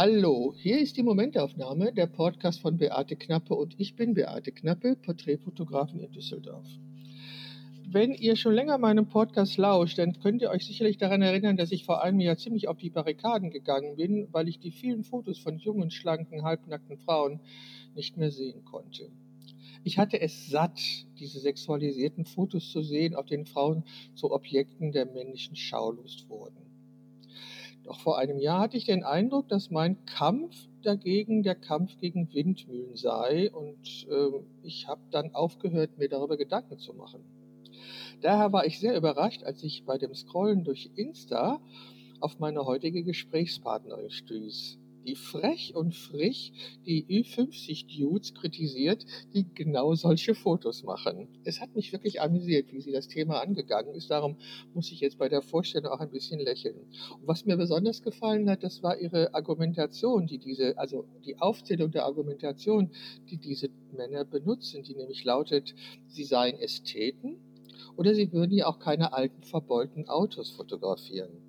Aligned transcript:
Hallo, 0.00 0.54
hier 0.56 0.78
ist 0.78 0.96
die 0.96 1.02
Momentaufnahme, 1.02 1.92
der 1.92 2.06
Podcast 2.06 2.60
von 2.60 2.76
Beate 2.76 3.16
Knappe 3.16 3.52
und 3.52 3.74
ich 3.78 3.96
bin 3.96 4.14
Beate 4.14 4.52
Knappe, 4.52 4.94
Porträtfotografin 4.94 5.98
in 5.98 6.12
Düsseldorf. 6.12 6.68
Wenn 7.84 8.14
ihr 8.14 8.36
schon 8.36 8.54
länger 8.54 8.78
meinem 8.78 9.08
Podcast 9.08 9.56
lauscht, 9.56 9.98
dann 9.98 10.20
könnt 10.20 10.40
ihr 10.40 10.50
euch 10.50 10.64
sicherlich 10.64 10.98
daran 10.98 11.20
erinnern, 11.20 11.56
dass 11.56 11.72
ich 11.72 11.84
vor 11.84 12.00
einem 12.00 12.20
Jahr 12.20 12.36
ziemlich 12.36 12.68
auf 12.68 12.76
die 12.76 12.90
Barrikaden 12.90 13.50
gegangen 13.50 13.96
bin, 13.96 14.28
weil 14.30 14.46
ich 14.46 14.60
die 14.60 14.70
vielen 14.70 15.02
Fotos 15.02 15.40
von 15.40 15.58
jungen, 15.58 15.90
schlanken, 15.90 16.44
halbnackten 16.44 16.98
Frauen 16.98 17.40
nicht 17.96 18.16
mehr 18.16 18.30
sehen 18.30 18.64
konnte. 18.64 19.10
Ich 19.82 19.98
hatte 19.98 20.20
es 20.20 20.48
satt, 20.48 20.78
diese 21.18 21.40
sexualisierten 21.40 22.24
Fotos 22.24 22.70
zu 22.70 22.82
sehen, 22.82 23.16
auf 23.16 23.26
denen 23.26 23.46
Frauen 23.46 23.82
zu 24.14 24.30
Objekten 24.30 24.92
der 24.92 25.06
männlichen 25.06 25.56
Schaulust 25.56 26.28
wurden. 26.28 26.67
Doch 27.88 28.00
vor 28.00 28.18
einem 28.18 28.38
Jahr 28.38 28.60
hatte 28.60 28.76
ich 28.76 28.84
den 28.84 29.02
Eindruck, 29.02 29.48
dass 29.48 29.70
mein 29.70 30.04
Kampf 30.04 30.54
dagegen 30.82 31.42
der 31.42 31.54
Kampf 31.54 31.96
gegen 31.96 32.30
Windmühlen 32.34 32.96
sei 32.96 33.50
und 33.50 34.06
äh, 34.10 34.42
ich 34.62 34.86
habe 34.86 35.00
dann 35.10 35.34
aufgehört, 35.34 35.96
mir 35.96 36.10
darüber 36.10 36.36
Gedanken 36.36 36.78
zu 36.78 36.92
machen. 36.92 37.24
Daher 38.20 38.52
war 38.52 38.66
ich 38.66 38.78
sehr 38.78 38.94
überrascht, 38.94 39.42
als 39.42 39.62
ich 39.62 39.86
bei 39.86 39.96
dem 39.96 40.14
Scrollen 40.14 40.64
durch 40.64 40.90
Insta 40.96 41.62
auf 42.20 42.38
meine 42.38 42.66
heutige 42.66 43.02
Gesprächspartnerin 43.04 44.10
stieß 44.10 44.78
die 45.08 45.14
frech 45.14 45.74
und 45.74 45.94
frisch 45.94 46.52
die 46.84 47.06
Ü50-Dudes 47.06 48.34
kritisiert, 48.34 49.06
die 49.32 49.46
genau 49.54 49.94
solche 49.94 50.34
Fotos 50.34 50.82
machen. 50.82 51.28
Es 51.44 51.60
hat 51.62 51.74
mich 51.74 51.92
wirklich 51.92 52.20
amüsiert, 52.20 52.70
wie 52.72 52.82
sie 52.82 52.92
das 52.92 53.08
Thema 53.08 53.40
angegangen 53.40 53.94
ist. 53.94 54.10
Darum 54.10 54.36
muss 54.74 54.92
ich 54.92 55.00
jetzt 55.00 55.16
bei 55.16 55.30
der 55.30 55.40
Vorstellung 55.40 55.90
auch 55.90 56.00
ein 56.00 56.10
bisschen 56.10 56.40
lächeln. 56.40 56.76
Und 57.20 57.26
was 57.26 57.46
mir 57.46 57.56
besonders 57.56 58.02
gefallen 58.02 58.50
hat, 58.50 58.62
das 58.62 58.82
war 58.82 58.98
ihre 59.00 59.32
Argumentation, 59.34 60.26
die 60.26 60.38
diese, 60.38 60.76
also 60.76 61.06
die 61.24 61.38
Aufzählung 61.38 61.90
der 61.90 62.04
Argumentation, 62.04 62.90
die 63.30 63.38
diese 63.38 63.70
Männer 63.96 64.26
benutzen, 64.26 64.82
die 64.82 64.94
nämlich 64.94 65.24
lautet, 65.24 65.74
sie 66.06 66.24
seien 66.24 66.58
Ästheten 66.58 67.38
oder 67.96 68.14
sie 68.14 68.30
würden 68.30 68.52
ja 68.52 68.66
auch 68.66 68.78
keine 68.78 69.14
alten 69.14 69.42
verbeulten 69.42 70.06
Autos 70.06 70.50
fotografieren. 70.50 71.47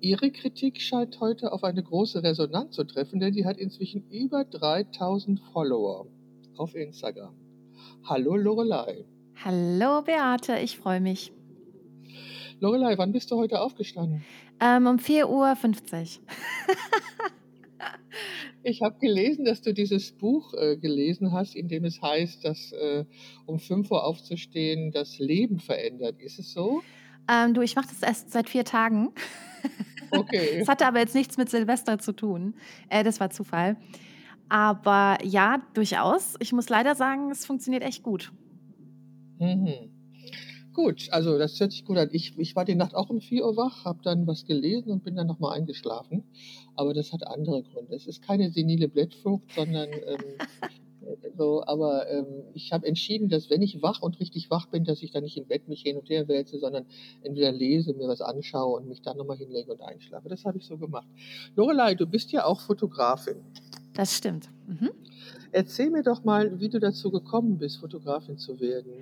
Ihre 0.00 0.30
Kritik 0.30 0.80
scheint 0.82 1.20
heute 1.20 1.52
auf 1.52 1.64
eine 1.64 1.82
große 1.82 2.22
Resonanz 2.22 2.74
zu 2.74 2.84
treffen, 2.84 3.18
denn 3.18 3.32
sie 3.32 3.46
hat 3.46 3.56
inzwischen 3.56 4.04
über 4.10 4.44
3000 4.44 5.40
Follower 5.52 6.06
auf 6.56 6.74
Instagram. 6.74 7.34
Hallo 8.04 8.36
Lorelei. 8.36 9.06
Hallo 9.42 10.02
Beate, 10.02 10.58
ich 10.58 10.76
freue 10.76 11.00
mich. 11.00 11.32
Lorelei, 12.60 12.98
wann 12.98 13.12
bist 13.12 13.30
du 13.30 13.36
heute 13.36 13.60
aufgestanden? 13.60 14.22
Ähm, 14.60 14.86
um 14.86 14.96
4.50 14.96 15.26
Uhr. 15.28 16.22
ich 18.62 18.82
habe 18.82 18.98
gelesen, 18.98 19.46
dass 19.46 19.62
du 19.62 19.72
dieses 19.72 20.12
Buch 20.12 20.52
äh, 20.54 20.76
gelesen 20.76 21.32
hast, 21.32 21.54
in 21.54 21.68
dem 21.68 21.84
es 21.84 22.00
heißt, 22.02 22.44
dass 22.44 22.72
äh, 22.72 23.04
um 23.46 23.58
5 23.58 23.90
Uhr 23.90 24.04
aufzustehen 24.04 24.92
das 24.92 25.18
Leben 25.18 25.58
verändert. 25.58 26.20
Ist 26.20 26.38
es 26.38 26.52
so? 26.52 26.82
Ähm, 27.28 27.54
du, 27.54 27.62
ich 27.62 27.76
mache 27.76 27.88
das 27.88 28.02
erst 28.02 28.30
seit 28.30 28.48
vier 28.48 28.64
Tagen. 28.64 29.12
Okay. 30.10 30.60
Das 30.60 30.68
hatte 30.68 30.86
aber 30.86 31.00
jetzt 31.00 31.14
nichts 31.14 31.36
mit 31.36 31.50
Silvester 31.50 31.98
zu 31.98 32.12
tun. 32.12 32.54
Äh, 32.88 33.04
das 33.04 33.20
war 33.20 33.30
Zufall. 33.30 33.76
Aber 34.48 35.18
ja, 35.24 35.62
durchaus. 35.74 36.34
Ich 36.38 36.52
muss 36.52 36.68
leider 36.68 36.94
sagen, 36.94 37.30
es 37.30 37.44
funktioniert 37.44 37.82
echt 37.82 38.02
gut. 38.02 38.32
Mhm. 39.38 39.90
Gut, 40.72 41.08
also 41.10 41.38
das 41.38 41.58
hört 41.58 41.72
sich 41.72 41.84
gut 41.84 41.96
an. 41.96 42.10
Ich, 42.12 42.38
ich 42.38 42.54
war 42.54 42.66
die 42.66 42.74
Nacht 42.74 42.94
auch 42.94 43.08
um 43.08 43.20
4 43.20 43.46
Uhr 43.46 43.56
wach, 43.56 43.86
habe 43.86 44.00
dann 44.02 44.26
was 44.26 44.44
gelesen 44.44 44.90
und 44.90 45.04
bin 45.04 45.16
dann 45.16 45.26
nochmal 45.26 45.56
eingeschlafen. 45.56 46.22
Aber 46.74 46.92
das 46.92 47.12
hat 47.14 47.26
andere 47.26 47.62
Gründe. 47.62 47.94
Es 47.94 48.06
ist 48.06 48.22
keine 48.22 48.50
senile 48.50 48.86
Blättfrucht, 48.86 49.50
sondern 49.54 49.88
ähm, 49.88 50.18
so, 51.36 51.64
aber 51.66 52.08
ähm, 52.10 52.44
ich 52.54 52.72
habe 52.72 52.86
entschieden, 52.86 53.28
dass 53.28 53.50
wenn 53.50 53.62
ich 53.62 53.82
wach 53.82 54.02
und 54.02 54.20
richtig 54.20 54.50
wach 54.50 54.66
bin, 54.66 54.84
dass 54.84 55.02
ich 55.02 55.10
dann 55.10 55.22
nicht 55.24 55.36
im 55.36 55.46
Bett 55.46 55.68
mich 55.68 55.82
hin 55.82 55.96
und 55.96 56.08
her 56.08 56.28
wälze, 56.28 56.58
sondern 56.58 56.86
entweder 57.22 57.52
lese, 57.52 57.94
mir 57.94 58.08
was 58.08 58.20
anschaue 58.20 58.76
und 58.76 58.88
mich 58.88 59.02
dann 59.02 59.16
nochmal 59.16 59.36
hinlege 59.36 59.72
und 59.72 59.80
einschlafe. 59.80 60.28
Das 60.28 60.44
habe 60.44 60.58
ich 60.58 60.66
so 60.66 60.76
gemacht. 60.78 61.06
Lorelei, 61.54 61.94
du 61.94 62.06
bist 62.06 62.32
ja 62.32 62.44
auch 62.44 62.60
Fotografin. 62.60 63.36
Das 63.94 64.16
stimmt. 64.16 64.50
Mhm. 64.66 64.90
Erzähl 65.52 65.90
mir 65.90 66.02
doch 66.02 66.24
mal, 66.24 66.60
wie 66.60 66.68
du 66.68 66.78
dazu 66.78 67.10
gekommen 67.10 67.58
bist, 67.58 67.78
Fotografin 67.78 68.36
zu 68.38 68.60
werden. 68.60 68.92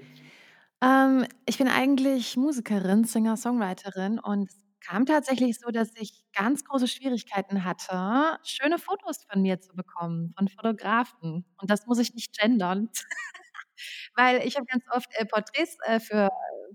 Ähm, 0.82 1.26
ich 1.47 1.59
bin 1.59 1.69
eigentlich 1.69 2.37
Musikerin, 2.37 3.04
Singer-Songwriterin 3.04 4.19
und 4.19 4.50
kam 4.86 5.06
tatsächlich 5.06 5.58
so, 5.58 5.70
dass 5.70 5.90
ich 5.96 6.24
ganz 6.32 6.64
große 6.64 6.88
Schwierigkeiten 6.88 7.64
hatte, 7.64 8.38
schöne 8.44 8.78
Fotos 8.78 9.24
von 9.30 9.42
mir 9.42 9.60
zu 9.60 9.74
bekommen, 9.74 10.34
von 10.36 10.48
Fotografen. 10.48 11.44
Und 11.60 11.70
das 11.70 11.86
muss 11.86 11.98
ich 11.98 12.14
nicht 12.14 12.38
gendern, 12.38 12.90
weil 14.16 14.46
ich 14.46 14.56
habe 14.56 14.66
ganz 14.66 14.84
oft 14.90 15.08
äh, 15.14 15.24
Porträts 15.26 15.76
äh, 15.84 16.00
für 16.00 16.28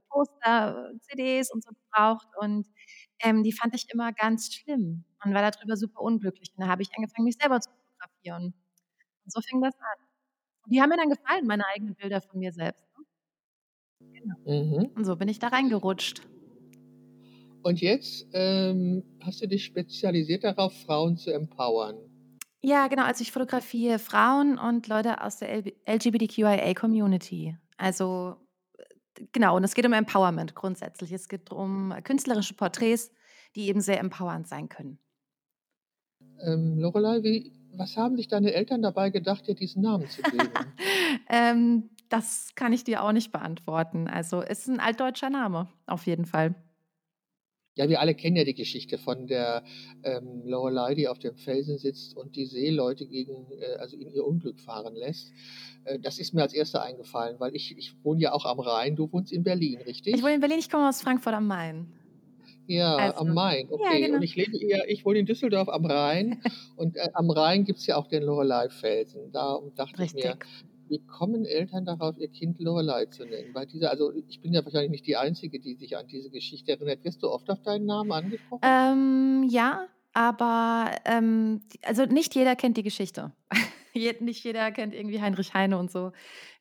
Poster, 0.09 0.91
CDs 1.01 1.51
und 1.51 1.63
so 1.63 1.71
gebraucht 1.71 2.27
und 2.39 2.67
ähm, 3.19 3.43
die 3.43 3.51
fand 3.51 3.75
ich 3.75 3.89
immer 3.93 4.11
ganz 4.13 4.53
schlimm 4.53 5.05
und 5.23 5.33
war 5.33 5.51
darüber 5.51 5.75
super 5.75 6.01
unglücklich. 6.01 6.51
Und 6.55 6.63
da 6.63 6.69
habe 6.69 6.81
ich 6.81 6.89
angefangen, 6.95 7.25
mich 7.25 7.37
selber 7.39 7.59
zu 7.59 7.69
fotografieren. 7.69 8.53
Und 9.25 9.31
so 9.31 9.41
fing 9.41 9.61
das 9.61 9.75
an. 9.75 10.05
Und 10.63 10.73
die 10.73 10.81
haben 10.81 10.89
mir 10.89 10.97
dann 10.97 11.09
gefallen, 11.09 11.45
meine 11.45 11.65
eigenen 11.67 11.95
Bilder 11.95 12.21
von 12.21 12.39
mir 12.39 12.53
selbst. 12.53 12.81
Ne? 12.97 13.05
Genau. 14.13 14.35
Mhm. 14.45 14.91
Und 14.95 15.05
so 15.05 15.15
bin 15.15 15.27
ich 15.27 15.39
da 15.39 15.49
reingerutscht. 15.49 16.21
Und 17.61 17.81
jetzt 17.81 18.27
ähm, 18.33 19.03
hast 19.21 19.41
du 19.41 19.47
dich 19.47 19.65
spezialisiert 19.65 20.43
darauf, 20.43 20.73
Frauen 20.85 21.17
zu 21.17 21.31
empowern. 21.33 21.97
Ja, 22.61 22.87
genau. 22.87 23.03
Also 23.03 23.21
ich 23.21 23.31
fotografiere 23.31 23.99
Frauen 23.99 24.57
und 24.57 24.87
Leute 24.87 25.21
aus 25.21 25.37
der 25.37 25.63
LGBTQIA-Community. 25.85 27.57
Also 27.77 28.35
äh, 28.77 28.83
genau, 29.31 29.55
und 29.55 29.63
es 29.63 29.75
geht 29.75 29.85
um 29.85 29.93
Empowerment 29.93 30.55
grundsätzlich. 30.55 31.11
Es 31.11 31.29
geht 31.29 31.51
um 31.51 31.93
künstlerische 32.03 32.53
Porträts, 32.53 33.11
die 33.55 33.67
eben 33.67 33.81
sehr 33.81 33.99
empowernd 33.99 34.47
sein 34.47 34.69
können. 34.69 34.99
Ähm, 36.41 36.79
Lorelei, 36.79 37.23
wie, 37.23 37.53
was 37.73 37.97
haben 37.97 38.15
sich 38.15 38.27
deine 38.27 38.53
Eltern 38.53 38.81
dabei 38.81 39.09
gedacht, 39.09 39.47
dir 39.47 39.55
diesen 39.55 39.81
Namen 39.81 40.07
zu 40.07 40.21
geben? 40.21 40.49
ähm, 41.29 41.89
das 42.09 42.51
kann 42.55 42.73
ich 42.73 42.83
dir 42.83 43.03
auch 43.03 43.11
nicht 43.11 43.31
beantworten. 43.31 44.07
Also 44.07 44.41
es 44.41 44.59
ist 44.59 44.67
ein 44.67 44.79
altdeutscher 44.79 45.29
Name, 45.29 45.67
auf 45.85 46.07
jeden 46.07 46.25
Fall. 46.25 46.55
Ja, 47.79 47.87
wir 47.87 48.01
alle 48.01 48.13
kennen 48.13 48.35
ja 48.35 48.43
die 48.43 48.55
Geschichte 48.55 48.97
von 48.97 49.25
der 49.25 49.63
ähm, 50.03 50.41
Lorelei, 50.43 50.95
die 50.95 51.07
auf 51.07 51.17
dem 51.17 51.37
Felsen 51.37 51.77
sitzt 51.77 52.13
und 52.17 52.35
die 52.35 52.45
Seeleute 52.45 53.05
gegen, 53.05 53.47
äh, 53.57 53.77
also 53.77 53.95
in 53.95 54.13
ihr 54.13 54.27
Unglück 54.27 54.59
fahren 54.59 54.97
lässt. 54.97 55.31
Äh, 55.85 55.97
das 55.97 56.19
ist 56.19 56.33
mir 56.33 56.41
als 56.41 56.53
erster 56.53 56.83
eingefallen, 56.83 57.39
weil 57.39 57.55
ich, 57.55 57.77
ich 57.77 57.95
wohne 58.03 58.19
ja 58.19 58.33
auch 58.33 58.43
am 58.43 58.59
Rhein. 58.59 58.97
Du 58.97 59.09
wohnst 59.13 59.31
in 59.31 59.43
Berlin, 59.43 59.79
richtig? 59.79 60.13
Ich 60.13 60.21
wohne 60.21 60.33
in 60.33 60.41
Berlin, 60.41 60.59
ich 60.59 60.69
komme 60.69 60.89
aus 60.89 61.01
Frankfurt 61.01 61.33
am 61.33 61.47
Main. 61.47 61.87
Ja, 62.67 62.97
also, 62.97 63.19
am 63.19 63.33
Main, 63.33 63.69
okay. 63.71 63.81
Ja, 63.93 64.05
genau. 64.07 64.17
Und 64.17 64.23
ich 64.23 64.35
lebe 64.35 64.57
eher, 64.57 64.89
ich 64.89 65.05
wohne 65.05 65.19
in 65.19 65.25
Düsseldorf 65.25 65.69
am 65.69 65.85
Rhein 65.85 66.41
und 66.75 66.97
äh, 66.97 67.07
am 67.13 67.29
Rhein 67.29 67.63
gibt 67.63 67.79
es 67.79 67.87
ja 67.87 67.95
auch 67.95 68.07
den 68.07 68.23
Lorelei-Felsen. 68.23 69.31
Da 69.31 69.57
dachte 69.77 69.99
Richtig. 69.99 70.25
ich 70.25 70.31
mir, 70.31 70.37
wie 70.89 71.05
kommen 71.05 71.45
Eltern 71.45 71.85
darauf, 71.85 72.17
ihr 72.17 72.29
Kind 72.29 72.59
Lorelei 72.59 73.05
zu 73.05 73.25
nennen? 73.25 73.53
Bei 73.53 73.65
dieser, 73.65 73.91
also 73.91 74.11
ich 74.13 74.41
bin 74.41 74.53
ja 74.53 74.63
wahrscheinlich 74.63 74.91
nicht 74.91 75.07
die 75.07 75.17
Einzige, 75.17 75.59
die 75.59 75.75
sich 75.75 75.97
an 75.97 76.07
diese 76.07 76.29
Geschichte 76.29 76.71
erinnert. 76.71 77.03
Wirst 77.03 77.23
du 77.23 77.29
oft 77.29 77.49
auf 77.49 77.61
deinen 77.61 77.85
Namen 77.85 78.11
angesprochen? 78.11 78.61
Ähm, 78.63 79.47
ja, 79.49 79.87
aber 80.13 80.91
ähm, 81.05 81.61
also 81.83 82.05
nicht 82.05 82.35
jeder 82.35 82.55
kennt 82.55 82.77
die 82.77 82.83
Geschichte. 82.83 83.31
nicht 83.93 84.43
jeder 84.43 84.71
kennt 84.71 84.93
irgendwie 84.93 85.21
Heinrich 85.21 85.53
Heine 85.53 85.77
und 85.77 85.91
so. 85.91 86.11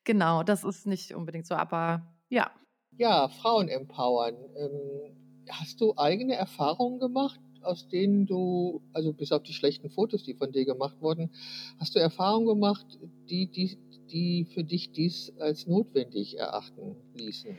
Genau, 0.04 0.42
das 0.42 0.64
ist 0.64 0.86
nicht 0.86 1.14
unbedingt 1.14 1.46
so, 1.46 1.54
aber 1.54 2.02
ja. 2.28 2.50
Ja, 2.96 3.28
Frauen 3.28 3.68
empowern. 3.68 4.34
Ähm, 4.56 5.16
hast 5.50 5.80
du 5.80 5.94
eigene 5.96 6.34
Erfahrungen 6.34 6.98
gemacht, 6.98 7.40
aus 7.62 7.88
denen 7.88 8.26
du, 8.26 8.82
also 8.92 9.12
bis 9.12 9.32
auf 9.32 9.42
die 9.42 9.52
schlechten 9.52 9.90
Fotos, 9.90 10.24
die 10.24 10.34
von 10.34 10.52
dir 10.52 10.64
gemacht 10.64 11.00
wurden, 11.00 11.30
hast 11.78 11.94
du 11.94 11.98
Erfahrungen 11.98 12.46
gemacht, 12.46 12.86
die, 13.28 13.50
die 13.50 13.78
die 14.12 14.44
für 14.44 14.64
dich 14.64 14.92
dies 14.92 15.32
als 15.38 15.66
notwendig 15.66 16.38
erachten 16.38 16.96
ließen? 17.14 17.56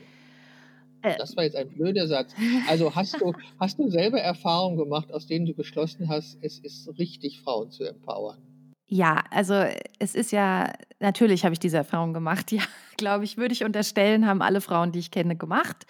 Äh. 1.02 1.16
Das 1.16 1.36
war 1.36 1.44
jetzt 1.44 1.56
ein 1.56 1.68
blöder 1.70 2.06
Satz. 2.06 2.34
Also 2.68 2.94
hast 2.94 3.20
du, 3.20 3.32
hast 3.60 3.78
du 3.78 3.88
selber 3.90 4.20
Erfahrungen 4.20 4.76
gemacht, 4.76 5.12
aus 5.12 5.26
denen 5.26 5.46
du 5.46 5.54
geschlossen 5.54 6.08
hast, 6.08 6.38
es 6.42 6.58
ist 6.58 6.88
richtig, 6.98 7.40
Frauen 7.40 7.70
zu 7.70 7.84
empowern? 7.84 8.38
Ja, 8.86 9.22
also 9.30 9.54
es 10.00 10.14
ist 10.14 10.32
ja 10.32 10.72
natürlich 10.98 11.44
habe 11.44 11.52
ich 11.52 11.60
diese 11.60 11.78
Erfahrung 11.78 12.12
gemacht. 12.12 12.52
Ja, 12.52 12.62
glaube 13.00 13.24
ich, 13.24 13.36
würde 13.36 13.52
ich 13.52 13.64
unterstellen, 13.64 14.26
haben 14.26 14.42
alle 14.42 14.60
Frauen, 14.60 14.92
die 14.92 15.00
ich 15.00 15.10
kenne, 15.10 15.34
gemacht. 15.34 15.86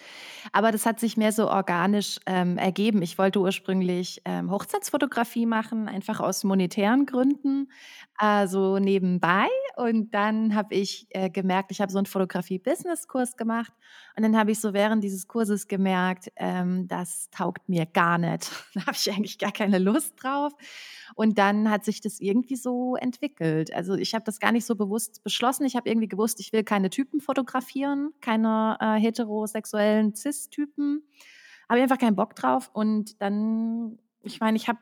Aber 0.51 0.71
das 0.71 0.87
hat 0.87 0.99
sich 0.99 1.17
mehr 1.17 1.31
so 1.31 1.47
organisch 1.49 2.19
ähm, 2.25 2.57
ergeben. 2.57 3.03
Ich 3.03 3.19
wollte 3.19 3.39
ursprünglich 3.39 4.21
ähm, 4.25 4.49
Hochzeitsfotografie 4.49 5.45
machen, 5.45 5.87
einfach 5.87 6.19
aus 6.19 6.43
monetären 6.43 7.05
Gründen, 7.05 7.69
also 8.15 8.79
nebenbei. 8.79 9.47
Und 9.75 10.13
dann 10.13 10.55
habe 10.55 10.73
ich 10.73 11.07
äh, 11.09 11.29
gemerkt, 11.29 11.71
ich 11.71 11.81
habe 11.81 11.91
so 11.91 11.97
einen 11.97 12.05
Fotografie-Business-Kurs 12.05 13.35
gemacht. 13.35 13.73
Und 14.15 14.23
dann 14.23 14.37
habe 14.37 14.51
ich 14.51 14.59
so 14.59 14.73
während 14.73 15.03
dieses 15.03 15.27
Kurses 15.27 15.67
gemerkt, 15.67 16.31
ähm, 16.37 16.87
das 16.87 17.29
taugt 17.31 17.67
mir 17.67 17.85
gar 17.85 18.17
nicht. 18.17 18.49
Da 18.73 18.85
habe 18.85 18.95
ich 18.95 19.11
eigentlich 19.11 19.37
gar 19.37 19.51
keine 19.51 19.79
Lust 19.79 20.13
drauf. 20.21 20.53
Und 21.15 21.37
dann 21.37 21.69
hat 21.69 21.83
sich 21.83 21.99
das 22.01 22.19
irgendwie 22.19 22.55
so 22.55 22.95
entwickelt. 22.95 23.73
Also 23.73 23.95
ich 23.95 24.13
habe 24.13 24.23
das 24.23 24.39
gar 24.39 24.51
nicht 24.51 24.65
so 24.65 24.75
bewusst 24.75 25.23
beschlossen. 25.23 25.65
Ich 25.65 25.75
habe 25.75 25.89
irgendwie 25.89 26.07
gewusst, 26.07 26.39
ich 26.39 26.53
will 26.53 26.63
keine 26.63 26.89
Typen 26.89 27.00
fotografieren, 27.19 28.11
keine 28.21 28.77
äh, 28.79 28.99
heterosexuellen 28.99 30.15
Cis-Typen. 30.15 31.03
Habe 31.69 31.79
ich 31.79 31.83
einfach 31.83 31.97
keinen 31.97 32.15
Bock 32.15 32.35
drauf. 32.35 32.69
Und 32.73 33.21
dann, 33.21 33.99
ich 34.23 34.39
meine, 34.39 34.57
ich 34.57 34.67
habe 34.67 34.79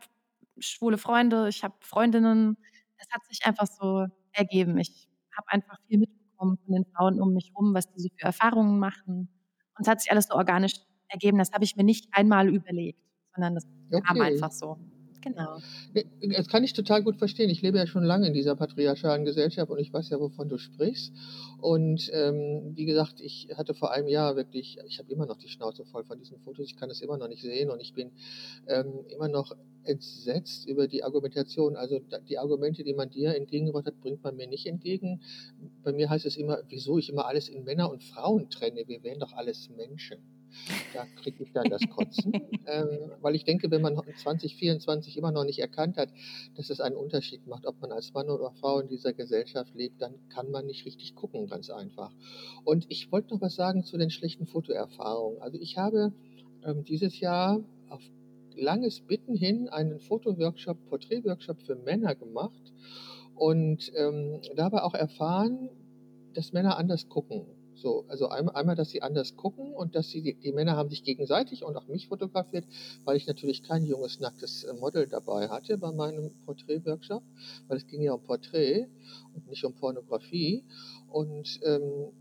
schwule 0.60 0.98
Freunde, 0.98 1.48
ich 1.50 1.64
habe 1.64 1.76
Freundinnen. 1.82 2.58
Es 2.98 3.08
hat 3.12 3.26
sich 3.26 3.46
einfach 3.46 3.68
so 3.68 4.08
ergeben. 4.32 4.78
Ich 4.78 5.10
habe 5.36 5.48
einfach 5.50 5.78
viel 5.88 6.00
mitbekommen 6.00 6.58
von 6.66 6.74
den 6.74 6.86
Frauen 6.86 7.22
um 7.22 7.34
mich 7.34 7.52
herum, 7.54 7.74
was 7.74 7.92
die 7.92 8.02
so 8.02 8.10
für 8.18 8.26
Erfahrungen 8.26 8.80
machen. 8.80 9.30
Und 9.78 9.82
es 9.82 9.88
hat 9.88 10.02
sich 10.02 10.12
alles 10.12 10.28
so 10.28 10.36
organisch 10.36 10.74
ergeben. 11.08 11.38
Das 11.38 11.52
habe 11.52 11.64
ich 11.64 11.76
mir 11.76 11.84
nicht 11.84 12.10
einmal 12.12 12.50
überlegt, 12.50 13.00
sondern 13.34 13.56
das 13.56 13.66
okay. 13.92 14.02
kam 14.06 14.22
einfach 14.22 14.52
so. 14.52 14.78
Genau. 15.22 15.60
Das 16.36 16.48
kann 16.48 16.64
ich 16.64 16.74
total 16.74 17.04
gut 17.04 17.18
verstehen. 17.18 17.50
Ich 17.50 17.62
lebe 17.62 17.78
ja 17.78 17.88
schon 17.88 18.04
lange 18.04 18.28
in 18.28 18.34
dieser 18.34 18.56
patriarchalen 18.56 19.26
Gesellschaft 19.26 19.70
und 19.70 19.80
ich 19.80 19.92
weiß 19.92 20.10
ja, 20.10 20.20
wovon 20.20 20.48
du 20.48 20.58
sprichst. 20.58 21.14
Und 21.60 22.10
ähm, 22.14 22.72
wie 22.76 22.86
gesagt, 22.86 23.20
ich 23.20 23.50
hatte 23.56 23.74
vor 23.74 23.92
einem 23.92 24.08
Jahr 24.08 24.36
wirklich, 24.36 24.78
ich 24.88 25.00
habe 25.00 25.12
immer 25.12 25.26
noch 25.26 25.38
die 25.38 25.50
Schnauze 25.50 25.84
voll 25.86 26.06
von 26.06 26.18
diesen 26.18 26.40
Fotos. 26.40 26.66
Ich 26.66 26.78
kann 26.78 26.90
es 26.90 27.02
immer 27.02 27.18
noch 27.18 27.28
nicht 27.28 27.42
sehen 27.42 27.70
und 27.70 27.82
ich 27.82 27.94
bin 27.94 28.12
ähm, 28.68 29.06
immer 29.10 29.28
noch 29.28 29.56
entsetzt 29.84 30.68
über 30.68 30.88
die 30.88 31.04
Argumentation. 31.04 31.76
Also 31.76 32.00
die 32.30 32.38
Argumente, 32.38 32.84
die 32.84 32.94
man 32.94 33.10
dir 33.10 33.36
entgegengebracht 33.36 33.88
hat, 33.88 34.00
bringt 34.00 34.24
man 34.24 34.38
mir 34.38 34.48
nicht 34.48 34.68
entgegen. 34.68 35.22
Bei 35.84 35.92
mir 35.92 36.10
heißt 36.10 36.26
es 36.26 36.38
immer, 36.38 36.60
wieso 36.70 36.98
ich 36.98 37.10
immer 37.10 37.26
alles 37.26 37.50
in 37.50 37.64
Männer 37.66 37.90
und 37.90 38.04
Frauen 38.04 38.50
trenne. 38.50 38.88
Wir 38.88 39.04
wären 39.04 39.20
doch 39.20 39.34
alles 39.34 39.70
Menschen. 39.76 40.39
Da 40.94 41.06
kriege 41.22 41.44
ich 41.44 41.52
dann 41.52 41.70
das 41.70 41.82
Kotzen, 41.90 42.34
ähm, 42.68 43.12
weil 43.22 43.36
ich 43.36 43.44
denke, 43.44 43.72
wenn 43.72 43.82
man 43.82 43.96
2024 43.96 45.18
immer 45.18 45.32
noch 45.32 45.44
nicht 45.44 45.60
erkannt 45.60 45.98
hat, 45.98 46.10
dass 46.56 46.70
es 46.70 46.80
einen 46.80 46.96
Unterschied 46.96 47.48
macht, 47.48 47.66
ob 47.66 47.80
man 47.82 47.92
als 47.92 48.14
Mann 48.14 48.30
oder 48.30 48.52
Frau 48.52 48.80
in 48.80 48.88
dieser 48.88 49.14
Gesellschaft 49.14 49.74
lebt, 49.76 50.02
dann 50.02 50.16
kann 50.30 50.52
man 50.52 50.66
nicht 50.66 50.86
richtig 50.86 51.16
gucken, 51.16 51.48
ganz 51.48 51.70
einfach. 51.70 52.12
Und 52.64 52.86
ich 52.90 53.12
wollte 53.12 53.34
noch 53.34 53.42
was 53.42 53.56
sagen 53.56 53.84
zu 53.84 53.98
den 53.98 54.10
schlechten 54.10 54.46
Fotoerfahrungen. 54.46 55.42
Also 55.42 55.58
ich 55.60 55.78
habe 55.78 56.14
ähm, 56.64 56.84
dieses 56.84 57.20
Jahr 57.20 57.60
auf 57.90 58.02
langes 58.56 59.02
Bitten 59.02 59.36
hin 59.36 59.70
einen 59.70 60.00
Fotoworkshop, 60.00 60.78
Porträtworkshop 60.90 61.62
für 61.62 61.76
Männer 61.76 62.16
gemacht 62.16 62.74
und 63.36 63.92
ähm, 63.96 64.42
dabei 64.56 64.84
auch 64.84 64.94
erfahren, 64.94 65.70
dass 66.34 66.54
Männer 66.54 66.78
anders 66.78 67.08
gucken. 67.10 67.46
So, 67.82 68.06
also 68.10 68.28
einmal, 68.28 68.56
einmal, 68.56 68.76
dass 68.76 68.90
sie 68.90 69.02
anders 69.02 69.38
gucken 69.38 69.74
und 69.74 69.96
dass 69.96 70.10
sie, 70.10 70.22
die, 70.22 70.34
die, 70.34 70.52
Männer 70.52 70.76
haben 70.76 70.90
sich 70.90 71.04
gegenseitig 71.04 71.64
und 71.64 71.78
auch 71.78 71.88
mich 71.88 72.08
fotografiert, 72.08 72.66
weil 73.06 73.16
ich 73.16 73.26
natürlich 73.26 73.64
kein 73.64 73.86
junges, 73.86 74.20
nacktes 74.20 74.66
äh, 74.66 74.74
Model 74.74 75.08
dabei 75.08 75.48
hatte 75.48 75.78
bei 75.78 75.92
meinem 75.92 76.32
Porträtworkshop, 76.46 77.24
weil 77.68 77.78
es 77.78 77.88
ging 77.88 78.02
ja 78.02 78.14
um 78.14 78.22
Porträt 78.22 78.88
und 79.34 79.48
nicht 79.48 79.64
um 79.64 79.74
Pornografie. 79.74 80.66
Und 81.08 81.60
ähm, 81.64 82.12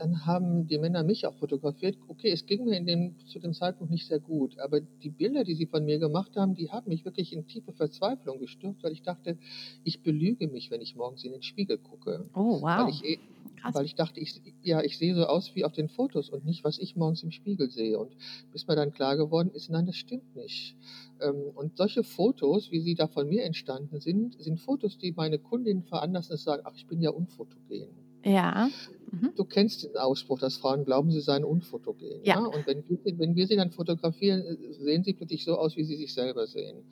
dann 0.00 0.24
haben 0.24 0.66
die 0.66 0.78
Männer 0.78 1.02
mich 1.02 1.26
auch 1.26 1.34
fotografiert. 1.34 1.98
Okay, 2.08 2.30
es 2.30 2.46
ging 2.46 2.64
mir 2.64 2.76
in 2.76 2.86
dem, 2.86 3.16
zu 3.26 3.38
dem 3.38 3.52
Zeitpunkt 3.52 3.92
nicht 3.92 4.06
sehr 4.06 4.18
gut, 4.18 4.58
aber 4.58 4.80
die 4.80 5.10
Bilder, 5.10 5.44
die 5.44 5.54
sie 5.54 5.66
von 5.66 5.84
mir 5.84 5.98
gemacht 5.98 6.36
haben, 6.36 6.54
die 6.54 6.70
haben 6.70 6.88
mich 6.88 7.04
wirklich 7.04 7.34
in 7.34 7.46
tiefe 7.46 7.72
Verzweiflung 7.72 8.38
gestürzt, 8.38 8.82
weil 8.82 8.92
ich 8.92 9.02
dachte, 9.02 9.36
ich 9.84 10.02
belüge 10.02 10.48
mich, 10.48 10.70
wenn 10.70 10.80
ich 10.80 10.96
morgens 10.96 11.24
in 11.24 11.32
den 11.32 11.42
Spiegel 11.42 11.76
gucke. 11.78 12.30
Oh, 12.34 12.62
wow. 12.62 12.62
Weil 12.62 12.88
ich, 12.90 13.20
eh, 13.56 13.74
weil 13.74 13.84
ich 13.84 13.94
dachte, 13.94 14.20
ich, 14.20 14.40
ja, 14.62 14.82
ich 14.82 14.98
sehe 14.98 15.14
so 15.14 15.26
aus 15.26 15.54
wie 15.54 15.64
auf 15.64 15.72
den 15.72 15.88
Fotos 15.88 16.30
und 16.30 16.44
nicht, 16.44 16.64
was 16.64 16.78
ich 16.78 16.96
morgens 16.96 17.22
im 17.22 17.30
Spiegel 17.30 17.70
sehe. 17.70 17.98
Und 17.98 18.16
bis 18.52 18.66
mir 18.66 18.76
dann 18.76 18.92
klar 18.92 19.16
geworden 19.16 19.50
ist, 19.52 19.70
nein, 19.70 19.86
das 19.86 19.96
stimmt 19.96 20.34
nicht. 20.36 20.76
Ähm, 21.20 21.50
und 21.54 21.76
solche 21.76 22.02
Fotos, 22.02 22.70
wie 22.70 22.80
sie 22.80 22.94
da 22.94 23.06
von 23.06 23.28
mir 23.28 23.44
entstanden 23.44 24.00
sind, 24.00 24.40
sind 24.42 24.60
Fotos, 24.60 24.98
die 24.98 25.12
meine 25.12 25.38
Kundinnen 25.38 25.82
veranlassen, 25.82 26.30
dass 26.30 26.40
sie 26.40 26.44
sagen, 26.44 26.62
ach, 26.64 26.74
ich 26.74 26.86
bin 26.86 27.00
ja 27.00 27.10
unfotogen. 27.10 27.88
Ja. 28.24 28.68
Mhm. 29.10 29.32
Du 29.34 29.44
kennst 29.44 29.84
den 29.84 29.96
Ausspruch, 29.96 30.38
dass 30.38 30.56
Frauen 30.56 30.84
glauben, 30.84 31.10
sie 31.10 31.20
seien 31.20 31.44
unfotogen. 31.44 32.20
Ja. 32.22 32.34
ja? 32.34 32.40
Und 32.40 32.66
wenn 32.66 32.84
wir, 32.88 33.18
wenn 33.18 33.34
wir 33.34 33.46
sie 33.46 33.56
dann 33.56 33.70
fotografieren, 33.70 34.42
äh, 34.42 34.72
sehen 34.72 35.04
sie 35.04 35.14
plötzlich 35.14 35.44
so 35.44 35.56
aus, 35.56 35.76
wie 35.76 35.84
sie 35.84 35.96
sich 35.96 36.12
selber 36.12 36.46
sehen. 36.46 36.84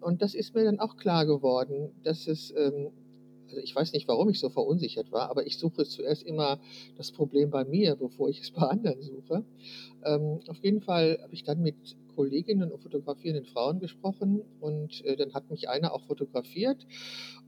Und 0.00 0.20
das 0.20 0.34
ist 0.34 0.54
mir 0.54 0.64
dann 0.64 0.80
auch 0.80 0.96
klar 0.96 1.26
geworden, 1.26 1.90
dass 2.02 2.26
es, 2.26 2.52
ähm, 2.56 2.90
also 2.92 2.92
ich 3.62 3.74
weiß 3.74 3.92
nicht, 3.92 4.08
warum 4.08 4.28
ich 4.28 4.40
so 4.40 4.48
verunsichert 4.48 5.12
war, 5.12 5.30
aber 5.30 5.46
ich 5.46 5.58
suche 5.58 5.84
zuerst 5.84 6.22
immer 6.22 6.60
das 6.96 7.12
Problem 7.12 7.50
bei 7.50 7.64
mir, 7.64 7.96
bevor 7.96 8.28
ich 8.28 8.40
es 8.40 8.50
bei 8.50 8.62
anderen 8.62 9.02
suche. 9.02 9.44
Ähm, 10.04 10.40
auf 10.48 10.58
jeden 10.62 10.80
Fall 10.80 11.18
habe 11.22 11.34
ich 11.34 11.44
dann 11.44 11.62
mit 11.62 11.76
Kolleginnen 12.14 12.70
und 12.70 12.80
fotografierenden 12.82 13.46
Frauen 13.46 13.80
gesprochen 13.80 14.42
und 14.60 15.04
äh, 15.04 15.16
dann 15.16 15.32
hat 15.34 15.50
mich 15.50 15.68
einer 15.68 15.94
auch 15.94 16.02
fotografiert 16.04 16.86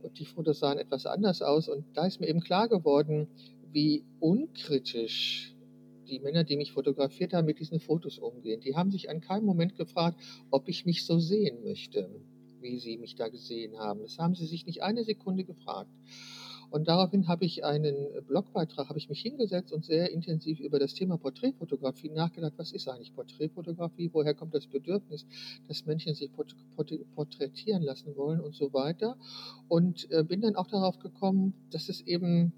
und 0.03 0.19
die 0.19 0.25
Fotos 0.25 0.61
sahen 0.61 0.79
etwas 0.79 1.07
anders 1.07 1.43
aus 1.43 1.69
und 1.69 1.85
da 1.95 2.07
ist 2.07 2.21
mir 2.21 2.29
eben 2.29 2.41
klar 2.41 2.69
geworden, 2.69 3.29
wie 3.73 4.05
unkritisch 4.21 5.55
die 6.09 6.21
Männer, 6.21 6.45
die 6.45 6.57
mich 6.57 6.73
fotografiert 6.73 7.33
haben, 7.33 7.47
mit 7.47 7.59
diesen 7.59 7.81
Fotos 7.81 8.19
umgehen. 8.19 8.61
Die 8.61 8.77
haben 8.77 8.91
sich 8.91 9.09
an 9.11 9.21
keinem 9.21 9.47
Moment 9.47 9.77
gefragt, 9.77 10.21
ob 10.51 10.69
ich 10.69 10.85
mich 10.85 11.05
so 11.07 11.19
sehen 11.19 11.63
möchte, 11.65 12.11
wie 12.65 12.81
sie 12.81 12.99
mich 12.99 13.15
da 13.15 13.29
gesehen 13.29 13.79
haben. 13.79 14.01
Das 14.01 14.19
haben 14.19 14.35
sie 14.35 14.47
sich 14.47 14.67
nicht 14.67 14.83
eine 14.83 15.05
Sekunde 15.05 15.45
gefragt. 15.45 15.91
Und 16.71 16.89
daraufhin 16.89 17.29
habe 17.29 17.45
ich 17.45 17.65
einen 17.65 17.95
Blogbeitrag, 18.27 18.89
habe 18.89 18.99
ich 18.99 19.09
mich 19.09 19.21
hingesetzt 19.21 19.73
und 19.73 19.85
sehr 19.85 20.11
intensiv 20.11 20.59
über 20.59 20.81
das 20.81 20.95
Thema 20.95 21.19
Porträtfotografie 21.19 22.11
nachgedacht. 22.11 22.55
Was 22.57 22.73
ist 22.73 22.89
eigentlich 22.89 23.15
Porträtfotografie? 23.15 24.11
Woher 24.13 24.35
kommt 24.35 24.55
das 24.55 24.67
Bedürfnis, 24.67 25.25
dass 25.69 25.87
Menschen 25.87 26.15
sich 26.15 26.33
porträtieren 27.15 27.83
lassen 27.83 28.17
wollen 28.17 28.41
und 28.41 28.57
so 28.57 28.73
weiter? 28.73 29.17
Und 29.69 30.11
äh, 30.11 30.25
bin 30.25 30.41
dann 30.41 30.57
auch 30.57 30.67
darauf 30.67 30.99
gekommen, 30.99 31.55
dass 31.71 31.89
es 31.89 32.01
eben, 32.01 32.53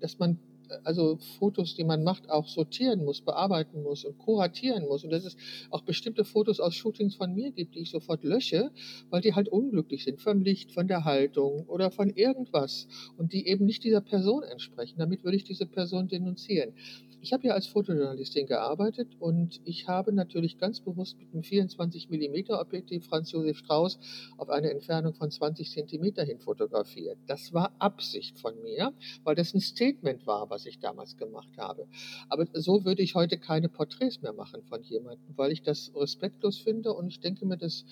dass 0.00 0.18
man 0.18 0.38
also 0.84 1.18
Fotos, 1.38 1.74
die 1.74 1.84
man 1.84 2.04
macht, 2.04 2.30
auch 2.30 2.46
sortieren 2.46 3.04
muss, 3.04 3.20
bearbeiten 3.20 3.82
muss 3.82 4.04
und 4.04 4.18
kuratieren 4.18 4.86
muss. 4.86 5.04
Und 5.04 5.10
dass 5.10 5.24
es 5.24 5.36
auch 5.70 5.82
bestimmte 5.82 6.24
Fotos 6.24 6.60
aus 6.60 6.74
Shootings 6.74 7.16
von 7.16 7.34
mir 7.34 7.50
gibt, 7.50 7.74
die 7.74 7.80
ich 7.80 7.90
sofort 7.90 8.24
lösche, 8.24 8.70
weil 9.10 9.20
die 9.20 9.34
halt 9.34 9.48
unglücklich 9.48 10.04
sind, 10.04 10.20
vom 10.20 10.42
Licht, 10.42 10.72
von 10.72 10.88
der 10.88 11.04
Haltung 11.04 11.66
oder 11.66 11.90
von 11.90 12.10
irgendwas 12.10 12.88
und 13.16 13.32
die 13.32 13.46
eben 13.46 13.64
nicht 13.64 13.84
dieser 13.84 14.00
Person 14.00 14.42
entsprechen. 14.42 14.98
Damit 14.98 15.24
würde 15.24 15.36
ich 15.36 15.44
diese 15.44 15.66
Person 15.66 16.08
denunzieren. 16.08 16.74
Ich 17.20 17.32
habe 17.32 17.48
ja 17.48 17.54
als 17.54 17.66
Fotojournalistin 17.66 18.46
gearbeitet 18.46 19.08
und 19.18 19.60
ich 19.64 19.88
habe 19.88 20.12
natürlich 20.12 20.56
ganz 20.56 20.80
bewusst 20.80 21.18
mit 21.18 21.32
einem 21.32 21.42
24 21.42 22.08
mm 22.10 22.52
Objektiv 22.52 23.06
Franz 23.06 23.32
Josef 23.32 23.58
Strauß 23.58 23.98
auf 24.36 24.48
eine 24.50 24.70
Entfernung 24.70 25.14
von 25.14 25.30
20 25.30 25.68
cm 25.68 26.14
hin 26.24 26.38
fotografiert. 26.38 27.18
Das 27.26 27.52
war 27.52 27.74
Absicht 27.80 28.38
von 28.38 28.54
mir, 28.62 28.92
weil 29.24 29.34
das 29.34 29.52
ein 29.52 29.60
Statement 29.60 30.26
war, 30.28 30.48
was 30.48 30.57
ich 30.66 30.78
damals 30.80 31.16
gemacht 31.16 31.56
habe. 31.58 31.86
Aber 32.28 32.46
so 32.52 32.84
würde 32.84 33.02
ich 33.02 33.14
heute 33.14 33.38
keine 33.38 33.68
Porträts 33.68 34.22
mehr 34.22 34.32
machen 34.32 34.62
von 34.62 34.82
jemandem, 34.82 35.36
weil 35.36 35.52
ich 35.52 35.62
das 35.62 35.92
respektlos 35.94 36.58
finde 36.58 36.92
und 36.92 37.08
ich 37.08 37.20
denke 37.20 37.46
mir, 37.46 37.56
dass 37.56 37.84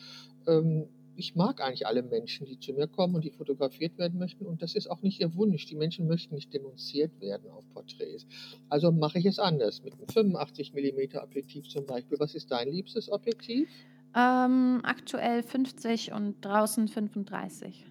ähm, 0.47 0.89
ich 1.17 1.35
mag 1.35 1.61
eigentlich 1.63 1.87
alle 1.87 2.03
Menschen, 2.03 2.47
die 2.47 2.59
zu 2.59 2.73
mir 2.73 2.87
kommen 2.87 3.15
und 3.15 3.25
die 3.25 3.31
fotografiert 3.31 3.99
werden 3.99 4.19
möchten. 4.19 4.47
Und 4.47 4.63
das 4.63 4.75
ist 4.75 4.91
auch 4.91 5.03
nicht 5.03 5.21
ihr 5.21 5.35
Wunsch. 5.35 5.67
Die 5.67 5.75
Menschen 5.75 6.07
möchten 6.07 6.35
nicht 6.35 6.53
denunziert 6.53 7.21
werden 7.21 7.51
auf 7.51 7.65
Porträts. 7.73 8.27
Also 8.69 8.93
mache 8.93 9.19
ich 9.19 9.27
es 9.27 9.39
anders 9.39 9.83
mit 9.83 9.95
einem 9.95 10.09
85 10.09 10.75
mm 10.75 11.17
Objektiv 11.17 11.69
zum 11.69 11.87
Beispiel. 11.87 12.19
Was 12.21 12.35
ist 12.35 12.51
dein 12.51 12.69
liebstes 12.69 13.11
Objektiv? 13.11 13.69
Ähm, 14.15 14.81
aktuell 14.83 15.43
50 15.43 16.13
und 16.13 16.45
draußen 16.45 16.89
35. 16.89 17.87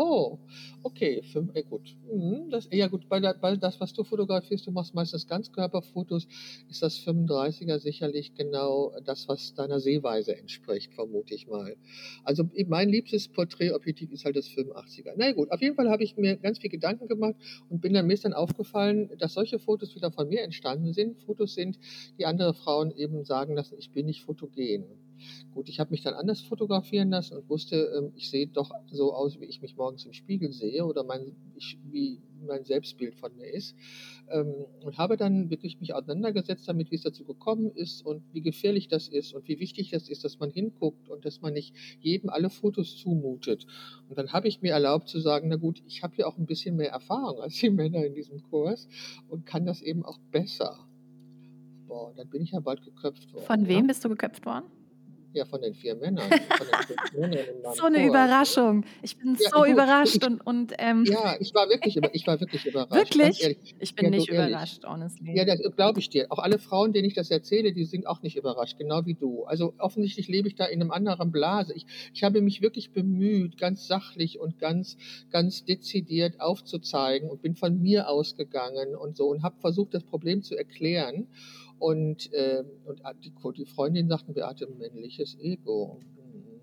Oh, 0.00 0.38
okay, 0.84 1.22
fünf, 1.32 1.50
äh, 1.56 1.64
gut. 1.64 1.96
Mhm, 2.08 2.50
das, 2.50 2.68
ja 2.70 2.86
gut, 2.86 3.08
bei, 3.08 3.18
der, 3.18 3.34
das, 3.34 3.80
was 3.80 3.92
du 3.92 4.04
fotografierst, 4.04 4.64
du 4.64 4.70
machst 4.70 4.94
meistens 4.94 5.26
Ganzkörperfotos, 5.26 6.28
ist 6.70 6.82
das 6.82 7.04
35er 7.04 7.80
sicherlich 7.80 8.32
genau 8.36 8.92
das, 9.04 9.26
was 9.26 9.54
deiner 9.54 9.80
Sehweise 9.80 10.36
entspricht, 10.36 10.94
vermute 10.94 11.34
ich 11.34 11.48
mal. 11.48 11.74
Also 12.22 12.48
mein 12.68 12.90
liebstes 12.90 13.26
Porträtobjektiv 13.26 14.12
ist 14.12 14.24
halt 14.24 14.36
das 14.36 14.46
85er. 14.46 15.14
Na 15.16 15.32
gut, 15.32 15.50
auf 15.50 15.60
jeden 15.60 15.74
Fall 15.74 15.90
habe 15.90 16.04
ich 16.04 16.16
mir 16.16 16.36
ganz 16.36 16.60
viel 16.60 16.70
Gedanken 16.70 17.08
gemacht 17.08 17.34
und 17.68 17.80
bin 17.80 17.92
dann 17.92 18.06
mir 18.06 18.16
dann 18.18 18.34
aufgefallen, 18.34 19.10
dass 19.18 19.32
solche 19.32 19.58
Fotos 19.58 19.96
wieder 19.96 20.12
von 20.12 20.28
mir 20.28 20.42
entstanden 20.42 20.92
sind. 20.92 21.20
Fotos 21.24 21.54
sind, 21.54 21.76
die 22.18 22.24
andere 22.24 22.54
Frauen 22.54 22.92
eben 22.92 23.24
sagen 23.24 23.56
lassen, 23.56 23.74
ich 23.78 23.90
bin 23.90 24.06
nicht 24.06 24.22
fotogen. 24.22 25.07
Gut, 25.54 25.68
ich 25.68 25.80
habe 25.80 25.90
mich 25.90 26.02
dann 26.02 26.14
anders 26.14 26.40
fotografieren 26.40 27.10
lassen 27.10 27.36
und 27.36 27.48
wusste, 27.48 27.92
ähm, 27.96 28.12
ich 28.14 28.30
sehe 28.30 28.46
doch 28.46 28.70
so 28.90 29.12
aus, 29.12 29.40
wie 29.40 29.46
ich 29.46 29.60
mich 29.60 29.76
morgens 29.76 30.04
im 30.04 30.12
Spiegel 30.12 30.52
sehe 30.52 30.84
oder 30.84 31.04
mein, 31.04 31.36
ich, 31.56 31.78
wie 31.90 32.20
mein 32.46 32.64
Selbstbild 32.64 33.14
von 33.14 33.34
mir 33.36 33.52
ist. 33.52 33.74
Ähm, 34.30 34.54
und 34.82 34.98
habe 34.98 35.16
dann 35.16 35.50
wirklich 35.50 35.80
mich 35.80 35.94
auseinandergesetzt 35.94 36.68
damit, 36.68 36.90
wie 36.90 36.96
es 36.96 37.02
dazu 37.02 37.24
gekommen 37.24 37.70
ist 37.74 38.04
und 38.04 38.22
wie 38.32 38.42
gefährlich 38.42 38.88
das 38.88 39.08
ist 39.08 39.32
und 39.34 39.48
wie 39.48 39.58
wichtig 39.58 39.90
das 39.90 40.08
ist, 40.08 40.24
dass 40.24 40.38
man 40.38 40.50
hinguckt 40.50 41.08
und 41.08 41.24
dass 41.24 41.40
man 41.40 41.54
nicht 41.54 41.74
jedem 42.00 42.30
alle 42.30 42.50
Fotos 42.50 42.96
zumutet. 42.96 43.66
Und 44.08 44.18
dann 44.18 44.32
habe 44.32 44.48
ich 44.48 44.62
mir 44.62 44.72
erlaubt 44.72 45.08
zu 45.08 45.20
sagen, 45.20 45.48
na 45.48 45.56
gut, 45.56 45.82
ich 45.86 46.02
habe 46.02 46.14
ja 46.16 46.26
auch 46.26 46.38
ein 46.38 46.46
bisschen 46.46 46.76
mehr 46.76 46.90
Erfahrung 46.90 47.40
als 47.40 47.54
die 47.54 47.70
Männer 47.70 48.04
in 48.04 48.14
diesem 48.14 48.42
Kurs 48.42 48.88
und 49.28 49.46
kann 49.46 49.66
das 49.66 49.82
eben 49.82 50.04
auch 50.04 50.18
besser. 50.30 50.78
Boah, 51.86 52.12
dann 52.14 52.28
bin 52.28 52.42
ich 52.42 52.50
ja 52.50 52.60
bald 52.60 52.82
geköpft 52.82 53.32
worden. 53.32 53.46
Von 53.46 53.66
wem 53.66 53.80
ja? 53.80 53.86
bist 53.86 54.04
du 54.04 54.10
geköpft 54.10 54.44
worden? 54.44 54.66
Ja, 55.34 55.44
von 55.44 55.60
den 55.60 55.74
vier 55.74 55.94
Männern. 55.94 56.30
Den 56.30 56.38
Männern 57.20 57.74
So 57.76 57.84
eine 57.84 57.98
ne? 57.98 58.06
Überraschung. 58.06 58.84
Ich 59.02 59.18
bin 59.18 59.36
Ja, 59.38 59.50
so 59.50 59.64
du, 59.64 59.70
überrascht 59.72 60.16
ich, 60.16 60.26
und, 60.26 60.40
und 60.46 60.72
ähm, 60.78 61.04
ja, 61.04 61.36
ich 61.38 61.54
war 61.54 61.68
wirklich, 61.68 61.96
über, 61.96 62.14
ich 62.14 62.26
war 62.26 62.40
wirklich 62.40 62.64
überrascht, 62.66 63.16
wirklich? 63.18 63.74
Ich 63.78 63.94
bin 63.94 64.06
Ja, 64.06 64.10
nicht 64.10 64.28
ehrlich. 64.30 64.48
überrascht, 64.48 64.84
honestly. 64.86 65.36
Ja, 65.36 65.44
das 65.44 65.60
glaube 65.76 66.00
ich 66.00 66.08
dir. 66.08 66.26
Auch 66.30 66.38
alle 66.38 66.58
Frauen, 66.58 66.92
denen 66.92 67.06
ich 67.06 67.14
das 67.14 67.30
erzähle, 67.30 67.72
die 67.72 67.84
sind 67.84 68.06
auch 68.06 68.22
nicht 68.22 68.36
überrascht, 68.36 68.78
genau 68.78 69.04
wie 69.04 69.14
du. 69.14 69.44
Also 69.44 69.74
offensichtlich 69.78 70.28
lebe 70.28 70.48
ich 70.48 70.54
da 70.54 70.64
in 70.64 70.80
einem 70.80 70.90
anderen 70.90 71.30
Blase. 71.30 71.74
Ich, 71.74 71.86
ich 72.14 72.22
habe 72.24 72.40
mich 72.40 72.62
wirklich 72.62 72.92
bemüht, 72.92 73.58
ganz 73.58 73.86
sachlich 73.86 74.40
und 74.40 74.58
ganz, 74.58 74.96
ganz 75.30 75.64
dezidiert 75.64 76.40
aufzuzeigen 76.40 77.28
und 77.28 77.42
bin 77.42 77.54
von 77.54 77.80
mir 77.80 78.08
ausgegangen 78.08 78.96
und 78.96 79.16
so 79.16 79.28
und 79.28 79.42
habe 79.42 79.56
versucht, 79.60 79.92
das 79.94 80.04
Problem 80.04 80.42
zu 80.42 80.56
erklären. 80.56 81.26
Und, 81.78 82.32
äh, 82.32 82.64
und 82.84 83.00
die, 83.24 83.32
die 83.56 83.64
Freundin 83.64 84.08
sagten, 84.08 84.34
Beate, 84.34 84.66
männliches 84.66 85.38
Ego. 85.40 86.00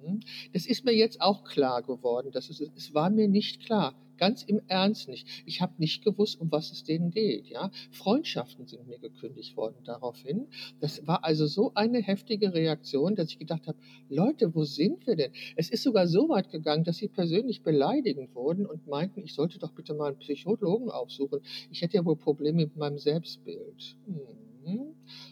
Mhm. 0.05 0.19
Das 0.53 0.65
ist 0.65 0.85
mir 0.85 0.93
jetzt 0.93 1.21
auch 1.21 1.43
klar 1.43 1.81
geworden. 1.81 2.31
Das 2.31 2.49
ist, 2.49 2.61
es 2.61 2.93
war 2.93 3.09
mir 3.09 3.27
nicht 3.27 3.65
klar. 3.65 3.95
Ganz 4.17 4.43
im 4.43 4.61
Ernst 4.67 5.09
nicht. 5.09 5.27
Ich 5.45 5.61
habe 5.61 5.73
nicht 5.77 6.03
gewusst, 6.03 6.39
um 6.39 6.51
was 6.51 6.71
es 6.71 6.83
denen 6.83 7.11
geht. 7.11 7.47
Ja? 7.47 7.69
Freundschaften 7.91 8.65
sind 8.65 8.87
mir 8.87 8.97
gekündigt 8.97 9.57
worden 9.57 9.75
daraufhin. 9.83 10.47
Das 10.79 11.05
war 11.05 11.25
also 11.25 11.47
so 11.47 11.73
eine 11.75 12.01
heftige 12.01 12.53
Reaktion, 12.53 13.15
dass 13.15 13.29
ich 13.29 13.39
gedacht 13.39 13.67
habe, 13.67 13.77
Leute, 14.09 14.55
wo 14.55 14.63
sind 14.63 15.05
wir 15.05 15.17
denn? 15.17 15.33
Es 15.57 15.69
ist 15.69 15.83
sogar 15.83 16.07
so 16.07 16.29
weit 16.29 16.49
gegangen, 16.49 16.85
dass 16.85 16.97
sie 16.97 17.09
persönlich 17.09 17.63
beleidigend 17.63 18.33
wurden 18.35 18.65
und 18.65 18.87
meinten, 18.87 19.21
ich 19.21 19.33
sollte 19.33 19.59
doch 19.59 19.73
bitte 19.73 19.93
mal 19.93 20.07
einen 20.07 20.19
Psychologen 20.19 20.89
aufsuchen. 20.89 21.41
Ich 21.69 21.81
hätte 21.81 21.97
ja 21.97 22.05
wohl 22.05 22.15
Probleme 22.15 22.63
mit 22.63 22.77
meinem 22.77 22.97
Selbstbild. 22.97 23.97
Hm. 24.05 24.44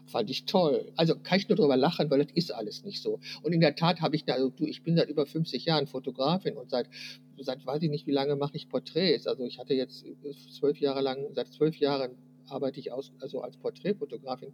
Fand 0.05 0.29
ich 0.29 0.45
toll. 0.45 0.91
Also 0.95 1.15
kann 1.15 1.39
ich 1.39 1.49
nur 1.49 1.55
drüber 1.55 1.77
lachen, 1.77 2.09
weil 2.09 2.23
das 2.23 2.31
ist 2.33 2.51
alles 2.53 2.83
nicht 2.83 3.01
so. 3.01 3.19
Und 3.41 3.53
in 3.53 3.61
der 3.61 3.75
Tat 3.75 4.01
habe 4.01 4.15
ich, 4.15 4.31
also 4.31 4.49
du, 4.49 4.65
ich 4.65 4.83
bin 4.83 4.95
seit 4.95 5.09
über 5.09 5.25
50 5.25 5.65
Jahren 5.65 5.87
Fotografin 5.87 6.57
und 6.57 6.69
seit, 6.69 6.89
seit 7.39 7.65
weiß 7.65 7.81
ich 7.83 7.89
nicht 7.89 8.07
wie 8.07 8.11
lange 8.11 8.35
mache 8.35 8.55
ich 8.55 8.69
Porträts. 8.69 9.27
Also 9.27 9.45
ich 9.45 9.59
hatte 9.59 9.73
jetzt 9.73 10.05
zwölf 10.57 10.79
Jahre 10.79 11.01
lang, 11.01 11.33
seit 11.33 11.47
zwölf 11.53 11.77
Jahren 11.77 12.11
arbeite 12.47 12.79
ich 12.79 12.91
aus, 12.91 13.11
also 13.19 13.41
als 13.41 13.57
Porträtfotografin. 13.57 14.53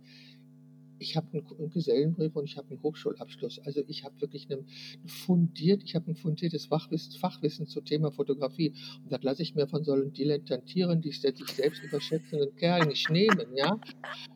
Ich 1.00 1.16
habe 1.16 1.28
einen, 1.34 1.70
Gesellenbrief 1.70 2.36
und 2.36 2.46
ich 2.46 2.58
habe 2.58 2.70
einen 2.70 2.84
Hochschulabschluss. 2.84 3.60
Also 3.60 3.82
ich 3.88 4.04
habe 4.04 4.20
wirklich 4.22 4.48
einen, 4.52 4.66
fundiert, 5.06 5.84
ich 5.84 5.96
habe 5.96 6.12
ein 6.12 6.16
fundiertes 6.16 6.68
Fachwissen, 6.68 7.14
Fachwissen 7.20 7.68
zum 7.68 7.86
Thema 7.86 8.12
Fotografie. 8.12 8.74
Und 9.04 9.12
das 9.12 9.24
lasse 9.24 9.42
ich 9.42 9.56
mir 9.56 9.68
von 9.68 9.84
solchen 9.84 10.14
Dilettantieren, 10.14 11.02
die 11.02 11.12
sich 11.12 11.22
selbst 11.22 11.84
überschätzenden 11.84 12.56
Kerlen 12.56 12.90
nicht 12.90 13.10
nehmen, 13.10 13.56
ja. 13.56 13.80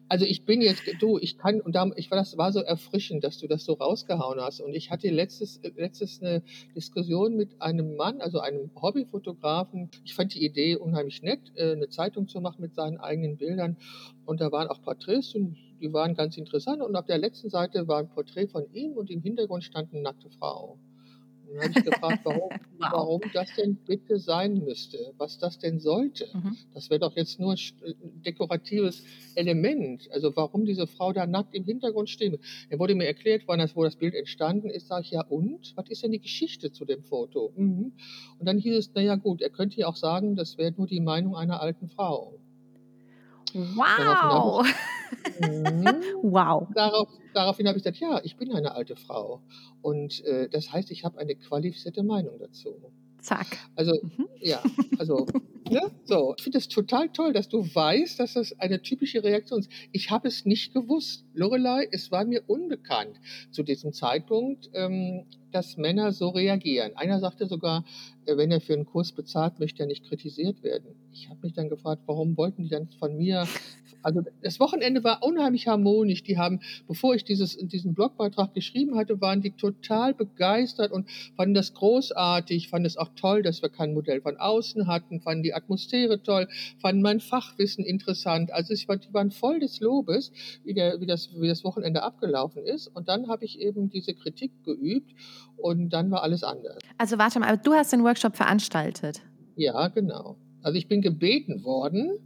Also 0.10 0.26
ich 0.26 0.46
bin 0.46 0.62
jetzt, 0.62 0.84
du, 1.00 1.18
ich 1.18 1.38
kann, 1.38 1.60
und 1.60 1.74
da, 1.74 1.90
ich 1.96 2.12
war, 2.12 2.18
das 2.20 2.38
war 2.38 2.52
so 2.52 2.60
erfrischend, 2.60 3.24
dass 3.24 3.40
du 3.40 3.48
das 3.48 3.66
so 3.66 3.74
rausgehauen 3.74 4.40
hast. 4.40 4.62
Und 4.62 4.76
ich 4.76 4.92
hatte 4.92 5.10
letztes, 5.10 5.60
letztes 5.76 6.22
eine 6.22 6.44
Diskussion 6.76 7.36
mit 7.36 7.60
einem 7.62 7.96
Mann, 7.96 8.22
also 8.22 8.40
einem 8.40 8.70
Hobbyfotografen. 8.80 9.90
Ich 10.04 10.14
fand 10.14 10.36
die 10.36 10.46
Idee 10.46 10.76
unheimlich 10.76 11.24
nett, 11.24 11.40
äh, 11.56 11.72
eine 11.72 11.90
Zeitung 11.90 12.28
zu 12.28 12.42
machen 12.42 12.62
mit 12.62 12.76
seinen 12.76 12.98
eigenen 12.98 13.38
Bildern. 13.38 13.78
Und 14.26 14.40
da 14.40 14.52
waren 14.52 14.68
auch 14.68 14.82
Porträts 14.84 15.34
und 15.34 15.58
die 15.84 15.92
waren 15.94 16.16
ganz 16.16 16.38
interessant. 16.38 16.82
Und 16.82 16.96
auf 16.96 17.06
der 17.06 17.18
letzten 17.18 17.50
Seite 17.50 17.88
war 17.88 18.00
ein 18.00 18.10
Porträt 18.10 18.48
von 18.48 18.66
ihm 18.74 18.94
und 18.94 19.12
im 19.12 19.22
Hintergrund 19.22 19.64
stand 19.66 19.92
eine 19.94 20.02
nackte 20.02 20.30
Frau. 20.30 20.80
Und 21.46 21.56
dann 21.58 21.64
habe 21.70 21.74
ich 21.80 21.86
gefragt, 21.86 22.20
warum, 22.24 22.50
Wow. 22.80 22.92
warum 22.92 23.22
das 23.34 23.50
denn 23.58 23.76
bitte 23.76 24.18
sein 24.18 24.64
müsste, 24.64 25.14
was 25.18 25.38
das 25.38 25.60
denn 25.60 25.80
sollte. 25.80 26.28
Mhm. 26.34 26.58
Das 26.74 26.90
wäre 26.90 27.02
doch 27.02 27.16
jetzt 27.16 27.40
nur 27.40 27.52
ein 27.54 28.24
dekoratives 28.26 29.04
Element. 29.36 30.10
Also 30.12 30.36
warum 30.36 30.66
diese 30.66 30.88
Frau 30.88 31.12
da 31.14 31.28
nackt 31.28 31.54
im 31.54 31.66
Hintergrund 31.66 32.10
stehen. 32.10 32.38
Dann 32.70 32.80
wurde 32.80 32.96
mir 32.96 33.06
erklärt, 33.06 33.44
wann 33.46 33.60
das, 33.60 33.76
wo 33.76 33.84
das 33.84 33.98
Bild 33.98 34.16
entstanden 34.16 34.70
ist. 34.70 34.88
Sag 34.88 35.04
ich, 35.04 35.12
ja 35.12 35.22
und? 35.26 35.74
Was 35.76 35.90
ist 35.90 36.02
denn 36.04 36.12
die 36.12 36.22
Geschichte 36.22 36.72
zu 36.72 36.86
dem 36.86 37.04
Foto? 37.04 37.52
Mhm. 37.56 37.92
Und 38.40 38.46
dann 38.46 38.58
hieß 38.58 38.76
es, 38.76 38.94
naja 38.94 39.16
gut, 39.16 39.42
er 39.42 39.50
könnte 39.50 39.80
ja 39.82 39.88
auch 39.88 39.98
sagen, 39.98 40.36
das 40.38 40.58
wäre 40.58 40.74
nur 40.76 40.88
die 40.88 41.02
Meinung 41.02 41.36
einer 41.36 41.62
alten 41.62 41.90
Frau. 41.90 42.40
Wow. 43.54 44.66
Mhm. 45.40 46.04
Wow. 46.24 46.68
Darauf, 46.74 47.10
daraufhin 47.34 47.68
habe 47.68 47.78
ich 47.78 47.84
gesagt, 47.84 48.00
ja, 48.00 48.20
ich 48.24 48.38
bin 48.38 48.52
eine 48.54 48.74
alte 48.74 48.96
Frau. 48.96 49.42
Und 49.82 50.24
äh, 50.26 50.50
das 50.50 50.72
heißt, 50.72 50.90
ich 50.92 51.04
habe 51.04 51.20
eine 51.20 51.36
qualifizierte 51.36 52.04
Meinung 52.04 52.40
dazu. 52.40 52.92
Zack. 53.24 53.58
Also, 53.76 53.94
Mhm. 54.04 54.28
ja, 54.42 54.62
also, 55.00 55.26
ne? 55.70 55.82
so. 56.06 56.36
Ich 56.38 56.44
finde 56.44 56.58
es 56.60 56.68
total 56.68 57.10
toll, 57.10 57.34
dass 57.34 57.48
du 57.50 57.64
weißt, 57.64 58.20
dass 58.20 58.34
das 58.34 58.60
eine 58.60 58.82
typische 58.82 59.24
Reaktion 59.24 59.62
ist. 59.62 59.72
Ich 59.92 60.12
habe 60.12 60.28
es 60.28 60.46
nicht 60.46 60.74
gewusst. 60.74 61.26
Lorelei, 61.34 61.88
es 61.92 62.12
war 62.12 62.26
mir 62.26 62.44
unbekannt 62.48 63.20
zu 63.52 63.64
diesem 63.64 63.94
Zeitpunkt, 63.94 64.70
ähm, 64.74 65.26
dass 65.52 65.78
Männer 65.78 66.12
so 66.12 66.30
reagieren. 66.30 66.92
Einer 66.96 67.20
sagte 67.20 67.46
sogar, 67.48 67.86
äh, 68.26 68.36
wenn 68.38 68.52
er 68.52 68.60
für 68.62 68.74
einen 68.74 68.86
Kurs 68.86 69.12
bezahlt, 69.14 69.60
möchte 69.60 69.84
er 69.84 69.88
nicht 69.88 70.04
kritisiert 70.06 70.62
werden. 70.64 70.96
Ich 71.12 71.30
habe 71.30 71.40
mich 71.44 71.54
dann 71.54 71.70
gefragt, 71.70 72.04
warum 72.08 72.36
wollten 72.38 72.64
die 72.64 72.70
dann 72.70 72.90
von 73.00 73.18
mir, 73.18 73.48
also 74.04 74.22
das 74.42 74.60
Wochenende 74.60 75.04
war 75.04 75.24
unheimlich 75.24 75.68
harmonisch. 75.68 76.24
Die 76.24 76.38
haben, 76.38 76.60
bevor 76.88 77.16
ich 77.16 77.24
dieses, 77.24 77.58
diesen 77.58 77.94
Blogbeitrag 77.94 78.54
geschrieben 78.54 78.98
hatte, 78.98 79.20
waren 79.22 79.42
die 79.42 79.52
total 79.52 80.14
begeistert 80.14 80.92
und 80.92 81.10
fanden 81.36 81.54
das 81.54 81.74
großartig, 81.74 82.70
fanden 82.70 82.86
es 82.86 82.98
auch 82.98 83.10
toll, 83.16 83.42
dass 83.42 83.62
wir 83.62 83.70
kein 83.70 83.94
Modell 83.94 84.22
von 84.22 84.38
außen 84.38 84.88
hatten, 84.88 85.22
fanden 85.22 85.44
die 85.44 85.54
Atmosphäre 85.54 86.22
toll, 86.22 86.48
fanden 86.80 87.02
mein 87.02 87.20
Fachwissen 87.20 87.86
interessant. 87.86 88.52
Also 88.52 88.74
ich 88.74 88.88
war, 88.88 88.98
die 88.98 89.14
waren 89.14 89.32
voll 89.32 89.60
des 89.60 89.80
Lobes, 89.80 90.32
wie, 90.64 90.74
der, 90.74 91.00
wie, 91.00 91.06
das, 91.06 91.30
wie 91.40 91.48
das 91.48 91.64
Wochenende 91.64 92.04
abgelaufen 92.04 92.64
ist. 92.66 92.88
Und 92.88 93.08
dann 93.08 93.30
habe 93.30 93.46
ich 93.46 93.60
eben 93.60 93.90
diese 93.90 94.14
Kritik 94.14 94.52
geübt 94.64 95.14
und 95.58 95.90
dann 95.90 96.12
war 96.12 96.24
alles 96.24 96.44
anders. 96.44 96.78
Also 96.98 97.18
warte 97.18 97.40
mal, 97.40 97.48
aber 97.48 97.58
du 97.58 97.74
hast 97.74 97.94
den 97.94 98.04
Workshop 98.04 98.36
veranstaltet. 98.36 99.22
Ja, 99.56 99.88
genau. 99.88 100.36
Also 100.64 100.78
ich 100.78 100.88
bin 100.88 101.02
gebeten 101.02 101.64
worden, 101.64 102.18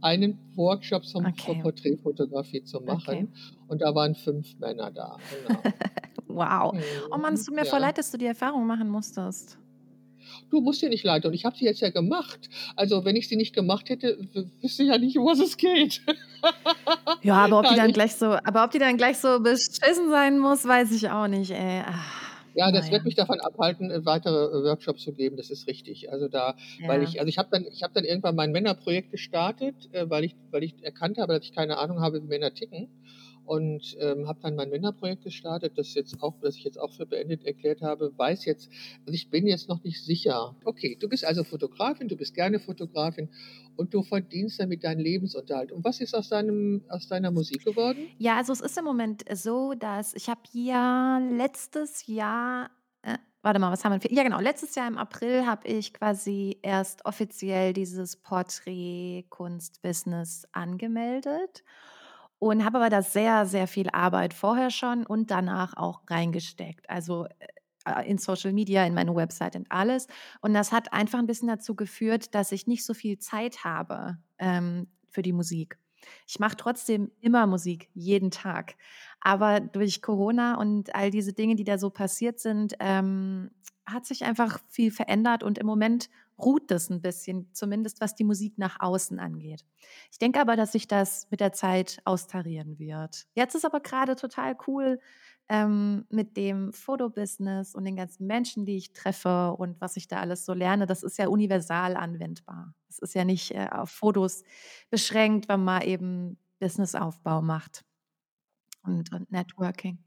einen 0.00 0.38
Workshop 0.56 1.04
zum 1.06 1.26
Okay. 1.26 1.60
Porträtfotografie 1.62 2.64
zu 2.64 2.80
machen. 2.80 3.32
Und 3.68 3.82
da 3.82 3.94
waren 3.94 4.14
fünf 4.14 4.58
Männer 4.58 4.90
da. 4.90 5.18
Genau. 5.46 5.60
Wow. 6.34 6.74
Oh 7.10 7.18
Mann, 7.18 7.34
es 7.34 7.44
tut 7.44 7.54
mir 7.54 7.64
Ja. 7.64 7.70
voll 7.70 7.80
leid, 7.80 7.98
dass 7.98 8.10
du 8.10 8.16
die 8.16 8.24
Erfahrung 8.24 8.66
machen 8.66 8.88
musstest. 8.88 9.58
Du 10.50 10.62
musst 10.62 10.80
dir 10.80 10.88
nicht 10.88 11.04
leid 11.04 11.24
tun. 11.24 11.34
Ich 11.34 11.44
habe 11.44 11.54
sie 11.58 11.66
jetzt 11.66 11.80
ja 11.80 11.90
gemacht. 11.90 12.48
Also 12.74 13.04
wenn 13.04 13.16
ich 13.16 13.28
sie 13.28 13.36
nicht 13.36 13.54
gemacht 13.54 13.90
hätte, 13.90 14.16
wüsste 14.62 14.82
ich 14.84 14.88
ja 14.88 14.96
nicht, 14.96 15.18
um 15.18 15.26
was 15.26 15.40
es 15.40 15.58
geht. 15.58 16.00
Ja, 17.20 17.44
aber 17.44 17.58
ob 17.58 17.64
die 17.66 17.70
Nein, 17.72 17.76
dann 17.80 17.88
ich- 17.90 17.94
gleich 17.94 18.14
so, 18.14 18.26
aber 18.44 18.64
ob 18.64 18.70
die 18.70 18.78
dann 18.78 18.96
gleich 18.96 19.18
so 19.18 19.40
beschissen 19.40 20.08
sein 20.08 20.38
muss, 20.38 20.64
weiß 20.64 20.90
ich 20.92 21.10
auch 21.10 21.28
nicht, 21.28 21.50
ey. 21.50 21.82
Ach, 21.86 22.21
Ja, 22.54 22.70
das 22.70 22.90
naja. 22.90 22.90
wird 22.90 23.04
mich 23.04 23.14
davon 23.14 23.40
abhalten, 23.40 23.90
äh, 23.90 24.04
weitere 24.04 24.34
äh, 24.46 24.64
Workshops 24.64 25.02
zu 25.02 25.14
geben. 25.14 25.36
Das 25.36 25.50
ist 25.50 25.66
richtig. 25.66 26.10
Also 26.12 26.28
da, 26.28 26.54
weil 26.84 27.02
Ja. 27.02 27.02
ich, 27.02 27.18
also 27.20 27.28
ich 27.28 27.38
habe 27.38 27.48
dann, 27.50 27.64
ich 27.70 27.82
habe 27.82 27.92
dann 27.94 28.04
irgendwann 28.04 28.34
mein 28.36 28.52
Männerprojekt 28.52 29.10
gestartet, 29.10 29.88
äh, 29.92 30.08
weil 30.10 30.24
ich, 30.24 30.36
weil 30.50 30.62
ich 30.62 30.82
erkannt 30.82 31.18
habe, 31.18 31.32
dass 31.34 31.44
ich 31.44 31.52
keine 31.52 31.78
Ahnung 31.78 32.00
habe, 32.00 32.22
wie 32.22 32.26
Männer 32.26 32.52
ticken. 32.52 32.90
Und 33.44 33.96
ähm, 34.00 34.28
habe 34.28 34.40
dann 34.40 34.54
mein 34.54 34.70
Männerprojekt 34.70 35.24
gestartet, 35.24 35.76
das 35.76 35.94
jetzt 35.94 36.22
auch, 36.22 36.38
das 36.40 36.56
ich 36.56 36.64
jetzt 36.64 36.78
auch 36.78 36.92
für 36.92 37.06
beendet 37.06 37.44
erklärt 37.44 37.82
habe, 37.82 38.16
weiß 38.16 38.44
jetzt, 38.44 38.70
also 39.00 39.12
ich 39.12 39.30
bin 39.30 39.46
jetzt 39.46 39.68
noch 39.68 39.82
nicht 39.82 40.04
sicher. 40.04 40.54
Okay, 40.64 40.96
du 40.98 41.08
bist 41.08 41.24
also 41.24 41.42
Fotografin, 41.42 42.08
du 42.08 42.16
bist 42.16 42.34
gerne 42.34 42.60
Fotografin 42.60 43.30
und 43.76 43.94
du 43.94 44.02
verdienst 44.02 44.60
damit 44.60 44.84
deinen 44.84 45.00
Lebensunterhalt. 45.00 45.72
Und 45.72 45.84
was 45.84 46.00
ist 46.00 46.14
aus 46.14 46.28
deinem, 46.28 46.84
aus 46.88 47.08
deiner 47.08 47.32
Musik 47.32 47.64
geworden? 47.64 48.08
Ja, 48.18 48.36
also 48.36 48.52
es 48.52 48.60
ist 48.60 48.78
im 48.78 48.84
Moment 48.84 49.24
so, 49.32 49.74
dass 49.74 50.14
ich 50.14 50.28
habe 50.28 50.42
ja 50.52 51.18
letztes 51.18 52.06
Jahr, 52.06 52.70
äh, 53.02 53.18
warte 53.42 53.58
mal, 53.58 53.72
was 53.72 53.84
haben 53.84 54.00
wir? 54.00 54.12
Ja, 54.12 54.22
genau, 54.22 54.38
letztes 54.40 54.76
Jahr 54.76 54.86
im 54.86 54.98
April 54.98 55.46
habe 55.46 55.66
ich 55.66 55.92
quasi 55.92 56.58
erst 56.62 57.04
offiziell 57.06 57.72
dieses 57.72 58.14
Porträtkunst-Business 58.16 60.46
angemeldet 60.52 61.64
und 62.48 62.64
habe 62.64 62.78
aber 62.78 62.90
da 62.90 63.02
sehr, 63.02 63.46
sehr 63.46 63.68
viel 63.68 63.88
Arbeit 63.90 64.34
vorher 64.34 64.70
schon 64.70 65.06
und 65.06 65.30
danach 65.30 65.76
auch 65.76 66.02
reingesteckt. 66.08 66.90
Also 66.90 67.26
äh, 67.84 68.10
in 68.10 68.18
Social 68.18 68.52
Media, 68.52 68.84
in 68.84 68.94
meine 68.94 69.14
Website 69.14 69.54
und 69.54 69.70
alles. 69.70 70.08
Und 70.40 70.52
das 70.52 70.72
hat 70.72 70.92
einfach 70.92 71.20
ein 71.20 71.28
bisschen 71.28 71.46
dazu 71.46 71.76
geführt, 71.76 72.34
dass 72.34 72.50
ich 72.50 72.66
nicht 72.66 72.84
so 72.84 72.94
viel 72.94 73.20
Zeit 73.20 73.62
habe 73.62 74.18
ähm, 74.38 74.88
für 75.08 75.22
die 75.22 75.32
Musik. 75.32 75.78
Ich 76.26 76.40
mache 76.40 76.56
trotzdem 76.56 77.12
immer 77.20 77.46
Musik, 77.46 77.90
jeden 77.94 78.32
Tag. 78.32 78.74
Aber 79.20 79.60
durch 79.60 80.02
Corona 80.02 80.56
und 80.56 80.96
all 80.96 81.12
diese 81.12 81.34
Dinge, 81.34 81.54
die 81.54 81.62
da 81.62 81.78
so 81.78 81.90
passiert 81.90 82.40
sind, 82.40 82.74
ähm, 82.80 83.52
hat 83.86 84.04
sich 84.04 84.24
einfach 84.24 84.58
viel 84.68 84.90
verändert 84.90 85.44
und 85.44 85.58
im 85.58 85.66
Moment 85.66 86.08
ruht 86.44 86.70
das 86.70 86.90
ein 86.90 87.00
bisschen, 87.00 87.48
zumindest 87.52 88.00
was 88.00 88.14
die 88.14 88.24
Musik 88.24 88.58
nach 88.58 88.80
außen 88.80 89.18
angeht. 89.18 89.64
Ich 90.10 90.18
denke 90.18 90.40
aber, 90.40 90.56
dass 90.56 90.72
sich 90.72 90.86
das 90.86 91.26
mit 91.30 91.40
der 91.40 91.52
Zeit 91.52 92.00
austarieren 92.04 92.78
wird. 92.78 93.26
Jetzt 93.34 93.54
ist 93.54 93.64
aber 93.64 93.80
gerade 93.80 94.16
total 94.16 94.56
cool 94.66 95.00
ähm, 95.48 96.06
mit 96.08 96.36
dem 96.36 96.72
Fotobusiness 96.72 97.74
und 97.74 97.84
den 97.84 97.96
ganzen 97.96 98.26
Menschen, 98.26 98.64
die 98.64 98.76
ich 98.76 98.92
treffe 98.92 99.52
und 99.52 99.80
was 99.80 99.96
ich 99.96 100.08
da 100.08 100.20
alles 100.20 100.44
so 100.44 100.54
lerne. 100.54 100.86
Das 100.86 101.02
ist 101.02 101.18
ja 101.18 101.28
universal 101.28 101.96
anwendbar. 101.96 102.74
Es 102.88 102.98
ist 102.98 103.14
ja 103.14 103.24
nicht 103.24 103.52
äh, 103.52 103.68
auf 103.70 103.90
Fotos 103.90 104.44
beschränkt, 104.90 105.48
wenn 105.48 105.64
man 105.64 105.82
eben 105.82 106.38
Businessaufbau 106.58 107.42
macht 107.42 107.84
und, 108.82 109.12
und 109.12 109.30
Networking. 109.30 109.98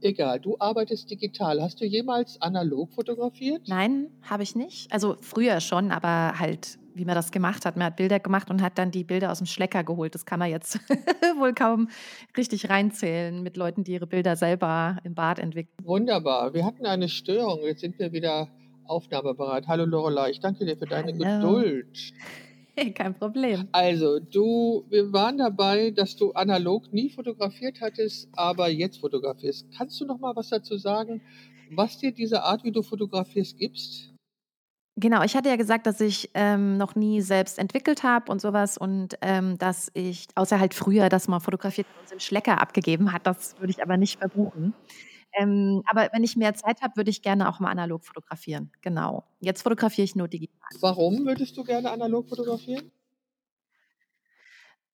Egal, 0.00 0.38
du 0.40 0.56
arbeitest 0.58 1.10
digital. 1.10 1.60
Hast 1.60 1.80
du 1.80 1.84
jemals 1.84 2.40
analog 2.40 2.92
fotografiert? 2.92 3.62
Nein, 3.66 4.10
habe 4.22 4.42
ich 4.42 4.54
nicht. 4.54 4.92
Also 4.92 5.16
früher 5.20 5.60
schon, 5.60 5.90
aber 5.90 6.38
halt, 6.38 6.78
wie 6.94 7.04
man 7.04 7.16
das 7.16 7.32
gemacht 7.32 7.64
hat. 7.66 7.76
Man 7.76 7.86
hat 7.86 7.96
Bilder 7.96 8.20
gemacht 8.20 8.50
und 8.50 8.62
hat 8.62 8.78
dann 8.78 8.90
die 8.90 9.02
Bilder 9.02 9.32
aus 9.32 9.38
dem 9.38 9.46
Schlecker 9.46 9.82
geholt. 9.82 10.14
Das 10.14 10.24
kann 10.24 10.38
man 10.38 10.50
jetzt 10.50 10.78
wohl 11.38 11.52
kaum 11.52 11.88
richtig 12.36 12.70
reinzählen 12.70 13.42
mit 13.42 13.56
Leuten, 13.56 13.82
die 13.82 13.92
ihre 13.92 14.06
Bilder 14.06 14.36
selber 14.36 14.98
im 15.02 15.14
Bad 15.14 15.40
entwickeln. 15.40 15.74
Wunderbar. 15.84 16.54
Wir 16.54 16.64
hatten 16.64 16.86
eine 16.86 17.08
Störung. 17.08 17.60
Jetzt 17.64 17.80
sind 17.80 17.98
wir 17.98 18.12
wieder 18.12 18.48
aufnahmebereit. 18.84 19.66
Hallo 19.68 19.84
Lorelei, 19.84 20.30
ich 20.30 20.40
danke 20.40 20.64
dir 20.64 20.76
für 20.76 20.86
deine 20.86 21.12
Hallo. 21.12 21.56
Geduld. 21.56 22.12
Kein 22.94 23.14
Problem. 23.14 23.68
Also, 23.72 24.18
du, 24.18 24.84
wir 24.88 25.12
waren 25.12 25.38
dabei, 25.38 25.90
dass 25.90 26.16
du 26.16 26.32
analog 26.32 26.92
nie 26.92 27.10
fotografiert 27.10 27.80
hattest, 27.80 28.28
aber 28.32 28.68
jetzt 28.68 28.98
fotografierst. 29.00 29.66
Kannst 29.76 30.00
du 30.00 30.06
noch 30.06 30.18
mal 30.18 30.34
was 30.36 30.48
dazu 30.48 30.76
sagen, 30.76 31.20
was 31.70 31.98
dir 31.98 32.12
diese 32.12 32.42
Art, 32.42 32.64
wie 32.64 32.72
du 32.72 32.82
fotografierst, 32.82 33.58
gibst? 33.58 34.12
Genau, 35.00 35.22
ich 35.22 35.36
hatte 35.36 35.48
ja 35.48 35.54
gesagt, 35.54 35.86
dass 35.86 36.00
ich 36.00 36.28
ähm, 36.34 36.76
noch 36.76 36.96
nie 36.96 37.20
selbst 37.20 37.60
entwickelt 37.60 38.02
habe 38.02 38.32
und 38.32 38.40
sowas 38.40 38.76
und 38.76 39.16
ähm, 39.20 39.56
dass 39.56 39.92
ich, 39.94 40.26
außer 40.34 40.58
halt 40.58 40.74
früher, 40.74 41.08
dass 41.08 41.28
man 41.28 41.40
fotografiert 41.40 41.86
und 42.02 42.10
im 42.10 42.18
Schlecker 42.18 42.60
abgegeben 42.60 43.12
hat, 43.12 43.24
das 43.24 43.54
würde 43.60 43.70
ich 43.70 43.80
aber 43.80 43.96
nicht 43.96 44.18
verbuchen. 44.18 44.74
Ähm, 45.32 45.82
aber 45.86 46.08
wenn 46.12 46.24
ich 46.24 46.36
mehr 46.36 46.54
Zeit 46.54 46.82
habe, 46.82 46.96
würde 46.96 47.10
ich 47.10 47.22
gerne 47.22 47.48
auch 47.48 47.60
mal 47.60 47.70
analog 47.70 48.04
fotografieren. 48.04 48.72
Genau. 48.80 49.24
Jetzt 49.40 49.62
fotografiere 49.62 50.04
ich 50.04 50.16
nur 50.16 50.28
digital. 50.28 50.68
Warum 50.80 51.26
würdest 51.26 51.56
du 51.56 51.64
gerne 51.64 51.90
analog 51.90 52.28
fotografieren? 52.28 52.90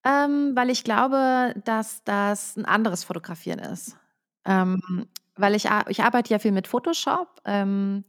Ähm, 0.05 0.53
weil 0.55 0.71
ich 0.71 0.85
glaube, 0.85 1.55
dass 1.65 2.05
das 2.05 2.57
ein 2.57 2.67
anderes 2.67 3.05
Fotografieren 3.05 3.59
ist. 3.59 3.97
Ähm, 4.45 5.09
weil 5.37 5.55
ich, 5.55 5.69
ich 5.89 6.03
arbeite 6.03 6.31
ja 6.31 6.39
viel 6.39 6.53
mit 6.53 6.69
Photoshop 6.69 7.41
ähm, 7.47 8.05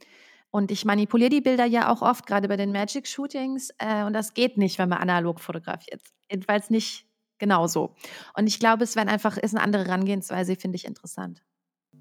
und 0.52 0.72
ich 0.72 0.84
manipuliere 0.84 1.30
die 1.30 1.42
Bilder 1.42 1.66
ja 1.66 1.92
auch 1.92 2.02
oft, 2.02 2.28
gerade 2.28 2.48
bei 2.50 2.58
den 2.58 2.74
Magic-Shootings. 2.74 3.70
Äh, 3.78 4.04
und 4.04 4.14
das 4.14 4.34
geht 4.34 4.58
nicht, 4.58 4.78
wenn 4.78 4.90
man 4.90 5.00
analog 5.00 5.40
fotografiert. 5.40 6.02
Jedenfalls 6.30 6.70
nicht 6.70 7.08
genauso. 7.38 7.96
Und 8.36 8.48
ich 8.48 8.60
glaube, 8.60 8.84
es 8.84 8.96
wäre 8.96 9.08
einfach, 9.08 9.38
ist 9.38 9.56
eine 9.56 9.64
andere 9.64 9.86
Herangehensweise, 9.86 10.56
finde 10.56 10.76
ich 10.76 10.86
interessant. 10.86 11.44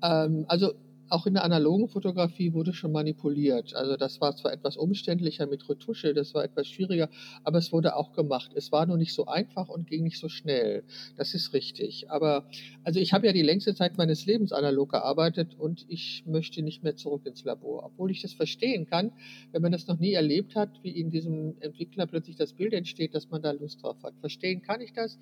Ähm, 0.03 0.45
also 0.49 0.75
auch 1.09 1.27
in 1.27 1.35
der 1.35 1.45
analogen 1.45 1.89
Fotografie 1.89 2.53
wurde 2.53 2.73
schon 2.73 2.93
manipuliert. 2.93 3.75
Also 3.75 3.97
das 3.97 4.21
war 4.21 4.35
zwar 4.37 4.53
etwas 4.53 4.77
umständlicher 4.77 5.47
mit 5.47 5.69
Retusche, 5.69 6.15
das 6.15 6.35
war 6.35 6.45
etwas 6.45 6.67
schwieriger, 6.67 7.09
aber 7.45 7.59
es 7.59 7.73
wurde 7.73 7.97
auch 7.97 8.13
gemacht. 8.13 8.53
Es 8.55 8.73
war 8.73 8.87
nur 8.87 8.97
nicht 8.97 9.15
so 9.15 9.27
einfach 9.27 9.69
und 9.69 9.87
ging 9.87 10.03
nicht 10.03 10.19
so 10.19 10.29
schnell. 10.29 10.85
Das 11.17 11.35
ist 11.35 11.53
richtig. 11.53 12.11
Aber 12.11 12.47
also 12.83 13.01
ich 13.01 13.13
habe 13.13 13.27
ja 13.27 13.33
die 13.33 13.43
längste 13.43 13.75
Zeit 13.75 13.99
meines 13.99 14.27
Lebens 14.27 14.53
analog 14.53 14.91
gearbeitet 14.91 15.55
und 15.59 15.85
ich 15.89 16.25
möchte 16.27 16.63
nicht 16.63 16.83
mehr 16.83 16.97
zurück 16.97 17.27
ins 17.27 17.45
Labor. 17.45 17.85
Obwohl 17.85 18.11
ich 18.11 18.23
das 18.23 18.33
verstehen 18.33 18.87
kann, 18.87 19.13
wenn 19.53 19.63
man 19.63 19.73
das 19.73 19.87
noch 19.87 19.99
nie 19.99 20.13
erlebt 20.13 20.57
hat, 20.57 20.83
wie 20.83 20.91
in 20.91 21.11
diesem 21.11 21.57
Entwickler 21.61 22.07
plötzlich 22.07 22.37
das 22.37 22.55
Bild 22.55 22.73
entsteht, 22.73 23.15
dass 23.15 23.31
man 23.31 23.43
da 23.43 23.53
Lust 23.53 23.83
drauf 23.83 24.03
hat. 24.03 24.15
Verstehen 24.21 24.63
kann 24.63 24.81
ich 24.81 24.93
das 24.93 25.19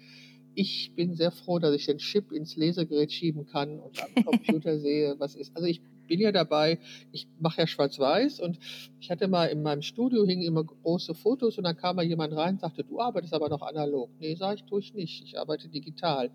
ich 0.54 0.92
bin 0.94 1.14
sehr 1.14 1.30
froh, 1.30 1.58
dass 1.58 1.74
ich 1.74 1.86
den 1.86 1.98
Chip 1.98 2.32
ins 2.32 2.56
Lesegerät 2.56 3.12
schieben 3.12 3.46
kann 3.46 3.78
und 3.78 4.02
am 4.02 4.24
Computer 4.24 4.78
sehe, 4.78 5.14
was 5.18 5.34
ist. 5.34 5.54
Also 5.56 5.66
ich 5.66 5.80
bin 6.08 6.20
ja 6.20 6.32
dabei, 6.32 6.78
ich 7.12 7.26
mache 7.38 7.62
ja 7.62 7.66
schwarz-weiß 7.66 8.40
und 8.40 8.58
ich 9.00 9.10
hatte 9.10 9.28
mal 9.28 9.46
in 9.46 9.62
meinem 9.62 9.82
Studio 9.82 10.26
hingen 10.26 10.42
immer 10.42 10.64
große 10.64 11.14
Fotos 11.14 11.58
und 11.58 11.64
dann 11.64 11.76
kam 11.76 11.96
mal 11.96 12.04
jemand 12.04 12.34
rein 12.34 12.54
und 12.54 12.60
sagte, 12.60 12.84
du 12.84 13.00
arbeitest 13.00 13.32
aber 13.32 13.48
noch 13.48 13.62
analog. 13.62 14.10
Nee, 14.18 14.34
sage 14.34 14.56
ich, 14.56 14.64
tue 14.64 14.80
ich 14.80 14.94
nicht. 14.94 15.24
Ich 15.24 15.38
arbeite 15.38 15.68
digital. 15.68 16.30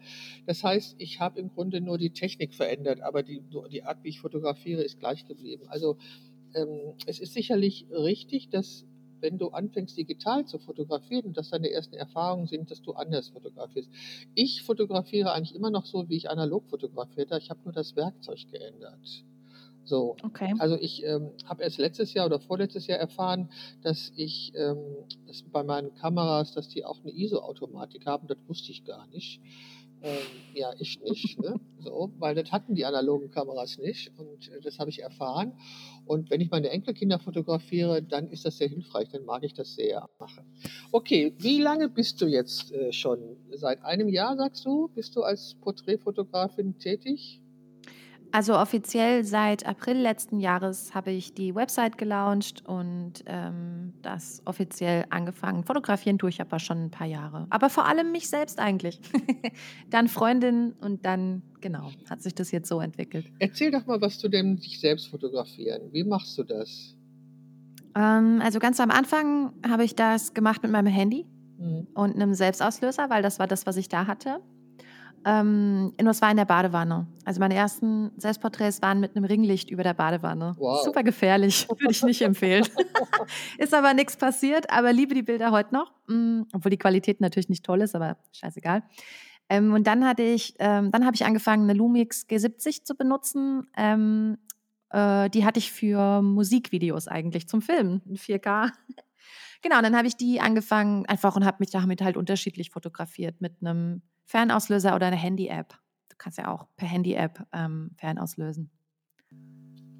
Das 0.46 0.64
heißt, 0.64 0.96
ich 0.98 1.20
habe 1.20 1.40
im 1.40 1.50
Grunde 1.50 1.82
nur 1.82 1.98
die 1.98 2.12
Technik 2.12 2.54
verändert, 2.54 3.02
aber 3.02 3.24
die, 3.24 3.42
die 3.72 3.84
Art, 3.84 4.04
wie 4.04 4.10
ich 4.10 4.20
fotografiere, 4.20 4.82
ist 4.82 5.00
gleich 5.00 5.28
geblieben. 5.28 5.66
Also 5.68 5.98
ähm, 6.56 6.94
es 7.06 7.20
ist 7.20 7.34
sicherlich 7.34 7.86
richtig, 7.92 8.50
dass 8.50 8.86
wenn 9.22 9.38
du 9.38 9.50
anfängst 9.50 9.98
digital 9.98 10.46
zu 10.46 10.60
fotografieren 10.60 11.26
und 11.26 11.38
das 11.38 11.50
deine 11.50 11.70
ersten 11.70 11.96
Erfahrungen 11.96 12.48
sind, 12.48 12.72
dass 12.72 12.82
du 12.82 12.94
anders 12.94 13.30
fotografierst. 13.30 13.90
Ich 14.36 14.64
fotografiere 14.64 15.32
eigentlich 15.32 15.56
immer 15.56 15.70
noch 15.70 15.86
so, 15.86 16.10
wie 16.10 16.18
ich 16.18 16.30
analog 16.30 16.68
fotografiert 16.70 17.32
habe. 17.32 17.42
Ich 17.42 17.50
habe 17.50 17.62
nur 17.64 17.74
das 17.74 17.96
Werkzeug 17.96 18.40
geändert. 18.52 19.24
So, 19.88 20.18
okay. 20.22 20.54
also 20.60 20.76
ich 20.76 21.06
ähm, 21.06 21.32
habe 21.46 21.64
erst 21.64 21.78
letztes 21.78 22.14
Jahr 22.14 22.26
oder 22.26 22.42
vorletztes 22.42 22.88
Jahr 22.88 23.00
erfahren, 23.00 23.50
dass 23.84 24.12
ich 24.18 24.52
ähm, 24.54 24.78
dass 25.26 25.44
bei 25.44 25.64
meinen 25.64 25.94
Kameras, 25.96 26.54
dass 26.54 26.68
die 26.68 26.84
auch 26.84 27.00
eine 27.02 27.12
ISO-Automatik 27.14 28.06
haben. 28.06 28.28
Das 28.28 28.38
wusste 28.48 28.72
ich 28.72 28.84
gar 28.84 29.08
nicht. 29.08 29.40
Ähm, 30.04 30.18
ja, 30.54 30.74
ich 30.80 31.00
nicht. 31.02 31.40
Ne? 31.40 31.60
So, 31.80 32.12
weil 32.20 32.36
das 32.36 32.52
hatten 32.52 32.76
die 32.76 32.86
analogen 32.86 33.32
Kameras 33.32 33.78
nicht 33.78 34.12
und 34.18 34.50
äh, 34.50 34.62
das 34.62 34.80
habe 34.80 34.90
ich 34.90 35.02
erfahren. 35.02 35.54
Und 36.06 36.30
wenn 36.30 36.42
ich 36.42 36.50
meine 36.50 36.70
Enkelkinder 36.70 37.20
fotografiere, 37.20 38.02
dann 38.02 38.30
ist 38.30 38.46
das 38.46 38.58
sehr 38.58 38.70
hilfreich, 38.70 39.10
dann 39.10 39.26
mag 39.26 39.44
ich 39.44 39.54
das 39.54 39.76
sehr 39.76 40.08
machen. 40.20 40.46
Okay, 40.92 41.34
wie 41.40 41.60
lange 41.60 41.90
bist 41.90 42.22
du 42.22 42.28
jetzt 42.28 42.72
äh, 42.72 42.92
schon? 42.94 43.38
Seit 43.52 43.84
einem 43.84 44.08
Jahr, 44.08 44.36
sagst 44.38 44.66
du, 44.66 44.90
bist 44.90 45.16
du 45.16 45.24
als 45.24 45.56
Porträtfotografin 45.62 46.78
tätig? 46.78 47.42
Also 48.32 48.58
offiziell 48.58 49.24
seit 49.24 49.66
April 49.66 49.98
letzten 49.98 50.40
Jahres 50.40 50.94
habe 50.94 51.12
ich 51.12 51.34
die 51.34 51.56
Website 51.56 51.98
gelauncht 51.98 52.64
und 52.68 53.24
ähm, 53.26 53.94
das 54.02 54.42
offiziell 54.46 55.06
angefangen. 55.10 55.64
Fotografieren 55.64 56.18
tue 56.18 56.30
ich 56.30 56.42
aber 56.42 56.60
schon 56.60 56.86
ein 56.86 56.92
paar 56.92 57.08
Jahre. 57.08 57.48
Aber 57.50 57.70
vor 57.70 57.86
allem 57.86 58.12
mich 58.12 58.30
selbst 58.30 58.60
eigentlich. 58.60 59.00
dann 59.90 60.08
Freundin 60.08 60.74
und 60.82 61.06
dann, 61.06 61.42
genau, 61.62 61.90
hat 62.10 62.22
sich 62.22 62.36
das 62.36 62.52
jetzt 62.52 62.68
so 62.68 62.80
entwickelt. 62.80 63.32
Erzähl 63.40 63.72
doch 63.72 63.86
mal, 63.86 64.02
was 64.02 64.20
du 64.20 64.28
denn 64.28 64.58
dich 64.58 64.80
selbst 64.80 65.08
fotografieren. 65.08 65.92
Wie 65.92 66.04
machst 66.04 66.38
du 66.38 66.44
das? 66.44 66.96
Ähm, 67.96 68.42
also 68.44 68.60
ganz 68.60 68.80
am 68.80 68.92
Anfang 68.92 69.54
habe 69.68 69.84
ich 69.84 69.96
das 69.96 70.34
gemacht 70.34 70.64
mit 70.64 70.72
meinem 70.72 70.88
Handy 70.88 71.26
mhm. 71.58 71.88
und 71.94 72.16
einem 72.16 72.34
Selbstauslöser, 72.34 73.10
weil 73.10 73.24
das 73.24 73.40
war 73.40 73.48
das, 73.48 73.66
was 73.66 73.78
ich 73.78 73.90
da 73.90 74.06
hatte. 74.06 74.42
Ähm, 75.26 75.94
und 76.00 76.08
es 76.08 76.22
war 76.22 76.32
in 76.32 76.38
der 76.38 76.46
Badewanne. 76.46 77.08
Also 77.26 77.40
meine 77.40 77.56
ersten 77.56 78.12
Selbstporträts 78.18 78.82
waren 78.82 79.00
mit 79.00 79.16
einem 79.16 79.26
Ringlicht 79.26 79.70
über 79.70 79.84
der 79.84 79.94
Badewanne. 79.94 80.56
Wow. 80.58 80.84
Super 80.84 81.04
gefährlich, 81.04 81.68
würde 81.70 81.92
ich 81.92 82.04
nicht 82.04 82.22
empfehlen. 82.22 82.66
ist 83.58 83.74
aber 83.74 83.94
nichts 83.94 84.16
passiert, 84.16 84.70
aber 84.70 84.94
liebe 84.94 85.14
die 85.14 85.24
Bilder 85.24 85.52
heute 85.52 85.74
noch. 85.74 85.92
Mhm, 86.08 86.48
obwohl 86.54 86.72
die 86.72 86.78
Qualität 86.78 87.22
natürlich 87.22 87.50
nicht 87.50 87.66
toll 87.66 87.82
ist, 87.82 87.96
aber 87.96 88.18
scheißegal. 88.32 88.84
Ähm, 89.50 89.74
und 89.74 89.88
dann 89.88 90.06
hatte 90.06 90.24
ich, 90.24 90.56
ähm, 90.60 90.92
dann 90.92 91.06
habe 91.06 91.16
ich 91.16 91.26
angefangen, 91.26 91.64
eine 91.64 91.74
Lumix 91.74 92.26
G70 92.30 92.84
zu 92.84 92.96
benutzen. 92.96 93.68
Ähm, 93.76 94.38
äh, 94.90 95.30
die 95.30 95.46
hatte 95.46 95.60
ich 95.60 95.72
für 95.72 96.22
Musikvideos 96.22 97.08
eigentlich 97.08 97.48
zum 97.48 97.62
Filmen, 97.62 98.02
in 98.06 98.18
4K. 98.18 98.72
genau, 99.62 99.78
und 99.78 99.84
dann 99.84 99.96
habe 99.96 100.08
ich 100.08 100.16
die 100.16 100.40
angefangen 100.40 101.06
einfach 101.06 101.36
und 101.36 101.46
habe 101.46 101.58
mich 101.60 101.72
damit 101.72 102.02
halt 102.02 102.18
unterschiedlich 102.18 102.72
fotografiert 102.72 103.42
mit 103.42 103.56
einem 103.62 104.02
Fernauslöser 104.28 104.94
oder 104.94 105.08
eine 105.08 105.16
Handy-App. 105.16 105.70
Du 106.10 106.16
kannst 106.18 106.38
ja 106.38 106.54
auch 106.54 106.68
per 106.76 106.88
Handy-App 106.88 107.48
ähm, 107.54 107.92
fernauslösen. 107.96 108.70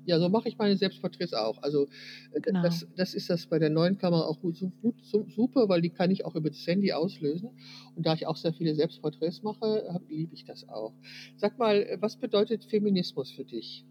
Ja, 0.04 0.20
so 0.20 0.30
mache 0.30 0.50
ich 0.50 0.58
meine 0.58 0.76
Selbstporträts 0.76 1.34
auch. 1.34 1.62
Also 1.64 1.88
äh, 2.34 2.42
genau. 2.42 2.62
das, 2.62 2.86
das 2.96 3.14
ist 3.14 3.30
das 3.30 3.48
bei 3.48 3.58
der 3.58 3.70
neuen 3.70 3.98
Kamera 3.98 4.24
auch 4.24 4.40
gut, 4.40 4.60
gut, 4.82 4.96
super, 5.04 5.70
weil 5.70 5.82
die 5.82 5.90
kann 5.90 6.12
ich 6.12 6.26
auch 6.26 6.36
über 6.36 6.50
das 6.50 6.66
Handy 6.68 6.92
auslösen. 6.92 7.58
Und 7.96 8.06
da 8.06 8.14
ich 8.14 8.28
auch 8.28 8.36
sehr 8.36 8.54
viele 8.54 8.76
Selbstporträts 8.76 9.44
mache, 9.44 10.02
liebe 10.10 10.34
ich 10.34 10.44
das 10.44 10.68
auch. 10.68 10.94
Sag 11.38 11.58
mal, 11.58 11.84
äh, 11.84 11.98
was 12.02 12.18
bedeutet 12.18 12.66
Feminismus 12.66 13.32
für 13.32 13.46
dich? 13.46 13.86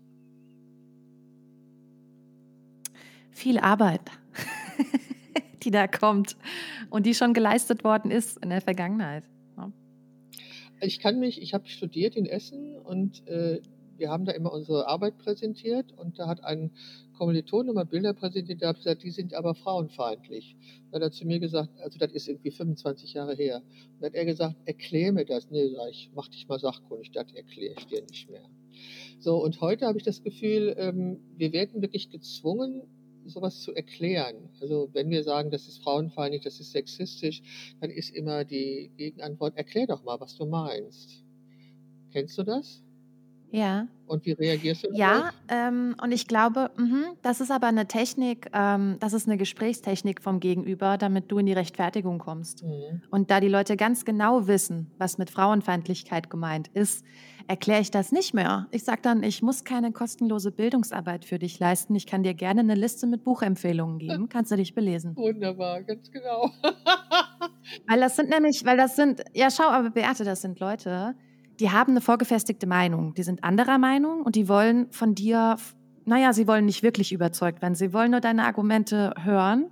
Viel 3.30 3.58
Arbeit, 3.58 4.02
die 5.62 5.70
da 5.70 5.86
kommt 5.86 6.36
und 6.90 7.06
die 7.06 7.14
schon 7.14 7.32
geleistet 7.32 7.84
worden 7.84 8.10
ist 8.10 8.36
in 8.38 8.50
der 8.50 8.60
Vergangenheit. 8.60 9.24
Ich 10.80 10.98
kann 10.98 11.18
mich, 11.18 11.40
ich 11.40 11.54
habe 11.54 11.68
studiert 11.68 12.16
in 12.16 12.26
Essen 12.26 12.76
und 12.76 13.26
äh, 13.26 13.60
wir 13.96 14.10
haben 14.10 14.26
da 14.26 14.32
immer 14.32 14.52
unsere 14.52 14.86
Arbeit 14.86 15.16
präsentiert 15.18 15.92
und 15.96 16.18
da 16.18 16.26
hat 16.26 16.44
ein 16.44 16.70
Kommiliton 17.16 17.68
immer 17.68 17.86
Bilder 17.86 18.12
präsentiert, 18.12 18.60
der 18.60 18.70
hat 18.70 18.76
gesagt, 18.76 19.02
die 19.02 19.10
sind 19.10 19.32
aber 19.32 19.54
frauenfeindlich. 19.54 20.54
Dann 20.90 21.00
hat 21.00 21.08
er 21.08 21.12
zu 21.12 21.26
mir 21.26 21.40
gesagt, 21.40 21.70
also 21.80 21.98
das 21.98 22.12
ist 22.12 22.28
irgendwie 22.28 22.50
25 22.50 23.14
Jahre 23.14 23.34
her. 23.34 23.62
Und 23.94 24.02
dann 24.02 24.10
hat 24.10 24.14
er 24.14 24.24
gesagt, 24.26 24.56
erklär 24.66 25.12
mir 25.12 25.24
das. 25.24 25.50
Nee, 25.50 25.68
sag 25.74 25.90
ich, 25.90 26.10
mach 26.14 26.28
dich 26.28 26.46
mal 26.46 26.58
sachkundig, 26.58 27.12
das 27.12 27.32
erkläre 27.32 27.74
ich 27.78 27.86
dir 27.86 28.02
nicht 28.02 28.30
mehr. 28.30 28.44
So, 29.18 29.42
und 29.42 29.60
heute 29.62 29.86
habe 29.86 29.96
ich 29.96 30.04
das 30.04 30.22
Gefühl, 30.22 30.74
ähm, 30.76 31.18
wir 31.36 31.52
werden 31.52 31.80
wirklich 31.80 32.10
gezwungen, 32.10 32.82
sowas 33.28 33.60
zu 33.60 33.74
erklären. 33.74 34.48
Also 34.60 34.88
wenn 34.92 35.10
wir 35.10 35.22
sagen, 35.24 35.50
das 35.50 35.68
ist 35.68 35.82
frauenfeindlich, 35.82 36.42
das 36.42 36.60
ist 36.60 36.72
sexistisch, 36.72 37.42
dann 37.80 37.90
ist 37.90 38.10
immer 38.10 38.44
die 38.44 38.90
Gegenantwort, 38.96 39.56
erklär 39.56 39.86
doch 39.86 40.04
mal, 40.04 40.20
was 40.20 40.36
du 40.36 40.46
meinst. 40.46 41.24
Kennst 42.12 42.38
du 42.38 42.42
das? 42.42 42.82
Ja. 43.50 43.86
Und 44.06 44.24
wie 44.26 44.32
reagierst 44.32 44.84
du 44.84 44.88
darauf? 44.88 44.98
Ja, 44.98 45.30
ähm, 45.48 45.96
und 46.02 46.12
ich 46.12 46.28
glaube, 46.28 46.70
mhm, 46.76 47.04
das 47.22 47.40
ist 47.40 47.50
aber 47.50 47.66
eine 47.66 47.86
Technik, 47.86 48.50
ähm, 48.52 48.96
das 49.00 49.12
ist 49.12 49.26
eine 49.26 49.36
Gesprächstechnik 49.36 50.22
vom 50.22 50.40
Gegenüber, 50.40 50.96
damit 50.98 51.30
du 51.30 51.38
in 51.38 51.46
die 51.46 51.52
Rechtfertigung 51.52 52.18
kommst. 52.18 52.62
Mhm. 52.62 53.02
Und 53.10 53.30
da 53.30 53.40
die 53.40 53.48
Leute 53.48 53.76
ganz 53.76 54.04
genau 54.04 54.46
wissen, 54.46 54.90
was 54.98 55.18
mit 55.18 55.30
Frauenfeindlichkeit 55.30 56.30
gemeint 56.30 56.68
ist, 56.68 57.04
erkläre 57.48 57.80
ich 57.80 57.90
das 57.90 58.12
nicht 58.12 58.34
mehr. 58.34 58.66
Ich 58.70 58.84
sage 58.84 59.00
dann, 59.02 59.22
ich 59.22 59.42
muss 59.42 59.64
keine 59.64 59.92
kostenlose 59.92 60.50
Bildungsarbeit 60.50 61.24
für 61.24 61.38
dich 61.38 61.58
leisten. 61.58 61.94
Ich 61.94 62.06
kann 62.06 62.22
dir 62.22 62.34
gerne 62.34 62.60
eine 62.60 62.74
Liste 62.74 63.06
mit 63.06 63.24
Buchempfehlungen 63.24 63.98
geben. 63.98 64.28
Kannst 64.30 64.50
du 64.50 64.56
dich 64.56 64.74
belesen. 64.74 65.16
Wunderbar, 65.16 65.82
ganz 65.82 66.10
genau. 66.10 66.50
Weil 67.86 68.00
das 68.00 68.16
sind 68.16 68.30
nämlich, 68.30 68.64
weil 68.64 68.76
das 68.76 68.96
sind, 68.96 69.22
ja 69.34 69.50
schau, 69.50 69.64
aber 69.64 69.90
Beate, 69.90 70.24
das 70.24 70.40
sind 70.40 70.60
Leute, 70.60 71.14
die 71.58 71.70
haben 71.70 71.92
eine 71.92 72.00
vorgefestigte 72.00 72.66
Meinung. 72.66 73.14
Die 73.14 73.22
sind 73.22 73.42
anderer 73.42 73.78
Meinung 73.78 74.22
und 74.22 74.36
die 74.36 74.48
wollen 74.48 74.90
von 74.92 75.14
dir, 75.14 75.56
naja, 76.04 76.32
sie 76.32 76.46
wollen 76.46 76.64
nicht 76.64 76.82
wirklich 76.82 77.12
überzeugt 77.12 77.62
werden. 77.62 77.74
Sie 77.74 77.92
wollen 77.92 78.12
nur 78.12 78.20
deine 78.20 78.44
Argumente 78.44 79.14
hören, 79.20 79.66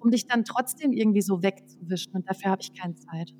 um 0.00 0.10
dich 0.10 0.26
dann 0.26 0.44
trotzdem 0.44 0.92
irgendwie 0.92 1.20
so 1.20 1.42
wegzuwischen. 1.42 2.14
Und 2.14 2.28
dafür 2.28 2.52
habe 2.52 2.62
ich 2.62 2.72
keine 2.74 2.94
Zeit, 2.94 3.32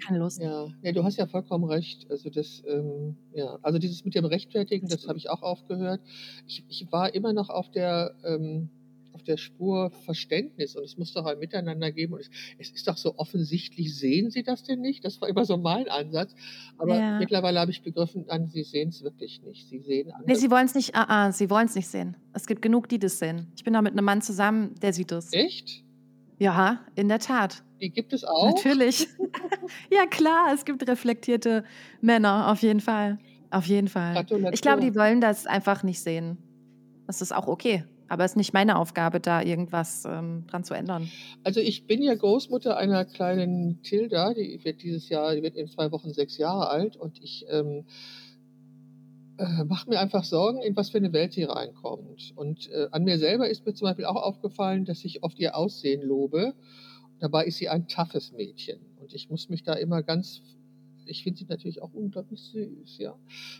keine 0.00 0.18
Lust. 0.18 0.40
Ja, 0.40 0.68
nee, 0.82 0.92
du 0.92 1.04
hast 1.04 1.16
ja 1.18 1.26
vollkommen 1.26 1.64
recht. 1.64 2.10
Also 2.10 2.30
das, 2.30 2.62
ähm, 2.66 3.16
ja, 3.34 3.58
also 3.62 3.78
dieses 3.78 4.04
mit 4.04 4.14
dem 4.14 4.24
Rechtfertigen, 4.24 4.88
das 4.88 5.06
habe 5.08 5.18
ich 5.18 5.30
auch 5.30 5.42
aufgehört. 5.42 6.00
Ich, 6.46 6.64
ich 6.68 6.86
war 6.90 7.14
immer 7.14 7.32
noch 7.32 7.48
auf 7.50 7.70
der, 7.70 8.14
ähm, 8.24 8.68
auf 9.12 9.22
der 9.24 9.36
Spur 9.36 9.90
Verständnis 10.04 10.76
und 10.76 10.84
es 10.84 10.96
muss 10.96 11.12
doch 11.12 11.26
ein 11.26 11.38
Miteinander 11.38 11.90
geben 11.92 12.14
und 12.14 12.20
es, 12.20 12.30
es 12.58 12.70
ist 12.70 12.86
doch 12.88 12.96
so 12.96 13.18
offensichtlich, 13.18 13.94
sehen 13.98 14.30
Sie 14.30 14.42
das 14.42 14.62
denn 14.62 14.80
nicht? 14.80 15.04
Das 15.04 15.20
war 15.20 15.28
immer 15.28 15.44
so 15.44 15.56
mein 15.56 15.88
Ansatz. 15.88 16.34
Aber 16.78 16.96
Ja. 16.98 17.18
mittlerweile 17.18 17.60
habe 17.60 17.70
ich 17.70 17.82
begriffen, 17.82 18.24
nein, 18.28 18.46
Sie 18.46 18.62
sehen 18.62 18.88
es 18.90 19.02
wirklich 19.02 19.42
nicht. 19.42 19.68
Sie 19.68 19.80
sehen 19.80 20.12
Nee, 20.26 20.34
sie 20.36 20.50
wollen 20.50 20.66
es 20.66 20.74
nicht, 20.74 20.94
ah, 20.94 21.06
ah, 21.26 21.32
sie 21.32 21.50
wollen 21.50 21.66
es 21.66 21.74
nicht 21.74 21.88
sehen. 21.88 22.16
Es 22.32 22.46
gibt 22.46 22.62
genug, 22.62 22.88
die 22.88 22.98
das 22.98 23.18
sehen. 23.18 23.48
Ich 23.56 23.64
bin 23.64 23.74
da 23.74 23.82
mit 23.82 23.92
einem 23.92 24.04
Mann 24.04 24.22
zusammen, 24.22 24.74
der 24.80 24.92
sieht 24.92 25.12
es. 25.12 25.32
Echt? 25.32 25.84
Ja, 26.40 26.80
in 26.96 27.08
der 27.08 27.18
Tat. 27.18 27.62
Die 27.82 27.90
gibt 27.90 28.14
es 28.14 28.24
auch? 28.24 28.46
Natürlich. 28.46 29.08
ja, 29.92 30.06
klar, 30.06 30.52
es 30.54 30.64
gibt 30.64 30.88
reflektierte 30.88 31.64
Männer, 32.00 32.50
auf 32.50 32.62
jeden 32.62 32.80
Fall. 32.80 33.18
Auf 33.50 33.66
jeden 33.66 33.88
Fall. 33.88 34.14
Gratulation. 34.14 34.54
Ich 34.54 34.62
glaube, 34.62 34.80
die 34.80 34.94
wollen 34.94 35.20
das 35.20 35.46
einfach 35.46 35.82
nicht 35.82 36.00
sehen. 36.00 36.38
Das 37.06 37.20
ist 37.20 37.32
auch 37.32 37.46
okay. 37.46 37.84
Aber 38.08 38.24
es 38.24 38.32
ist 38.32 38.36
nicht 38.36 38.54
meine 38.54 38.76
Aufgabe, 38.76 39.20
da 39.20 39.42
irgendwas 39.42 40.04
ähm, 40.04 40.44
dran 40.48 40.64
zu 40.64 40.74
ändern. 40.74 41.08
Also 41.44 41.60
ich 41.60 41.86
bin 41.86 42.02
ja 42.02 42.14
Großmutter 42.14 42.76
einer 42.76 43.04
kleinen 43.04 43.82
Tilda, 43.82 44.32
die 44.32 44.58
wird 44.64 44.82
dieses 44.82 45.08
Jahr, 45.08 45.34
die 45.34 45.42
wird 45.42 45.56
in 45.56 45.68
zwei 45.68 45.92
Wochen 45.92 46.12
sechs 46.12 46.38
Jahre 46.38 46.70
alt 46.70 46.96
und 46.96 47.22
ich 47.22 47.44
ähm, 47.50 47.84
äh, 49.40 49.64
mache 49.64 49.88
mir 49.88 49.98
einfach 49.98 50.24
Sorgen, 50.24 50.60
in 50.60 50.76
was 50.76 50.90
für 50.90 50.98
eine 50.98 51.12
Welt 51.12 51.32
sie 51.32 51.44
reinkommt. 51.44 52.32
Und 52.36 52.70
äh, 52.70 52.88
an 52.90 53.04
mir 53.04 53.18
selber 53.18 53.48
ist 53.48 53.64
mir 53.64 53.74
zum 53.74 53.86
Beispiel 53.86 54.04
auch 54.04 54.22
aufgefallen, 54.22 54.84
dass 54.84 55.04
ich 55.04 55.22
oft 55.22 55.38
ihr 55.38 55.56
Aussehen 55.56 56.02
lobe. 56.02 56.54
Dabei 57.18 57.46
ist 57.46 57.56
sie 57.56 57.68
ein 57.68 57.88
toughes 57.88 58.32
Mädchen 58.32 58.80
und 59.00 59.14
ich 59.14 59.30
muss 59.30 59.48
mich 59.48 59.62
da 59.62 59.74
immer 59.74 60.02
ganz 60.02 60.42
ich 61.06 61.24
finde 61.24 61.40
sie 61.40 61.46
natürlich 61.48 61.82
auch 61.82 61.92
unglaublich 61.92 62.40
süß, 62.40 62.98
ja, 62.98 63.16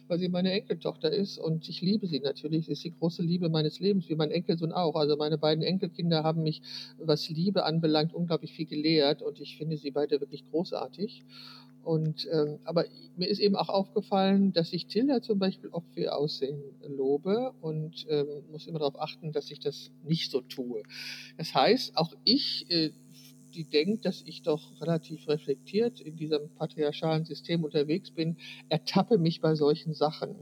weil 0.07 0.21
sie 0.21 0.29
meine 0.29 0.53
Enkeltochter 0.53 1.11
ist 1.11 1.37
und 1.37 1.69
ich 1.69 1.81
liebe 1.81 2.07
sie 2.07 2.21
natürlich. 2.21 2.67
Sie 2.67 2.73
ist 2.73 2.85
die 2.85 2.93
große 2.93 3.23
Liebe 3.23 3.49
meines 3.49 3.81
Lebens, 3.81 4.09
wie 4.09 4.15
mein 4.15 4.31
Enkelsohn 4.31 4.71
auch. 4.71 4.95
Also 4.95 5.17
meine 5.17 5.37
beiden 5.37 5.65
Enkelkinder 5.65 6.23
haben 6.23 6.45
mich, 6.45 6.63
was 6.99 7.29
Liebe 7.29 7.65
anbelangt, 7.65 8.15
unglaublich 8.15 8.53
viel 8.53 8.67
gelehrt 8.67 9.21
und 9.21 9.41
ich 9.41 9.57
finde 9.57 9.77
sie 9.77 9.91
beide 9.91 10.21
wirklich 10.21 10.49
großartig. 10.49 11.25
Und 11.83 12.29
ähm, 12.31 12.59
aber 12.65 12.85
mir 13.17 13.29
ist 13.29 13.39
eben 13.39 13.57
auch 13.57 13.69
aufgefallen, 13.69 14.53
dass 14.53 14.73
ich 14.73 14.87
Tilda 14.87 15.23
zum 15.23 15.39
Beispiel 15.39 15.71
oft 15.71 15.87
für 15.95 16.01
ihr 16.01 16.17
Aussehen 16.17 16.61
lobe 16.87 17.53
und 17.61 18.07
ähm, 18.09 18.27
muss 18.51 18.67
immer 18.67 18.81
darauf 18.81 19.01
achten, 19.01 19.33
dass 19.33 19.51
ich 19.51 19.61
das 19.61 19.91
nicht 20.05 20.31
so 20.31 20.43
tue. 20.43 20.83
Das 21.39 21.55
heißt, 21.55 21.97
auch 21.97 22.15
ich 22.25 22.71
äh, 22.71 22.93
die 23.55 23.65
denkt, 23.65 24.05
dass 24.05 24.23
ich 24.27 24.43
doch 24.43 24.81
relativ 24.81 25.27
reflektiert 25.29 26.01
in 26.01 26.17
diesem 26.17 26.51
patriarchalen 26.57 27.25
System 27.25 27.65
unterwegs 27.65 28.11
bin, 28.11 28.37
ertappe 28.69 29.19
mich 29.19 29.41
bei 29.41 29.55
solchen 29.55 29.95
Sachen. 29.95 30.37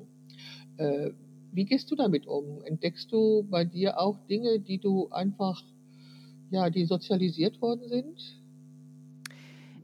Äh, 0.77 1.11
wie 1.53 1.65
gehst 1.65 1.91
du 1.91 1.97
damit 1.97 2.27
um? 2.27 2.63
Entdeckst 2.63 3.11
du 3.11 3.47
bei 3.49 3.65
dir 3.65 3.99
auch 3.99 4.19
Dinge, 4.27 4.61
die 4.61 4.79
du 4.79 5.09
einfach, 5.09 5.63
ja, 6.51 6.71
die 6.71 6.85
sozialisiert 6.85 7.61
worden 7.63 7.89
sind? 7.89 8.38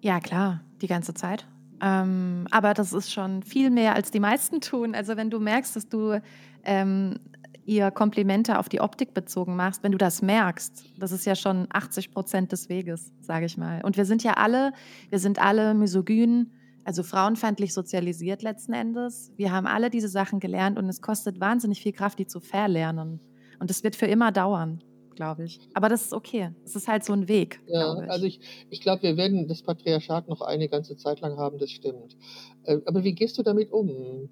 Ja, 0.04 0.20
klar, 0.20 0.60
die 0.82 0.86
ganze 0.86 1.14
Zeit. 1.14 1.46
Ähm, 1.80 2.46
aber 2.50 2.74
das 2.74 2.92
ist 2.92 3.10
schon 3.10 3.42
viel 3.42 3.70
mehr, 3.70 3.94
als 3.94 4.10
die 4.10 4.20
meisten 4.20 4.60
tun. 4.60 4.94
Also 4.94 5.16
wenn 5.16 5.30
du 5.30 5.40
merkst, 5.40 5.74
dass 5.74 5.88
du 5.88 6.20
ähm, 6.62 7.20
ihr 7.64 7.90
Komplimente 7.90 8.58
auf 8.58 8.68
die 8.68 8.82
Optik 8.82 9.14
bezogen 9.14 9.56
machst, 9.56 9.82
wenn 9.82 9.92
du 9.92 9.96
das 9.96 10.20
merkst, 10.20 10.84
das 10.98 11.10
ist 11.10 11.24
ja 11.24 11.34
schon 11.34 11.68
80 11.72 12.10
Prozent 12.10 12.52
des 12.52 12.68
Weges, 12.68 13.14
sage 13.22 13.46
ich 13.46 13.56
mal. 13.56 13.80
Und 13.82 13.96
wir 13.96 14.04
sind 14.04 14.22
ja 14.22 14.34
alle, 14.34 14.74
wir 15.08 15.18
sind 15.18 15.38
alle 15.38 15.72
misogyn, 15.72 16.52
also 16.84 17.02
frauenfeindlich 17.02 17.72
sozialisiert 17.72 18.42
letzten 18.42 18.74
Endes. 18.74 19.32
Wir 19.38 19.52
haben 19.52 19.66
alle 19.66 19.88
diese 19.88 20.08
Sachen 20.08 20.38
gelernt 20.38 20.78
und 20.78 20.86
es 20.90 21.00
kostet 21.00 21.40
wahnsinnig 21.40 21.80
viel 21.80 21.92
Kraft, 21.92 22.18
die 22.18 22.26
zu 22.26 22.40
verlernen. 22.40 23.20
Und 23.58 23.70
es 23.70 23.82
wird 23.82 23.96
für 23.96 24.04
immer 24.04 24.32
dauern, 24.32 24.84
glaube 25.14 25.44
ich. 25.44 25.60
Aber 25.74 25.88
das 25.88 26.02
ist 26.02 26.12
okay. 26.12 26.50
Es 26.64 26.76
ist 26.76 26.88
halt 26.88 27.04
so 27.04 27.12
ein 27.12 27.28
Weg, 27.28 27.60
Ja, 27.66 28.02
ich. 28.02 28.10
also 28.10 28.26
ich, 28.26 28.40
ich 28.70 28.80
glaube, 28.80 29.02
wir 29.02 29.16
werden 29.16 29.46
das 29.48 29.62
Patriarchat 29.62 30.28
noch 30.28 30.40
eine 30.40 30.68
ganze 30.68 30.96
Zeit 30.96 31.20
lang 31.20 31.36
haben, 31.36 31.58
das 31.58 31.70
stimmt. 31.70 32.16
Äh, 32.64 32.78
aber 32.86 33.04
wie 33.04 33.12
gehst 33.14 33.38
du 33.38 33.42
damit 33.42 33.72
um? 33.72 34.28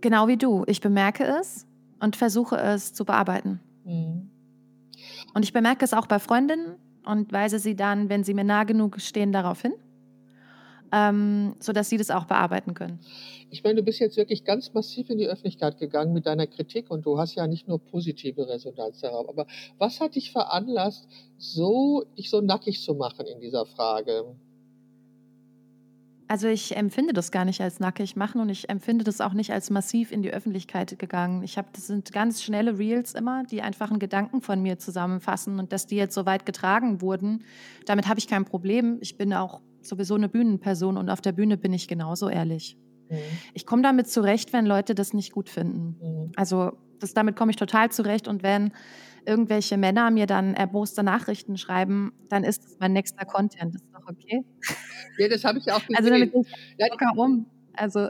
Genau 0.00 0.28
wie 0.28 0.36
du. 0.36 0.64
Ich 0.66 0.80
bemerke 0.80 1.24
es 1.24 1.66
und 2.00 2.16
versuche 2.16 2.56
es 2.56 2.92
zu 2.92 3.04
bearbeiten. 3.04 3.60
Hm. 3.84 4.30
Und 5.34 5.42
ich 5.44 5.52
bemerke 5.52 5.84
es 5.84 5.92
auch 5.94 6.06
bei 6.06 6.18
Freundinnen 6.18 6.76
und 7.04 7.32
weise 7.32 7.58
sie 7.58 7.76
dann, 7.76 8.08
wenn 8.08 8.24
sie 8.24 8.34
mir 8.34 8.44
nah 8.44 8.64
genug 8.64 9.00
stehen, 9.00 9.32
darauf 9.32 9.62
hin, 9.62 9.74
ähm, 10.92 11.54
sodass 11.60 11.88
sie 11.88 11.96
das 11.96 12.10
auch 12.10 12.24
bearbeiten 12.24 12.74
können. 12.74 13.00
Ich 13.50 13.62
meine, 13.62 13.76
du 13.76 13.82
bist 13.82 14.00
jetzt 14.00 14.16
wirklich 14.16 14.44
ganz 14.44 14.72
massiv 14.74 15.08
in 15.08 15.18
die 15.18 15.26
Öffentlichkeit 15.26 15.78
gegangen 15.78 16.12
mit 16.12 16.26
deiner 16.26 16.46
Kritik 16.46 16.90
und 16.90 17.06
du 17.06 17.18
hast 17.18 17.34
ja 17.36 17.46
nicht 17.46 17.68
nur 17.68 17.78
positive 17.78 18.48
Resonanz 18.48 19.00
darauf. 19.00 19.28
Aber 19.28 19.46
was 19.78 20.00
hat 20.00 20.16
dich 20.16 20.32
veranlasst, 20.32 21.08
so 21.38 22.04
dich 22.18 22.30
so 22.30 22.40
nackig 22.40 22.82
zu 22.82 22.94
machen 22.94 23.26
in 23.26 23.40
dieser 23.40 23.64
Frage? 23.66 24.36
Also 26.28 26.48
ich 26.48 26.76
empfinde 26.76 27.12
das 27.12 27.30
gar 27.30 27.44
nicht 27.44 27.60
als 27.60 27.78
nackig 27.78 28.16
machen 28.16 28.40
und 28.40 28.48
ich 28.48 28.68
empfinde 28.68 29.04
das 29.04 29.20
auch 29.20 29.32
nicht 29.32 29.52
als 29.52 29.70
massiv 29.70 30.10
in 30.10 30.22
die 30.22 30.32
Öffentlichkeit 30.32 30.98
gegangen. 30.98 31.44
Ich 31.44 31.56
habe, 31.56 31.68
das 31.72 31.86
sind 31.86 32.12
ganz 32.12 32.42
schnelle 32.42 32.78
Reels 32.78 33.14
immer, 33.14 33.44
die 33.44 33.62
einfach 33.62 33.90
einen 33.90 34.00
Gedanken 34.00 34.40
von 34.40 34.60
mir 34.60 34.78
zusammenfassen 34.78 35.60
und 35.60 35.72
dass 35.72 35.86
die 35.86 35.94
jetzt 35.94 36.14
so 36.14 36.26
weit 36.26 36.44
getragen 36.44 37.00
wurden, 37.00 37.44
damit 37.86 38.08
habe 38.08 38.18
ich 38.18 38.26
kein 38.26 38.44
Problem. 38.44 38.98
Ich 39.00 39.16
bin 39.16 39.32
auch 39.32 39.60
sowieso 39.88 40.14
eine 40.14 40.28
Bühnenperson 40.28 40.96
und 40.96 41.10
auf 41.10 41.20
der 41.20 41.32
Bühne 41.32 41.56
bin 41.56 41.72
ich 41.72 41.88
genauso 41.88 42.28
ehrlich. 42.28 42.76
Hm, 43.08 43.18
Ich 43.54 43.66
komme 43.66 43.82
damit 43.82 44.08
zurecht, 44.08 44.52
wenn 44.52 44.66
Leute 44.66 44.94
das 44.94 45.12
nicht 45.14 45.32
gut 45.32 45.48
finden. 45.48 45.96
hm. 46.00 46.32
Also 46.36 46.72
das, 46.98 47.12
damit 47.14 47.36
komme 47.36 47.50
ich 47.50 47.56
total 47.56 47.90
zurecht. 47.90 48.26
Und 48.28 48.42
wenn 48.42 48.72
irgendwelche 49.26 49.76
Männer 49.76 50.10
mir 50.10 50.26
dann 50.26 50.54
erboste 50.54 51.02
Nachrichten 51.02 51.56
schreiben, 51.56 52.12
dann 52.28 52.44
ist 52.44 52.64
das 52.64 52.76
mein 52.78 52.92
nächster 52.92 53.24
Content. 53.26 53.74
Das 53.74 53.82
ist 53.82 53.92
doch 53.92 54.08
okay. 54.08 54.44
Ja, 55.18 55.28
das 55.28 55.44
habe 55.44 55.58
ich 55.58 55.70
auch 55.70 55.84
gesehen. 55.86 55.94
Also 55.96 56.10
damit 56.10 56.32
ich 56.34 56.90
locker 56.90 57.12
um. 57.16 57.46
Also 57.74 58.08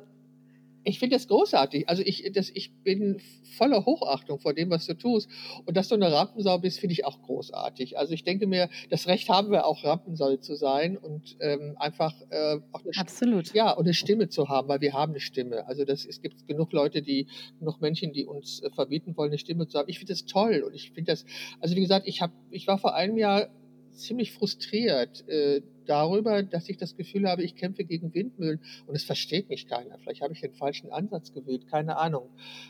Ich 0.89 1.01
finde 1.01 1.17
das 1.17 1.27
großartig. 1.27 1.89
Also 1.89 2.03
ich, 2.07 2.31
das, 2.33 2.49
ich 2.55 2.73
bin 2.85 3.21
voller 3.57 3.85
Hochachtung 3.85 4.39
vor 4.39 4.55
dem, 4.55 4.71
was 4.71 4.87
du 4.87 4.95
tust. 4.95 5.29
Und 5.65 5.77
dass 5.77 5.89
du 5.89 5.97
eine 5.97 6.13
Rampensau 6.13 6.59
bist, 6.59 6.79
finde 6.79 6.93
ich 6.93 7.05
auch 7.05 7.21
großartig. 7.23 7.99
Also 7.99 8.15
ich 8.15 8.23
denke 8.23 8.47
mir, 8.47 8.69
das 8.89 9.09
Recht 9.09 9.29
haben 9.29 9.51
wir 9.51 9.67
auch, 9.67 9.83
Rampensau 9.83 10.37
zu 10.37 10.55
sein 10.55 10.97
und 10.97 11.37
ähm, 11.41 11.75
einfach 11.79 12.15
äh, 12.31 12.59
auch 12.71 12.85
eine, 12.85 12.93
absolut. 12.97 13.53
ja, 13.53 13.73
und 13.73 13.85
eine 13.85 13.95
Stimme 13.95 14.29
zu 14.29 14.49
haben, 14.49 14.69
weil 14.69 14.81
wir 14.81 14.93
haben 14.93 15.11
eine 15.11 15.21
Stimme. 15.21 15.67
Also 15.67 15.85
das, 15.85 16.07
es 16.07 16.23
gibt 16.23 16.47
genug 16.47 16.73
Leute, 16.73 17.03
die, 17.03 17.27
genug 17.59 17.81
Menschen, 17.81 18.13
die 18.13 18.25
uns 18.25 18.63
äh, 18.63 18.71
verbieten 18.71 19.17
wollen, 19.17 19.31
eine 19.31 19.39
Stimme 19.39 19.67
zu 19.67 19.79
haben. 19.79 19.89
Ich 19.89 19.99
finde 19.99 20.13
das 20.13 20.25
toll 20.25 20.63
und 20.65 20.73
ich 20.73 20.93
finde 20.93 21.11
das, 21.11 21.25
also 21.59 21.75
wie 21.75 21.81
gesagt, 21.81 22.07
ich, 22.07 22.23
hab, 22.23 22.31
ich 22.51 22.69
war 22.69 22.79
vor 22.79 22.95
einem 22.95 23.19
Jahr 23.19 23.49
ziemlich 23.91 24.31
frustriert, 24.31 25.29
äh, 25.29 25.63
darüber, 25.87 26.43
dass 26.43 26.69
ich 26.69 26.77
das 26.77 26.97
Gefühl 26.97 27.29
habe, 27.29 27.43
ich 27.43 27.57
kämpfe 27.57 27.85
gegen 27.85 28.15
Windmühlen 28.15 28.61
und 28.87 28.95
es 28.95 29.05
versteht 29.05 29.49
mich 29.49 29.69
keiner. 29.69 29.99
Vielleicht 29.99 30.23
habe 30.23 30.33
ich 30.33 30.41
den 30.41 30.55
falschen 30.55 30.91
Ansatz 30.91 31.33
gewählt, 31.33 31.69
keine 31.69 31.97
Ahnung. 31.97 32.29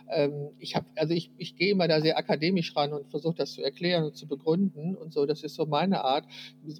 Ähm, 0.08 0.50
ich 0.58 0.76
habe, 0.76 0.86
also 0.96 1.14
ich, 1.14 1.30
ich 1.38 1.56
gehe 1.56 1.70
immer 1.70 1.88
da 1.88 2.00
sehr 2.00 2.18
akademisch 2.18 2.74
ran 2.76 2.92
und 2.92 3.10
versuche 3.10 3.36
das 3.36 3.52
zu 3.52 3.62
erklären 3.62 4.04
und 4.04 4.16
zu 4.16 4.26
begründen 4.26 4.96
und 4.96 5.12
so. 5.12 5.26
Das 5.26 5.42
ist 5.42 5.54
so 5.54 5.66
meine 5.66 6.04
Art, 6.04 6.26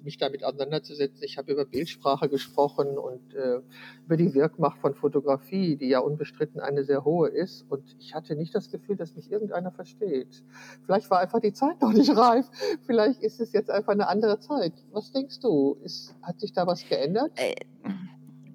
mich 0.03 0.17
damit 0.17 0.43
auseinanderzusetzen. 0.43 1.23
Ich 1.23 1.37
habe 1.37 1.51
über 1.51 1.65
Bildsprache 1.65 2.29
gesprochen 2.29 2.97
und 2.97 3.33
äh, 3.35 3.59
über 4.05 4.17
die 4.17 4.33
Wirkmacht 4.33 4.79
von 4.79 4.95
Fotografie, 4.95 5.75
die 5.75 5.89
ja 5.89 5.99
unbestritten 5.99 6.59
eine 6.61 6.83
sehr 6.83 7.03
hohe 7.03 7.29
ist. 7.29 7.65
Und 7.69 7.95
ich 7.99 8.15
hatte 8.15 8.35
nicht 8.35 8.55
das 8.55 8.69
Gefühl, 8.69 8.95
dass 8.95 9.15
mich 9.15 9.31
irgendeiner 9.31 9.71
versteht. 9.71 10.43
Vielleicht 10.85 11.09
war 11.09 11.19
einfach 11.19 11.41
die 11.41 11.53
Zeit 11.53 11.81
noch 11.81 11.93
nicht 11.93 12.15
reif. 12.15 12.49
Vielleicht 12.85 13.21
ist 13.21 13.39
es 13.39 13.51
jetzt 13.51 13.69
einfach 13.69 13.91
eine 13.91 14.07
andere 14.07 14.39
Zeit. 14.39 14.73
Was 14.91 15.11
denkst 15.11 15.39
du? 15.39 15.77
Ist, 15.83 16.15
hat 16.27 16.39
sich 16.39 16.53
da 16.53 16.67
was 16.67 16.87
geändert? 16.87 17.31
Äh, 17.35 17.55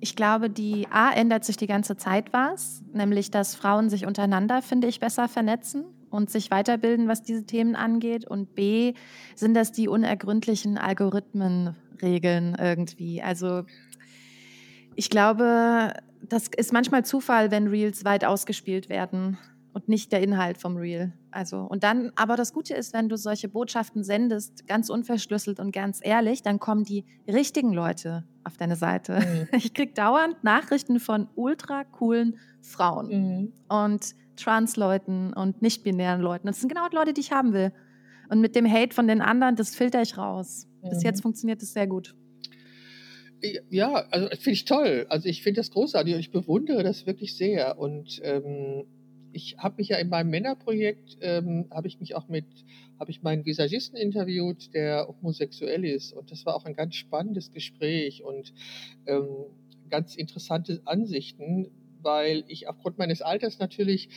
ich 0.01 0.17
glaube, 0.17 0.51
die 0.51 0.89
A 0.91 1.13
ändert 1.13 1.45
sich 1.45 1.57
die 1.57 1.67
ganze 1.67 1.97
Zeit 1.97 2.33
was, 2.33 2.83
nämlich 2.93 3.31
dass 3.31 3.55
Frauen 3.55 3.89
sich 3.89 4.05
untereinander, 4.05 4.61
finde 4.61 4.89
ich, 4.89 5.01
besser 5.01 5.29
vernetzen 5.29 5.85
und 6.11 6.29
sich 6.29 6.51
weiterbilden, 6.51 7.09
was 7.09 7.23
diese 7.23 7.47
Themen 7.47 7.77
angeht. 7.77 8.27
Und 8.27 8.55
B 8.55 8.95
sind 9.37 9.55
das 9.55 9.73
die 9.73 9.89
unergründlichen 9.89 10.77
Algorithmenregeln 10.77 12.57
irgendwie. 12.61 13.23
Also 13.23 13.63
ich 14.95 15.09
glaube, 15.09 15.95
das 16.21 16.49
ist 16.49 16.73
manchmal 16.73 17.05
Zufall, 17.05 17.51
wenn 17.51 17.69
Reels 17.69 18.05
weit 18.05 18.25
ausgespielt 18.25 18.89
werden 18.89 19.39
und 19.73 19.89
nicht 19.89 20.13
der 20.13 20.23
Inhalt 20.23 20.59
vom 20.59 20.77
Reel. 20.77 21.13
Also, 21.31 21.61
und 21.61 21.83
dann, 21.83 22.13
aber 22.15 22.37
das 22.37 22.53
Gute 22.53 22.75
ist, 22.75 22.93
wenn 22.93 23.09
du 23.09 23.17
solche 23.17 23.49
Botschaften 23.49 24.05
sendest, 24.05 24.67
ganz 24.67 24.91
unverschlüsselt 24.91 25.61
und 25.61 25.73
ganz 25.73 26.01
ehrlich, 26.03 26.43
dann 26.43 26.59
kommen 26.59 26.85
die 26.85 27.05
richtigen 27.27 27.73
Leute 27.73 28.25
auf 28.45 28.57
deine 28.57 28.77
Seite. 28.77 29.21
Mhm. 29.21 29.49
Ich 29.57 29.75
krieg 29.75 29.95
dauernd 29.95 30.43
Nachrichten 30.45 31.01
von 31.01 31.29
ultra 31.35 31.85
coolen 31.85 32.39
Frauen 32.61 33.09
mhm. 33.09 33.53
und 33.69 34.15
Trans-Leuten 34.37 35.33
und 35.33 35.63
nicht-binären 35.63 36.21
Leuten. 36.21 36.47
Das 36.47 36.61
sind 36.61 36.69
genau 36.69 36.89
die 36.89 36.97
Leute, 36.97 37.13
die 37.13 37.21
ich 37.21 37.33
haben 37.33 37.53
will. 37.53 37.73
Und 38.29 38.41
mit 38.41 38.57
dem 38.57 38.71
Hate 38.71 38.95
von 38.95 39.07
den 39.07 39.21
anderen, 39.21 39.57
das 39.57 39.75
filter 39.75 40.03
ich 40.03 40.17
raus. 40.17 40.67
Mhm. 40.83 40.91
Bis 40.91 41.03
jetzt 41.03 41.23
funktioniert 41.23 41.63
das 41.63 41.73
sehr 41.73 41.87
gut. 41.87 42.15
Ja, 43.71 44.07
also 44.11 44.29
finde 44.29 44.51
ich 44.53 44.65
toll. 44.65 45.07
Also 45.09 45.29
ich 45.29 45.43
finde 45.43 45.61
das 45.61 45.71
großartig 45.71 46.15
und 46.15 46.21
ich 46.21 46.31
bewundere 46.31 46.83
das 46.83 47.07
wirklich 47.07 47.37
sehr. 47.37 47.79
Und 47.79 48.21
ähm, 48.23 48.85
ich 49.33 49.57
habe 49.59 49.77
mich 49.79 49.89
ja 49.89 49.97
in 49.99 50.09
meinem 50.09 50.31
Männerprojekt, 50.31 51.19
ähm, 51.21 51.67
habe 51.71 51.89
ich 51.89 52.01
mich 52.01 52.15
auch 52.15 52.29
mit, 52.29 52.47
habe 52.99 53.11
ich 53.11 53.23
meinen 53.23 53.45
Visagisten 53.45 53.97
interviewt, 53.97 54.73
der 54.75 55.09
homosexuell 55.09 55.85
ist. 55.85 56.13
Und 56.13 56.31
das 56.31 56.47
war 56.47 56.55
auch 56.55 56.65
ein 56.65 56.75
ganz 56.75 56.95
spannendes 56.95 57.53
Gespräch 57.53 58.23
und 58.23 58.53
ähm, 59.07 59.27
ganz 59.91 60.17
interessante 60.17 60.81
Ansichten, 60.85 61.71
weil 62.01 62.45
ich 62.49 62.69
aufgrund 62.69 62.99
meines 62.99 63.23
Alters 63.23 63.59
natürlich 63.59 64.09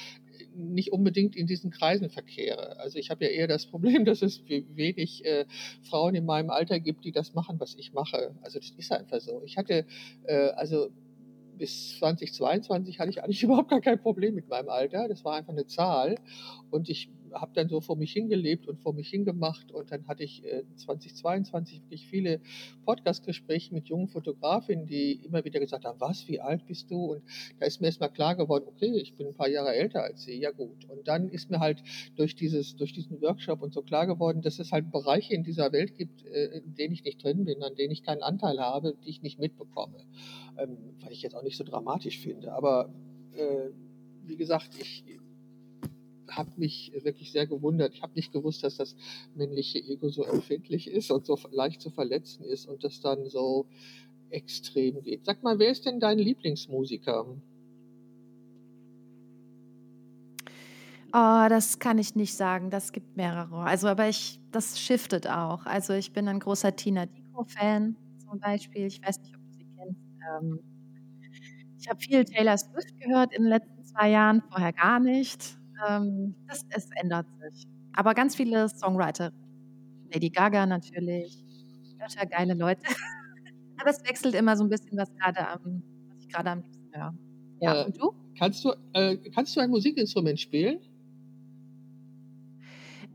nicht 0.55 0.91
unbedingt 0.91 1.35
in 1.35 1.47
diesen 1.47 1.69
Kreisen 1.69 2.09
verkehre. 2.09 2.79
Also 2.79 2.97
ich 2.97 3.09
habe 3.09 3.25
ja 3.25 3.31
eher 3.31 3.47
das 3.47 3.65
Problem, 3.65 4.05
dass 4.05 4.21
es 4.21 4.43
wenig 4.47 5.25
äh, 5.25 5.45
Frauen 5.83 6.15
in 6.15 6.25
meinem 6.25 6.49
Alter 6.49 6.79
gibt, 6.79 7.05
die 7.05 7.11
das 7.11 7.33
machen, 7.33 7.59
was 7.59 7.75
ich 7.75 7.93
mache. 7.93 8.35
Also 8.41 8.59
das 8.59 8.71
ist 8.71 8.91
einfach 8.91 9.19
so. 9.19 9.41
Ich 9.45 9.57
hatte, 9.57 9.85
äh, 10.23 10.49
also 10.51 10.89
bis 11.57 11.97
2022 11.99 12.99
hatte 12.99 13.09
ich 13.09 13.23
eigentlich 13.23 13.43
überhaupt 13.43 13.69
gar 13.69 13.81
kein 13.81 13.99
Problem 13.99 14.35
mit 14.35 14.49
meinem 14.49 14.69
Alter. 14.69 15.07
Das 15.07 15.23
war 15.23 15.35
einfach 15.35 15.53
eine 15.53 15.65
Zahl. 15.65 16.17
Und 16.69 16.89
ich 16.89 17.09
habe 17.33 17.51
dann 17.53 17.69
so 17.69 17.81
vor 17.81 17.95
mich 17.95 18.13
hingelebt 18.13 18.67
und 18.67 18.79
vor 18.79 18.93
mich 18.93 19.09
hingemacht 19.09 19.71
und 19.71 19.91
dann 19.91 20.07
hatte 20.07 20.23
ich 20.23 20.43
äh, 20.43 20.63
2022 20.75 21.81
wirklich 21.81 22.07
viele 22.07 22.39
Podcast-Gespräche 22.85 23.73
mit 23.73 23.87
jungen 23.87 24.07
Fotografinnen, 24.07 24.85
die 24.85 25.13
immer 25.25 25.43
wieder 25.43 25.59
gesagt 25.59 25.85
haben, 25.85 25.99
was, 25.99 26.27
wie 26.27 26.39
alt 26.39 26.65
bist 26.65 26.89
du? 26.91 27.13
Und 27.13 27.23
da 27.59 27.65
ist 27.65 27.81
mir 27.81 27.87
erstmal 27.87 28.11
klar 28.11 28.35
geworden, 28.35 28.65
okay, 28.67 28.97
ich 28.97 29.15
bin 29.15 29.27
ein 29.27 29.35
paar 29.35 29.49
Jahre 29.49 29.73
älter 29.73 30.03
als 30.03 30.23
sie, 30.23 30.39
ja 30.39 30.51
gut. 30.51 30.85
Und 30.89 31.07
dann 31.07 31.29
ist 31.29 31.49
mir 31.49 31.59
halt 31.59 31.83
durch 32.15 32.35
dieses, 32.35 32.75
durch 32.75 32.93
diesen 32.93 33.21
Workshop 33.21 33.61
und 33.61 33.73
so 33.73 33.81
klar 33.81 34.07
geworden, 34.07 34.41
dass 34.41 34.59
es 34.59 34.71
halt 34.71 34.91
Bereiche 34.91 35.33
in 35.33 35.43
dieser 35.43 35.71
Welt 35.71 35.95
gibt, 35.97 36.25
äh, 36.25 36.45
in 36.57 36.75
denen 36.75 36.93
ich 36.93 37.03
nicht 37.03 37.23
drin 37.23 37.45
bin, 37.45 37.63
an 37.63 37.75
denen 37.75 37.91
ich 37.91 38.03
keinen 38.03 38.23
Anteil 38.23 38.59
habe, 38.59 38.95
die 39.03 39.09
ich 39.09 39.21
nicht 39.21 39.39
mitbekomme. 39.39 39.97
Ähm, 40.57 40.77
weil 41.01 41.11
ich 41.11 41.21
jetzt 41.21 41.35
auch 41.35 41.43
nicht 41.43 41.57
so 41.57 41.63
dramatisch 41.63 42.19
finde. 42.19 42.53
Aber 42.53 42.93
äh, 43.33 43.69
wie 44.27 44.37
gesagt, 44.37 44.69
ich, 44.79 45.03
habe 46.37 46.51
mich 46.57 46.91
wirklich 47.03 47.31
sehr 47.31 47.47
gewundert. 47.47 47.93
Ich 47.93 48.01
habe 48.01 48.13
nicht 48.15 48.31
gewusst, 48.31 48.63
dass 48.63 48.77
das 48.77 48.95
männliche 49.35 49.79
Ego 49.79 50.09
so 50.09 50.23
empfindlich 50.23 50.87
ist 50.87 51.11
und 51.11 51.25
so 51.25 51.37
leicht 51.51 51.81
zu 51.81 51.89
verletzen 51.89 52.43
ist 52.45 52.67
und 52.67 52.83
das 52.83 53.01
dann 53.01 53.29
so 53.29 53.67
extrem 54.29 55.01
geht. 55.01 55.25
Sag 55.25 55.43
mal, 55.43 55.59
wer 55.59 55.71
ist 55.71 55.85
denn 55.85 55.99
dein 55.99 56.19
Lieblingsmusiker? 56.19 57.25
Oh, 61.13 61.45
das 61.47 61.79
kann 61.79 61.97
ich 61.97 62.15
nicht 62.15 62.35
sagen. 62.35 62.69
Das 62.69 62.91
gibt 62.91 63.15
mehrere. 63.15 63.59
Also, 63.59 63.87
aber 63.87 64.09
ich, 64.09 64.39
das 64.51 64.79
shiftet 64.79 65.27
auch. 65.27 65.65
Also, 65.65 65.93
ich 65.93 66.11
bin 66.11 66.27
ein 66.27 66.39
großer 66.39 66.75
Tina 66.75 67.05
Dico-Fan 67.05 67.95
zum 68.27 68.39
Beispiel. 68.39 68.87
Ich 68.87 69.01
weiß 69.01 69.21
nicht, 69.21 69.33
ob 69.35 69.41
du 69.45 69.51
sie 69.53 69.65
kennst. 69.77 70.01
Ähm, 70.41 70.59
ich 71.79 71.87
habe 71.87 71.99
viel 72.01 72.25
Taylor 72.25 72.57
Swift 72.57 72.99
gehört 72.99 73.33
in 73.33 73.43
den 73.43 73.49
letzten 73.49 73.83
zwei 73.85 74.09
Jahren, 74.09 74.41
vorher 74.49 74.73
gar 74.73 74.99
nicht. 74.99 75.57
Ähm, 75.87 76.35
das, 76.47 76.65
es 76.69 76.89
ändert 77.01 77.27
sich. 77.41 77.67
Aber 77.93 78.13
ganz 78.13 78.35
viele 78.35 78.69
Songwriter. 78.69 79.31
Lady 80.13 80.29
Gaga 80.29 80.65
natürlich. 80.65 81.43
Lauter 81.99 82.25
geile 82.25 82.53
Leute. 82.53 82.81
Aber 83.77 83.89
es 83.89 84.03
wechselt 84.03 84.35
immer 84.35 84.55
so 84.55 84.63
ein 84.63 84.69
bisschen, 84.69 84.97
was 84.97 85.13
gerade 85.15 85.47
am, 85.47 85.83
was 86.09 86.19
ich 86.19 86.29
gerade 86.29 86.51
am 86.51 86.61
liebsten 86.61 86.89
höre. 86.93 87.13
Ja, 87.61 87.81
äh, 87.81 87.85
und 87.85 87.97
du? 88.01 88.13
Kannst 88.37 88.65
du, 88.65 88.73
äh, 88.93 89.17
kannst 89.33 89.55
du 89.55 89.61
ein 89.61 89.69
Musikinstrument 89.69 90.39
spielen? 90.39 90.79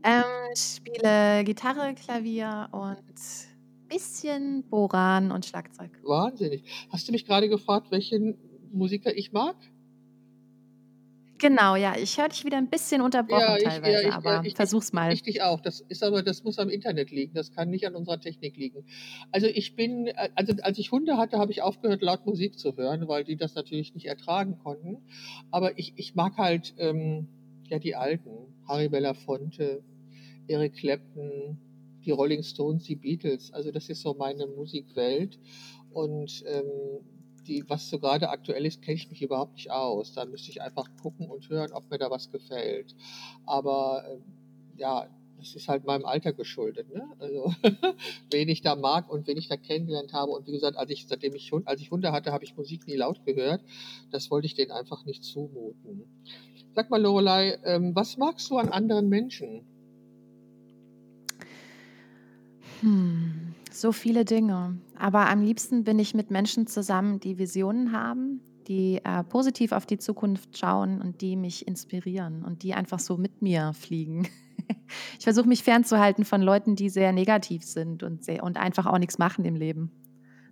Ähm, 0.03 0.23
ich 0.53 0.61
spiele 0.77 1.43
Gitarre, 1.43 1.93
Klavier 1.93 2.69
und 2.71 2.81
ein 2.81 3.87
bisschen 3.87 4.63
Boran 4.63 5.31
und 5.31 5.45
Schlagzeug. 5.45 5.91
Wahnsinnig. 6.03 6.63
Hast 6.89 7.07
du 7.07 7.11
mich 7.11 7.25
gerade 7.25 7.49
gefragt, 7.49 7.91
welchen 7.91 8.35
Musiker 8.71 9.15
ich 9.15 9.31
mag? 9.31 9.55
Genau, 11.41 11.75
ja. 11.75 11.95
Ich 11.97 12.19
höre 12.19 12.29
dich 12.29 12.45
wieder 12.45 12.57
ein 12.57 12.69
bisschen 12.69 13.01
unterbrochen 13.01 13.41
ja, 13.41 13.57
ich, 13.57 13.63
teilweise, 13.63 14.03
ja, 14.03 14.09
ich, 14.09 14.13
aber 14.13 14.45
ich, 14.45 14.53
versuch's 14.53 14.93
mal. 14.93 15.11
Ich 15.11 15.23
dich 15.23 15.41
auch. 15.41 15.59
Das 15.59 15.81
ist 15.81 16.03
aber, 16.03 16.21
das 16.21 16.43
muss 16.43 16.59
am 16.59 16.69
Internet 16.69 17.09
liegen. 17.09 17.33
Das 17.33 17.51
kann 17.51 17.71
nicht 17.71 17.87
an 17.87 17.95
unserer 17.95 18.19
Technik 18.19 18.55
liegen. 18.57 18.85
Also 19.31 19.47
ich 19.47 19.75
bin, 19.75 20.11
also 20.35 20.53
als 20.61 20.77
ich 20.77 20.91
Hunde 20.91 21.17
hatte, 21.17 21.39
habe 21.39 21.51
ich 21.51 21.63
aufgehört, 21.63 22.03
laut 22.03 22.27
Musik 22.27 22.59
zu 22.59 22.77
hören, 22.77 23.07
weil 23.07 23.23
die 23.23 23.37
das 23.37 23.55
natürlich 23.55 23.95
nicht 23.95 24.05
ertragen 24.05 24.59
konnten. 24.59 24.99
Aber 25.49 25.79
ich, 25.79 25.93
ich 25.95 26.13
mag 26.13 26.37
halt 26.37 26.75
ähm, 26.77 27.27
ja 27.67 27.79
die 27.79 27.95
alten. 27.95 28.29
Harry 28.67 28.87
Belafonte, 28.87 29.83
Eric 30.47 30.75
Clapton, 30.75 31.57
die 32.05 32.11
Rolling 32.11 32.43
Stones, 32.43 32.83
die 32.83 32.95
Beatles. 32.95 33.51
Also 33.51 33.71
das 33.71 33.89
ist 33.89 34.03
so 34.03 34.13
meine 34.13 34.45
Musikwelt. 34.45 35.39
Und 35.91 36.43
ähm, 36.45 37.01
die, 37.47 37.63
was 37.67 37.89
so 37.89 37.99
gerade 37.99 38.29
aktuell 38.29 38.65
ist, 38.65 38.81
kenne 38.81 38.97
ich 38.97 39.09
mich 39.09 39.21
überhaupt 39.21 39.55
nicht 39.55 39.71
aus. 39.71 40.13
Da 40.13 40.25
müsste 40.25 40.51
ich 40.51 40.61
einfach 40.61 40.87
gucken 41.01 41.29
und 41.29 41.49
hören, 41.49 41.71
ob 41.73 41.89
mir 41.89 41.97
da 41.97 42.09
was 42.09 42.31
gefällt. 42.31 42.95
Aber 43.45 44.05
äh, 44.07 44.79
ja, 44.79 45.07
das 45.37 45.55
ist 45.55 45.67
halt 45.67 45.85
meinem 45.85 46.05
Alter 46.05 46.33
geschuldet. 46.33 46.93
Ne? 46.93 47.03
Also 47.19 47.53
wen 48.31 48.47
ich 48.47 48.61
da 48.61 48.75
mag 48.75 49.09
und 49.09 49.27
wen 49.27 49.37
ich 49.37 49.47
da 49.47 49.57
kennengelernt 49.57 50.13
habe. 50.13 50.31
Und 50.31 50.47
wie 50.47 50.51
gesagt, 50.51 50.77
als 50.77 50.91
ich, 50.91 51.07
seitdem 51.07 51.35
ich, 51.35 51.51
als 51.65 51.81
ich 51.81 51.89
Hunde 51.89 52.11
hatte, 52.11 52.31
habe 52.31 52.43
ich 52.43 52.55
Musik 52.55 52.87
nie 52.87 52.95
laut 52.95 53.25
gehört. 53.25 53.61
Das 54.11 54.29
wollte 54.29 54.45
ich 54.45 54.53
denen 54.53 54.71
einfach 54.71 55.05
nicht 55.05 55.23
zumuten. 55.23 56.05
Sag 56.75 56.89
mal, 56.89 57.01
Lorelei, 57.01 57.59
ähm, 57.65 57.95
was 57.95 58.17
magst 58.17 58.49
du 58.49 58.57
an 58.57 58.69
anderen 58.69 59.09
Menschen? 59.09 59.65
Hm. 62.81 63.50
So 63.73 63.93
viele 63.93 64.25
Dinge. 64.25 64.77
Aber 64.97 65.29
am 65.29 65.41
liebsten 65.41 65.85
bin 65.85 65.97
ich 65.97 66.13
mit 66.13 66.29
Menschen 66.29 66.67
zusammen, 66.67 67.21
die 67.21 67.37
Visionen 67.37 67.93
haben, 67.93 68.41
die 68.67 68.99
äh, 69.03 69.23
positiv 69.23 69.71
auf 69.71 69.85
die 69.85 69.97
Zukunft 69.97 70.57
schauen 70.57 71.01
und 71.01 71.21
die 71.21 71.37
mich 71.37 71.67
inspirieren 71.67 72.43
und 72.43 72.63
die 72.63 72.73
einfach 72.73 72.99
so 72.99 73.17
mit 73.17 73.41
mir 73.41 73.73
fliegen. 73.73 74.27
ich 75.17 75.23
versuche 75.23 75.47
mich 75.47 75.63
fernzuhalten 75.63 76.25
von 76.25 76.41
Leuten, 76.41 76.75
die 76.75 76.89
sehr 76.89 77.13
negativ 77.13 77.63
sind 77.63 78.03
und, 78.03 78.23
sehr, 78.23 78.43
und 78.43 78.57
einfach 78.57 78.85
auch 78.85 78.97
nichts 78.97 79.17
machen 79.17 79.45
im 79.45 79.55
Leben, 79.55 79.91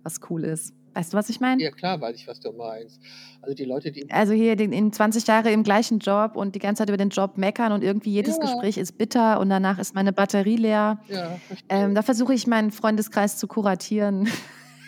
was 0.02 0.20
cool 0.30 0.44
ist. 0.44 0.74
Weißt 0.94 1.12
du, 1.12 1.16
was 1.16 1.28
ich 1.28 1.40
meine? 1.40 1.62
Ja, 1.62 1.70
klar, 1.70 2.00
weiß 2.00 2.16
ich, 2.16 2.26
was 2.26 2.40
du 2.40 2.52
meinst. 2.52 3.00
Also 3.42 3.54
die 3.54 3.64
Leute, 3.64 3.92
die. 3.92 4.10
Also 4.10 4.32
hier 4.32 4.58
in 4.58 4.92
20 4.92 5.26
Jahre 5.26 5.50
im 5.50 5.62
gleichen 5.62 5.98
Job 5.98 6.36
und 6.36 6.54
die 6.54 6.58
ganze 6.58 6.80
Zeit 6.80 6.88
über 6.88 6.96
den 6.96 7.10
Job 7.10 7.38
meckern 7.38 7.72
und 7.72 7.82
irgendwie 7.82 8.10
jedes 8.10 8.36
ja. 8.36 8.42
Gespräch 8.42 8.76
ist 8.76 8.98
bitter 8.98 9.40
und 9.40 9.50
danach 9.50 9.78
ist 9.78 9.94
meine 9.94 10.12
Batterie 10.12 10.56
leer. 10.56 11.00
Ja, 11.08 11.38
ähm, 11.68 11.94
da 11.94 12.02
versuche 12.02 12.34
ich 12.34 12.46
meinen 12.46 12.70
Freundeskreis 12.70 13.38
zu 13.38 13.46
kuratieren, 13.46 14.28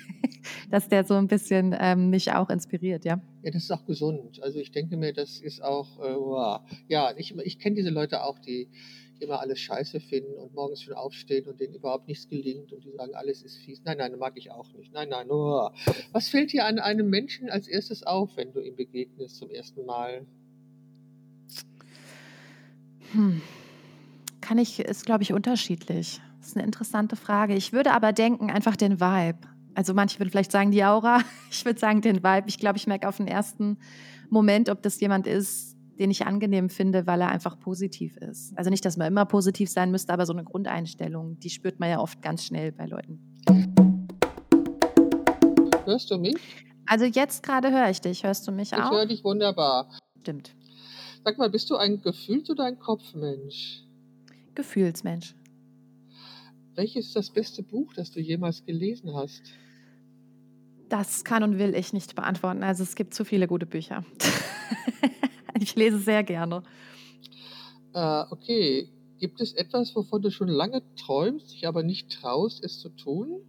dass 0.71 0.89
der 0.89 1.05
so 1.05 1.15
ein 1.15 1.29
bisschen 1.29 1.75
ähm, 1.79 2.11
mich 2.11 2.33
auch 2.33 2.51
inspiriert, 2.51 3.05
ja. 3.05 3.21
Ja, 3.43 3.51
das 3.51 3.65
ist 3.65 3.71
auch 3.71 3.85
gesund. 3.87 4.43
Also 4.43 4.59
ich 4.59 4.73
denke 4.73 4.97
mir, 4.97 5.13
das 5.13 5.41
ist 5.41 5.63
auch, 5.63 5.99
äh, 6.01 6.15
wow. 6.15 6.61
ja, 6.89 7.13
ich, 7.17 7.37
ich 7.39 7.59
kenne 7.59 7.77
diese 7.77 7.91
Leute 7.91 8.23
auch, 8.25 8.39
die 8.39 8.69
immer 9.23 9.41
alles 9.41 9.61
scheiße 9.61 10.01
finden 10.01 10.35
und 10.35 10.55
morgens 10.55 10.83
schon 10.83 10.95
aufstehen 10.95 11.49
und 11.49 11.61
denen 11.61 11.75
überhaupt 11.75 12.09
nichts 12.09 12.29
gelingt 12.29 12.73
und 12.73 12.85
die 12.85 12.91
sagen, 12.91 13.15
alles 13.15 13.43
ist 13.43 13.57
fies. 13.59 13.83
Nein, 13.85 13.99
nein, 13.99 14.19
mag 14.19 14.37
ich 14.37 14.51
auch 14.51 14.73
nicht. 14.75 14.93
Nein, 14.93 15.09
nein, 15.09 15.31
oh. 15.31 15.71
Was 16.13 16.29
fällt 16.29 16.53
dir 16.53 16.67
an 16.67 16.79
einem 16.79 17.09
Menschen 17.09 17.49
als 17.49 17.69
erstes 17.69 18.03
auf, 18.03 18.37
wenn 18.37 18.53
du 18.53 18.61
ihm 18.61 18.77
begegnest 18.77 19.37
zum 19.37 19.51
ersten 19.51 19.85
Mal? 19.87 20.27
Hm. 23.13 23.41
Kann 24.41 24.59
ich, 24.59 24.81
ist 24.81 25.07
glaube 25.07 25.23
ich 25.23 25.33
unterschiedlich. 25.33 26.21
Das 26.39 26.49
ist 26.49 26.57
eine 26.57 26.67
interessante 26.67 27.17
Frage. 27.17 27.55
Ich 27.55 27.73
würde 27.73 27.93
aber 27.93 28.13
denken, 28.13 28.51
einfach 28.51 28.77
den 28.77 29.01
Vibe. 29.01 29.39
Also 29.75 29.95
manche 29.95 30.19
würden 30.19 30.31
vielleicht 30.31 30.53
sagen 30.53 30.71
die 30.71 30.85
Aura. 30.85 31.21
Ich 31.51 31.65
würde 31.67 31.79
sagen 31.79 32.01
den 32.01 32.25
Vibe. 32.25 32.45
Ich 32.49 32.59
glaube, 32.59 32.79
ich 32.79 32.87
merke 32.87 33.07
auf 33.07 33.19
den 33.19 33.29
ersten 33.29 33.79
Moment, 34.31 34.71
ob 34.71 34.83
das 34.83 34.99
jemand 35.01 35.27
ist, 35.27 35.72
den 35.99 36.11
ich 36.11 36.27
angenehm 36.27 36.69
finde, 36.69 37.07
weil 37.07 37.21
er 37.21 37.29
einfach 37.29 37.59
positiv 37.59 38.17
ist. 38.17 38.57
Also 38.57 38.71
nicht, 38.71 38.85
dass 38.85 38.97
man 38.97 39.07
immer 39.07 39.25
positiv 39.27 39.71
sein 39.71 39.91
müsste, 39.91 40.13
aber 40.13 40.27
so 40.27 40.33
eine 40.33 40.45
Grundeinstellung, 40.45 41.39
die 41.39 41.51
spürt 41.51 41.81
man 41.81 41.91
ja 41.91 41.99
oft 42.01 42.23
ganz 42.23 42.45
schnell 42.45 42.73
bei 42.73 42.87
Leuten. 42.87 43.21
Hörst 45.85 46.11
du 46.11 46.19
mich? 46.19 46.37
Also 46.87 47.05
jetzt 47.05 47.43
gerade 47.43 47.71
höre 47.71 47.91
ich 47.91 48.01
dich. 48.01 48.25
Hörst 48.25 48.47
du 48.47 48.53
mich 48.53 48.73
Ich 48.73 48.79
auch? 48.79 48.91
höre 48.91 49.07
dich 49.07 49.23
wunderbar. 49.25 49.89
Stimmt. 50.21 50.55
Sag 51.25 51.39
mal, 51.39 51.51
bist 51.51 51.71
du 51.71 51.77
ein 51.77 52.01
Gefühls- 52.03 52.51
oder 52.51 52.65
ein 52.65 52.79
Kopfmensch? 52.79 53.83
Gefühlsmensch. 54.55 55.35
Welches 56.75 57.07
ist 57.09 57.17
das 57.17 57.31
beste 57.31 57.63
Buch, 57.63 57.93
das 57.95 58.11
du 58.11 58.21
jemals 58.21 58.65
gelesen 58.65 59.15
hast? 59.15 59.43
Das 60.89 61.25
kann 61.25 61.43
und 61.43 61.59
will 61.59 61.75
ich 61.75 61.93
nicht 61.93 62.15
beantworten. 62.15 62.63
Also 62.63 62.83
es 62.83 62.95
gibt 62.95 63.15
zu 63.15 63.25
viele 63.25 63.47
gute 63.47 63.67
Bücher. 63.67 64.05
ich 65.61 65.75
lese 65.77 65.99
sehr 65.99 66.23
gerne. 66.23 66.63
Äh, 67.95 68.25
okay. 68.31 68.89
Gibt 69.19 69.41
es 69.41 69.53
etwas, 69.53 69.95
wovon 69.95 70.21
du 70.21 70.31
schon 70.33 70.49
lange 70.49 70.83
träumst, 70.97 71.53
dich 71.53 71.69
aber 71.69 71.85
nicht 71.85 72.11
traust, 72.11 72.65
es 72.65 72.81
zu 72.81 72.89
tun? 72.89 73.41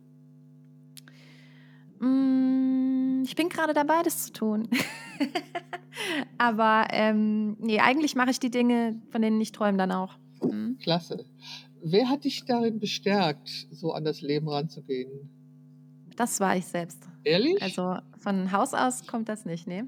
Mm, 2.00 3.24
Ich 3.26 3.36
bin 3.36 3.50
gerade 3.50 3.74
dabei, 3.74 4.04
das 4.04 4.26
zu 4.26 4.34
tun. 4.34 4.70
Aber 6.38 6.88
ähm, 6.92 7.56
nee, 7.60 7.80
eigentlich 7.80 8.16
mache 8.16 8.32
ich 8.32 8.40
die 8.40 8.52
Dinge, 8.52 9.02
von 9.12 9.22
denen 9.22 9.40
ich 9.42 9.52
träume, 9.52 9.78
dann 9.78 9.92
auch. 9.92 10.16
Mhm. 10.44 10.78
Klasse. 10.80 11.26
Wer 11.82 12.10
hat 12.10 12.24
dich 12.24 12.46
darin 12.46 12.80
bestärkt, 12.80 13.50
so 13.72 13.94
an 13.94 14.04
das 14.04 14.22
Leben 14.22 14.50
ranzugehen? 14.50 15.30
Das 16.16 16.40
war 16.40 16.56
ich 16.56 16.66
selbst. 16.66 17.08
Ehrlich? 17.24 17.62
Also 17.62 17.98
von 18.20 18.52
Haus 18.52 18.74
aus 18.74 19.08
kommt 19.08 19.30
das 19.30 19.46
nicht, 19.46 19.68
nee. 19.68 19.84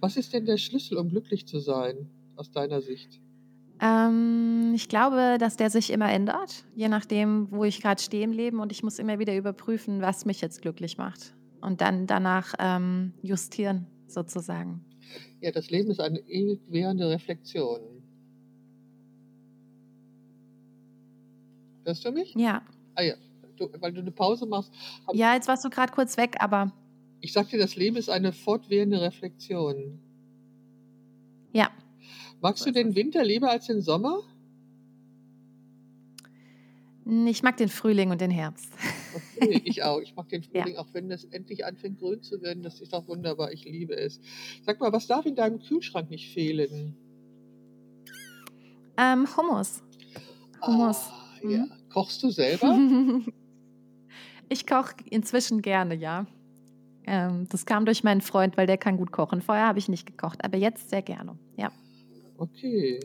Was 0.00 0.16
ist 0.16 0.32
denn 0.32 0.46
der 0.46 0.56
Schlüssel, 0.56 0.98
um 0.98 1.08
glücklich 1.08 1.46
zu 1.46 1.60
sein, 1.60 2.08
aus 2.36 2.50
deiner 2.50 2.80
Sicht? 2.80 3.20
Ähm, 3.80 4.72
ich 4.74 4.88
glaube, 4.88 5.38
dass 5.38 5.56
der 5.56 5.70
sich 5.70 5.90
immer 5.90 6.10
ändert, 6.10 6.64
je 6.74 6.88
nachdem, 6.88 7.50
wo 7.50 7.64
ich 7.64 7.80
gerade 7.80 8.00
stehe 8.00 8.24
im 8.24 8.32
Leben. 8.32 8.60
Und 8.60 8.72
ich 8.72 8.82
muss 8.82 8.98
immer 8.98 9.18
wieder 9.18 9.36
überprüfen, 9.36 10.02
was 10.02 10.26
mich 10.26 10.40
jetzt 10.40 10.60
glücklich 10.62 10.98
macht. 10.98 11.34
Und 11.60 11.80
dann 11.80 12.06
danach 12.06 12.54
ähm, 12.58 13.12
justieren, 13.22 13.86
sozusagen. 14.06 14.84
Ja, 15.40 15.50
das 15.50 15.70
Leben 15.70 15.90
ist 15.90 16.00
eine 16.00 16.18
ewig 16.20 16.60
währende 16.68 17.08
Reflexion. 17.08 17.80
Hörst 21.84 22.04
du 22.04 22.12
mich? 22.12 22.34
Ja. 22.34 22.62
Ah 22.94 23.02
ja, 23.02 23.14
du, 23.56 23.70
weil 23.80 23.92
du 23.92 24.00
eine 24.00 24.10
Pause 24.10 24.46
machst. 24.46 24.72
Ja, 25.12 25.34
jetzt 25.34 25.48
warst 25.48 25.64
du 25.64 25.70
gerade 25.70 25.92
kurz 25.92 26.16
weg, 26.16 26.36
aber 26.40 26.72
Ich 27.20 27.32
sagte, 27.32 27.58
das 27.58 27.76
Leben 27.76 27.96
ist 27.96 28.08
eine 28.08 28.32
fortwährende 28.32 29.00
Reflexion. 29.00 29.98
ja. 31.52 31.70
Magst 32.42 32.64
du 32.64 32.70
den. 32.70 32.94
Winter 32.94 33.22
lieber 33.22 33.50
als 33.50 33.66
den 33.66 33.82
Sommer? 33.82 34.22
Ich 37.26 37.42
mag 37.42 37.56
den 37.58 37.68
Frühling 37.68 38.10
und 38.10 38.20
den 38.22 38.30
Herbst. 38.30 38.72
Okay, 39.36 39.60
ich 39.64 39.82
auch. 39.82 40.00
Ich 40.00 40.14
mag 40.14 40.28
den 40.30 40.42
Ja. 40.42 40.62
Frühling, 40.62 40.78
auch 40.78 40.86
wenn 40.92 41.10
es 41.10 41.24
endlich 41.24 41.66
anfängt 41.66 41.98
grün 41.98 42.22
zu 42.22 42.40
werden. 42.40 42.62
Das 42.62 42.80
ist 42.80 42.94
doch 42.94 43.06
wunderbar. 43.08 43.52
Ich 43.52 43.64
liebe 43.66 43.94
es. 43.94 44.20
Sag 44.64 44.80
mal, 44.80 44.90
was 44.92 45.06
darf 45.06 45.26
in 45.26 45.34
deinem 45.34 45.58
Kühlschrank 45.60 46.08
nicht 46.08 46.32
fehlen? 46.32 46.96
Ähm, 48.96 49.26
Hummus. 49.36 49.82
Hummus. 50.62 51.08
Ah, 51.10 51.38
ja. 51.42 51.58
Mhm. 51.64 51.70
Kochst 51.90 52.22
du 52.22 52.30
selber? 52.30 52.78
Ich 54.52 54.66
koche 54.66 54.94
inzwischen 55.08 55.62
gerne, 55.62 55.94
ja. 55.94 56.26
Ähm, 57.06 57.46
das 57.50 57.66
kam 57.66 57.84
durch 57.84 58.04
meinen 58.04 58.20
Freund, 58.20 58.56
weil 58.56 58.66
der 58.66 58.78
kann 58.78 58.96
gut 58.96 59.12
kochen. 59.12 59.40
Vorher 59.42 59.66
habe 59.66 59.78
ich 59.78 59.88
nicht 59.88 60.06
gekocht, 60.06 60.44
aber 60.44 60.58
jetzt 60.58 60.90
sehr 60.90 61.02
gerne. 61.02 61.36
Ja. 61.56 61.72
Okay. 62.36 63.00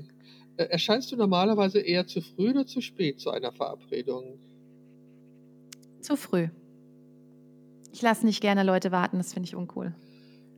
Äh, 0.58 0.66
Erscheinst 0.66 1.12
du 1.12 1.16
normalerweise 1.16 1.80
eher 1.80 2.08
zu 2.08 2.22
früh 2.22 2.52
oder 2.52 2.66
zu 2.66 2.82
spät 2.82 3.20
zu 3.20 3.30
einer 3.30 3.52
Verabredung? 3.52 4.40
Zu 6.02 6.16
früh. 6.16 6.50
Ich 7.92 8.02
lasse 8.02 8.26
nicht 8.26 8.42
gerne 8.42 8.64
Leute 8.64 8.92
warten, 8.92 9.18
das 9.18 9.34
finde 9.34 9.48
ich 9.48 9.56
uncool. 9.56 9.96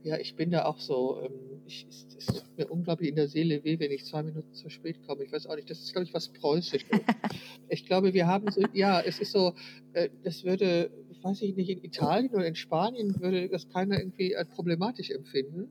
Ja, 0.03 0.17
ich 0.17 0.35
bin 0.35 0.51
da 0.51 0.65
auch 0.65 0.79
so. 0.79 1.21
Ähm, 1.21 1.61
ich, 1.65 1.85
es, 1.89 2.07
es 2.17 2.25
tut 2.27 2.57
mir 2.57 2.67
unglaublich 2.67 3.09
in 3.09 3.15
der 3.15 3.27
Seele 3.27 3.63
weh, 3.63 3.77
wenn 3.79 3.91
ich 3.91 4.05
zwei 4.05 4.23
Minuten 4.23 4.53
zu 4.53 4.69
spät 4.69 5.05
komme. 5.05 5.23
Ich 5.23 5.31
weiß 5.31 5.47
auch 5.47 5.55
nicht, 5.55 5.69
das 5.69 5.79
ist, 5.79 5.91
glaube 5.91 6.05
ich, 6.05 6.13
was 6.13 6.29
Preußisches. 6.29 6.87
ich 7.69 7.85
glaube, 7.85 8.13
wir 8.13 8.25
haben 8.25 8.49
so, 8.49 8.61
ja, 8.73 9.01
es 9.01 9.19
ist 9.19 9.31
so, 9.31 9.53
äh, 9.93 10.09
das 10.23 10.43
würde, 10.43 10.89
weiß 11.27 11.41
ich 11.41 11.55
nicht, 11.55 11.69
in 11.69 11.83
Italien 11.83 12.33
oder 12.33 12.47
in 12.47 12.55
Spanien 12.55 13.19
würde 13.21 13.49
das 13.49 13.67
keiner 13.67 13.99
irgendwie 13.99 14.35
als 14.35 14.49
problematisch 14.49 15.09
empfinden, 15.09 15.67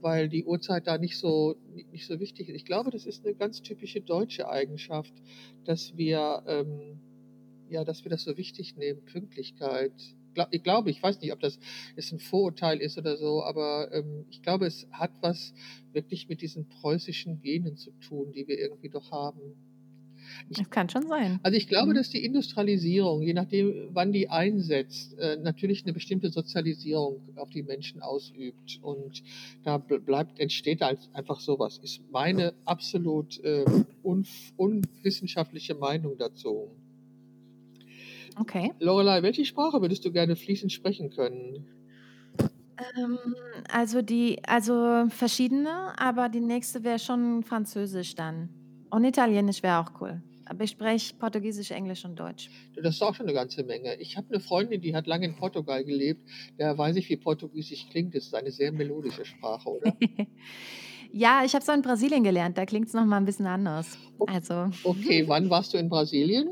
weil 0.00 0.28
die 0.28 0.44
Uhrzeit 0.44 0.86
da 0.86 0.96
nicht 0.96 1.18
so, 1.18 1.56
nicht, 1.90 2.06
so 2.06 2.20
wichtig 2.20 2.48
ist. 2.48 2.54
Ich 2.54 2.64
glaube, 2.64 2.90
das 2.90 3.04
ist 3.04 3.24
eine 3.24 3.34
ganz 3.34 3.62
typische 3.62 4.00
deutsche 4.00 4.48
Eigenschaft, 4.48 5.12
dass 5.64 5.96
wir, 5.96 6.44
ähm, 6.46 7.00
ja, 7.68 7.84
dass 7.84 8.04
wir 8.04 8.10
das 8.10 8.22
so 8.22 8.36
wichtig 8.36 8.76
nehmen, 8.76 9.04
Pünktlichkeit. 9.04 9.92
Ich 10.52 10.62
glaube, 10.62 10.90
ich 10.90 11.02
weiß 11.02 11.20
nicht, 11.20 11.32
ob 11.32 11.40
das 11.40 11.58
jetzt 11.96 12.12
ein 12.12 12.20
Vorurteil 12.20 12.80
ist 12.80 12.96
oder 12.96 13.16
so, 13.16 13.42
aber 13.42 13.92
ähm, 13.92 14.26
ich 14.30 14.42
glaube, 14.42 14.66
es 14.66 14.86
hat 14.92 15.10
was 15.20 15.52
wirklich 15.92 16.28
mit 16.28 16.40
diesen 16.40 16.68
preußischen 16.68 17.40
Genen 17.40 17.76
zu 17.76 17.90
tun, 17.98 18.30
die 18.30 18.46
wir 18.46 18.56
irgendwie 18.56 18.90
doch 18.90 19.10
haben. 19.10 19.69
Das 20.50 20.68
kann 20.70 20.88
schon 20.88 21.06
sein. 21.06 21.40
Also 21.42 21.56
ich 21.56 21.68
glaube, 21.68 21.90
Mhm. 21.90 21.94
dass 21.94 22.10
die 22.10 22.24
Industrialisierung, 22.24 23.22
je 23.22 23.34
nachdem, 23.34 23.88
wann 23.92 24.12
die 24.12 24.28
einsetzt, 24.28 25.18
äh, 25.18 25.36
natürlich 25.36 25.84
eine 25.84 25.92
bestimmte 25.92 26.30
Sozialisierung 26.30 27.20
auf 27.36 27.50
die 27.50 27.62
Menschen 27.62 28.02
ausübt. 28.02 28.78
Und 28.82 29.22
da 29.64 29.76
bl- 29.76 30.00
bleibt, 30.00 30.38
entsteht 30.40 30.82
als 30.82 31.08
einfach 31.14 31.40
sowas. 31.40 31.78
Ist 31.82 32.00
meine 32.10 32.54
absolut 32.64 33.38
äh, 33.44 33.64
unf- 34.04 34.52
unwissenschaftliche 34.56 35.74
Meinung 35.74 36.16
dazu. 36.18 36.70
Okay. 38.38 38.72
Lorelei, 38.80 39.22
welche 39.22 39.44
Sprache 39.44 39.80
würdest 39.80 40.04
du 40.04 40.12
gerne 40.12 40.36
fließend 40.36 40.72
sprechen 40.72 41.10
können? 41.10 41.66
Ähm, 42.96 43.18
also 43.70 44.02
die, 44.02 44.38
also 44.46 45.06
verschiedene, 45.10 45.98
aber 45.98 46.28
die 46.28 46.40
nächste 46.40 46.82
wäre 46.84 46.98
schon 46.98 47.42
Französisch 47.42 48.14
dann. 48.14 48.48
Und 48.90 49.04
Italienisch 49.04 49.62
wäre 49.62 49.78
auch 49.78 50.00
cool. 50.00 50.22
Aber 50.46 50.64
ich 50.64 50.70
spreche 50.70 51.14
Portugiesisch, 51.14 51.70
Englisch 51.70 52.04
und 52.04 52.18
Deutsch. 52.18 52.50
Das 52.74 52.96
ist 52.96 53.02
auch 53.02 53.14
schon 53.14 53.26
eine 53.26 53.34
ganze 53.34 53.62
Menge. 53.62 53.94
Ich 54.00 54.16
habe 54.16 54.26
eine 54.30 54.40
Freundin, 54.40 54.80
die 54.80 54.96
hat 54.96 55.06
lange 55.06 55.26
in 55.26 55.36
Portugal 55.36 55.84
gelebt. 55.84 56.28
Da 56.58 56.76
weiß 56.76 56.96
ich, 56.96 57.08
wie 57.08 57.16
Portugiesisch 57.16 57.88
klingt. 57.88 58.16
Das 58.16 58.24
ist 58.24 58.34
eine 58.34 58.50
sehr 58.50 58.72
melodische 58.72 59.24
Sprache, 59.24 59.68
oder? 59.68 59.96
ja, 61.12 61.42
ich 61.44 61.54
habe 61.54 61.62
es 61.62 61.68
auch 61.68 61.74
in 61.74 61.82
Brasilien 61.82 62.24
gelernt. 62.24 62.58
Da 62.58 62.66
klingt 62.66 62.88
es 62.88 62.94
nochmal 62.94 63.20
ein 63.20 63.26
bisschen 63.26 63.46
anders. 63.46 63.96
Okay. 64.18 64.32
Also 64.34 64.70
Okay, 64.82 65.28
wann 65.28 65.48
warst 65.50 65.72
du 65.72 65.78
in 65.78 65.88
Brasilien? 65.88 66.48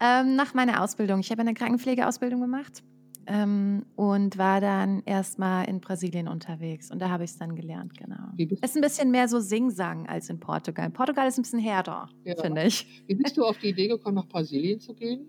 ähm, 0.00 0.36
nach 0.36 0.52
meiner 0.52 0.82
Ausbildung. 0.84 1.20
Ich 1.20 1.30
habe 1.30 1.40
eine 1.40 1.54
Krankenpflegeausbildung 1.54 2.40
gemacht 2.42 2.82
ähm, 3.30 3.84
und 3.94 4.38
war 4.38 4.60
dann 4.60 5.02
erstmal 5.04 5.68
in 5.68 5.80
Brasilien 5.80 6.28
unterwegs. 6.28 6.90
Und 6.90 6.98
da 7.00 7.10
habe 7.10 7.24
ich 7.24 7.30
es 7.32 7.36
dann 7.36 7.54
gelernt, 7.54 7.92
genau. 7.96 8.32
Es 8.62 8.70
ist 8.70 8.76
ein 8.76 8.80
bisschen 8.82 9.10
mehr 9.10 9.28
so 9.28 9.38
Sing-Sang 9.38 10.08
als 10.08 10.30
in 10.30 10.40
Portugal. 10.40 10.88
Portugal 10.90 11.28
ist 11.28 11.38
ein 11.38 11.42
bisschen 11.42 11.58
härter, 11.58 12.08
Ja. 12.24 12.34
finde 12.40 12.64
ich. 12.64 13.02
wie 13.06 13.14
bist 13.14 13.36
du 13.36 13.44
auf 13.44 13.58
die 13.58 13.68
Idee 13.68 13.88
gekommen, 13.88 14.14
nach 14.16 14.26
Brasilien 14.28 14.80
zu 14.80 14.94
gehen? 14.94 15.26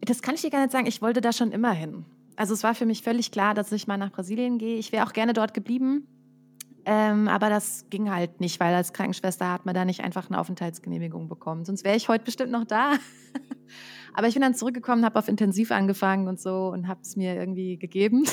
Das 0.00 0.20
kann 0.20 0.34
ich 0.34 0.40
dir 0.42 0.50
gar 0.50 0.60
nicht 0.62 0.72
sagen. 0.72 0.86
Ich 0.86 1.00
wollte 1.00 1.20
da 1.20 1.32
schon 1.32 1.52
immer 1.52 1.70
hin. 1.72 2.04
Also 2.34 2.54
es 2.54 2.64
war 2.64 2.74
für 2.74 2.86
mich 2.86 3.02
völlig 3.02 3.30
klar, 3.30 3.54
dass 3.54 3.70
ich 3.70 3.86
mal 3.86 3.98
nach 3.98 4.10
Brasilien 4.10 4.58
gehe. 4.58 4.76
Ich 4.78 4.90
wäre 4.90 5.06
auch 5.06 5.12
gerne 5.12 5.32
dort 5.32 5.54
geblieben. 5.54 6.08
Ähm, 6.84 7.28
aber 7.28 7.48
das 7.50 7.86
ging 7.90 8.10
halt 8.10 8.40
nicht, 8.40 8.58
weil 8.58 8.74
als 8.74 8.92
Krankenschwester 8.92 9.52
hat 9.52 9.64
man 9.64 9.76
da 9.76 9.84
nicht 9.84 10.00
einfach 10.02 10.28
eine 10.28 10.40
Aufenthaltsgenehmigung 10.40 11.28
bekommen. 11.28 11.64
Sonst 11.64 11.84
wäre 11.84 11.96
ich 11.96 12.08
heute 12.08 12.24
bestimmt 12.24 12.50
noch 12.50 12.64
da. 12.64 12.94
aber 14.14 14.28
ich 14.28 14.34
bin 14.34 14.42
dann 14.42 14.54
zurückgekommen, 14.54 15.04
habe 15.04 15.18
auf 15.18 15.28
Intensiv 15.28 15.70
angefangen 15.70 16.28
und 16.28 16.40
so 16.40 16.68
und 16.68 16.88
habe 16.88 17.00
es 17.02 17.16
mir 17.16 17.34
irgendwie 17.34 17.76
gegeben. 17.78 18.24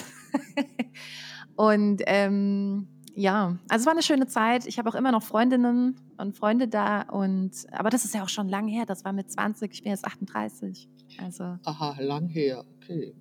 und 1.55 2.01
ähm, 2.05 2.87
ja, 3.15 3.57
also 3.67 3.83
es 3.83 3.85
war 3.85 3.93
eine 3.93 4.03
schöne 4.03 4.27
Zeit. 4.27 4.65
Ich 4.65 4.79
habe 4.79 4.89
auch 4.89 4.95
immer 4.95 5.11
noch 5.11 5.23
Freundinnen 5.23 5.99
und 6.17 6.37
Freunde 6.37 6.67
da. 6.67 7.01
Und, 7.01 7.51
aber 7.71 7.89
das 7.89 8.05
ist 8.05 8.13
ja 8.13 8.23
auch 8.23 8.29
schon 8.29 8.47
lang 8.47 8.67
her. 8.67 8.85
Das 8.85 9.03
war 9.03 9.13
mit 9.13 9.31
20, 9.31 9.71
ich 9.73 9.83
bin 9.83 9.91
jetzt 9.91 10.05
38. 10.05 10.87
Also 11.21 11.57
Aha, 11.63 11.97
lang 11.99 12.27
her. 12.27 12.63
Okay. 12.81 13.13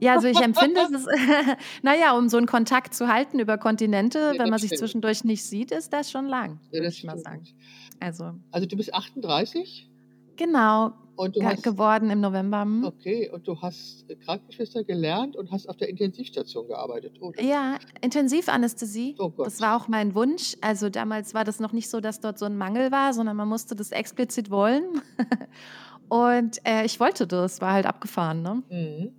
Ja, 0.00 0.14
also 0.14 0.28
ich 0.28 0.40
empfinde 0.40 0.80
es, 0.94 1.06
naja, 1.82 2.16
um 2.16 2.28
so 2.28 2.36
einen 2.36 2.46
Kontakt 2.46 2.94
zu 2.94 3.08
halten 3.08 3.38
über 3.38 3.58
Kontinente, 3.58 4.32
Ja, 4.34 4.42
wenn 4.42 4.50
man 4.50 4.58
sich 4.58 4.70
zwischendurch 4.70 5.24
nicht 5.24 5.44
sieht, 5.44 5.72
ist 5.72 5.92
das 5.92 6.10
schon 6.10 6.26
lang, 6.26 6.60
Ja, 6.70 6.80
würde 6.80 6.88
ich 6.88 7.04
mal 7.04 7.18
sagen. 7.18 7.44
Also, 8.00 8.34
Also 8.50 8.66
du 8.66 8.76
bist 8.76 8.94
38 8.94 9.90
genau, 10.38 10.92
hast 11.18 11.62
geworden 11.62 12.10
im 12.10 12.20
November. 12.20 12.62
hm. 12.62 12.84
okay, 12.84 13.30
und 13.30 13.46
du 13.46 13.60
hast 13.60 14.08
äh, 14.08 14.16
Krankenschwester 14.16 14.84
gelernt 14.84 15.36
und 15.36 15.50
hast 15.50 15.68
auf 15.68 15.76
der 15.76 15.88
Intensivstation 15.88 16.68
gearbeitet. 16.68 17.16
Oh, 17.20 17.32
das 17.32 17.44
Ja, 17.44 17.78
Intensivanästhesie. 18.00 19.16
oh 19.18 19.30
Gott. 19.30 19.46
Das 19.46 19.60
war 19.60 19.76
auch 19.76 19.88
mein 19.88 20.14
Wunsch. 20.14 20.56
Also 20.60 20.88
damals 20.88 21.34
war 21.34 21.44
das 21.44 21.60
noch 21.60 21.72
nicht 21.72 21.90
so, 21.90 22.00
dass 22.00 22.20
dort 22.20 22.38
so 22.38 22.46
ein 22.46 22.56
Mangel 22.56 22.90
war, 22.92 23.12
sondern 23.12 23.36
man 23.36 23.48
musste 23.48 23.74
das 23.74 23.90
explizit 23.90 24.50
wollen. 24.50 24.84
Und 26.08 26.58
äh, 26.66 26.84
ich 26.84 27.00
wollte 27.00 27.26
das, 27.26 27.60
war 27.60 27.72
halt 27.72 27.86
abgefahren. 27.86 28.42
Ne? 28.42 28.62
Mhm. 28.70 29.12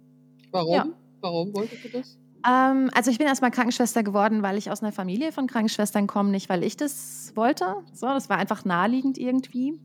Warum? 0.51 0.74
Ja. 0.74 0.88
Warum 1.21 1.53
wolltest 1.53 1.84
du 1.84 1.89
das? 1.89 2.17
Ähm, 2.47 2.89
also 2.93 3.11
ich 3.11 3.17
bin 3.17 3.28
erstmal 3.28 3.51
Krankenschwester 3.51 4.03
geworden, 4.03 4.41
weil 4.41 4.57
ich 4.57 4.71
aus 4.71 4.82
einer 4.82 4.91
Familie 4.91 5.32
von 5.32 5.47
Krankenschwestern 5.47 6.07
komme, 6.07 6.30
nicht 6.30 6.49
weil 6.49 6.63
ich 6.63 6.78
das 6.78 7.34
wollte. 7.36 7.76
So, 7.93 8.07
das 8.07 8.30
war 8.30 8.38
einfach 8.38 8.65
naheliegend 8.65 9.17
irgendwie. 9.17 9.80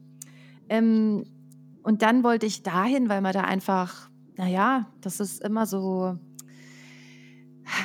Ähm, 0.69 1.25
und 1.85 2.01
dann 2.01 2.25
wollte 2.25 2.47
ich 2.47 2.63
dahin, 2.63 3.11
weil 3.11 3.21
man 3.21 3.35
da 3.35 3.43
einfach, 3.43 4.09
naja, 4.37 4.87
das 5.03 5.21
ist 5.21 5.45
immer 5.45 5.67
so, 5.67 6.19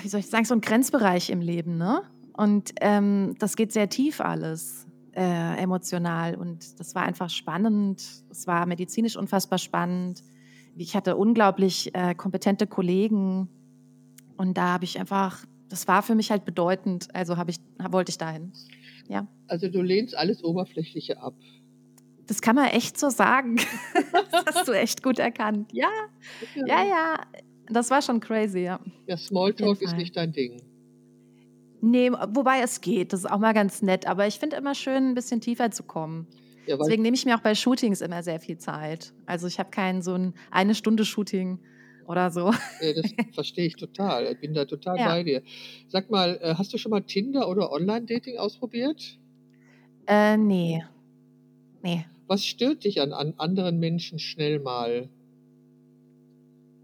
wie 0.02 0.08
soll 0.08 0.22
ich 0.22 0.28
sagen, 0.28 0.46
so 0.46 0.56
ein 0.56 0.62
Grenzbereich 0.62 1.30
im 1.30 1.42
Leben, 1.42 1.78
ne? 1.78 2.02
Und 2.36 2.72
ähm, 2.80 3.36
das 3.40 3.58
geht 3.58 3.74
sehr 3.74 3.90
tief 3.90 4.22
alles, 4.22 4.88
äh, 5.14 5.62
emotional. 5.62 6.36
Und 6.36 6.80
das 6.80 6.96
war 6.96 7.04
einfach 7.04 7.30
spannend. 7.30 8.02
Es 8.30 8.48
war 8.48 8.66
medizinisch 8.66 9.18
unfassbar 9.18 9.60
spannend. 9.60 10.24
Ich 10.78 10.96
hatte 10.96 11.18
unglaublich 11.18 11.94
äh, 11.94 12.16
kompetente 12.16 12.68
Kollegen. 12.68 13.50
Und 14.38 14.58
da 14.58 14.68
habe 14.70 14.86
ich 14.86 14.98
einfach, 14.98 15.44
das 15.68 15.90
war 15.90 16.04
für 16.04 16.16
mich 16.16 16.32
halt 16.32 16.46
bedeutend. 16.46 17.14
Also 17.14 17.36
habe 17.36 17.52
ich, 17.52 17.58
wollte 17.90 18.12
ich 18.12 18.18
dahin. 18.18 18.54
Also 19.48 19.68
du 19.68 19.82
lehnst 19.82 20.16
alles 20.16 20.42
Oberflächliche 20.42 21.22
ab. 21.22 21.34
Das 22.30 22.42
kann 22.42 22.56
man 22.56 22.68
echt 22.68 23.00
so 23.00 23.10
sagen. 23.10 23.56
das 24.32 24.46
hast 24.56 24.68
du 24.68 24.72
echt 24.74 25.02
gut 25.02 25.18
erkannt. 25.18 25.72
Ja, 25.74 25.90
ja, 26.56 26.84
ja. 26.86 27.20
Das 27.68 27.90
war 27.90 28.04
schon 28.04 28.20
crazy, 28.20 28.60
ja. 28.60 28.80
Ja, 29.08 29.18
Smalltalk 29.18 29.82
ist 29.82 29.98
nicht 29.98 30.16
dein 30.16 30.32
Ding. 30.32 30.62
Nee, 31.82 32.12
wobei 32.12 32.62
es 32.62 32.82
geht. 32.82 33.14
Das 33.14 33.22
ist 33.22 33.26
auch 33.32 33.40
mal 33.40 33.54
ganz 33.54 33.82
nett. 33.82 34.06
Aber 34.06 34.28
ich 34.28 34.38
finde 34.38 34.58
immer 34.58 34.76
schön, 34.76 35.10
ein 35.10 35.16
bisschen 35.16 35.42
tiefer 35.42 35.72
zu 35.72 35.82
kommen. 35.82 36.28
Ja, 36.68 36.78
Deswegen 36.78 37.02
nehme 37.02 37.16
ich 37.16 37.26
mir 37.26 37.36
auch 37.36 37.42
bei 37.42 37.56
Shootings 37.56 38.02
immer 38.02 38.22
sehr 38.22 38.40
viel 38.40 38.60
Zeit. 38.60 39.12
Also 39.26 39.48
ich 39.48 39.58
habe 39.58 39.72
kein 39.72 40.04
so 40.04 40.14
ein 40.14 40.36
eine 40.52 40.76
Stunde 40.76 41.06
Shooting 41.06 41.58
oder 42.06 42.30
so. 42.30 42.54
äh, 42.80 42.94
das 42.94 43.12
verstehe 43.34 43.66
ich 43.66 43.76
total. 43.76 44.26
Ich 44.32 44.40
bin 44.40 44.54
da 44.54 44.66
total 44.66 45.00
Ja. 45.00 45.08
bei 45.08 45.24
dir. 45.24 45.42
Sag 45.88 46.12
mal, 46.12 46.38
äh, 46.44 46.54
hast 46.56 46.72
du 46.74 46.78
schon 46.78 46.92
mal 46.92 47.02
Tinder 47.02 47.50
oder 47.50 47.72
Online-Dating 47.72 48.38
ausprobiert? 48.38 49.18
Äh, 50.06 50.38
nee. 50.38 50.84
Nee. 51.82 52.06
Was 52.30 52.46
stört 52.46 52.86
dich 52.86 53.02
an, 53.02 53.12
an 53.12 53.34
anderen 53.38 53.78
Menschen 53.78 54.20
schnell 54.20 54.60
mal? 54.60 55.10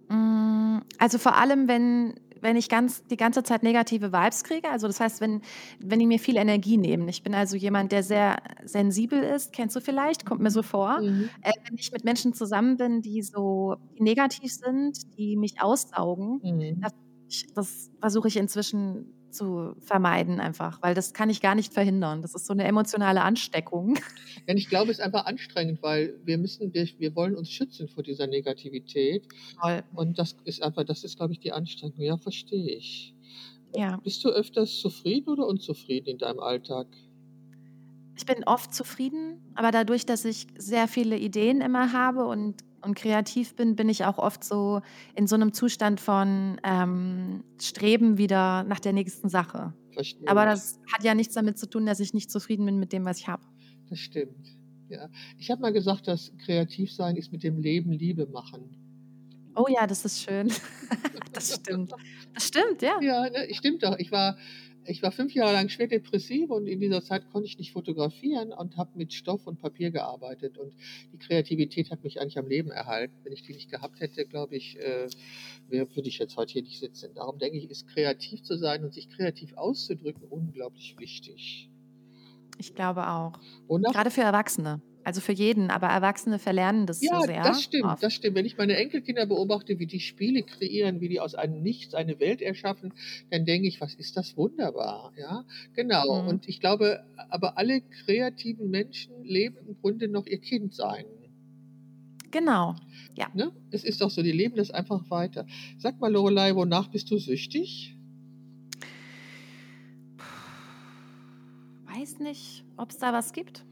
Mm, 0.10 0.80
Also 1.00 1.18
vor 1.18 1.36
allem, 1.36 1.68
wenn, 1.68 2.14
wenn 2.41 2.56
ich 2.56 2.70
ganz, 2.70 3.04
die 3.08 3.18
ganze 3.18 3.43
Zeit 3.43 3.64
negative 3.64 4.12
Vibes 4.14 4.43
kriege. 4.43 4.70
Also 4.70 4.88
das 4.88 5.00
heißt, 5.00 5.22
wenn, 5.22 5.41
wenn 5.80 6.00
die 6.00 6.06
mir 6.08 6.20
viel 6.20 6.38
Energie 6.38 6.78
nehmen. 6.78 7.08
Ich 7.08 7.24
bin 7.24 7.34
also 7.34 7.56
jemand, 7.58 7.91
der 7.91 8.04
sehr 8.04 8.38
sensibel 8.64 9.22
ist. 9.24 9.52
Kennst 9.54 9.76
du 9.76 9.82
vielleicht? 9.82 10.26
Kommt 10.26 10.41
mir 10.41 10.52
so 10.52 10.62
vor. 10.64 11.02
Mhm. 11.02 11.30
Äh, 11.41 11.52
wenn 11.68 11.76
ich 11.78 11.91
mit 11.91 12.04
Menschen 12.04 12.34
zusammen 12.34 12.78
bin, 12.78 13.02
die 13.02 13.22
so 13.24 13.76
die 13.98 14.04
negativ 14.04 14.52
sind, 14.54 14.98
die 15.18 15.36
mich 15.38 15.62
aussaugen, 15.62 16.41
Mhm. 16.43 16.82
Das- 16.82 16.91
das 17.56 17.89
versuche 18.00 18.28
ich 18.28 18.38
inzwischen 18.38 19.16
zu 19.36 19.75
vermeiden 19.79 20.39
einfach, 20.39 20.81
weil 20.81 20.95
das 20.95 21.13
kann 21.13 21.29
ich 21.29 21.41
gar 21.41 21.55
nicht 21.55 21.73
verhindern. 21.73 22.21
Das 22.21 22.33
ist 22.33 22.45
so 22.45 22.53
eine 22.53 22.63
emotionale 22.63 23.21
Ansteckung. 23.21 23.97
Ja, 24.47 24.53
ich 24.53 24.69
glaube, 24.69 24.91
es 24.91 24.99
ist 24.99 25.03
einfach 25.03 25.25
anstrengend, 25.25 25.81
weil 25.81 26.19
wir 26.23 26.38
müssen, 26.38 26.73
wir, 26.73 26.88
wir 26.99 27.15
wollen 27.15 27.36
uns 27.36 27.49
schützen 27.49 27.88
vor 27.88 28.03
dieser 28.03 28.27
Negativität. 28.27 29.27
Toll. 29.59 29.83
Und 29.93 30.19
das 30.19 30.36
ist 30.45 30.61
einfach, 30.61 30.83
das 30.83 31.03
ist, 31.03 31.17
glaube 31.17 31.33
ich, 31.33 31.39
die 31.39 31.51
Anstrengung. 31.51 31.99
Ja, 31.99 32.17
verstehe 32.17 32.75
ich. 32.75 33.15
Ja, 33.75 33.97
Bist 33.97 34.23
du 34.23 34.29
öfters 34.29 34.79
zufrieden 34.79 35.29
oder 35.29 35.47
unzufrieden 35.47 36.09
in 36.09 36.17
deinem 36.17 36.39
Alltag? 36.39 36.88
ich 38.17 38.25
bin 38.25 38.43
oft 38.45 38.73
zufrieden, 38.73 39.41
aber 39.55 39.71
dadurch, 39.71 40.05
dass 40.05 40.25
ich 40.25 40.47
sehr 40.57 40.88
viele 40.88 41.17
Ideen 41.17 41.61
immer 41.61 41.91
habe 41.91 42.25
und, 42.25 42.55
und 42.86 42.95
kreativ 42.95 43.55
bin, 43.55 43.75
bin 43.75 43.89
ich 43.89 44.05
auch 44.05 44.17
oft 44.17 44.43
so 44.43 44.81
in 45.15 45.27
so 45.27 45.36
einem 45.36 45.53
Zustand 45.53 45.99
von 45.99 46.59
ähm, 46.63 47.43
Streben 47.59 48.17
wieder 48.17 48.63
nach 48.63 48.79
der 48.79 48.93
nächsten 48.93 49.27
Sache. 49.27 49.73
Verstehe. 49.91 50.27
Aber 50.27 50.45
das 50.45 50.79
hat 50.93 51.03
ja 51.03 51.15
nichts 51.15 51.33
damit 51.33 51.57
zu 51.57 51.69
tun, 51.69 51.86
dass 51.86 51.99
ich 51.99 52.13
nicht 52.13 52.31
zufrieden 52.31 52.65
bin 52.65 52.79
mit 52.79 52.93
dem, 52.93 53.03
was 53.05 53.19
ich 53.19 53.27
habe. 53.27 53.43
Das 53.89 53.99
stimmt. 53.99 54.55
Ja. 54.89 55.09
Ich 55.38 55.49
habe 55.49 55.61
mal 55.61 55.73
gesagt, 55.73 56.07
dass 56.07 56.31
kreativ 56.45 56.93
sein 56.93 57.15
ist 57.15 57.31
mit 57.31 57.43
dem 57.43 57.59
Leben 57.59 57.91
Liebe 57.91 58.27
machen. 58.27 58.77
Oh 59.55 59.67
ja, 59.69 59.88
das 59.88 60.05
ist 60.05 60.21
schön. 60.21 60.51
das 61.33 61.55
stimmt. 61.55 61.91
Das 62.33 62.47
stimmt, 62.47 62.81
ja. 62.81 62.99
Ja, 63.01 63.29
ne, 63.29 63.47
stimmt 63.53 63.83
doch. 63.83 63.97
Ich 63.97 64.11
war, 64.11 64.38
ich 64.88 65.03
war 65.03 65.11
fünf 65.11 65.33
Jahre 65.33 65.53
lang 65.53 65.69
schwer 65.69 65.88
depressiv 65.88 66.49
und 66.49 66.67
in 66.67 66.79
dieser 66.79 67.03
Zeit 67.03 67.29
konnte 67.31 67.47
ich 67.47 67.57
nicht 67.57 67.71
fotografieren 67.71 68.51
und 68.53 68.77
habe 68.77 68.91
mit 68.95 69.13
Stoff 69.13 69.47
und 69.47 69.59
Papier 69.59 69.91
gearbeitet. 69.91 70.57
Und 70.57 70.73
die 71.13 71.17
Kreativität 71.17 71.91
hat 71.91 72.03
mich 72.03 72.19
eigentlich 72.19 72.38
am 72.38 72.47
Leben 72.47 72.71
erhalten. 72.71 73.13
Wenn 73.23 73.33
ich 73.33 73.43
die 73.43 73.53
nicht 73.53 73.69
gehabt 73.69 73.99
hätte, 73.99 74.25
glaube 74.25 74.55
ich, 74.55 74.77
äh, 74.79 75.07
würde 75.69 76.07
ich 76.07 76.19
jetzt 76.19 76.38
heute 76.38 76.53
hier 76.53 76.63
nicht 76.63 76.79
sitzen. 76.79 77.13
Darum 77.15 77.39
denke 77.39 77.57
ich, 77.57 77.69
ist 77.69 77.88
kreativ 77.88 78.43
zu 78.43 78.57
sein 78.57 78.83
und 78.83 78.93
sich 78.93 79.09
kreativ 79.09 79.53
auszudrücken 79.57 80.23
unglaublich 80.29 80.95
wichtig. 80.99 81.69
Ich 82.57 82.73
glaube 82.73 83.07
auch. 83.07 83.33
Wonach 83.67 83.91
Gerade 83.91 84.11
für 84.11 84.21
Erwachsene. 84.21 84.81
Also 85.06 85.22
für 85.22 85.34
jeden, 85.34 85.70
aber 85.70 85.86
Erwachsene 85.88 86.39
verlernen 86.39 86.88
das 86.88 86.99
Ja, 87.01 87.20
so 87.22 87.28
sehr. 87.28 87.43
das 87.43 87.62
stimmt, 87.62 87.86
oft. 87.86 88.01
das 88.01 88.12
stimmt. 88.12 88.36
Wenn 88.36 88.45
ich 88.45 88.58
meine 88.58 88.76
Enkelkinder 88.76 89.28
beobachte, 89.28 89.78
wie 89.78 89.86
die 89.86 89.99
Spiele 89.99 90.41
kreieren, 90.41 90.99
wie 90.99 91.10
die 91.10 91.20
aus 91.20 91.36
einem 91.36 91.62
Nichts 91.62 91.93
eine 91.93 92.20
Welt 92.20 92.41
erschaffen, 92.41 92.91
dann 93.30 93.45
denke 93.45 93.68
ich, 93.68 93.80
was 93.80 93.93
ist 93.93 94.18
das 94.18 94.36
wunderbar, 94.36 95.14
ja? 95.16 95.45
Genau. 95.76 96.24
Mhm. 96.24 96.28
Und 96.28 96.47
ich 96.49 96.60
glaube, 96.60 97.06
aber 97.30 97.60
alle 97.60 97.82
kreativen 97.82 98.72
Menschen 98.72 99.24
leben 99.24 99.58
im 99.68 99.78
Grunde 99.80 100.08
noch 100.08 100.26
ihr 100.26 100.39
Kindsein. 100.39 101.06
Genau. 102.32 102.76
Ne? 103.36 103.51
Es 103.70 103.84
ist 103.84 104.01
doch 104.01 104.10
so, 104.10 104.24
die 104.24 104.32
leben 104.32 104.56
das 104.56 104.72
einfach 104.72 105.10
weiter. 105.12 105.45
Sag 105.78 106.01
mal, 106.01 106.12
Lorelei, 106.12 106.56
wonach 106.56 106.88
bist 106.88 107.12
du 107.12 107.20
süchtig? 107.20 107.95
Weiß 111.86 112.20
nicht, 112.20 112.66
ob 112.76 112.89
es 112.89 112.97
da 112.97 113.14
was 113.14 113.32
gibt. 113.32 113.64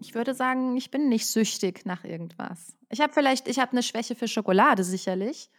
Ich 0.00 0.14
würde 0.14 0.34
sagen, 0.34 0.76
ich 0.76 0.90
bin 0.90 1.08
nicht 1.08 1.26
süchtig 1.26 1.84
nach 1.84 2.04
irgendwas. 2.04 2.76
Ich 2.90 3.00
habe 3.00 3.12
vielleicht, 3.12 3.48
ich 3.48 3.58
habe 3.58 3.72
eine 3.72 3.82
Schwäche 3.82 4.14
für 4.14 4.28
Schokolade 4.28 4.84
sicherlich, 4.84 5.50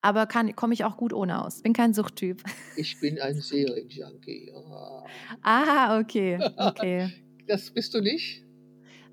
aber 0.00 0.26
komme 0.26 0.74
ich 0.74 0.84
auch 0.84 0.96
gut 0.96 1.12
ohne 1.12 1.44
aus. 1.44 1.62
Bin 1.62 1.72
kein 1.72 1.94
Suchttyp. 1.94 2.42
Ich 2.76 2.98
bin 3.00 3.20
ein 3.20 3.40
Serienjunkie. 3.40 4.52
Ah. 4.52 5.04
Ah, 5.42 6.00
okay, 6.00 6.38
okay. 6.56 7.12
Das 7.46 7.70
bist 7.70 7.92
du 7.92 8.00
nicht? 8.00 8.42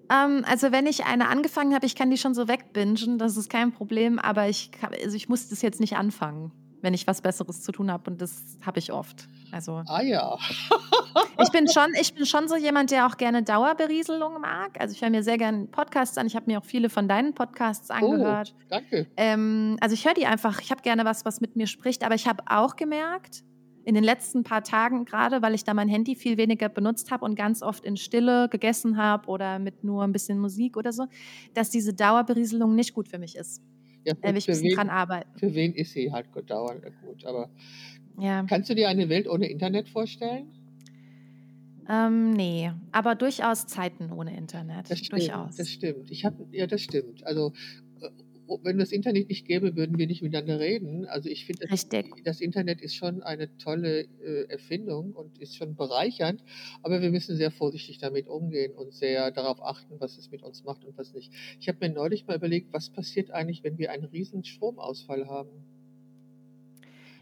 Ähm, 0.10 0.44
also 0.46 0.72
wenn 0.72 0.88
ich 0.88 1.04
eine 1.06 1.28
angefangen 1.28 1.74
habe, 1.74 1.86
ich 1.86 1.96
kann 1.96 2.10
die 2.10 2.18
schon 2.18 2.34
so 2.34 2.48
wegbingen, 2.48 3.18
das 3.18 3.36
ist 3.36 3.50
kein 3.50 3.74
Problem, 3.74 4.20
aber 4.20 4.48
ich, 4.48 4.72
kann, 4.72 4.94
also 5.04 5.16
ich 5.16 5.28
muss 5.28 5.50
das 5.50 5.62
jetzt 5.62 5.82
nicht 5.82 5.98
anfangen, 5.98 6.52
wenn 6.82 6.94
ich 6.94 7.08
was 7.08 7.22
Besseres 7.22 7.62
zu 7.62 7.72
tun 7.72 7.92
habe 7.92 8.10
und 8.10 8.22
das 8.22 8.58
habe 8.66 8.80
ich 8.80 8.92
oft. 8.92 9.28
Also 9.52 9.84
Ah 9.88 10.02
ja. 10.02 10.38
ich 11.42 11.50
bin 11.52 11.68
schon, 11.68 11.94
ich 12.00 12.14
bin 12.14 12.26
schon 12.26 12.48
so 12.48 12.56
jemand, 12.56 12.92
der 12.92 13.08
auch 13.08 13.18
gerne 13.18 13.44
Dauerberieselung 13.44 14.40
mag. 14.42 14.80
Also 14.80 14.94
ich 14.94 15.02
höre 15.02 15.10
mir 15.10 15.24
sehr 15.24 15.38
gerne 15.38 15.66
Podcasts 15.68 16.18
an. 16.18 16.28
Ich 16.28 16.36
habe 16.36 16.46
mir 16.50 16.60
auch 16.60 16.66
viele 16.66 16.90
von 16.90 17.08
deinen 17.08 17.34
Podcasts 17.34 17.92
angehört. 17.92 18.54
Oh, 18.58 18.64
danke. 18.70 19.08
Ähm, 19.18 19.78
also 19.82 19.94
ich 19.94 20.06
höre 20.06 20.14
die 20.14 20.26
einfach. 20.26 20.62
Ich 20.62 20.72
habe 20.72 20.82
gerne 20.82 21.06
was, 21.06 21.26
was 21.26 21.42
mit 21.42 21.56
mir 21.56 21.68
spricht. 21.68 22.04
Aber 22.04 22.16
ich 22.16 22.28
habe 22.28 22.44
auch 22.48 22.76
gemerkt, 22.76 23.44
in 23.84 23.96
den 23.96 24.04
letzten 24.04 24.44
paar 24.44 24.64
Tagen 24.64 25.06
gerade, 25.06 25.42
weil 25.42 25.56
ich 25.56 25.64
da 25.64 25.74
mein 25.74 25.90
Handy 25.90 26.16
viel 26.16 26.38
weniger 26.38 26.70
benutzt 26.70 27.12
habe 27.12 27.26
und 27.26 27.36
ganz 27.36 27.62
oft 27.64 27.84
in 27.84 27.98
Stille 27.98 28.48
gegessen 28.50 28.98
habe 28.98 29.28
oder 29.28 29.60
mit 29.60 29.84
nur 29.84 30.04
ein 30.04 30.12
bisschen 30.12 30.40
Musik 30.40 30.78
oder 30.78 30.92
so, 30.92 31.08
dass 31.54 31.70
diese 31.70 31.94
Dauerberieselung 31.94 32.76
nicht 32.76 32.94
gut 32.94 33.08
für 33.08 33.18
mich 33.18 33.36
ist. 33.36 33.62
Ja, 34.04 34.14
Da 34.16 34.30
will 34.30 34.38
ich 34.38 34.48
ein 34.50 34.54
bisschen 34.54 34.76
dran 34.76 34.90
arbeiten. 34.90 35.30
für 35.38 35.54
wen 35.54 35.74
ist 35.74 35.92
sie 35.94 36.12
halt 36.12 36.28
dauernd 36.48 36.84
gut? 37.04 37.26
Aber 37.26 37.50
Ja, 38.20 38.44
kannst 38.48 38.70
du 38.70 38.76
dir 38.76 38.90
eine 38.90 39.10
Welt 39.10 39.28
ohne 39.28 39.48
Internet 39.48 39.90
vorstellen? 39.90 40.48
ähm, 41.90 42.32
nee, 42.32 42.72
aber 42.92 43.16
durchaus 43.16 43.66
Zeiten 43.68 44.12
ohne 44.12 44.36
Internet. 44.38 44.90
Das 44.90 45.00
stimmt, 45.00 45.12
durchaus. 45.22 45.56
das 45.56 45.70
stimmt. 45.70 46.10
Ich 46.12 46.24
habe, 46.26 46.48
ja, 46.52 46.66
das 46.68 46.82
stimmt. 46.82 47.26
Also 47.26 47.50
äh, 47.50 47.91
wenn 48.64 48.78
das 48.78 48.92
Internet 48.92 49.30
nicht 49.30 49.46
gäbe, 49.46 49.76
würden 49.76 49.98
wir 49.98 50.08
nicht 50.08 50.22
miteinander 50.22 50.60
reden. 50.60 51.06
Also 51.06 51.30
ich 51.30 51.46
finde, 51.46 51.68
das, 51.68 51.88
das 52.24 52.42
Internet 52.42 52.82
ist 52.82 52.96
schon 52.96 53.22
eine 53.24 53.56
tolle 53.58 54.02
äh, 54.24 54.50
Erfindung 54.50 55.14
und 55.14 55.38
ist 55.40 55.56
schon 55.56 55.76
bereichernd, 55.76 56.44
aber 56.84 57.02
wir 57.02 57.12
müssen 57.12 57.36
sehr 57.36 57.52
vorsichtig 57.52 57.98
damit 58.00 58.28
umgehen 58.28 58.74
und 58.74 58.94
sehr 58.94 59.32
darauf 59.32 59.62
achten, 59.64 60.00
was 60.00 60.18
es 60.18 60.32
mit 60.32 60.44
uns 60.44 60.64
macht 60.64 60.86
und 60.86 60.98
was 60.98 61.14
nicht. 61.14 61.32
Ich 61.60 61.68
habe 61.68 61.78
mir 61.82 61.94
neulich 61.94 62.28
mal 62.28 62.36
überlegt, 62.36 62.74
was 62.74 62.90
passiert 62.90 63.32
eigentlich, 63.32 63.64
wenn 63.64 63.78
wir 63.78 63.92
einen 63.92 64.06
riesen 64.06 64.44
Stromausfall 64.44 65.28
haben? 65.28 65.50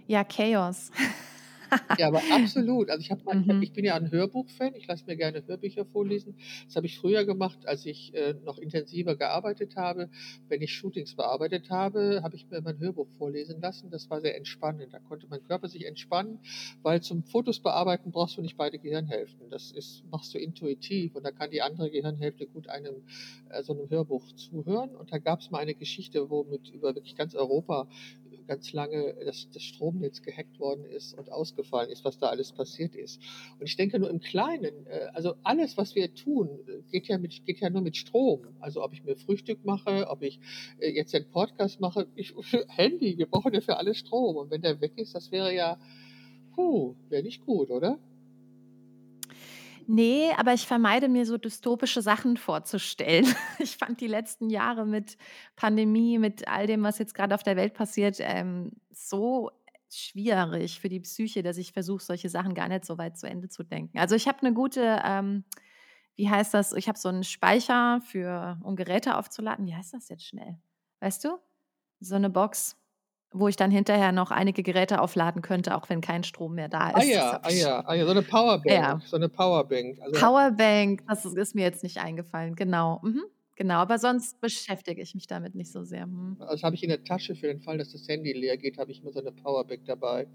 Ja, 0.08 0.24
Chaos. 0.24 0.92
Ja, 1.98 2.08
aber 2.08 2.22
absolut. 2.30 2.90
Also 2.90 3.02
ich 3.02 3.12
habe 3.12 3.24
mal, 3.24 3.38
ich, 3.42 3.50
hab, 3.50 3.58
Mhm. 3.58 3.62
ich 3.62 3.74
bin 3.74 3.86
ja 3.86 3.96
ein 3.96 4.12
Hörbuchfan. 4.12 4.74
Ich 4.76 4.88
lasse 4.88 5.06
mir 5.06 5.18
gerne 5.18 5.44
Hörbücher 5.46 5.86
vorlesen. 5.86 6.36
Das 6.66 6.76
habe 6.76 6.86
ich 6.88 6.98
früher 6.98 7.26
gemacht, 7.26 7.66
als 7.68 7.86
ich 7.86 8.14
äh, 8.14 8.36
noch 8.46 8.58
intensiver 8.58 9.16
gearbeitet 9.16 9.76
habe. 9.76 10.10
Wenn 10.48 10.62
ich 10.62 10.74
Shootings 10.74 11.16
bearbeitet 11.16 11.70
habe, 11.70 12.22
habe 12.24 12.36
ich 12.36 12.50
mir 12.50 12.62
mein 12.62 12.80
Hörbuch 12.80 13.10
vorlesen 13.18 13.62
lassen. 13.62 13.90
Das 13.92 14.10
war 14.10 14.22
sehr 14.22 14.36
entspannend. 14.38 14.94
Da 14.94 15.00
konnte 15.00 15.28
mein 15.30 15.44
Körper 15.44 15.68
sich 15.68 15.86
entspannen, 15.86 16.40
weil 16.82 17.02
zum 17.02 17.24
Fotos 17.24 17.60
bearbeiten 17.60 18.12
brauchst 18.12 18.38
du 18.38 18.42
nicht 18.42 18.58
beide 18.58 18.80
Gehirnhälften. 18.80 19.50
Das 19.50 19.72
ist, 19.72 20.04
machst 20.10 20.34
du 20.34 20.38
intuitiv 20.38 21.16
und 21.16 21.24
da 21.24 21.32
kann 21.32 21.52
die 21.52 21.62
andere 21.62 21.90
Gehirnhälfte 21.92 22.48
gut 22.48 22.68
einem 22.70 23.04
äh, 23.50 23.64
so 23.64 23.74
einem 23.74 23.90
Hörbuch 23.90 24.32
zuhören. 24.34 24.96
Und 24.96 25.12
da 25.12 25.18
gab 25.18 25.40
es 25.42 25.52
mal 25.52 25.60
eine 25.60 25.76
Geschichte, 25.76 26.30
wo 26.30 26.44
mit 26.44 26.70
über 26.70 26.96
wirklich 26.96 27.16
ganz 27.16 27.36
Europa 27.36 27.88
ganz 28.50 28.74
lange 28.74 29.16
das, 29.24 29.48
das 29.54 29.62
Stromnetz 29.62 30.24
gehackt 30.24 30.60
worden 30.60 30.84
ist 30.86 31.14
und 31.14 31.32
ausgefallen 31.32 31.90
ist, 31.90 32.04
was 32.04 32.18
da 32.18 32.28
alles 32.28 32.52
passiert 32.52 32.96
ist. 32.96 33.22
Und 33.60 33.68
ich 33.68 33.78
denke 33.78 34.00
nur 34.00 34.10
im 34.10 34.20
Kleinen, 34.20 34.88
äh, 34.88 35.08
also 35.14 35.36
alles, 35.44 35.78
was 35.78 35.94
wir 35.94 36.14
tun, 36.16 36.50
äh, 36.68 36.82
geht 36.92 37.08
ja, 37.08 37.20
mit, 37.20 37.46
geht 37.46 37.60
ja 37.60 37.70
nur 37.70 37.82
mit 37.82 37.96
Strom. 37.96 38.42
Also 38.60 38.84
ob 38.84 38.92
ich 38.92 39.04
mir 39.04 39.16
Frühstück 39.16 39.64
mache, 39.64 40.08
ob 40.10 40.24
ich 40.24 40.40
äh, 40.80 40.90
jetzt 40.90 41.14
einen 41.14 41.30
Podcast 41.30 41.80
mache, 41.80 42.08
ich, 42.16 42.34
Handy, 42.68 43.18
wir 43.20 43.28
brauchen 43.28 43.54
ja 43.54 43.62
für 43.62 43.78
alles 43.78 44.00
Strom. 44.00 44.36
Und 44.36 44.50
wenn 44.50 44.64
der 44.64 44.82
weg 44.82 44.94
ist, 44.98 45.14
das 45.14 45.32
wäre 45.32 45.54
ja, 45.54 45.78
puh, 46.56 46.96
wäre 47.10 47.24
nicht 47.24 47.46
gut, 47.46 47.70
oder? 47.70 48.00
Nee, 49.92 50.30
aber 50.38 50.54
ich 50.54 50.68
vermeide 50.68 51.10
mir 51.10 51.26
so 51.26 51.40
dystopische 51.40 52.04
Sachen 52.04 52.38
vorzustellen. 52.38 53.26
Ich 53.58 53.76
fand 53.76 54.00
die 54.02 54.08
letzten 54.08 54.52
Jahre 54.52 54.86
mit 54.86 55.18
Pandemie, 55.56 56.20
mit 56.20 56.48
all 56.48 56.68
dem, 56.68 56.84
was 56.84 57.00
jetzt 57.00 57.16
gerade 57.16 57.34
auf 57.34 57.42
der 57.42 57.56
Welt 57.56 57.74
passiert, 57.74 58.18
ähm, 58.20 58.72
so 58.92 59.50
schwierig 59.90 60.80
für 60.80 60.90
die 60.90 61.00
Psyche, 61.00 61.42
dass 61.42 61.58
ich 61.58 61.74
versuche, 61.74 62.04
solche 62.04 62.30
Sachen 62.30 62.54
gar 62.54 62.68
nicht 62.68 62.86
so 62.86 63.00
weit 63.00 63.18
zu 63.18 63.28
Ende 63.28 63.50
zu 63.50 63.64
denken. 63.64 63.98
Also 63.98 64.14
ich 64.14 64.28
habe 64.28 64.38
eine 64.42 64.54
gute, 64.54 65.02
ähm, 65.04 65.44
wie 66.16 66.30
heißt 66.30 66.54
das? 66.54 66.74
Ich 66.74 66.88
habe 66.88 67.00
so 67.00 67.10
einen 67.10 67.24
Speicher 67.24 68.00
für, 68.06 68.60
um 68.62 68.76
Geräte 68.76 69.18
aufzuladen. 69.18 69.66
Wie 69.66 69.74
heißt 69.74 69.96
das 69.96 70.08
jetzt 70.10 70.28
schnell? 70.28 70.60
Weißt 71.00 71.24
du? 71.26 71.40
So 72.00 72.14
eine 72.14 72.30
Box, 72.30 72.79
wo 73.32 73.48
ich 73.48 73.56
dann 73.56 73.72
hinterher 73.72 74.12
noch 74.12 74.32
einige 74.32 74.64
Geräte 74.64 75.02
aufladen 75.02 75.42
könnte, 75.42 75.76
auch 75.76 75.90
wenn 75.90 76.02
kein 76.02 76.24
Strom 76.24 76.56
mehr 76.56 76.70
da 76.70 76.80
Ah 76.80 77.00
ist. 77.00 77.10
Das 77.10 77.10
ja, 77.10 77.40
ah 77.44 77.52
ja, 77.52 77.84
ah 77.86 77.94
ja, 77.94 78.06
so 78.06 78.12
eine 78.12 78.24
Powerbank, 78.24 78.72
Ja. 78.72 79.02
so 79.06 79.18
eine 79.18 79.30
Powerbank. 79.30 80.00
Also 80.02 80.20
Powerbank, 80.20 81.04
das 81.08 81.26
ist, 81.26 81.38
ist 81.38 81.56
mir 81.56 81.62
jetzt 81.62 81.84
nicht 81.84 81.98
eingefallen. 81.98 82.56
Genau. 82.56 83.00
Mhm. 83.04 83.24
Genau. 83.60 83.76
Aber 83.76 84.00
sonst 84.00 84.40
beschäftige 84.40 85.02
ich 85.02 85.14
mich 85.16 85.28
damit 85.28 85.54
nicht 85.54 85.70
so 85.70 85.84
sehr. 85.84 86.04
Hm. 86.04 86.38
Das 86.40 86.64
habe 86.64 86.76
ich 86.76 86.84
in 86.84 86.88
der 86.88 87.04
Tasche 87.04 87.36
für 87.36 87.48
den 87.48 87.60
Fall, 87.60 87.78
dass 87.78 87.92
das 87.92 88.08
Handy 88.08 88.32
leer 88.32 88.56
geht, 88.56 88.78
habe 88.78 88.90
ich 88.92 89.02
immer 89.02 89.12
so 89.12 89.20
eine 89.20 89.34
Powerbank 89.34 89.84
dabei. 89.86 90.28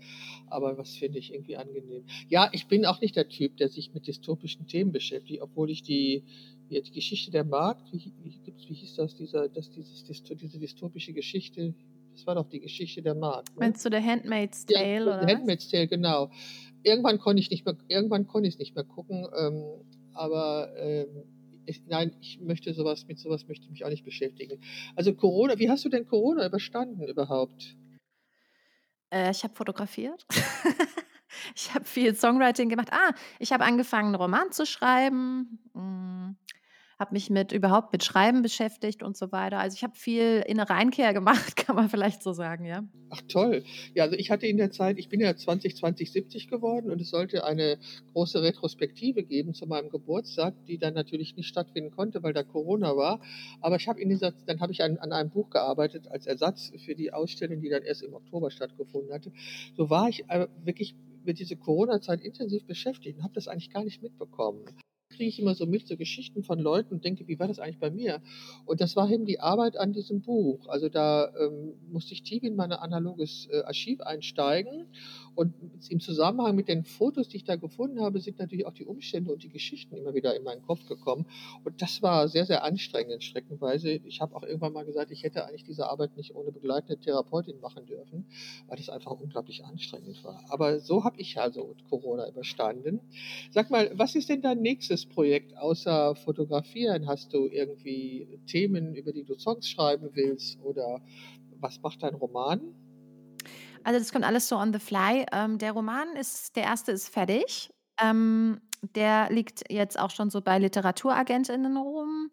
Aber 0.48 0.76
was 0.76 0.94
finde 0.94 1.18
ich 1.18 1.32
irgendwie 1.32 1.56
angenehm. 1.56 2.04
Ja, 2.28 2.50
ich 2.52 2.68
bin 2.68 2.84
auch 2.84 3.00
nicht 3.00 3.16
der 3.16 3.30
Typ, 3.30 3.56
der 3.56 3.70
sich 3.70 3.94
mit 3.94 4.06
dystopischen 4.06 4.66
Themen 4.66 4.92
beschäftigt, 4.92 5.40
obwohl 5.40 5.70
ich 5.70 5.82
die, 5.82 6.22
die 6.68 6.92
Geschichte 6.92 7.30
der 7.30 7.44
Markt, 7.44 7.90
wie, 7.92 8.12
wie, 8.22 8.40
wie 8.68 8.74
hieß 8.74 8.96
das, 8.96 9.16
dieser, 9.16 9.48
das, 9.48 9.70
dieses, 9.70 10.04
diese 10.22 10.58
dystopische 10.60 11.14
Geschichte, 11.14 11.74
das 12.14 12.26
war 12.26 12.34
doch 12.36 12.48
die 12.48 12.60
Geschichte 12.60 13.02
der 13.02 13.14
Markt. 13.14 13.50
Ne? 13.50 13.56
Meinst 13.60 13.84
du 13.84 13.90
The 13.90 14.02
Handmaid's 14.02 14.64
Ja, 14.68 14.78
Tale 14.78 15.04
The 15.04 15.08
oder 15.08 15.22
was? 15.22 15.32
Handmaid's 15.32 15.68
Tale, 15.68 15.88
genau. 15.88 16.30
Irgendwann 16.82 17.18
konnte 17.18 17.40
ich 17.40 17.50
nicht 17.50 17.64
mehr, 17.64 17.76
irgendwann 17.88 18.26
konnte 18.26 18.48
ich 18.48 18.54
es 18.54 18.58
nicht 18.58 18.74
mehr 18.74 18.84
gucken, 18.84 19.26
ähm, 19.36 19.64
aber 20.12 20.72
ähm, 20.76 21.24
ich, 21.66 21.82
nein, 21.86 22.14
ich 22.20 22.40
möchte 22.40 22.72
sowas, 22.74 23.06
mit 23.06 23.18
sowas 23.18 23.46
möchte 23.48 23.64
ich 23.64 23.70
mich 23.70 23.84
auch 23.84 23.90
nicht 23.90 24.04
beschäftigen. 24.04 24.60
Also 24.96 25.14
Corona, 25.14 25.58
wie 25.58 25.70
hast 25.70 25.84
du 25.84 25.88
denn 25.88 26.06
Corona 26.06 26.46
überstanden 26.46 27.08
überhaupt? 27.08 27.76
Äh, 29.10 29.30
ich 29.30 29.42
habe 29.44 29.54
fotografiert. 29.54 30.26
ich 31.54 31.74
habe 31.74 31.84
viel 31.84 32.14
Songwriting 32.14 32.68
gemacht. 32.68 32.88
Ah, 32.92 33.12
ich 33.38 33.52
habe 33.52 33.64
angefangen, 33.64 34.08
einen 34.08 34.14
Roman 34.16 34.52
zu 34.52 34.66
schreiben. 34.66 35.58
Hm, 35.74 36.36
habe 36.98 37.12
mich 37.12 37.30
mit 37.30 37.52
überhaupt 37.52 37.92
mit 37.92 38.04
Schreiben 38.04 38.42
beschäftigt 38.42 39.02
und 39.02 39.16
so 39.16 39.32
weiter. 39.32 39.58
Also 39.58 39.74
ich 39.76 39.82
habe 39.82 39.94
viel 39.96 40.42
innere 40.46 40.74
Einkehr 40.74 41.12
gemacht, 41.12 41.56
kann 41.56 41.76
man 41.76 41.88
vielleicht 41.88 42.22
so 42.22 42.32
sagen, 42.32 42.64
ja. 42.64 42.84
Ach 43.10 43.20
toll. 43.28 43.64
Ja, 43.94 44.04
also 44.04 44.16
ich 44.16 44.30
hatte 44.30 44.46
in 44.46 44.56
der 44.56 44.70
Zeit, 44.70 44.98
ich 44.98 45.08
bin 45.08 45.20
ja 45.20 45.36
2020 45.36 46.12
70 46.12 46.48
geworden 46.48 46.90
und 46.90 47.00
es 47.00 47.10
sollte 47.10 47.44
eine 47.44 47.78
große 48.12 48.42
Retrospektive 48.42 49.22
geben 49.22 49.54
zu 49.54 49.66
meinem 49.66 49.90
Geburtstag, 49.90 50.54
die 50.66 50.78
dann 50.78 50.94
natürlich 50.94 51.36
nicht 51.36 51.48
stattfinden 51.48 51.90
konnte, 51.90 52.22
weil 52.22 52.32
da 52.32 52.42
Corona 52.42 52.96
war. 52.96 53.20
Aber 53.60 53.76
ich 53.76 53.88
habe 53.88 54.00
in 54.00 54.08
dieser, 54.08 54.32
dann 54.46 54.60
habe 54.60 54.72
ich 54.72 54.82
an, 54.82 54.98
an 54.98 55.12
einem 55.12 55.30
Buch 55.30 55.50
gearbeitet 55.50 56.08
als 56.08 56.26
Ersatz 56.26 56.72
für 56.84 56.94
die 56.94 57.12
Ausstellung, 57.12 57.60
die 57.60 57.68
dann 57.68 57.82
erst 57.82 58.02
im 58.02 58.14
Oktober 58.14 58.50
stattgefunden 58.50 59.12
hatte. 59.12 59.32
So 59.76 59.90
war 59.90 60.08
ich 60.08 60.28
äh, 60.28 60.48
wirklich 60.64 60.94
mit 61.24 61.38
dieser 61.38 61.56
Corona-Zeit 61.56 62.20
intensiv 62.20 62.66
beschäftigt 62.66 63.18
und 63.18 63.24
habe 63.24 63.34
das 63.34 63.48
eigentlich 63.48 63.70
gar 63.70 63.84
nicht 63.84 64.02
mitbekommen 64.02 64.64
kriege 65.14 65.28
ich 65.28 65.38
immer 65.38 65.54
so 65.54 65.66
mit, 65.66 65.86
so 65.86 65.96
Geschichten 65.96 66.42
von 66.42 66.58
Leuten 66.58 66.94
und 66.94 67.04
denke, 67.04 67.26
wie 67.28 67.38
war 67.38 67.48
das 67.48 67.58
eigentlich 67.58 67.78
bei 67.78 67.90
mir? 67.90 68.20
Und 68.64 68.80
das 68.80 68.96
war 68.96 69.10
eben 69.10 69.24
die 69.24 69.40
Arbeit 69.40 69.76
an 69.76 69.92
diesem 69.92 70.22
Buch. 70.22 70.68
Also 70.68 70.88
da 70.88 71.32
ähm, 71.38 71.74
musste 71.90 72.12
ich 72.12 72.22
tief 72.22 72.42
in 72.42 72.56
mein 72.56 72.72
analoges 72.72 73.48
äh, 73.50 73.62
Archiv 73.62 74.00
einsteigen 74.00 74.86
und 75.34 75.54
im 75.88 76.00
Zusammenhang 76.00 76.54
mit 76.54 76.68
den 76.68 76.84
Fotos, 76.84 77.28
die 77.28 77.38
ich 77.38 77.44
da 77.44 77.56
gefunden 77.56 78.00
habe, 78.00 78.20
sind 78.20 78.38
natürlich 78.38 78.66
auch 78.66 78.72
die 78.72 78.84
Umstände 78.84 79.32
und 79.32 79.42
die 79.42 79.48
Geschichten 79.48 79.96
immer 79.96 80.14
wieder 80.14 80.36
in 80.36 80.44
meinen 80.44 80.62
Kopf 80.62 80.86
gekommen. 80.86 81.26
Und 81.64 81.82
das 81.82 82.02
war 82.02 82.28
sehr, 82.28 82.46
sehr 82.46 82.64
anstrengend, 82.64 83.22
streckenweise. 83.22 83.90
Ich 83.90 84.20
habe 84.20 84.34
auch 84.36 84.42
irgendwann 84.42 84.72
mal 84.72 84.84
gesagt, 84.84 85.10
ich 85.10 85.22
hätte 85.22 85.46
eigentlich 85.46 85.64
diese 85.64 85.88
Arbeit 85.88 86.16
nicht 86.16 86.34
ohne 86.34 86.52
begleitende 86.52 86.98
Therapeutin 86.98 87.60
machen 87.60 87.86
dürfen, 87.86 88.26
weil 88.68 88.76
das 88.76 88.88
einfach 88.88 89.12
unglaublich 89.12 89.64
anstrengend 89.64 90.22
war. 90.24 90.42
Aber 90.48 90.80
so 90.80 91.04
habe 91.04 91.20
ich 91.20 91.38
also 91.38 91.74
Corona 91.88 92.28
überstanden. 92.28 93.00
Sag 93.50 93.70
mal, 93.70 93.90
was 93.94 94.14
ist 94.14 94.28
denn 94.28 94.42
dein 94.42 94.60
nächstes 94.60 95.06
Projekt 95.06 95.56
außer 95.56 96.14
Fotografieren? 96.14 97.06
Hast 97.06 97.32
du 97.32 97.46
irgendwie 97.46 98.28
Themen, 98.46 98.94
über 98.94 99.12
die 99.12 99.24
du 99.24 99.38
Songs 99.38 99.68
schreiben 99.68 100.10
willst 100.12 100.60
oder 100.62 101.02
was 101.60 101.80
macht 101.80 102.02
dein 102.02 102.14
Roman? 102.14 102.60
Also 103.84 103.98
das 103.98 104.12
kommt 104.12 104.24
alles 104.24 104.48
so 104.48 104.56
on 104.56 104.72
the 104.72 104.78
fly. 104.78 105.26
Ähm, 105.32 105.58
der 105.58 105.72
Roman 105.72 106.16
ist, 106.16 106.56
der 106.56 106.64
erste 106.64 106.92
ist 106.92 107.08
fertig. 107.08 107.72
Ähm, 108.00 108.60
der 108.94 109.30
liegt 109.30 109.70
jetzt 109.70 109.98
auch 109.98 110.10
schon 110.10 110.30
so 110.30 110.40
bei 110.40 110.58
Literaturagentinnen 110.58 111.76
rum. 111.76 112.30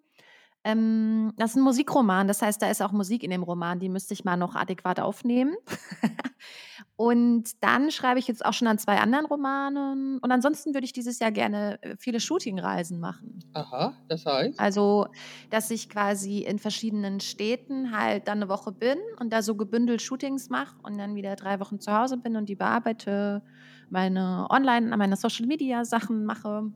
Ähm, 0.64 1.34
das 1.38 1.52
ist 1.52 1.56
ein 1.56 1.64
Musikroman, 1.64 2.28
das 2.28 2.42
heißt, 2.42 2.62
da 2.62 2.70
ist 2.70 2.82
auch 2.82 2.92
Musik 2.92 3.24
in 3.24 3.32
dem 3.32 3.42
Roman, 3.42 3.80
die 3.80 3.90
müsste 3.90 4.14
ich 4.14 4.24
mal 4.24 4.38
noch 4.38 4.56
adäquat 4.56 5.00
aufnehmen. 5.00 5.56
und 6.96 7.64
dann 7.64 7.90
schreibe 7.90 8.20
ich 8.20 8.28
jetzt 8.28 8.46
auch 8.46 8.54
schon 8.54 8.68
an 8.68 8.78
zwei 8.78 9.00
anderen 9.00 9.26
Romanen. 9.26 10.20
Und 10.20 10.32
ansonsten 10.32 10.76
würde 10.76 10.86
ich 10.86 10.94
dieses 10.94 11.18
Jahr 11.18 11.32
gerne 11.32 11.82
äh, 11.82 11.96
viele 11.98 12.20
Shootingreisen 12.20 13.00
machen. 13.00 13.40
Aha, 13.54 13.94
das 14.08 14.24
heißt? 14.26 14.60
Also, 14.60 15.08
dass 15.50 15.72
ich 15.72 15.90
quasi 15.90 16.40
in 16.40 16.60
verschiedenen 16.60 17.22
Städten 17.22 17.98
halt 17.98 18.28
dann 18.28 18.38
eine 18.38 18.50
Woche 18.50 18.72
bin 18.72 19.00
und 19.20 19.34
da 19.34 19.42
so 19.42 19.56
gebündelt 19.56 20.04
Shootings 20.04 20.50
mache 20.50 20.76
und 20.84 21.00
dann 21.00 21.16
wieder 21.16 21.36
drei 21.36 21.60
Wochen 21.60 21.80
zu 21.80 21.92
Hause 21.92 22.18
bin 22.18 22.36
und 22.36 22.50
die 22.50 22.56
bearbeite, 22.56 23.42
meine 23.90 24.46
Online, 24.52 24.96
meine 24.96 25.16
Social 25.16 25.48
Media 25.48 25.86
Sachen 25.86 26.24
mache. 26.26 26.72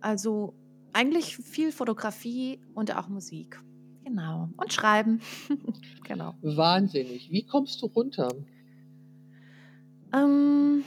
Also 0.00 0.52
eigentlich 0.94 1.36
viel 1.36 1.72
Fotografie 1.72 2.60
und 2.74 2.96
auch 2.96 3.08
Musik. 3.08 3.60
Genau. 4.04 4.48
Und 4.56 4.72
Schreiben. 4.72 5.20
genau. 6.04 6.34
Wahnsinnig. 6.42 7.30
Wie 7.30 7.44
kommst 7.44 7.82
du 7.82 7.86
runter? 7.86 8.28
Ähm, 10.14 10.84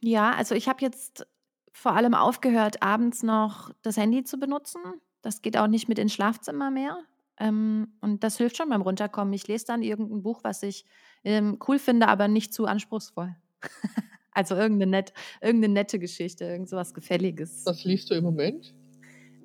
ja, 0.00 0.32
also 0.32 0.54
ich 0.54 0.68
habe 0.68 0.82
jetzt 0.82 1.26
vor 1.72 1.92
allem 1.92 2.14
aufgehört, 2.14 2.82
abends 2.82 3.22
noch 3.22 3.72
das 3.82 3.96
Handy 3.96 4.24
zu 4.24 4.38
benutzen. 4.38 4.80
Das 5.22 5.40
geht 5.40 5.56
auch 5.56 5.66
nicht 5.66 5.88
mit 5.88 5.98
ins 5.98 6.12
Schlafzimmer 6.12 6.70
mehr. 6.70 6.98
Ähm, 7.38 7.94
und 8.00 8.22
das 8.22 8.36
hilft 8.36 8.58
schon 8.58 8.68
beim 8.68 8.82
Runterkommen. 8.82 9.32
Ich 9.32 9.48
lese 9.48 9.64
dann 9.66 9.82
irgendein 9.82 10.22
Buch, 10.22 10.40
was 10.42 10.62
ich 10.62 10.84
ähm, 11.24 11.58
cool 11.66 11.78
finde, 11.78 12.08
aber 12.08 12.28
nicht 12.28 12.52
zu 12.52 12.66
anspruchsvoll. 12.66 13.34
also 14.32 14.56
irgendeine, 14.56 14.90
nett, 14.90 15.12
irgendeine 15.40 15.74
nette 15.74 15.98
Geschichte, 15.98 16.44
irgend 16.44 16.68
sowas 16.68 16.92
Gefälliges. 16.92 17.64
Was 17.64 17.84
liest 17.84 18.10
du 18.10 18.14
im 18.14 18.24
Moment? 18.24 18.74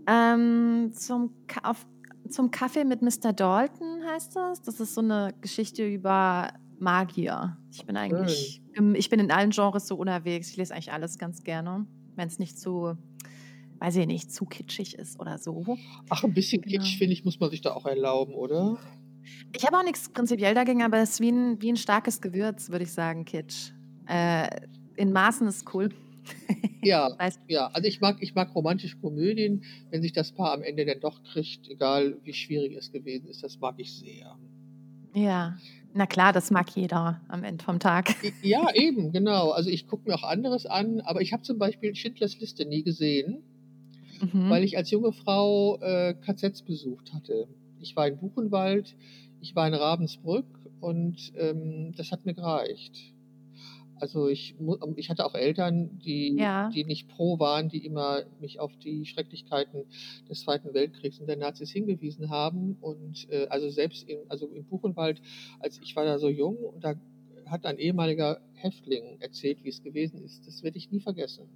Ähm, 0.08 0.92
zum, 0.94 1.34
auf, 1.64 1.86
zum 2.30 2.52
Kaffee 2.52 2.84
mit 2.86 3.02
Mr. 3.02 3.34
Dalton 3.34 4.04
heißt 4.06 4.36
das. 4.36 4.62
Das 4.62 4.80
ist 4.80 4.94
so 4.94 5.02
eine 5.02 5.34
Geschichte 5.42 5.86
über 5.88 6.54
Magier. 6.80 7.58
Ich 7.72 7.86
bin 7.86 7.98
eigentlich, 7.98 8.62
im- 8.74 8.96
ich 8.96 9.10
bin 9.10 9.20
in 9.20 9.32
allen 9.32 9.52
Genres 9.52 9.88
so 9.88 9.96
unterwegs. 9.96 10.50
Ich 10.50 10.58
lese 10.58 10.74
eigentlich 10.74 10.92
alles 10.92 11.18
ganz 11.18 11.44
gerne, 11.44 11.88
wenn 12.16 12.28
es 12.28 12.38
nicht 12.40 12.60
zu, 12.60 12.94
weiß 13.80 13.96
ich 13.98 14.08
nicht, 14.08 14.32
zu 14.32 14.46
kitschig 14.46 14.96
ist 14.98 15.20
oder 15.20 15.38
so. 15.38 15.66
Ach, 16.10 16.24
ein 16.24 16.34
bisschen 16.34 16.62
Genau. 16.62 16.84
Kitsch, 16.84 16.98
finde 16.98 17.14
ich, 17.14 17.26
muss 17.26 17.40
man 17.40 17.50
sich 17.50 17.62
da 17.62 17.74
auch 17.74 17.86
erlauben, 17.86 18.34
oder? 18.36 18.78
Ich 19.56 19.66
habe 19.66 19.78
auch 19.78 19.84
nix 19.84 20.10
prinzipiell 20.10 20.54
dagegen, 20.54 20.84
aber 20.84 20.98
es 21.00 21.12
ist 21.12 21.20
wie 21.22 21.30
'n 21.30 21.62
wie 21.62 21.70
'n 21.70 21.78
starkes 21.78 22.22
Gewürz, 22.22 22.70
würde 22.70 22.84
ich 22.84 22.94
sagen, 22.94 23.26
Kitsch. 23.26 23.72
Äh, 24.08 24.48
in 24.98 25.12
Maßen 25.12 25.48
ist 25.48 25.74
cool. 25.74 25.90
Ja, 26.84 27.10
ja. 27.48 27.68
Also, 27.74 27.88
ich 27.88 28.00
mag 28.00 28.18
ich 28.22 28.36
mag 28.36 28.54
romantische 28.54 28.98
Komödien, 28.98 29.64
wenn 29.90 30.04
sich 30.04 30.14
das 30.14 30.32
Paar 30.32 30.54
am 30.54 30.62
Ende 30.62 30.86
dann 30.86 31.00
doch 31.00 31.24
kriegt, 31.24 31.68
egal 31.68 32.18
wie 32.24 32.34
schwierig 32.34 32.76
es 32.78 32.92
gewesen 32.92 33.28
ist, 33.28 33.44
das 33.44 33.60
mag 33.60 33.74
ich 33.80 33.92
sehr. 33.92 34.38
Ja, 35.16 35.58
na 35.96 36.06
klar, 36.06 36.32
das 36.32 36.52
mag 36.52 36.70
jeder 36.76 37.22
am 37.28 37.44
Ende 37.44 37.64
vom 37.64 37.80
Tag. 37.80 38.14
Ja, 38.44 38.68
eben, 38.76 39.12
genau. 39.12 39.50
Also, 39.50 39.70
ich 39.72 39.88
gucke 39.88 40.08
mir 40.08 40.16
auch 40.16 40.24
anderes 40.24 40.68
an, 40.68 41.02
aber 41.02 41.22
ich 41.22 41.34
habe 41.34 41.42
zum 41.42 41.58
Beispiel 41.58 41.96
Schindlers 41.96 42.40
Liste 42.40 42.66
nie 42.66 42.84
gesehen, 42.84 43.42
weil 44.20 44.62
Mhm. 44.62 44.66
ich 44.68 44.78
als 44.78 44.92
junge 44.92 45.12
Frau, 45.12 45.80
äh, 45.82 46.14
KZs 46.14 46.62
besucht 46.62 47.14
hatte. 47.14 47.48
Ich 47.80 47.96
war 47.96 48.08
in 48.08 48.18
Buchenwald, 48.18 48.96
ich 49.42 49.56
war 49.56 49.68
in 49.68 49.74
Ravensbrück 49.74 50.46
und, 50.82 51.34
ähm, 51.36 51.94
das 51.98 52.12
hat 52.12 52.26
mir 52.26 52.34
gereicht. 52.36 53.15
Also, 54.00 54.28
ich 54.28 54.56
ähm, 54.60 54.94
ich 54.98 55.10
hatte 55.10 55.26
auch 55.26 55.36
Eltern, 55.36 56.00
die 56.00 56.36
Ja. 56.38 56.74
die 56.74 56.84
nicht 56.86 57.08
pro 57.08 57.40
waren, 57.40 57.70
die 57.70 57.86
immer 57.86 58.24
mich 58.40 58.60
auf 58.60 58.76
die 58.78 59.06
Schrecklichkeiten 59.06 59.86
des 60.30 60.42
Zweiten 60.42 60.74
Weltkriegs 60.74 61.20
und 61.20 61.28
der 61.28 61.38
Nazis 61.38 61.72
hingewiesen 61.72 62.30
haben 62.30 62.78
und, 62.82 63.30
äh, 63.30 63.48
also, 63.50 63.70
selbst 63.70 64.04
in 64.10 64.20
also, 64.30 64.48
in 64.48 64.66
Buchenwald, 64.66 65.22
als 65.60 65.80
ich 65.82 65.96
war 65.96 66.06
da 66.06 66.20
so 66.20 66.30
jung 66.30 66.58
und 66.58 66.84
da 66.84 66.96
hat 67.46 67.66
ein 67.66 67.78
ehemaliger 67.78 68.42
Häftling 68.54 69.18
erzählt, 69.22 69.64
wie's 69.64 69.82
gewesen 69.84 70.24
ist. 70.24 70.48
Das 70.48 70.64
werde 70.64 70.78
ich 70.78 70.90
nie 70.92 71.00
vergessen. 71.02 71.48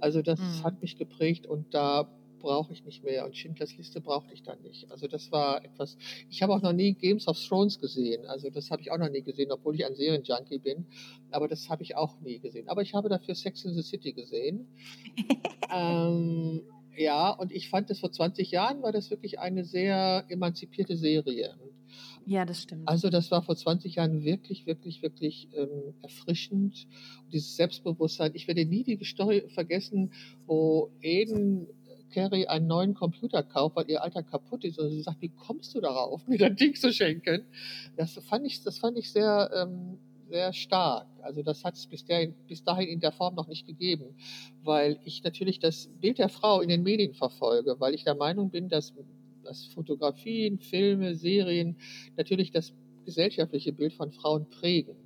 Also, 0.00 0.22
das 0.22 0.38
Mhm. 0.38 0.64
hat 0.64 0.80
mich 0.82 0.96
geprägt 0.96 1.46
und 1.46 1.74
da 1.74 2.10
brauche 2.42 2.72
ich 2.72 2.84
nicht 2.84 3.02
mehr 3.02 3.24
und 3.24 3.36
Schindlers 3.36 3.76
Liste 3.76 4.00
brauchte 4.00 4.34
ich 4.34 4.42
dann 4.42 4.60
nicht. 4.62 4.90
Also, 4.90 5.06
das 5.08 5.32
war 5.32 5.64
etwas 5.64 5.96
ich 6.28 6.42
habe 6.42 6.54
auch 6.54 6.62
noch 6.62 6.72
nie 6.72 6.92
Games 6.94 7.28
of 7.28 7.38
Thrones 7.38 7.78
gesehen. 7.78 8.26
Also, 8.26 8.50
das 8.50 8.70
habe 8.70 8.82
ich 8.82 8.90
auch 8.90 8.98
noch 8.98 9.10
nie 9.10 9.22
gesehen, 9.22 9.50
obwohl 9.52 9.74
ich 9.74 9.86
ein 9.86 9.94
Serienjunkie 9.94 10.58
bin, 10.58 10.86
aber 11.30 11.48
das 11.48 11.68
habe 11.68 11.82
ich 11.82 11.96
auch 11.96 12.20
nie 12.20 12.38
gesehen. 12.38 12.68
Aber 12.68 12.82
ich 12.82 12.94
habe 12.94 13.08
dafür 13.08 13.34
Sex 13.34 13.64
in 13.64 13.74
the 13.74 13.82
City 13.82 14.12
gesehen. 14.12 14.68
Ähm, 15.74 16.60
ja, 16.98 17.30
und 17.30 17.50
ich 17.50 17.70
fand 17.70 17.88
das 17.88 18.00
vor 18.00 18.12
20 18.12 18.50
Jahren 18.50 18.82
war 18.82 18.92
das 18.92 19.10
wirklich 19.10 19.38
eine 19.38 19.64
sehr 19.64 20.26
emanzipierte 20.28 20.98
Serie. 20.98 21.54
Ja, 22.26 22.44
das 22.44 22.62
stimmt. 22.62 22.86
Also, 22.86 23.10
das 23.10 23.30
war 23.30 23.42
vor 23.42 23.56
20 23.56 23.96
Jahren 23.96 24.22
wirklich, 24.22 24.66
wirklich, 24.66 25.02
wirklich, 25.02 25.48
ähm, 25.54 25.94
erfrischend. 26.02 26.86
Dieses 27.32 27.56
Selbstbewusstsein. 27.56 28.32
Ich 28.34 28.46
werde 28.46 28.64
nie 28.64 28.84
die 28.84 29.02
Story 29.04 29.48
vergessen, 29.48 30.12
wo 30.46 30.90
Eden 31.00 31.66
Carey 32.12 32.46
einen 32.46 32.66
neuen 32.66 32.94
Computer 32.94 33.42
kauft, 33.42 33.76
weil 33.76 33.90
ihr 33.90 34.02
alter 34.02 34.22
kaputt 34.22 34.64
ist 34.64 34.78
und 34.78 34.90
sie 34.90 35.02
sagt: 35.02 35.20
„Wie 35.20 35.30
kommst 35.30 35.74
du 35.74 35.80
darauf, 35.80 36.26
mir 36.28 36.38
das 36.38 36.54
Ding 36.56 36.74
zu 36.74 36.92
schenken?“ 36.92 37.44
Das 37.96 38.14
fand 38.28 38.46
ich 38.46 38.62
das 38.62 38.78
fand 38.78 38.96
ich 38.98 39.10
sehr, 39.10 39.50
ähm 39.54 39.98
sehr 40.32 40.52
stark. 40.54 41.06
Also, 41.20 41.42
das 41.42 41.62
hat's 41.62 41.86
bis 41.86 42.04
dahin 42.06 42.34
bis 42.48 42.64
dahin 42.64 42.88
in 42.88 43.00
der 43.00 43.12
Form 43.12 43.34
noch 43.34 43.48
nicht 43.48 43.66
gegeben, 43.66 44.14
weil 44.64 44.98
ich 45.04 45.22
natürlich 45.22 45.58
das 45.60 45.88
Bild 46.00 46.18
der 46.18 46.30
Frau 46.30 46.62
in 46.62 46.68
den 46.70 46.82
Medien 46.82 47.12
verfolge, 47.12 47.76
weil 47.78 47.94
ich 47.94 48.04
der 48.04 48.14
Meinung 48.14 48.50
bin, 48.50 48.68
dass 48.68 48.94
dass 49.44 49.66
Fotografien, 49.66 50.58
Filme, 50.58 51.14
Serien 51.16 51.76
natürlich 52.16 52.50
das 52.52 52.72
gesellschaftliche 53.04 53.72
Bild 53.72 53.92
von 53.92 54.12
Frauen 54.12 54.48
prägen. 54.48 54.96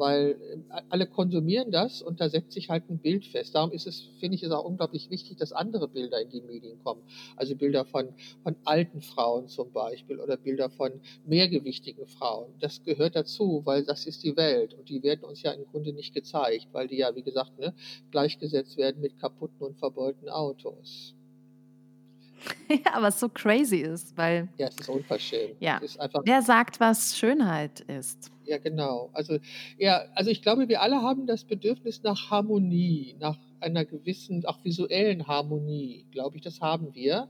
Weil, 0.00 0.36
a 0.70 0.82
alle 0.90 1.06
konsumieren 1.06 1.70
das 1.72 2.02
und 2.02 2.20
da 2.20 2.28
setzt 2.30 2.52
sich 2.52 2.70
halt 2.70 2.84
'n 2.90 2.98
Bild 3.00 3.26
fest. 3.26 3.54
Darum 3.54 3.70
ist 3.72 3.86
es 3.86 4.00
finde 4.20 4.36
ich 4.36 4.42
es 4.42 4.50
auch 4.52 4.64
unglaublich 4.64 5.10
wichtig, 5.10 5.36
dass 5.38 5.52
andere 5.52 5.88
Bilder 5.88 6.20
in 6.22 6.30
die 6.30 6.40
Medien 6.42 6.78
kommen. 6.84 7.02
Also, 7.36 7.54
Bilder 7.56 7.84
von 7.84 8.14
von 8.42 8.56
alten 8.64 9.02
Frauen 9.02 9.48
zum 9.48 9.72
Beispiel 9.72 10.18
oder 10.20 10.36
Bilder 10.38 10.70
von 10.70 11.00
mehrgewichtigen 11.24 12.06
Frauen. 12.06 12.54
Das 12.60 12.82
gehört 12.82 13.14
dazu, 13.16 13.62
weil 13.66 13.84
das 13.84 14.06
ist 14.06 14.24
die 14.24 14.36
Welt 14.36 14.74
und 14.74 14.88
die 14.88 15.02
werden 15.02 15.24
uns 15.24 15.42
ja 15.42 15.52
im 15.52 15.66
Grunde 15.66 15.92
nicht 15.92 16.14
gezeigt, 16.14 16.68
weil 16.72 16.88
die 16.88 16.96
ja, 16.98 17.14
wie 17.14 17.22
gesagt, 17.22 17.58
ne, 17.58 17.74
gleichgesetzt 18.10 18.76
werden 18.78 19.00
mit 19.02 19.18
kaputten 19.18 19.66
und 19.66 19.78
verbeulten 19.78 20.28
Autos. 20.30 21.14
Ja, 22.68 23.02
was 23.02 23.20
so 23.20 23.28
crazy 23.28 23.78
ist, 23.78 24.16
weil 24.16 24.48
Ja, 24.58 24.68
es 24.68 24.76
ist 24.78 24.88
unverschämt. 24.88 25.56
ja, 25.60 25.78
Es 25.82 25.92
ist 25.92 26.00
einfach 26.00 26.20
wer 26.24 26.42
sagt, 26.42 26.80
was 26.80 27.18
Schönheit 27.18 27.80
ist? 27.80 28.30
Ja, 28.44 28.58
genau. 28.58 29.10
Also, 29.12 29.38
ja 29.78 30.02
also, 30.14 30.30
ich 30.30 30.42
glaube, 30.42 30.68
wir 30.68 30.80
alle 30.82 31.02
haben 31.02 31.26
das 31.26 31.44
Bedürfnis 31.44 32.02
nach 32.02 32.30
Harmonie, 32.30 33.16
nach 33.20 33.38
einer 33.60 33.84
gewissen 33.84 34.44
auch 34.46 34.64
visuellen 34.64 35.26
Harmonie, 35.26 36.06
glaube 36.10 36.36
ich, 36.36 36.42
das 36.42 36.60
haben 36.60 36.94
wir. 36.94 37.28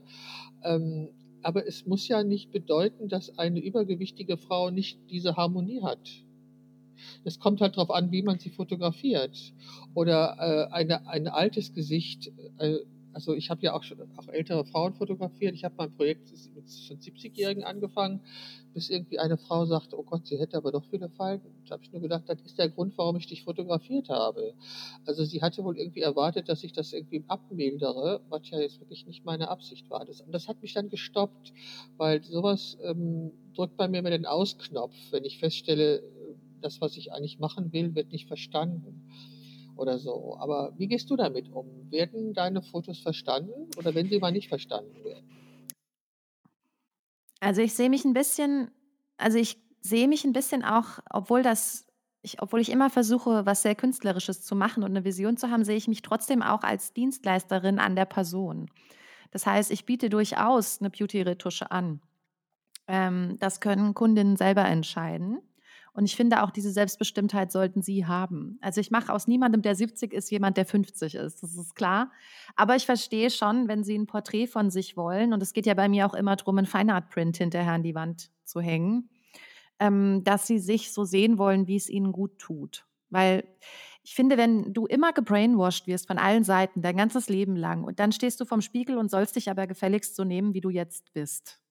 Ähm, 0.63 1.09
aber 1.43 1.67
es 1.67 1.85
muss 1.87 2.07
ja 2.07 2.23
nicht 2.23 2.51
bedeuten, 2.51 3.09
dass 3.09 3.37
eine 3.37 3.59
übergewichtige 3.59 4.37
Frau 4.37 4.69
nicht 4.69 4.99
diese 5.09 5.35
Harmonie 5.35 5.81
hat. 5.81 5.99
Es 7.23 7.39
kommt 7.39 7.61
halt 7.61 7.75
drauf 7.77 7.89
an, 7.91 8.11
wie 8.11 8.21
man 8.21 8.39
sie 8.39 8.49
fotografiert. 8.51 9.53
Oder, 9.95 10.37
äh, 10.71 10.73
eine 10.73 11.07
ein 11.07 11.27
altes 11.27 11.73
Gesicht, 11.73 12.31
äh 12.59 12.77
also, 13.13 13.33
ich 13.35 13.49
habe 13.49 13.61
ja 13.63 13.73
auch 13.73 13.83
schon 13.83 13.99
auch 14.17 14.27
ältere 14.29 14.65
Frauen 14.65 14.93
fotografiert. 14.93 15.53
Ich 15.55 15.63
habe 15.63 15.75
mein 15.77 15.91
Projekt 15.91 16.31
mit 16.55 16.69
schon 16.69 16.99
70-Jährigen 16.99 17.63
angefangen, 17.63 18.21
bis 18.73 18.89
irgendwie 18.89 19.19
eine 19.19 19.37
Frau 19.37 19.65
sagte: 19.65 19.97
„Oh 19.99 20.03
Gott, 20.03 20.25
sie 20.27 20.37
hätte 20.39 20.57
aber 20.57 20.71
doch 20.71 20.85
viele 20.85 21.09
Falten.“ 21.09 21.63
Da 21.67 21.73
habe 21.73 21.83
ich 21.83 21.91
nur 21.91 22.01
gedacht: 22.01 22.23
„Das 22.27 22.41
ist 22.41 22.57
der 22.57 22.69
Grund, 22.69 22.97
warum 22.97 23.17
ich 23.17 23.27
dich 23.27 23.43
fotografiert 23.43 24.09
habe.“ 24.09 24.53
Also, 25.05 25.23
sie 25.25 25.41
hatte 25.41 25.63
wohl 25.63 25.77
irgendwie 25.77 26.01
erwartet, 26.01 26.49
dass 26.49 26.63
ich 26.63 26.73
das 26.73 26.93
irgendwie 26.93 27.23
abmildere, 27.27 28.21
was 28.29 28.49
ja 28.49 28.59
jetzt 28.59 28.79
wirklich 28.79 29.05
nicht 29.05 29.25
meine 29.25 29.49
Absicht 29.49 29.89
war. 29.89 30.05
Das 30.05 30.23
das 30.27 30.47
hat 30.47 30.61
mich 30.61 30.73
dann 30.73 30.89
gestoppt, 30.89 31.53
weil 31.97 32.23
so 32.23 32.43
was, 32.43 32.77
ähm, 32.81 33.33
drückt 33.53 33.77
bei 33.77 33.87
mir 33.87 33.99
immer 33.99 34.09
den 34.11 34.25
Aus-Knopf, 34.25 34.95
wenn 35.11 35.25
ich 35.25 35.37
feststelle, 35.39 35.97
äh, 35.99 36.35
das, 36.61 36.79
was 36.81 36.95
ich 36.97 37.11
eigentlich 37.13 37.39
machen 37.39 37.73
will, 37.73 37.95
wird 37.95 38.11
nicht 38.11 38.27
verstanden 38.27 39.03
oder 39.81 39.99
so. 39.99 40.37
Aber 40.39 40.73
wie 40.77 40.87
gehst 40.87 41.09
du 41.09 41.15
damit 41.17 41.49
um? 41.51 41.91
Werden 41.91 42.33
deine 42.33 42.61
Fotos 42.61 42.99
verstanden 42.99 43.67
oder 43.77 43.95
wenn 43.95 44.09
sie 44.09 44.19
mal 44.19 44.31
nicht 44.31 44.49
verstanden 44.49 45.03
werden? 45.03 45.29
Also, 47.41 47.61
ich 47.61 47.73
sehe 47.73 47.89
mich 47.89 48.05
'n 48.05 48.13
bisschen 48.13 48.71
also, 49.17 49.37
ich 49.39 49.57
sehe 49.81 50.07
mich 50.07 50.23
'n 50.25 50.33
bisschen 50.33 50.63
auch 50.63 50.99
obwohl 51.11 51.43
das 51.43 51.85
ich 52.23 52.41
obwohl 52.41 52.61
ich 52.61 52.71
immer 52.71 52.89
versuche, 52.91 53.45
was 53.47 53.63
sehr 53.63 53.75
Künstlerisches 53.75 54.43
zu 54.43 54.55
machen 54.55 54.83
und 54.83 54.93
'ne 54.93 55.03
Vision 55.05 55.37
zu 55.37 55.49
haben, 55.49 55.65
sehe 55.65 55.75
ich 55.77 55.87
mich 55.87 56.03
trotzdem 56.03 56.43
auch 56.43 56.61
als 56.63 56.93
Dienstleisterin 56.93 57.79
an 57.79 57.95
der 57.95 58.05
Person. 58.05 58.69
Das 59.31 59.45
heißt, 59.47 59.71
ich 59.71 59.85
biete 59.85 60.09
durchaus 60.09 60.81
'ne 60.81 60.89
Beauty-Retusche 60.91 61.71
an. 61.71 62.01
Ähm, 62.87 63.37
das 63.39 63.61
können 63.61 63.93
Kundinnen 63.95 64.37
selber 64.37 64.65
entscheiden. 64.65 65.41
Und 65.93 66.05
ich 66.05 66.15
finde 66.15 66.41
auch, 66.43 66.51
diese 66.51 66.71
Selbstbestimmtheit 66.71 67.51
sollten 67.51 67.81
sie 67.81 68.05
haben. 68.05 68.57
Also, 68.61 68.79
ich 68.81 68.91
mache 68.91 69.11
aus 69.13 69.27
niemandem, 69.27 69.61
der 69.61 69.75
70 69.75 70.13
ist, 70.13 70.31
jemand, 70.31 70.55
der 70.57 70.65
50 70.65 71.15
ist. 71.15 71.43
Das 71.43 71.55
ist 71.55 71.75
klar. 71.75 72.11
Aber 72.55 72.75
ich 72.77 72.85
verstehe 72.85 73.29
schon, 73.29 73.67
wenn 73.67 73.83
sie 73.83 73.95
'n 73.95 74.07
Porträt 74.07 74.47
von 74.47 74.69
sich 74.71 74.95
wollen 74.95 75.33
und 75.33 75.43
es 75.43 75.53
geht 75.53 75.65
ja 75.65 75.73
bei 75.73 75.89
mir 75.89 76.05
auch 76.05 76.13
immer 76.13 76.35
drum, 76.37 76.57
'n 76.59 76.65
Fine-Art-Print 76.65 77.37
hinterher 77.37 77.73
an 77.73 77.83
die 77.83 77.95
Wand 77.95 78.31
zu 78.45 78.61
hängen, 78.61 79.09
ähm, 79.79 80.23
dass 80.25 80.47
sie 80.47 80.59
sich 80.59 80.93
so 80.93 81.05
sehen 81.05 81.37
wollen, 81.39 81.67
wie's 81.67 81.89
ihnen 81.89 82.11
gut 82.13 82.39
tut. 82.39 82.85
Weil 83.09 83.43
ich 84.03 84.15
finde, 84.15 84.37
wenn 84.37 84.73
du 84.73 84.85
immer 84.87 85.13
gebrainwashed 85.13 85.87
wirst 85.87 86.07
von 86.07 86.17
allen 86.19 86.43
Seiten 86.45 86.81
dein 86.83 86.97
ganzes 86.97 87.29
Leben 87.29 87.55
lang 87.57 87.83
und 87.85 87.99
dann 87.99 88.11
stehst 88.13 88.41
du 88.41 88.45
vorm 88.45 88.61
Spiegel 88.61 88.97
und 88.97 89.11
sollst 89.11 89.35
dich 89.37 89.49
aber 89.51 89.67
gefälligst 89.67 90.15
so 90.15 90.23
nehmen, 90.25 90.53
wie 90.55 90.61
du 90.61 90.69
jetzt 90.71 91.13
bist. 91.13 91.61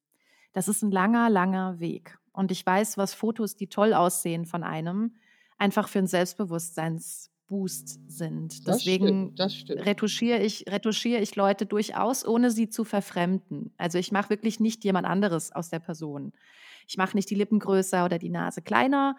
Das 0.55 0.69
ist 0.69 0.85
'n 0.85 0.93
langer, 0.93 1.31
langer 1.31 1.81
Weg. 1.81 2.20
Und 2.35 2.51
ich 2.53 2.65
weiß, 2.65 2.97
was 2.99 3.15
Fotos, 3.15 3.57
die 3.57 3.69
toll 3.69 3.95
aussehen 3.95 4.45
von 4.47 4.63
einem, 4.65 5.17
einfach 5.59 5.89
für 5.89 5.99
'n 6.01 6.07
Selbstbewusstseinsboost 6.07 8.01
sind. 8.09 8.67
Das 8.69 8.85
Deswegen 8.85 9.33
retuschiere 9.69 10.41
ich 10.43 10.65
retuschiere 10.69 11.21
ich 11.23 11.37
Leute 11.37 11.67
durchaus, 11.67 12.27
ohne 12.27 12.51
sie 12.51 12.69
zu 12.69 12.85
verfremden. 12.85 13.73
Also, 13.79 13.99
ich 13.99 14.13
mache 14.13 14.31
wirklich 14.31 14.61
nicht 14.61 14.85
jemand 14.85 15.07
anderes 15.07 15.53
aus 15.53 15.71
der 15.71 15.79
Person. 15.81 16.33
Ich 16.89 16.97
mache 16.97 17.17
nicht 17.17 17.31
die 17.31 17.35
Lippen 17.35 17.59
größer 17.61 18.05
oder 18.05 18.19
die 18.19 18.31
Nase 18.31 18.63
kleiner, 18.63 19.17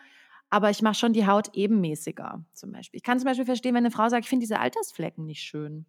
aber 0.49 0.69
ich 0.69 0.81
mache 0.81 0.95
schon 0.95 1.13
die 1.13 1.27
Haut 1.27 1.49
ebenmäßiger, 1.55 2.45
zum 2.53 2.71
Beispiel. 2.73 2.97
Ich 2.97 3.03
kann 3.03 3.19
zum 3.19 3.25
Beispiel 3.27 3.45
verstehen, 3.45 3.75
wenn 3.75 3.83
'ne 3.83 3.91
Frau 3.91 4.09
sagt: 4.09 4.25
„Ich 4.25 4.29
finde 4.29 4.43
diese 4.43 4.59
Altersflecken 4.59 5.25
nicht 5.25 5.41
schön.“ 5.43 5.85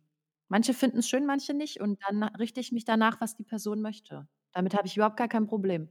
Manche 0.49 0.75
finden's 0.75 1.09
schön, 1.09 1.27
manche 1.27 1.55
nicht 1.55 1.81
und 1.81 1.99
dann 2.09 2.23
richte 2.25 2.61
ich 2.61 2.73
mich 2.73 2.85
danach, 2.85 3.21
was 3.21 3.37
die 3.37 3.45
Person 3.45 3.81
möchte. 3.83 4.29
Damit 4.53 4.75
habe 4.75 4.87
ich 4.87 4.97
überhaupt 4.97 5.17
gar 5.17 5.29
kein 5.29 5.47
Problem. 5.47 5.89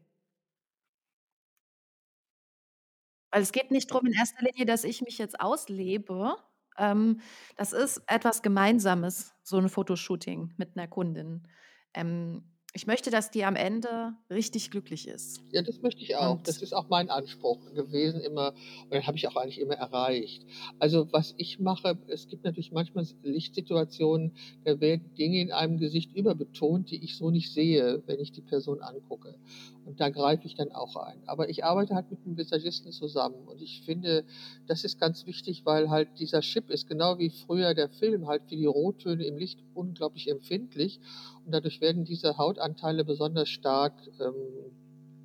Weil 3.32 3.42
es 3.44 3.52
geht 3.54 3.72
nicht 3.72 3.88
drum 3.92 4.06
in 4.06 4.14
erster 4.14 4.44
Linie, 4.44 4.66
dass 4.66 4.84
ich 4.84 5.02
mich 5.02 5.18
jetzt 5.18 5.40
auslebe. 5.40 6.36
Ähm, 6.78 7.22
das 7.56 7.72
ist 7.74 8.02
etwas 8.08 8.42
Gemeinsames, 8.42 9.34
so 9.44 9.58
'n 9.58 9.70
Fotoshooting 9.70 10.54
mit 10.58 10.76
'ner 10.76 10.88
Kundin. 10.88 11.48
Ähm, 11.94 12.44
ich 12.74 12.88
möchte, 12.88 13.10
dass 13.10 13.32
die 13.32 13.46
am 13.46 13.56
Ende 13.56 14.14
richtig 14.30 14.70
glücklich 14.72 15.08
ist. 15.08 15.44
Ja, 15.54 15.62
das 15.62 15.82
möchte 15.82 16.02
ich 16.02 16.16
auch. 16.16 16.40
Und 16.40 16.48
Das 16.48 16.62
ist 16.62 16.74
auch 16.74 16.88
mein 16.88 17.10
Anspruch 17.10 17.74
gewesen 17.74 18.22
immer 18.22 18.54
und 18.86 18.92
den 18.94 19.06
habe 19.06 19.18
ich 19.18 19.28
auch 19.28 19.36
eigentlich 19.36 19.60
immer 19.60 19.74
erreicht. 19.76 20.46
Also, 20.80 21.12
was 21.12 21.34
ich 21.38 21.60
mache 21.60 21.98
es 22.08 22.28
gibt 22.28 22.46
natürlich 22.46 22.72
manchmal 22.72 23.06
Lichtsituationen, 23.22 24.34
da 24.64 24.80
werden 24.80 25.14
Dinge 25.14 25.42
in 25.42 25.52
einem 25.52 25.78
Gesicht 25.78 26.14
überbetont, 26.14 26.90
die 26.90 27.04
ich 27.04 27.18
so 27.18 27.32
nicht 27.32 27.52
sehe, 27.52 28.02
wenn 28.06 28.20
ich 28.22 28.32
die 28.32 28.42
Person 28.42 28.82
angucke. 28.82 29.40
Und 29.86 30.00
da 30.00 30.10
greife 30.10 30.46
ich 30.46 30.56
dann 30.56 30.72
auch 30.72 30.96
ein. 30.96 31.22
Aber 31.26 31.50
ich 31.50 31.64
arbeite 31.66 31.96
halt 31.96 32.12
mit 32.12 32.26
'nem 32.26 32.38
Visagisten 32.38 32.92
zusammen 32.92 33.48
und 33.48 33.62
ich 33.62 33.82
finde, 33.82 34.26
das 34.68 34.84
ist 34.84 35.00
ganz 35.00 35.26
wichtig, 35.26 35.66
weil 35.66 35.90
halt 35.90 36.10
dieser 36.20 36.42
Chip 36.42 36.70
ist 36.70 36.88
genau 36.88 37.18
wie 37.20 37.30
früher 37.32 37.74
der 37.74 37.90
Film 37.90 38.28
halt 38.28 38.44
für 38.48 38.56
die 38.56 38.66
Rottöne 38.66 39.24
im 39.26 39.38
Licht 39.38 39.60
unglaublich 39.74 40.30
empfindlich 40.30 41.00
und 41.46 41.52
dadurch 41.54 41.82
werden 41.82 42.06
diese 42.06 42.38
Hautanteile 42.38 43.04
besonders 43.06 43.50
stark, 43.50 43.94
ähm, 44.20 44.36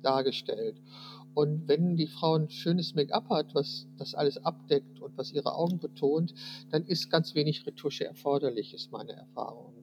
dargestellt. 0.01 0.81
Und 1.35 1.67
wenn 1.67 1.95
die 1.95 2.07
Frau 2.07 2.35
'n 2.35 2.49
schönes 2.49 2.95
Make-up 2.95 3.29
hat, 3.29 3.53
was 3.55 3.87
das 3.97 4.15
alles 4.15 4.37
abdeckt 4.43 4.99
und 5.01 5.15
was 5.17 5.31
ihre 5.33 5.53
Augen 5.55 5.79
betont, 5.79 6.33
dann 6.71 6.83
ist 6.85 7.09
ganz 7.11 7.35
wenig 7.35 7.65
Retusche 7.67 8.05
erforderlich, 8.05 8.73
ist 8.73 8.91
meine 8.91 9.13
Erfahrung. 9.13 9.76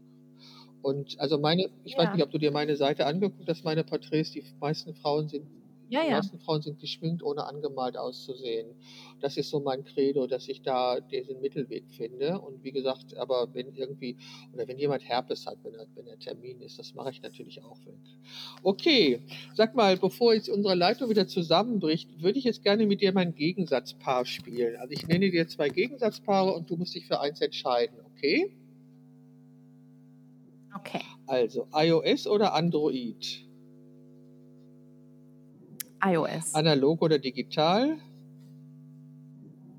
Und 0.85 1.19
also 1.21 1.39
meine 1.39 1.71
ich 1.85 1.97
weiß 1.97 2.13
nicht, 2.13 2.23
Ja. 2.23 2.25
ob 2.25 2.31
du 2.31 2.39
dir 2.39 2.53
meine 2.53 2.77
Seite 2.77 3.07
angeguckt 3.07 3.49
hast, 3.49 3.65
meine 3.65 3.85
Porträts, 3.85 4.31
die 4.33 4.45
meisten 4.61 4.95
Frauen 4.95 5.29
sind 5.29 5.47
Ja, 5.89 6.03
die 6.03 6.09
ja. 6.09 6.17
meisten 6.17 6.39
Frauen 6.41 6.63
sind 6.63 6.79
geschminkt, 6.81 7.23
ohne 7.23 7.47
angemalt 7.47 7.97
auszusehen. 7.97 8.77
Das 9.21 9.37
ist 9.37 9.51
so 9.51 9.61
mein 9.61 9.85
Credo, 9.85 10.27
dass 10.27 10.49
ich 10.49 10.63
da 10.63 11.01
diesen 11.01 11.41
Mittelweg 11.41 11.91
finde. 11.91 12.41
Und 12.41 12.63
wie 12.65 12.73
gesagt, 12.73 13.17
aber 13.17 13.55
wenn 13.55 13.75
irgendwie 13.75 14.17
oder 14.53 14.67
wenn 14.69 14.79
jemand 14.79 15.05
Herpes 15.09 15.47
hat, 15.47 15.59
wenn 15.65 15.75
er 15.75 15.87
wenn 15.95 16.07
er 16.07 16.19
Termin 16.19 16.61
ist, 16.61 16.79
das 16.79 16.95
mache 16.95 17.11
ich 17.11 17.23
natürlich 17.23 17.63
auch 17.63 17.79
weg. 17.87 18.01
Okay, 18.63 19.27
sag 19.53 19.75
mal, 19.75 19.97
bevor 19.99 20.35
jetzt 20.35 20.49
unsere 20.49 20.75
Leitung 20.75 21.11
wieder 21.11 21.27
zusammenbricht, 21.27 22.23
würde 22.23 22.39
ich 22.39 22.45
jetzt 22.45 22.63
gerne 22.63 22.87
mit 22.87 23.01
dir 23.01 23.13
mein 23.13 23.35
Gegensatzpaar 23.35 24.25
spielen. 24.25 24.77
Also, 24.77 24.93
ich 24.93 25.07
nenne 25.07 25.31
dir 25.31 25.47
2 25.49 25.69
Gegensatzpaare 25.71 26.53
und 26.55 26.71
du 26.71 26.77
musst 26.77 26.95
dich 26.95 27.07
für 27.07 27.21
eins 27.21 27.41
entscheiden, 27.41 27.99
okay? 28.01 28.51
Okay. 30.85 31.03
Also, 31.27 31.67
iOS 31.73 32.27
oder 32.27 32.53
Android? 32.55 33.45
iOS. 36.05 36.55
Analog 36.55 37.01
oder 37.01 37.19
digital? 37.19 37.97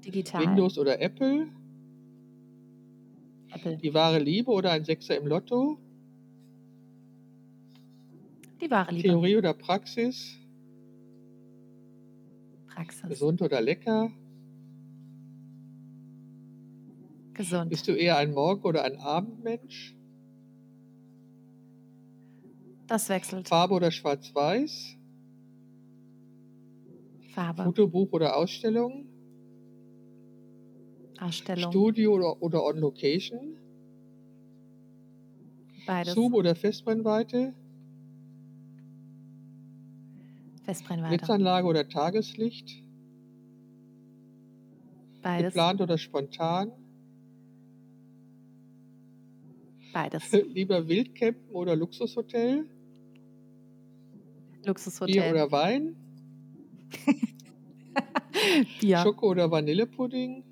Digital. 0.04 0.42
Windows 0.42 0.78
oder 0.78 1.00
Apple? 1.00 1.48
Apple. 3.52 3.78
Die 3.78 3.94
wahre 3.94 4.20
Liebe 4.20 4.52
oder 4.52 4.72
ein 4.72 4.84
Sechser 4.84 5.18
im 5.18 5.28
Lotto? 5.28 5.78
Die 8.62 8.72
wahre 8.72 8.92
Liebe. 8.92 9.10
Theorie 9.10 9.38
oder 9.38 9.54
Praxis? 9.54 10.40
Praxis. 12.68 13.08
Gesund 13.08 13.42
oder 13.42 13.62
lecker? 13.62 14.12
Gesund. 17.34 17.70
Bist 17.70 17.88
du 17.88 17.92
eher 17.92 18.18
ein 18.18 18.34
Morgen 18.34 18.64
oder 18.64 18.84
ein 18.84 18.98
Abendmensch? 18.98 19.95
Das 22.88 23.10
wechselt. 23.10 23.48
Farbe 23.48 23.74
oder 23.74 23.92
schwarz-weiß? 23.92 24.98
Farbe. 27.34 27.64
Fotobuch 27.64 28.12
oder 28.14 28.38
Ausstellung? 28.38 29.08
Ausstellung. 31.20 31.72
Studio 31.72 32.14
oder 32.16 32.42
oder 32.42 32.64
on 32.64 32.78
Location? 32.78 33.58
Beides. 35.86 36.14
Zoom 36.14 36.34
oder 36.34 36.56
Festbrennweite? 36.56 37.54
Festbrennweite. 40.64 41.18
Blitzanlage 41.18 41.68
oder 41.68 41.88
Tageslicht? 41.88 42.84
Beides. 45.22 45.54
Geplant 45.54 45.82
oder 45.82 45.98
spontan? 45.98 46.72
Beides. 49.94 50.32
Lieber 50.54 50.88
Wildcampen 50.88 51.50
oder 51.52 51.76
Luxushotel? 51.76 52.68
Bier 54.66 54.74
Luxushotel. 54.74 55.32
oder 55.32 55.52
Wein? 55.52 55.96
Bier. 58.82 58.98
Schoko 59.00 59.30
oder 59.30 59.50
Vanillepudding? 59.52 60.44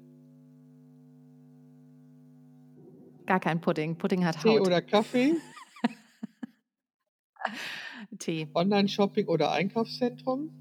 Gar 3.25 3.39
kein 3.39 3.61
Pudding. 3.61 3.97
Pudding 3.97 4.25
hat 4.25 4.41
Tee 4.41 4.49
Haut. 4.49 4.61
oder 4.67 4.81
Kaffee? 4.81 5.35
Tee. 8.19 8.47
Online-Shopping 8.53 9.27
oder 9.27 9.51
Einkaufszentrum? 9.51 10.51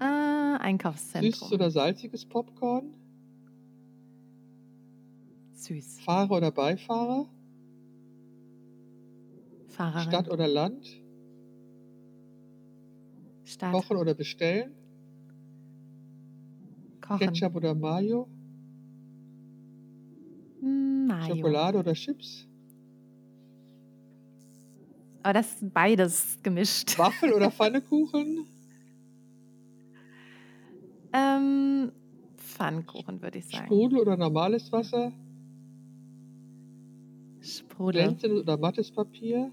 Äh, 0.00 0.04
Süßes 0.04 0.60
Einkaufszentrum. 0.60 1.52
oder 1.52 1.70
salziges 1.70 2.24
Popcorn? 2.24 2.94
Süß. 5.54 6.00
Fahrer 6.00 6.30
oder 6.36 6.50
Beifahrer? 6.50 7.28
Fahrerin. 9.74 10.08
Stadt 10.08 10.30
oder 10.30 10.46
Land? 10.46 10.86
Stadt. 13.44 13.72
Kochen 13.72 13.96
oder 13.96 14.14
bestellen? 14.14 14.72
Kochen. 17.00 17.18
Ketchup 17.18 17.56
oder 17.56 17.74
Mayo? 17.74 18.28
Mayo. 20.60 21.34
Schokolade 21.34 21.78
oder 21.78 21.92
Chips? 21.92 22.46
Aber 25.22 25.32
das 25.34 25.54
ist 25.54 25.72
beides 25.74 26.38
gemischt. 26.42 26.98
Waffel 26.98 27.32
oder 27.32 27.50
Pfannekuchen? 27.56 28.46
ähm, 31.12 31.92
Pfannkuchen, 32.36 33.20
würde 33.22 33.38
ich 33.38 33.46
sagen. 33.46 33.64
Sprudel 33.66 33.98
oder 34.00 34.16
normales 34.16 34.70
Wasser? 34.72 35.12
Sprudel. 37.40 38.02
Glänzendes 38.04 38.40
oder 38.40 38.56
mattes 38.56 38.90
Papier? 38.90 39.50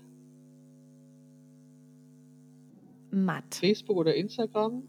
Matt. 3.12 3.56
Facebook 3.56 3.98
oder 3.98 4.16
Instagram? 4.16 4.84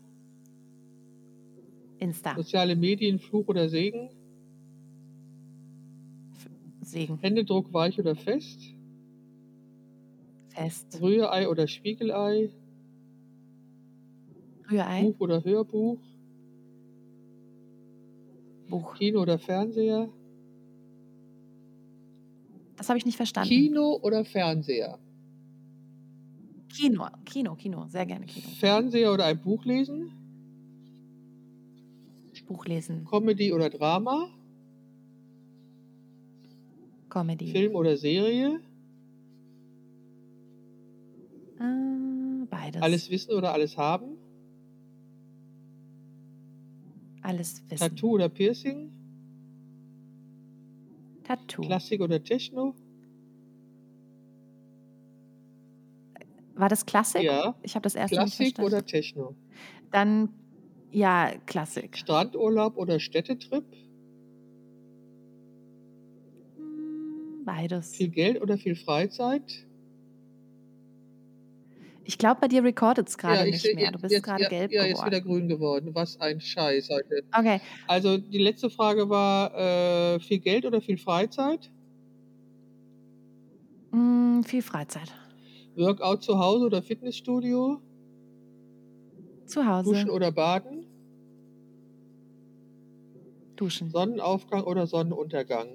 Insta. 1.98 2.34
Soziale 2.34 2.76
Medien, 2.76 3.18
Fluch 3.18 3.46
oder 3.48 3.68
Segen? 3.68 4.10
Segen. 6.80 7.18
Händedruck 7.18 7.72
weich 7.72 7.98
oder 7.98 8.16
fest? 8.16 8.60
Fest. 10.48 11.00
Rührei 11.00 11.48
oder 11.48 11.66
Spiegelei? 11.66 12.50
Rührei. 14.70 15.02
Buch 15.02 15.20
oder 15.20 15.44
Hörbuch? 15.44 15.98
Buch. 18.68 18.94
Kino 18.94 19.22
oder 19.22 19.38
Fernseher? 19.38 20.08
Das 22.76 22.88
habe 22.88 22.98
ich 22.98 23.06
nicht 23.06 23.16
verstanden. 23.16 23.48
Kino 23.48 23.98
oder 24.02 24.24
Fernseher? 24.24 24.98
Kino. 26.74 27.08
Kino, 27.24 27.54
Kino. 27.54 27.86
Sehr 27.88 28.06
gerne 28.06 28.26
Kino. 28.26 28.46
Fernseher 28.58 29.12
oder 29.12 29.26
ein 29.26 29.40
Buch 29.40 29.64
lesen? 29.64 30.12
Buch 32.52 32.66
lesen. 32.66 33.04
Comedy 33.04 33.52
oder 33.52 33.70
Drama? 33.70 34.28
Comedy. 37.08 37.46
Film 37.50 37.74
oder 37.74 37.96
Serie? 37.96 38.60
Äh, 41.58 42.46
beides. 42.50 42.82
Alles 42.82 43.10
wissen 43.10 43.32
oder 43.34 43.52
alles 43.52 43.76
haben? 43.78 44.16
Alles 47.22 47.62
wissen. 47.68 47.78
Tattoo 47.78 48.10
oder 48.14 48.28
Piercing? 48.28 48.90
Tattoo. 51.22 51.62
Klassik 51.62 52.00
oder 52.00 52.22
Techno? 52.22 52.74
War 56.62 56.68
das 56.68 56.86
Klassik? 56.86 57.24
Ja. 57.24 57.56
Ich 57.64 57.74
habe 57.74 57.82
das 57.82 57.96
erste 57.96 58.14
Klassik 58.14 58.56
oder 58.60 58.86
Techno? 58.86 59.34
Dann, 59.90 60.28
ja, 60.92 61.32
Klassik. 61.44 61.96
Strandurlaub 61.96 62.76
oder 62.76 63.00
Städtetrip? 63.00 63.64
Beides. 67.44 67.96
Viel 67.96 68.10
Geld 68.10 68.40
oder 68.40 68.56
viel 68.58 68.76
Freizeit? 68.76 69.66
Ich 72.04 72.16
glaube, 72.16 72.42
bei 72.42 72.46
dir 72.46 72.62
recordet 72.62 73.08
es 73.08 73.18
gerade 73.18 73.46
ich 73.48 73.54
nicht 73.54 73.62
seh- 73.62 73.74
mehr. 73.74 73.90
Du 73.90 73.98
bist 73.98 74.22
gerade 74.22 74.44
ja, 74.44 74.48
gelb 74.48 74.70
Ja, 74.70 74.84
jetzt 74.84 75.04
wieder 75.04 75.20
geworden. 75.20 75.40
grün 75.40 75.48
geworden. 75.48 75.90
Was 75.96 76.20
ein 76.20 76.40
Scheiß 76.40 76.90
heute. 76.90 77.24
Okay. 77.36 77.60
Also 77.88 78.18
die 78.18 78.38
letzte 78.38 78.70
Frage 78.70 79.08
war, 79.10 79.52
äh, 80.14 80.20
viel 80.20 80.38
Geld 80.38 80.64
oder 80.64 80.80
viel 80.80 80.96
Freizeit? 80.96 81.72
Hm, 83.90 84.44
viel 84.44 84.62
Freizeit. 84.62 85.12
Workout 85.76 86.22
zu 86.22 86.38
Hause 86.38 86.66
oder 86.66 86.82
Fitnessstudio? 86.82 87.80
Zu 89.46 89.66
Hause. 89.66 89.90
Duschen 89.90 90.10
oder 90.10 90.32
Baden? 90.32 90.86
Duschen. 93.56 93.90
Sonnenaufgang 93.90 94.64
oder 94.64 94.86
Sonnenuntergang? 94.86 95.68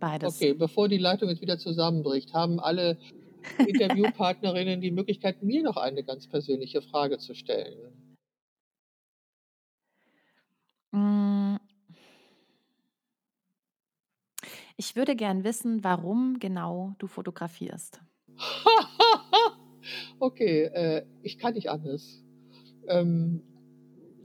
Beides. 0.00 0.36
Okay, 0.36 0.54
bevor 0.54 0.88
die 0.88 0.98
Leitung 0.98 1.28
jetzt 1.28 1.42
wieder 1.42 1.58
zusammenbricht, 1.58 2.32
haben 2.32 2.60
alle 2.60 2.98
Interviewpartnerinnen 3.58 4.80
die 4.80 4.90
Möglichkeit, 4.90 5.42
mir 5.42 5.62
noch 5.62 5.76
eine 5.76 6.02
ganz 6.02 6.28
persönliche 6.28 6.82
Frage 6.82 7.18
zu 7.18 7.34
stellen. 7.34 7.76
Ich 14.80 14.94
würde 14.94 15.16
gern 15.16 15.42
wissen, 15.42 15.82
warum 15.82 16.38
genau 16.38 16.94
du 16.98 17.06
fotografierst. 17.08 18.00
Okay, 20.20 20.64
äh, 20.64 21.06
ich 21.22 21.38
kann 21.38 21.54
nicht 21.54 21.70
anders. 21.70 22.22
Ähm, 22.88 23.42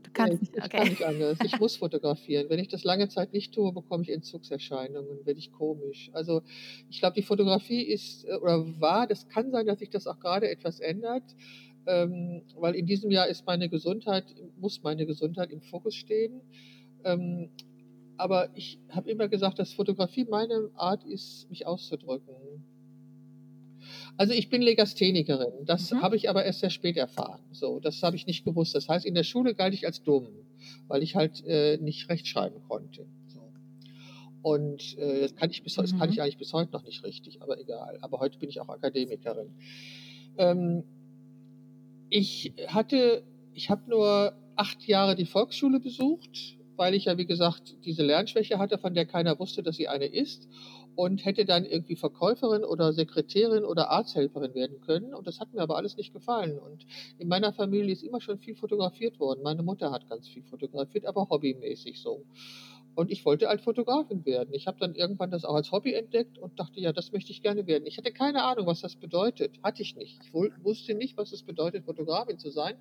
Du 0.01 0.11
kannst 0.11 0.41
nicht, 0.41 0.55
ich 0.55 0.69
kann 0.69 0.81
okay. 0.81 0.89
nicht 0.89 1.03
anders. 1.03 1.37
Ich 1.43 1.59
muss 1.59 1.75
fotografieren. 1.77 2.49
Wenn 2.49 2.59
ich 2.59 2.67
das 2.67 2.83
lange 2.83 3.09
Zeit 3.09 3.31
nicht 3.31 3.53
tue, 3.53 3.71
bekomme 3.71 4.03
ich 4.03 4.11
Entzugserscheinungen, 4.11 5.25
werde 5.25 5.39
ich 5.39 5.51
komisch. 5.51 6.09
Also 6.13 6.41
ich 6.89 6.99
glaube, 6.99 7.15
die 7.15 7.23
Fotografie 7.23 7.83
ist 7.83 8.25
äh, 8.25 8.35
oder 8.35 8.65
war, 8.81 9.07
das 9.07 9.29
kann 9.29 9.51
sein, 9.51 9.67
dass 9.67 9.79
sich 9.79 9.89
das 9.89 10.07
auch 10.07 10.19
gerade 10.19 10.49
etwas 10.49 10.79
ändert, 10.79 11.23
ähm, 11.85 12.43
weil 12.57 12.75
in 12.75 12.85
diesem 12.85 13.11
Jahr 13.11 13.27
ist 13.27 13.45
meine 13.45 13.69
Gesundheit, 13.69 14.25
muss 14.57 14.83
meine 14.83 15.05
Gesundheit 15.05 15.51
im 15.51 15.61
Fokus 15.61 15.95
stehen. 15.95 16.41
Ähm, 17.05 17.49
aber 18.17 18.49
ich 18.55 18.79
habe 18.89 19.09
immer 19.09 19.27
gesagt, 19.27 19.59
dass 19.59 19.73
Fotografie 19.73 20.25
meine 20.29 20.69
Art 20.75 21.03
ist, 21.03 21.49
mich 21.49 21.65
auszudrücken. 21.65 22.33
Also 24.17 24.33
ich 24.33 24.49
bin 24.49 24.61
Legasthenikerin. 24.61 25.65
Das 25.65 25.91
Mhm. 25.91 26.01
habe 26.01 26.15
ich 26.15 26.29
aber 26.29 26.45
erst 26.45 26.59
sehr 26.59 26.69
spät 26.69 26.97
erfahren. 26.97 27.41
So, 27.51 27.79
das 27.79 28.01
habe 28.03 28.15
ich 28.15 28.27
nicht 28.27 28.45
gewusst. 28.45 28.75
Das 28.75 28.87
heißt, 28.87 29.05
in 29.05 29.15
der 29.15 29.23
Schule 29.23 29.55
galt 29.55 29.73
ich 29.73 29.85
als 29.85 30.03
dumm, 30.03 30.27
weil 30.87 31.01
ich 31.03 31.15
halt 31.15 31.43
äh, 31.45 31.77
nicht 31.77 32.09
rechtschreiben 32.09 32.61
konnte. 32.63 33.05
So. 33.27 33.41
Und 34.43 34.97
äh, 34.97 35.21
das 35.21 35.35
kann 35.35 35.49
ich 35.49 35.63
bis 35.63 35.75
das 35.75 35.97
kann 35.97 36.09
Mhm. 36.09 36.13
ich 36.13 36.21
eigentlich 36.21 36.37
bis 36.37 36.53
heute 36.53 36.71
noch 36.71 36.83
nicht 36.83 37.03
richtig, 37.03 37.41
aber 37.41 37.59
egal. 37.59 37.97
Aber 38.01 38.19
heute 38.19 38.37
bin 38.37 38.49
ich 38.49 38.61
auch 38.61 38.69
Akademikerin. 38.69 39.49
Ähm, 40.37 40.83
ich 42.09 42.53
hatte, 42.67 43.23
ich 43.53 43.69
habe 43.69 43.89
nur 43.89 44.33
acht 44.55 44.85
Jahre 44.87 45.15
die 45.15 45.25
Volksschule 45.25 45.79
besucht, 45.79 46.57
weil 46.75 46.93
ich 46.93 47.05
ja, 47.05 47.17
wie 47.17 47.25
gesagt, 47.25 47.75
diese 47.85 48.03
Lernschwäche 48.03 48.59
hatte, 48.59 48.77
von 48.77 48.93
der 48.93 49.05
keiner 49.05 49.37
wusste, 49.39 49.63
dass 49.63 49.75
sie 49.75 49.87
eine 49.87 50.05
ist. 50.05 50.47
Und 50.95 51.25
hätte 51.25 51.45
dann 51.45 51.65
irgendwie 51.65 51.95
Verkäuferin 51.95 52.63
oder 52.63 52.93
Sekretärin 52.93 53.65
oder 53.65 53.89
Arzthelferin 53.89 54.53
werden 54.53 54.79
können. 54.81 55.15
Und 55.15 55.25
das 55.25 55.39
hat 55.39 55.51
mir 55.51 55.61
aber 55.61 55.75
alles 55.75 55.97
nicht 55.97 56.13
gefallen. 56.13 56.59
Und 56.59 56.85
in 57.17 57.27
meiner 57.27 57.51
Familie 57.51 57.91
ist 57.91 58.03
immer 58.03 58.21
schon 58.21 58.37
viel 58.37 58.55
fotografiert 58.55 59.19
worden. 59.19 59.41
Meine 59.41 59.63
Mutter 59.63 59.91
hat 59.91 60.07
ganz 60.07 60.27
viel 60.27 60.43
fotografiert, 60.43 61.07
aber 61.07 61.27
hobbymäßig 61.29 61.99
so. 61.99 62.25
Und 62.95 63.11
ich 63.11 63.25
wollte 63.25 63.47
halt 63.47 63.61
Fotografin 63.61 64.23
werden. 64.25 64.53
Ich 64.53 64.67
habe 64.67 64.77
dann 64.79 64.93
irgendwann 64.93 65.31
das 65.31 65.45
auch 65.45 65.55
als 65.55 65.71
Hobby 65.71 65.93
entdeckt 65.93 66.37
und 66.37 66.59
dachte, 66.59 66.79
ja, 66.79 66.93
das 66.93 67.11
möchte 67.11 67.31
ich 67.31 67.41
gerne 67.41 67.65
werden. 67.65 67.87
Ich 67.87 67.97
hatte 67.97 68.11
keine 68.11 68.43
Ahnung, 68.43 68.67
was 68.67 68.81
das 68.81 68.95
bedeutet. 68.95 69.51
Hatte 69.63 69.81
ich 69.81 69.95
nicht. 69.95 70.19
Ich 70.23 70.33
wusste 70.33 70.93
nicht, 70.93 71.17
was 71.17 71.31
es 71.31 71.41
bedeutet, 71.41 71.85
Fotografin 71.85 72.37
zu 72.37 72.51
sein. 72.51 72.75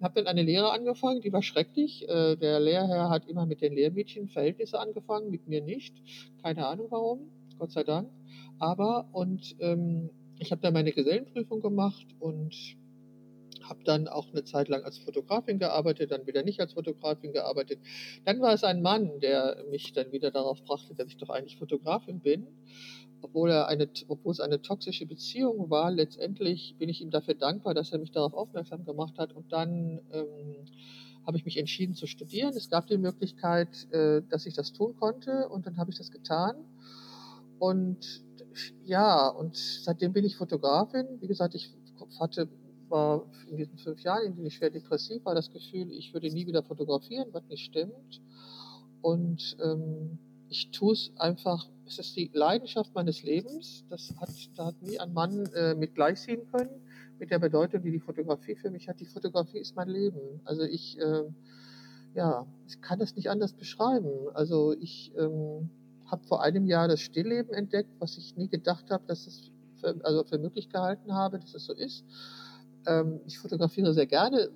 Habe 0.00 0.14
dann 0.14 0.26
eine 0.26 0.42
Lehre 0.42 0.70
angefangen, 0.70 1.20
die 1.20 1.32
war 1.32 1.42
schrecklich. 1.42 2.08
Äh, 2.08 2.36
der 2.36 2.60
Lehrherr 2.60 3.10
hat 3.10 3.26
immer 3.26 3.46
mit 3.46 3.60
den 3.60 3.72
Lehrmädchen 3.74 4.28
Verhältnisse 4.28 4.78
angefangen, 4.78 5.30
mit 5.30 5.48
mir 5.48 5.60
nicht. 5.60 5.94
Keine 6.42 6.66
Ahnung 6.66 6.86
warum, 6.90 7.30
Gott 7.58 7.72
sei 7.72 7.82
Dank. 7.82 8.08
Aber 8.58 9.08
und 9.12 9.56
ähm, 9.60 10.10
ich 10.38 10.52
habe 10.52 10.60
dann 10.60 10.72
meine 10.72 10.92
Gesellenprüfung 10.92 11.60
gemacht 11.60 12.06
und 12.20 12.54
habe 13.68 13.84
dann 13.84 14.08
auch 14.08 14.30
eine 14.30 14.44
Zeit 14.44 14.68
lang 14.68 14.82
als 14.84 14.98
Fotografin 14.98 15.58
gearbeitet, 15.58 16.10
dann 16.10 16.26
wieder 16.26 16.42
nicht 16.42 16.60
als 16.60 16.72
Fotografin 16.72 17.32
gearbeitet. 17.32 17.78
Dann 18.24 18.40
war 18.40 18.54
es 18.54 18.64
ein 18.64 18.82
Mann, 18.82 19.20
der 19.20 19.64
mich 19.70 19.92
dann 19.92 20.10
wieder 20.12 20.30
darauf 20.30 20.62
brachte, 20.64 20.94
dass 20.94 21.08
ich 21.08 21.16
doch 21.16 21.28
eigentlich 21.28 21.58
Fotografin 21.58 22.20
bin. 22.20 22.46
Obwohl, 23.22 23.50
er 23.50 23.68
eine, 23.68 23.88
obwohl 24.08 24.32
es 24.32 24.40
eine 24.40 24.62
toxische 24.62 25.06
Beziehung 25.06 25.70
war, 25.70 25.90
letztendlich 25.90 26.76
bin 26.78 26.88
ich 26.88 27.00
ihm 27.00 27.10
dafür 27.10 27.34
dankbar, 27.34 27.74
dass 27.74 27.92
er 27.92 27.98
mich 27.98 28.12
darauf 28.12 28.34
aufmerksam 28.34 28.84
gemacht 28.84 29.18
hat. 29.18 29.32
Und 29.32 29.52
dann 29.52 30.00
ähm, 30.12 30.64
habe 31.26 31.36
ich 31.36 31.44
mich 31.44 31.58
entschieden 31.58 31.94
zu 31.94 32.06
studieren. 32.06 32.54
Es 32.56 32.70
gab 32.70 32.86
die 32.86 32.98
Möglichkeit, 32.98 33.90
äh, 33.92 34.22
dass 34.28 34.46
ich 34.46 34.54
das 34.54 34.72
tun 34.72 34.96
konnte 34.96 35.48
und 35.48 35.66
dann 35.66 35.76
habe 35.76 35.90
ich 35.90 35.98
das 35.98 36.10
getan. 36.10 36.56
Und 37.58 38.22
ja, 38.84 39.28
und 39.28 39.56
seitdem 39.56 40.12
bin 40.12 40.24
ich 40.24 40.36
Fotografin. 40.36 41.06
Wie 41.20 41.26
gesagt, 41.26 41.54
ich 41.54 41.70
hatte 42.18 42.48
war 42.90 43.26
in 43.48 43.56
diesen 43.56 43.78
fünf 43.78 44.00
Jahren, 44.02 44.26
in 44.26 44.34
denen 44.34 44.46
ich 44.46 44.56
schwer 44.56 44.70
depressiv 44.70 45.24
war, 45.24 45.34
das 45.34 45.50
Gefühl, 45.50 45.90
ich 45.92 46.12
würde 46.12 46.30
nie 46.30 46.46
wieder 46.46 46.62
fotografieren, 46.62 47.28
was 47.32 47.46
nicht 47.48 47.64
stimmt. 47.64 48.20
Und 49.02 49.56
ähm, 49.62 50.18
ich 50.48 50.70
tue 50.70 50.92
es 50.92 51.12
einfach, 51.16 51.68
es 51.86 51.98
ist 51.98 52.16
die 52.16 52.30
Leidenschaft 52.32 52.94
meines 52.94 53.22
Lebens. 53.22 53.84
Das 53.88 54.14
hat, 54.20 54.30
da 54.56 54.66
hat 54.66 54.82
nie 54.82 54.98
ein 54.98 55.12
Mann 55.12 55.46
äh, 55.54 55.74
mit 55.74 55.94
gleichziehen 55.94 56.46
können, 56.50 56.70
mit 57.18 57.30
der 57.30 57.38
Bedeutung, 57.38 57.82
die 57.82 57.90
die 57.90 58.00
Fotografie 58.00 58.54
für 58.54 58.70
mich 58.70 58.88
hat. 58.88 59.00
Die 59.00 59.06
Fotografie 59.06 59.58
ist 59.58 59.76
mein 59.76 59.88
Leben. 59.88 60.40
Also 60.44 60.62
ich, 60.62 60.98
äh, 60.98 61.24
ja, 62.14 62.46
ich 62.66 62.80
kann 62.80 62.98
das 62.98 63.16
nicht 63.16 63.30
anders 63.30 63.52
beschreiben. 63.52 64.10
Also 64.34 64.74
ich 64.78 65.12
ähm, 65.16 65.70
habe 66.06 66.24
vor 66.26 66.42
einem 66.42 66.66
Jahr 66.66 66.88
das 66.88 67.00
Stillleben 67.00 67.52
entdeckt, 67.52 67.90
was 67.98 68.16
ich 68.16 68.36
nie 68.36 68.48
gedacht 68.48 68.90
habe, 68.90 69.04
dass 69.06 69.26
es 69.26 69.50
für, 69.80 69.96
also 70.04 70.24
für 70.24 70.38
möglich 70.38 70.68
gehalten 70.68 71.14
habe, 71.14 71.38
dass 71.38 71.54
es 71.54 71.64
so 71.64 71.72
ist. 71.72 72.04
Ähm, 72.86 73.20
ich 73.26 73.38
fotografiere 73.38 73.92
sehr 73.92 74.06
gerne. 74.06 74.50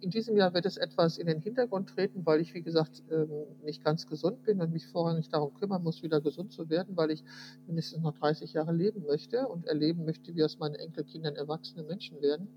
In 0.00 0.10
diesem 0.10 0.36
Jahr 0.36 0.54
wird 0.54 0.66
es 0.66 0.76
etwas 0.76 1.18
in 1.18 1.26
den 1.26 1.40
Hintergrund 1.40 1.90
treten, 1.90 2.26
weil 2.26 2.40
ich, 2.40 2.54
wie 2.54 2.62
gesagt, 2.62 3.02
ähm, 3.10 3.30
nicht 3.64 3.84
ganz 3.84 4.06
gesund 4.06 4.42
bin 4.42 4.60
und 4.60 4.72
mich 4.72 4.86
vorrangig 4.86 5.28
darum 5.28 5.54
kümmern 5.54 5.82
muss, 5.82 6.02
wieder 6.02 6.20
gesund 6.20 6.52
zu 6.52 6.68
werden, 6.68 6.96
weil 6.96 7.10
ich 7.10 7.22
mindestens 7.66 8.02
noch 8.02 8.16
30 8.18 8.52
Jahre 8.52 8.72
leben 8.72 9.04
möchte 9.06 9.46
und 9.48 9.66
erleben 9.66 10.04
möchte, 10.04 10.34
wie 10.34 10.42
aus 10.42 10.58
meinen 10.58 10.74
Enkelkindern 10.74 11.36
erwachsene 11.36 11.82
Menschen 11.84 12.20
werden. 12.20 12.48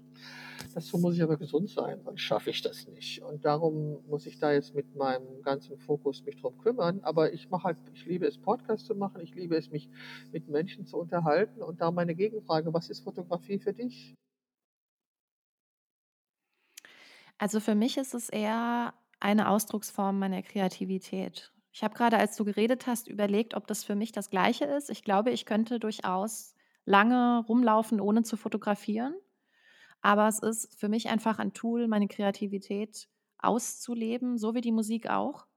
Dazu 0.73 0.97
muss 0.97 1.15
ich 1.15 1.23
aber 1.23 1.37
gesund 1.37 1.69
sein, 1.69 2.01
sonst 2.03 2.21
schaffe 2.21 2.49
ich 2.49 2.61
das 2.61 2.87
nicht. 2.87 3.21
Und 3.21 3.45
darum 3.45 3.99
muss 4.07 4.25
ich 4.25 4.39
da 4.39 4.51
jetzt 4.51 4.73
mit 4.73 4.95
meinem 4.95 5.41
ganzen 5.43 5.77
Fokus 5.77 6.23
mich 6.25 6.35
drum 6.37 6.57
kümmern. 6.57 6.99
Aber 7.03 7.33
ich 7.33 7.49
mache 7.49 7.65
halt, 7.65 7.77
ich 7.93 8.05
liebe 8.05 8.25
es, 8.25 8.37
Podcasts 8.37 8.85
zu 8.85 8.95
machen, 8.95 9.21
ich 9.21 9.33
liebe 9.35 9.55
es, 9.55 9.71
mich 9.71 9.89
mit 10.31 10.49
Menschen 10.49 10.85
zu 10.85 10.97
unterhalten. 10.97 11.61
Und 11.61 11.81
da 11.81 11.91
meine 11.91 12.15
Gegenfrage, 12.15 12.73
was 12.73 12.89
ist 12.89 13.01
Fotografie 13.01 13.59
für 13.59 13.73
dich? 13.73 14.15
Also 17.37 17.59
für 17.59 17.75
mich 17.75 17.97
ist 17.97 18.13
es 18.13 18.29
eher 18.29 18.93
eine 19.19 19.49
Ausdrucksform 19.49 20.19
meiner 20.19 20.41
Kreativität. 20.41 21.51
Ich 21.71 21.83
habe 21.83 21.93
gerade, 21.93 22.17
als 22.17 22.37
du 22.37 22.45
geredet 22.45 22.87
hast, 22.87 23.07
überlegt, 23.07 23.53
ob 23.53 23.67
das 23.67 23.83
für 23.83 23.95
mich 23.95 24.11
das 24.11 24.29
Gleiche 24.29 24.65
ist. 24.65 24.89
Ich 24.89 25.03
glaube, 25.03 25.31
ich 25.31 25.45
könnte 25.45 25.79
durchaus 25.79 26.55
lange 26.85 27.43
rumlaufen, 27.47 27.99
ohne 27.99 28.23
zu 28.23 28.37
fotografieren. 28.37 29.15
Aber 30.01 30.27
es 30.27 30.39
ist 30.39 30.73
für 30.79 30.87
mich 30.87 31.09
einfach 31.09 31.39
ein 31.39 31.53
Tool, 31.53 31.87
meine 31.87 32.07
Kreativität 32.07 33.09
auszuleben, 33.39 34.37
so 34.37 34.53
wie 34.53 34.61
die 34.61 34.71
Musik 34.71 35.09
auch. 35.09 35.47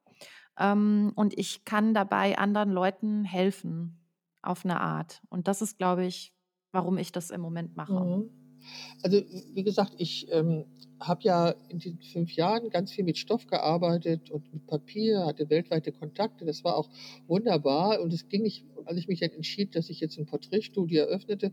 Ähm, 0.58 1.12
und 1.14 1.38
ich 1.38 1.64
kann 1.64 1.94
dabei 1.94 2.38
anderen 2.38 2.70
Leuten 2.70 3.24
helfen 3.24 4.00
auf 4.42 4.64
eine 4.64 4.80
Art. 4.80 5.22
Und 5.28 5.48
das 5.48 5.62
ist, 5.62 5.78
glaube 5.78 6.04
ich, 6.06 6.34
warum 6.72 6.98
ich 6.98 7.12
das 7.12 7.30
im 7.30 7.40
Moment 7.40 7.76
mache. 7.76 8.04
Mhm. 8.04 8.37
Also, 9.02 9.22
wie 9.54 9.62
gesagt, 9.62 9.94
ich 9.98 10.26
ähm, 10.30 10.64
habe 11.00 11.22
ja 11.22 11.54
in 11.68 11.78
diesen 11.78 12.00
fünf 12.00 12.32
Jahren 12.32 12.70
ganz 12.70 12.90
viel 12.92 13.04
mit 13.04 13.18
Stoff 13.18 13.46
gearbeitet 13.46 14.30
und 14.30 14.52
mit 14.52 14.66
Papier, 14.66 15.26
hatte 15.26 15.48
weltweite 15.48 15.92
Kontakte. 15.92 16.44
Das 16.44 16.64
war 16.64 16.76
auch 16.76 16.88
wunderbar. 17.26 18.00
Und 18.00 18.12
es 18.12 18.28
ging 18.28 18.42
nicht, 18.42 18.64
als 18.84 18.98
ich 18.98 19.06
mich 19.06 19.20
dann 19.20 19.30
entschied, 19.30 19.76
dass 19.76 19.90
ich 19.90 20.00
jetzt 20.00 20.18
ein 20.18 20.26
Porträtstudio 20.26 21.04
eröffnete, 21.04 21.52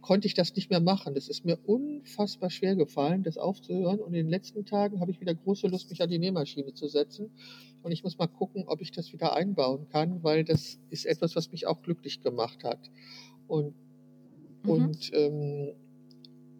konnte 0.00 0.26
ich 0.26 0.34
das 0.34 0.54
nicht 0.56 0.70
mehr 0.70 0.80
machen. 0.80 1.14
Das 1.14 1.28
ist 1.28 1.44
mir 1.44 1.58
unfassbar 1.66 2.48
schwer 2.50 2.74
gefallen, 2.74 3.22
das 3.22 3.36
aufzuhören. 3.36 4.00
Und 4.00 4.08
in 4.08 4.24
den 4.24 4.28
letzten 4.30 4.64
Tagen 4.64 5.00
habe 5.00 5.10
ich 5.10 5.20
wieder 5.20 5.34
große 5.34 5.66
Lust, 5.68 5.90
mich 5.90 6.02
an 6.02 6.08
die 6.08 6.18
Nähmaschine 6.18 6.72
zu 6.72 6.88
setzen. 6.88 7.30
Und 7.82 7.92
ich 7.92 8.02
muss 8.02 8.18
mal 8.18 8.26
gucken, 8.26 8.64
ob 8.66 8.80
ich 8.80 8.92
das 8.92 9.12
wieder 9.12 9.36
einbauen 9.36 9.88
kann, 9.90 10.22
weil 10.22 10.42
das 10.42 10.78
ist 10.90 11.06
etwas, 11.06 11.36
was 11.36 11.52
mich 11.52 11.66
auch 11.66 11.82
glücklich 11.82 12.22
gemacht 12.22 12.64
hat. 12.64 12.90
Und, 13.46 13.74
Mhm. 14.62 14.70
und 14.70 15.10
ähm, 15.12 15.72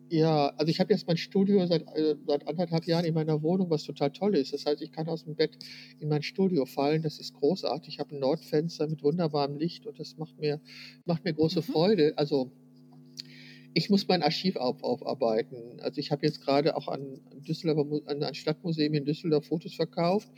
ja, 0.08 0.48
also 0.56 0.70
ich 0.70 0.78
habe 0.80 0.92
jetzt 0.92 1.06
mein 1.06 1.16
Studio 1.16 1.66
seit, 1.66 1.82
äh, 1.96 2.14
seit 2.26 2.46
anderthalb 2.46 2.84
Jahren 2.86 3.04
in 3.04 3.14
meiner 3.14 3.42
Wohnung, 3.42 3.70
was 3.70 3.82
total 3.84 4.10
toll 4.12 4.36
ist. 4.36 4.52
Das 4.52 4.64
heißt, 4.66 4.80
ich 4.82 4.92
kann 4.92 5.08
aus 5.08 5.24
dem 5.24 5.34
Bett 5.34 5.58
in 5.98 6.08
mein 6.08 6.22
Studio 6.22 6.64
fallen. 6.66 7.02
Das 7.02 7.18
ist 7.18 7.34
großartig. 7.34 7.94
Ich 7.94 7.98
habe 8.00 8.14
ein 8.14 8.20
Nordfenster 8.20 8.86
mit 8.88 9.02
wunderbarem 9.02 9.56
Licht 9.56 9.86
und 9.86 9.98
das 9.98 10.16
macht 10.16 10.38
mir, 10.38 10.60
macht 11.06 11.24
mir 11.24 11.32
große 11.34 11.58
Mhm. 11.60 11.64
Freude. 11.72 12.12
Also 12.16 12.52
ich 13.74 13.90
muss 13.90 14.08
mein 14.08 14.22
Archiv 14.22 14.56
auf, 14.56 14.82
aufarbeiten. 14.82 15.80
Also 15.80 15.98
ich 16.00 16.10
habe 16.10 16.24
jetzt 16.24 16.40
gerade 16.40 16.76
auch 16.76 16.88
an 16.88 17.20
Düsseldorfer 17.46 18.08
an 18.10 18.22
ein 18.22 18.34
Stadtmuseum 18.34 18.94
in 18.94 19.04
Düsseldorf 19.04 19.46
Fotos 19.46 19.74
verkauft 19.74 20.30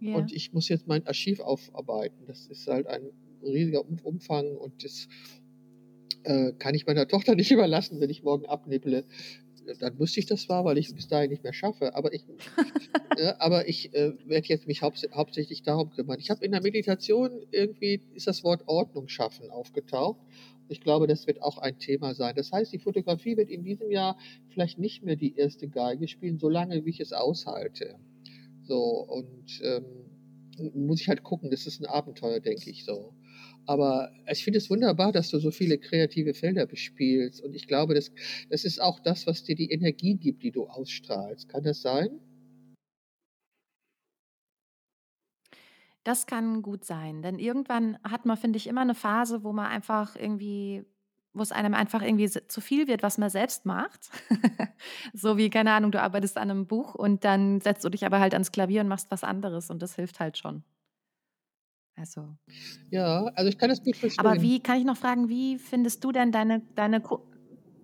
Ja. 0.00 0.14
und 0.16 0.32
ich 0.32 0.52
muss 0.52 0.68
jetzt 0.68 0.86
mein 0.86 1.06
Archiv 1.06 1.40
aufarbeiten. 1.40 2.26
Das 2.26 2.46
ist 2.48 2.66
halt 2.66 2.86
ein 2.88 3.02
riesiger 3.42 3.80
Um- 3.88 3.98
Umfang 4.02 4.56
und 4.56 4.84
das 4.84 5.08
äh, 6.24 6.52
kann 6.52 6.74
ich 6.74 6.86
meiner 6.86 7.08
Tochter 7.08 7.34
nicht 7.34 7.50
überlassen, 7.50 8.00
wenn 8.00 8.10
ich 8.10 8.22
morgen 8.22 8.46
abnipple. 8.46 9.04
dann 9.80 9.98
wusste 9.98 10.20
ich 10.20 10.26
das 10.26 10.42
zwar, 10.42 10.64
weil 10.64 10.78
ich 10.78 10.88
es 10.88 10.94
bis 10.94 11.08
dahin 11.08 11.30
nicht 11.30 11.44
mehr 11.44 11.52
schaffe, 11.52 11.94
aber 11.94 12.12
ich, 12.12 12.24
aber 13.38 13.68
ich 13.68 13.94
äh, 13.94 14.12
werde 14.26 14.48
jetzt 14.48 14.66
mich 14.66 14.82
haupts 14.82 15.06
hauptsächlich 15.12 15.62
darum 15.62 15.90
kümmern. 15.90 16.18
Ich 16.18 16.30
habe 16.30 16.44
in 16.44 16.52
der 16.52 16.62
Meditation 16.62 17.30
irgendwie 17.50 18.00
ist 18.14 18.26
das 18.26 18.44
Wort 18.44 18.62
Ordnung 18.66 19.08
schaffen 19.08 19.50
aufgetaucht. 19.50 20.20
Ich 20.68 20.80
glaube, 20.80 21.06
das 21.06 21.26
wird 21.26 21.42
auch 21.42 21.58
ein 21.58 21.78
Thema 21.78 22.14
sein. 22.14 22.34
Das 22.34 22.50
heißt, 22.50 22.72
die 22.72 22.78
Fotografie 22.78 23.36
wird 23.36 23.50
in 23.50 23.62
diesem 23.62 23.90
Jahr 23.90 24.16
vielleicht 24.48 24.78
nicht 24.78 25.02
mehr 25.02 25.16
die 25.16 25.36
erste 25.36 25.68
Geige 25.68 26.08
spielen, 26.08 26.38
solange 26.38 26.84
wie 26.84 26.90
ich 26.90 27.00
es 27.00 27.12
aushalte. 27.12 27.98
So 28.62 28.78
und 28.78 29.60
ähm, 29.62 29.84
muss 30.74 31.00
ich 31.00 31.08
halt 31.08 31.22
gucken. 31.22 31.50
Das 31.50 31.66
ist 31.66 31.80
ein 31.80 31.86
Abenteuer, 31.86 32.40
denke 32.40 32.70
ich 32.70 32.84
so. 32.84 33.12
Aber 33.66 34.12
ich 34.30 34.44
finde 34.44 34.58
es 34.58 34.70
wunderbar, 34.70 35.12
dass 35.12 35.30
du 35.30 35.38
so 35.38 35.50
viele 35.50 35.78
kreative 35.78 36.34
Felder 36.34 36.66
bespielst. 36.66 37.42
Und 37.42 37.54
ich 37.54 37.68
glaube, 37.68 37.94
das, 37.94 38.10
das 38.50 38.64
ist 38.64 38.80
auch 38.80 39.00
das, 39.00 39.26
was 39.26 39.44
dir 39.44 39.54
die 39.54 39.70
Energie 39.70 40.16
gibt, 40.16 40.42
die 40.42 40.50
du 40.50 40.66
ausstrahlst. 40.66 41.48
Kann 41.48 41.62
das 41.62 41.82
sein? 41.82 42.20
Das 46.04 46.26
kann 46.26 46.62
gut 46.62 46.84
sein, 46.84 47.22
denn 47.22 47.38
irgendwann 47.38 47.96
hat 48.02 48.26
man, 48.26 48.36
finde 48.36 48.56
ich, 48.56 48.66
immer 48.66 48.80
eine 48.80 48.96
Phase, 48.96 49.44
wo 49.44 49.52
man 49.52 49.66
einfach 49.66 50.16
irgendwie 50.16 50.84
wo 51.34 51.42
es 51.42 51.52
einem 51.52 51.74
einfach 51.74 52.02
irgendwie 52.02 52.28
zu 52.28 52.60
viel 52.60 52.88
wird, 52.88 53.02
was 53.02 53.18
man 53.18 53.30
selbst 53.30 53.66
macht. 53.66 54.10
So 55.14 55.36
wie, 55.36 55.48
keine 55.48 55.72
Ahnung, 55.72 55.92
du 55.92 56.02
arbeitest 56.02 56.36
an 56.36 56.50
einem 56.50 56.66
Buch 56.66 56.94
und 56.96 57.24
dann 57.24 57.60
setzt 57.60 57.84
du 57.84 57.88
dich 57.88 58.04
aber 58.04 58.18
halt 58.18 58.32
ans 58.34 58.50
Klavier 58.50 58.80
und 58.80 58.88
machst 58.88 59.10
was 59.10 59.22
anderes 59.22 59.70
und 59.70 59.80
das 59.80 59.94
hilft 59.94 60.18
halt 60.18 60.38
schon. 60.38 60.64
Also 61.96 62.36
Ja, 62.90 63.24
also 63.34 63.48
ich 63.48 63.58
kann 63.58 63.70
das 63.70 63.82
gut 63.82 63.96
aber 64.16 64.40
verstehen. 64.40 64.42
wie 64.42 64.60
kann 64.62 64.78
ich 64.78 64.84
noch 64.84 64.96
fragen, 64.96 65.28
wie 65.28 65.58
findest 65.58 66.04
du 66.04 66.12
denn 66.12 66.32
deine 66.32 66.60
deine 66.74 67.02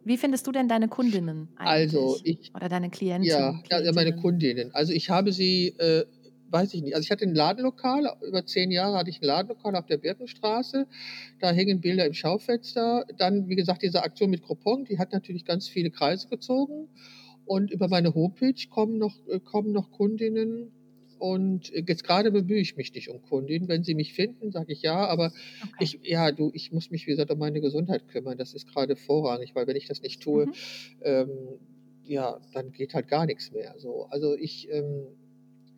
wie 0.04 0.16
findest 0.18 0.46
du 0.46 0.52
denn 0.52 0.68
deine 0.68 0.88
Kundinnen 0.88 1.54
Also 1.62 2.20
eigentlich 2.20 2.24
ich 2.24 2.52
oder 2.54 2.68
deine 2.68 2.90
Klienten, 2.90 3.61
ja, 3.70 3.80
ja, 3.80 3.92
meine 3.92 4.14
Klientinnen? 4.14 4.16
Kundinnen. 4.16 4.72
Also 4.74 4.92
ich 4.92 5.11
habe 5.11 5.32
sie, 5.32 5.68
äh, 5.78 6.06
weiß 6.50 6.74
ich 6.74 6.82
nicht. 6.82 6.94
Also 6.94 7.04
ich 7.06 7.11
hatte 7.11 7.24
ein 7.26 7.34
Ladenlokal, 7.34 8.16
über 8.26 8.46
zehn 8.46 8.70
Jahre 8.70 8.96
hatte 8.98 9.11
ich 9.11 9.20
ein 9.22 9.26
Ladenlokal 9.26 9.76
auf 9.76 9.86
der 9.86 9.98
Birkenstraße. 9.98 10.86
Da 11.40 11.50
hängen 11.52 11.80
Bilder 11.80 12.06
im 12.06 12.14
Schaufenster. 12.14 13.06
Dann, 13.18 13.48
wie 13.48 13.56
gesagt, 13.56 13.82
diese 13.82 14.02
Aktion 14.02 14.30
mit 14.30 14.42
Groupon, 14.42 14.84
die 14.84 14.98
hat 14.98 15.12
natürlich 15.12 15.44
ganz 15.44 15.68
viele 15.68 15.90
Kreise 15.90 16.28
gezogen. 16.28 16.90
Und 17.44 17.70
über 17.72 17.88
meine 17.88 18.14
Homepage 18.14 18.68
kommen 18.70 18.98
noch, 18.98 19.16
äh, 19.28 19.40
kommen 19.40 19.72
noch 19.72 19.90
Kundinnen. 19.90 20.72
Und 21.18 21.70
jetzt 21.70 22.04
gerade 22.04 22.30
bemühe 22.30 22.58
ich 22.60 22.76
mich 22.76 22.94
nicht 22.94 23.08
um 23.10 23.20
Kundinnen. 23.22 23.68
Wenn 23.68 23.82
sie 23.84 23.94
mich 23.94 24.14
finden, 24.14 24.50
sage 24.52 24.72
ich 24.72 24.82
ja, 24.82 25.06
aber 25.06 25.32
Okay. 25.62 25.84
ich, 25.84 25.98
ja, 26.02 26.30
du, 26.32 26.50
ich 26.54 26.72
muss 26.72 26.90
mich, 26.90 27.06
wie 27.06 27.10
gesagt, 27.12 27.30
um 27.30 27.38
meine 27.38 27.60
Gesundheit 27.60 28.08
kümmern. 28.08 28.38
Das 28.38 28.54
ist 28.54 28.66
gerade 28.66 28.96
vorrangig, 28.96 29.54
weil 29.54 29.66
wenn 29.66 29.76
ich 29.76 29.86
das 29.86 30.02
nicht 30.02 30.22
tue, 30.22 30.46
Mhm. 30.46 30.52
ähm, 31.02 31.28
ja, 32.04 32.40
dann 32.54 32.72
geht 32.72 32.94
halt 32.94 33.08
gar 33.08 33.26
nichts 33.26 33.52
mehr. 33.52 33.74
So, 33.78 34.06
also 34.06 34.34
ich, 34.36 34.68
ähm, 34.70 35.08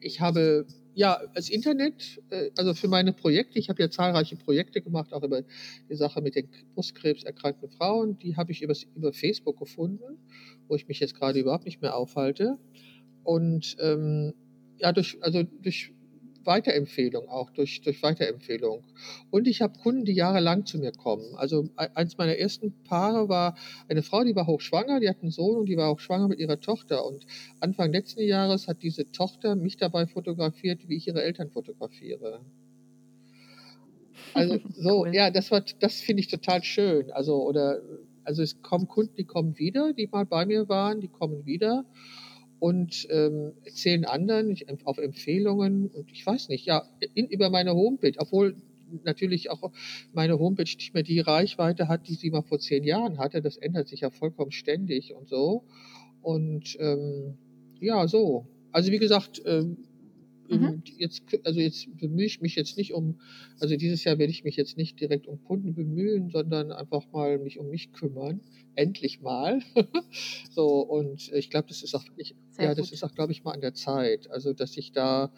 ich 0.00 0.20
habe 0.20 0.66
ja 0.94 1.20
das 1.34 1.48
Internet, 1.48 2.20
äh, 2.30 2.50
also 2.56 2.74
für 2.74 2.88
meine 2.88 3.12
Projekte, 3.12 3.58
ich 3.58 3.68
habe 3.68 3.82
ja 3.82 3.90
zahlreiche 3.90 4.36
Projekte 4.36 4.80
gemacht, 4.80 5.12
auch 5.12 5.22
über 5.22 5.42
die 5.88 5.96
Sache 5.96 6.20
mit 6.20 6.34
den 6.36 6.48
Brustkrebserkrankten 6.74 7.68
Frauen, 7.70 8.18
die 8.18 8.36
habe 8.36 8.52
ich 8.52 8.62
übers, 8.62 8.84
über 8.94 9.12
Facebook 9.12 9.58
gefunden, 9.58 10.18
wo 10.68 10.76
ich 10.76 10.88
mich 10.88 11.00
jetzt 11.00 11.14
gerade 11.14 11.38
überhaupt 11.40 11.64
nicht 11.64 11.80
mehr 11.82 11.96
aufhalte. 11.96 12.58
Und 13.24 13.76
ähm, 13.80 14.32
ja, 14.80 14.92
durch, 14.92 15.18
also 15.22 15.42
durch 15.42 15.92
Weiterempfehlung 16.44 17.28
auch, 17.28 17.50
durch, 17.50 17.82
durch 17.82 18.02
Weiterempfehlung. 18.02 18.84
Und 19.30 19.46
ich 19.46 19.60
habe 19.62 19.78
Kunden, 19.78 20.04
die 20.04 20.12
jahrelang 20.14 20.64
zu 20.66 20.78
mir 20.78 20.92
kommen. 20.92 21.34
Also 21.36 21.64
e- 21.78 21.88
eins 21.94 22.16
meiner 22.18 22.36
ersten 22.36 22.72
Paare 22.84 23.28
war 23.28 23.56
eine 23.88 24.02
Frau, 24.02 24.24
die 24.24 24.34
war 24.34 24.46
hochschwanger, 24.46 25.00
die 25.00 25.08
hat 25.08 25.22
einen 25.22 25.30
Sohn 25.30 25.56
und 25.58 25.66
die 25.66 25.76
war 25.76 25.88
auch 25.88 26.00
schwanger 26.00 26.28
mit 26.28 26.38
ihrer 26.40 26.60
Tochter. 26.60 27.04
Und 27.06 27.26
Anfang 27.60 27.92
letzten 27.92 28.22
Jahres 28.22 28.68
hat 28.68 28.82
diese 28.82 29.10
Tochter 29.12 29.54
mich 29.56 29.76
dabei 29.76 30.06
fotografiert, 30.06 30.88
wie 30.88 30.96
ich 30.96 31.08
ihre 31.08 31.22
Eltern 31.22 31.50
fotografiere. 31.50 32.40
Also 34.32 34.58
so, 34.76 35.06
Cool. 35.06 35.12
ja, 35.12 35.30
das 35.30 35.50
war, 35.50 35.62
das 35.80 36.00
finde 36.00 36.20
ich 36.20 36.28
total 36.28 36.62
schön. 36.62 37.10
Also 37.12 37.42
oder, 37.42 37.80
also 38.24 38.42
es 38.42 38.62
kommen 38.62 38.86
Kunden, 38.88 39.14
die 39.16 39.24
kommen 39.24 39.58
wieder, 39.58 39.92
die 39.92 40.06
mal 40.06 40.24
bei 40.26 40.46
mir 40.46 40.68
waren, 40.68 41.00
die 41.00 41.08
kommen 41.08 41.44
wieder 41.46 41.84
und 42.60 43.08
ähm, 43.10 43.54
erzählen 43.64 44.04
anderen 44.04 44.50
ich, 44.50 44.66
auf 44.84 44.98
Empfehlungen 44.98 45.88
und 45.88 46.12
ich 46.12 46.24
weiß 46.24 46.48
nicht, 46.50 46.66
ja, 46.66 46.84
in, 47.14 47.26
über 47.26 47.50
meine 47.50 47.74
Homepage, 47.74 48.12
obwohl 48.18 48.54
natürlich 49.02 49.50
auch 49.50 49.70
meine 50.12 50.38
Homepage 50.38 50.64
nicht 50.64 50.94
mehr 50.94 51.02
die 51.02 51.20
Reichweite 51.20 51.88
hat, 51.88 52.06
die 52.08 52.14
sie 52.14 52.30
mal 52.30 52.42
vor 52.42 52.58
zehn 52.58 52.84
Jahren 52.84 53.18
hatte. 53.18 53.40
Das 53.40 53.56
ändert 53.56 53.88
sich 53.88 54.00
ja 54.00 54.10
vollkommen 54.10 54.52
ständig 54.52 55.14
und 55.14 55.28
so. 55.28 55.64
Und 56.22 56.76
ähm, 56.80 57.38
ja, 57.80 58.06
so. 58.06 58.46
Also 58.72 58.92
wie 58.92 58.98
gesagt, 58.98 59.42
ähm, 59.46 59.78
Mhm. 60.50 60.66
im- 60.66 60.82
jetzt, 60.98 61.22
also 61.44 61.60
jetzt 61.60 61.88
bemühe 61.98 62.26
ich 62.26 62.40
mich 62.40 62.56
jetzt 62.56 62.76
nicht 62.76 62.92
um, 62.92 63.20
also 63.60 63.76
dieses 63.76 64.04
Jahr 64.04 64.18
werde 64.18 64.30
ich 64.32 64.44
mich 64.44 64.56
jetzt 64.56 64.76
nicht 64.76 65.00
direkt 65.00 65.26
um 65.26 65.42
Kunden 65.44 65.74
bemühen, 65.74 66.30
sondern 66.30 66.72
einfach 66.72 67.10
mal 67.12 67.38
mich 67.38 67.58
um 67.58 67.68
mich 67.70 67.92
kümmern. 67.92 68.40
Endlich 68.74 69.20
mal. 69.20 69.60
so, 70.50 70.80
und 70.80 71.30
ich 71.32 71.50
glaube, 71.50 71.68
das 71.68 71.82
ist 71.82 71.94
auch 71.94 72.04
wirklich, 72.06 72.34
Sehr 72.50 72.66
ja, 72.66 72.74
das 72.74 72.86
gut. 72.86 72.94
ist 72.94 73.04
auch, 73.04 73.14
glaube 73.14 73.32
ich, 73.32 73.44
mal 73.44 73.52
an 73.52 73.60
der 73.60 73.74
Zeit. 73.74 74.30
Also, 74.30 74.52
dass 74.52 74.76
ich 74.76 74.92
da, 74.92 75.32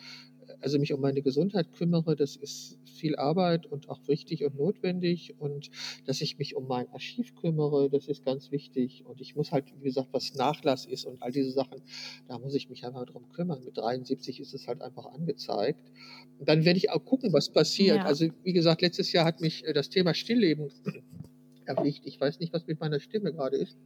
also 0.62 0.78
mich 0.78 0.92
um 0.92 1.00
meine 1.00 1.22
Gesundheit 1.22 1.72
kümmere, 1.72 2.16
das 2.16 2.36
ist 2.36 2.78
viel 2.84 3.16
Arbeit 3.16 3.66
und 3.66 3.88
auch 3.88 4.00
wichtig 4.06 4.44
und 4.44 4.56
notwendig. 4.56 5.34
Und 5.38 5.70
dass 6.06 6.20
ich 6.20 6.38
mich 6.38 6.54
um 6.56 6.66
mein 6.68 6.88
Archiv 6.90 7.34
kümmere, 7.34 7.90
das 7.90 8.06
ist 8.06 8.24
ganz 8.24 8.50
wichtig. 8.50 9.04
Und 9.04 9.20
ich 9.20 9.34
muss 9.34 9.52
halt, 9.52 9.64
wie 9.80 9.84
gesagt, 9.84 10.08
was 10.12 10.34
Nachlass 10.34 10.86
ist 10.86 11.04
und 11.04 11.20
all 11.22 11.32
diese 11.32 11.50
Sachen, 11.50 11.82
da 12.28 12.38
muss 12.38 12.54
ich 12.54 12.70
mich 12.70 12.84
einfach 12.86 13.04
drum 13.06 13.28
kümmern. 13.32 13.64
Mit 13.64 13.76
73 13.76 14.40
ist 14.40 14.54
es 14.54 14.68
halt 14.68 14.82
einfach 14.82 15.06
angezeigt. 15.06 15.90
Und 16.38 16.48
dann 16.48 16.64
werde 16.64 16.78
ich 16.78 16.90
auch 16.90 17.04
gucken, 17.04 17.32
was 17.32 17.50
passiert. 17.50 17.96
Ja. 17.96 18.04
Also, 18.04 18.28
wie 18.44 18.52
gesagt, 18.52 18.82
letztes 18.82 19.12
Jahr 19.12 19.24
hat 19.24 19.40
mich 19.40 19.64
äh, 19.66 19.72
das 19.72 19.88
Thema 19.88 20.14
Stillleben 20.14 20.70
erwischt. 21.66 22.02
Ich 22.04 22.20
weiß 22.20 22.38
nicht, 22.38 22.52
was 22.52 22.66
mit 22.66 22.80
meiner 22.80 23.00
Stimme 23.00 23.32
gerade 23.32 23.56
ist. 23.56 23.76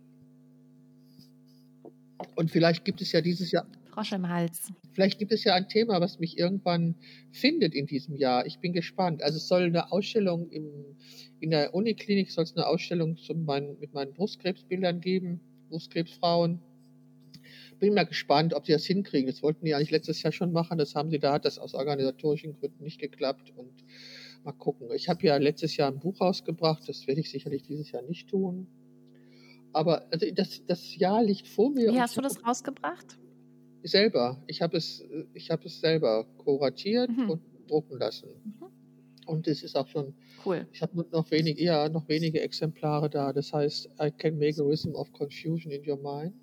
Und 2.35 2.51
vielleicht 2.51 2.85
gibt 2.85 3.01
es 3.01 3.13
ja 3.13 3.21
dieses 3.21 3.51
Jahr, 3.51 3.67
Frosch 3.97 4.13
im 4.13 4.29
Hals. 4.29 4.71
vielleicht 4.93 5.19
gibt 5.19 5.33
es 5.33 5.43
ja 5.45 5.55
ein 5.55 5.71
Thema, 5.71 6.03
was 6.03 6.19
mich 6.19 6.37
irgendwann 6.37 6.97
findet 7.33 7.75
in 7.75 7.87
diesem 7.87 8.15
Jahr. 8.15 8.45
Ich 8.45 8.59
bin 8.59 8.75
gespannt. 8.75 9.23
Also 9.23 9.39
es 9.39 9.49
soll 9.49 9.63
eine 9.63 9.91
Ausstellung 9.91 10.51
im, 10.51 10.69
in 11.41 11.49
der 11.49 11.75
Uniklinik, 11.75 12.31
soll 12.31 12.45
es 12.45 12.55
eine 12.55 12.67
Ausstellung 12.67 13.17
zu 13.17 13.35
meinen, 13.35 13.81
mit 13.81 13.95
meinen 13.95 14.13
Brustkrebsbildern 14.13 15.01
geben, 15.01 15.41
Brustkrebsfrauen. 15.71 16.61
Bin 17.79 17.95
mal 17.95 18.05
gespannt, 18.05 18.53
ob 18.53 18.67
sie 18.67 18.73
das 18.73 18.85
hinkriegen. 18.85 19.31
Das 19.31 19.43
wollten 19.43 19.65
die 19.65 19.75
eigentlich 19.75 19.91
letztes 19.91 20.23
Jahr 20.23 20.33
schon 20.33 20.53
machen. 20.53 20.77
Das 20.77 20.95
haben 20.95 21.11
sie, 21.11 21.19
da 21.19 21.33
hat 21.33 21.47
das 21.47 21.59
aus 21.59 21.73
organisatorischen 21.73 22.53
Gründen 22.53 22.85
nicht 22.85 23.01
geklappt. 23.01 23.55
Und 23.57 23.73
mal 24.45 24.53
gucken. 24.53 24.89
Ich 24.95 25.09
habe 25.09 25.27
ja 25.27 25.39
letztes 25.39 25.75
Jahr 25.79 25.91
ein 25.91 26.01
Buch 26.01 26.21
rausgebracht. 26.21 26.87
Das 26.87 27.07
werde 27.07 27.23
ich 27.23 27.31
sicherlich 27.31 27.63
dieses 27.63 27.93
Jahr 27.93 28.03
nicht 28.03 28.29
tun. 28.29 28.67
Aber 29.73 30.07
also 30.11 30.27
das, 30.35 30.63
das 30.67 30.97
Jahr 30.97 31.23
liegt 31.23 31.49
vor 31.49 31.71
mir. 31.71 31.95
Wie 31.95 32.01
hast 32.01 32.19
du 32.19 32.21
das 32.21 32.45
rausgebracht? 32.45 33.19
Selber. 33.87 34.43
Ich 34.47 34.63
habe 34.63 34.77
es, 34.77 35.05
ich 35.35 35.51
habe 35.51 35.65
es 35.67 35.81
selber 35.81 36.25
kuratiert 36.39 37.11
Mhm. 37.11 37.31
und 37.31 37.41
drucken 37.69 37.99
lassen. 37.99 38.29
Mhm. 38.45 38.67
Und 39.27 39.49
es 39.49 39.63
ist 39.63 39.77
auch 39.77 39.89
schon, 39.89 40.15
Cool. 40.45 40.67
ich 40.73 40.83
habe 40.83 41.05
noch 41.11 41.31
wenige, 41.33 41.63
ja, 41.63 41.89
noch 41.89 42.09
wenige 42.09 42.41
Exemplare 42.41 43.11
da. 43.11 43.33
Das 43.33 43.53
heißt, 43.53 43.89
I 44.01 44.11
can 44.11 44.39
make 44.39 44.61
a 44.61 44.65
rhythm 44.65 44.95
of 44.95 45.13
confusion 45.13 45.73
in 45.73 45.89
your 45.89 45.97
mind. 45.97 46.35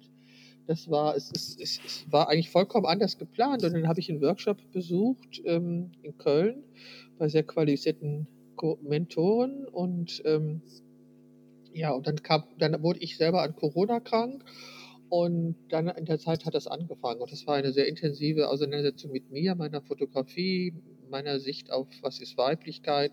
Das 0.68 0.90
war, 0.90 1.16
es, 1.16 1.32
ist, 1.32 1.60
es, 1.62 1.80
es 1.86 2.06
war 2.12 2.30
eigentlich 2.30 2.50
vollkommen 2.50 2.86
anders 2.86 3.18
geplant. 3.18 3.64
Und 3.64 3.74
dann 3.74 3.88
habe 3.88 4.00
ich 4.00 4.10
einen 4.10 4.22
Workshop 4.22 4.58
besucht 4.72 5.42
ähm, 5.46 5.92
in 6.04 6.18
Köln 6.18 6.64
bei 7.18 7.28
sehr 7.30 7.44
qualifizierten 7.44 8.28
Mentoren 8.82 9.66
und 9.66 10.22
ähm, 10.26 10.62
ja, 11.74 11.92
und 11.92 12.08
dann 12.08 12.22
kam, 12.22 12.44
dann 12.60 12.82
wurde 12.84 13.00
ich 13.00 13.18
selber 13.18 13.42
an 13.42 13.56
Corona 13.56 14.00
krank 14.00 14.44
und 15.14 15.56
dann 15.70 15.90
in 15.90 16.06
der 16.06 16.18
Zeit 16.18 16.44
hat 16.44 16.56
das 16.56 16.66
angefangen 16.66 17.22
und 17.22 17.32
das 17.32 17.46
war 17.46 17.54
eine 17.54 17.72
sehr 17.72 17.88
intensive 17.88 18.50
Auseinandersetzung 18.50 19.12
mit 19.12 19.30
mir, 19.30 19.54
meiner 19.54 19.80
Fotografie, 19.80 20.74
meiner 21.08 21.40
Sicht 21.40 21.72
auf 21.72 21.88
was 22.02 22.20
ist 22.20 22.36
Weiblichkeit. 22.36 23.12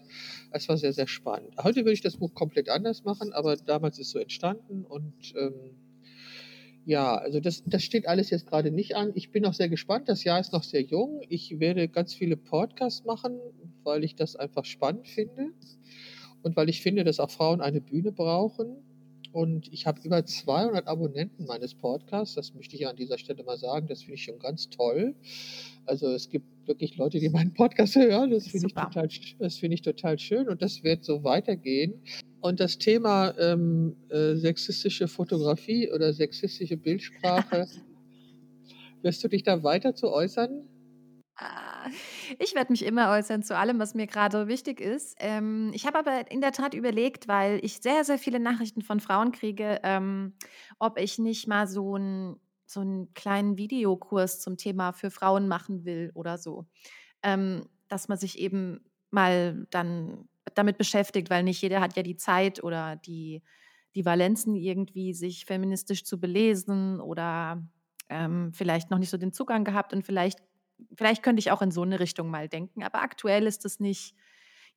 Es 0.50 0.66
war 0.70 0.78
sehr, 0.78 0.94
sehr 0.94 1.06
spannend. 1.06 1.54
Heute 1.62 1.80
würde 1.80 1.92
ich 1.92 2.00
das 2.00 2.16
Buch 2.16 2.32
komplett 2.32 2.70
anders 2.70 3.04
machen, 3.04 3.34
aber 3.34 3.54
damals 3.56 3.98
ist 3.98 4.12
so 4.12 4.18
entstanden 4.18 4.86
und 4.86 5.12
ähm, 5.36 5.76
ja, 6.86 7.16
also 7.16 7.38
das, 7.38 7.64
das 7.66 7.82
steht 7.82 8.08
alles 8.08 8.30
jetzt 8.30 8.46
gerade 8.46 8.70
nicht 8.70 8.96
an. 8.96 9.12
Ich 9.14 9.30
bin 9.30 9.44
auch 9.44 9.52
sehr 9.52 9.68
gespannt. 9.68 10.08
Das 10.08 10.24
Jahr 10.24 10.40
ist 10.40 10.54
noch 10.54 10.64
sehr 10.64 10.80
jung. 10.80 11.20
Ich 11.28 11.60
werde 11.60 11.86
ganz 11.86 12.14
viele 12.14 12.38
Podcasts 12.38 13.04
machen, 13.04 13.38
weil 13.82 14.04
ich 14.04 14.14
das 14.14 14.36
einfach 14.36 14.64
spannend 14.64 15.06
finde 15.06 15.50
und 16.40 16.56
weil 16.56 16.70
ich 16.70 16.80
finde, 16.80 17.04
dass 17.04 17.20
auch 17.20 17.30
Frauen 17.30 17.60
eine 17.60 17.82
Bühne 17.82 18.10
brauchen. 18.10 18.89
Und 19.32 19.72
ich 19.72 19.86
habe 19.86 20.00
über 20.02 20.24
200 20.24 20.86
Abonnenten 20.86 21.46
meines 21.46 21.74
Podcasts. 21.74 22.34
Das 22.34 22.54
möchte 22.54 22.76
ich 22.76 22.86
an 22.86 22.96
dieser 22.96 23.16
Stelle 23.18 23.44
mal 23.44 23.58
sagen. 23.58 23.86
Das 23.86 24.00
finde 24.00 24.14
ich 24.14 24.24
schon 24.24 24.38
ganz 24.38 24.68
toll. 24.68 25.14
Also 25.86 26.08
es 26.08 26.28
gibt 26.28 26.46
wirklich 26.66 26.96
Leute, 26.96 27.20
die 27.20 27.28
meinen 27.28 27.54
Podcast 27.54 27.94
hören. 27.96 28.30
Das 28.30 28.48
finde 28.48 28.66
ich, 28.68 28.74
total, 28.74 29.08
das 29.38 29.56
finde 29.56 29.74
ich 29.74 29.82
total 29.82 30.18
schön 30.18 30.48
und 30.48 30.62
das 30.62 30.82
wird 30.82 31.04
so 31.04 31.22
weitergehen. 31.22 31.94
Und 32.40 32.58
das 32.58 32.78
Thema 32.78 33.34
ähm, 33.38 33.96
äh, 34.08 34.34
sexistische 34.34 35.06
Fotografie 35.06 35.90
oder 35.92 36.12
sexistische 36.12 36.76
Bildsprache, 36.76 37.66
wirst 39.02 39.22
du 39.22 39.28
dich 39.28 39.42
da 39.42 39.62
weiter 39.62 39.94
zu 39.94 40.10
äußern? 40.10 40.62
Ah, 41.36 41.69
Ich 42.38 42.54
werde 42.54 42.72
mich 42.72 42.84
immer 42.84 43.10
äußern 43.10 43.42
zu 43.42 43.56
allem, 43.56 43.78
was 43.78 43.94
mir 43.94 44.06
gerade 44.06 44.48
wichtig 44.48 44.80
ist. 44.80 45.16
Ähm, 45.18 45.70
ich 45.74 45.86
habe 45.86 45.98
aber 45.98 46.30
in 46.30 46.40
der 46.40 46.52
Tat 46.52 46.74
überlegt, 46.74 47.28
weil 47.28 47.60
ich 47.64 47.80
sehr, 47.80 48.04
sehr 48.04 48.18
viele 48.18 48.40
Nachrichten 48.40 48.82
von 48.82 49.00
Frauen 49.00 49.32
kriege, 49.32 49.80
ähm, 49.82 50.34
ob 50.78 50.98
ich 50.98 51.18
nicht 51.18 51.46
mal 51.46 51.66
so 51.66 51.94
einen 51.94 52.40
so 52.66 52.80
einen 52.80 53.12
kleinen 53.14 53.58
Videokurs 53.58 54.40
zum 54.40 54.56
Thema 54.56 54.92
für 54.92 55.10
Frauen 55.10 55.48
machen 55.48 55.84
will 55.84 56.12
oder 56.14 56.38
so. 56.38 56.66
Ähm, 57.22 57.66
dass 57.88 58.08
man 58.08 58.16
sich 58.16 58.38
eben 58.38 58.84
mal 59.10 59.66
dann 59.70 60.28
damit 60.54 60.78
beschäftigt, 60.78 61.30
weil 61.30 61.42
nicht 61.42 61.62
jeder 61.62 61.80
hat 61.80 61.96
ja 61.96 62.02
die 62.04 62.16
Zeit 62.16 62.62
oder 62.62 62.96
die, 62.96 63.42
die 63.94 64.04
Valenzen 64.04 64.54
irgendwie, 64.54 65.14
sich 65.14 65.46
feministisch 65.46 66.04
zu 66.04 66.20
belesen 66.20 67.00
oder 67.00 67.62
ähm, 68.08 68.52
vielleicht 68.52 68.90
noch 68.90 68.98
nicht 68.98 69.10
so 69.10 69.16
den 69.16 69.32
Zugang 69.32 69.64
gehabt 69.64 69.92
und 69.92 70.04
vielleicht 70.04 70.40
vielleicht 70.94 71.22
könnte 71.22 71.40
ich 71.40 71.50
auch 71.50 71.62
in 71.62 71.70
so 71.70 71.82
eine 71.82 72.00
Richtung 72.00 72.30
mal 72.30 72.48
denken, 72.48 72.82
aber 72.82 73.02
aktuell 73.02 73.46
ist 73.46 73.64
das 73.64 73.80
nicht 73.80 74.14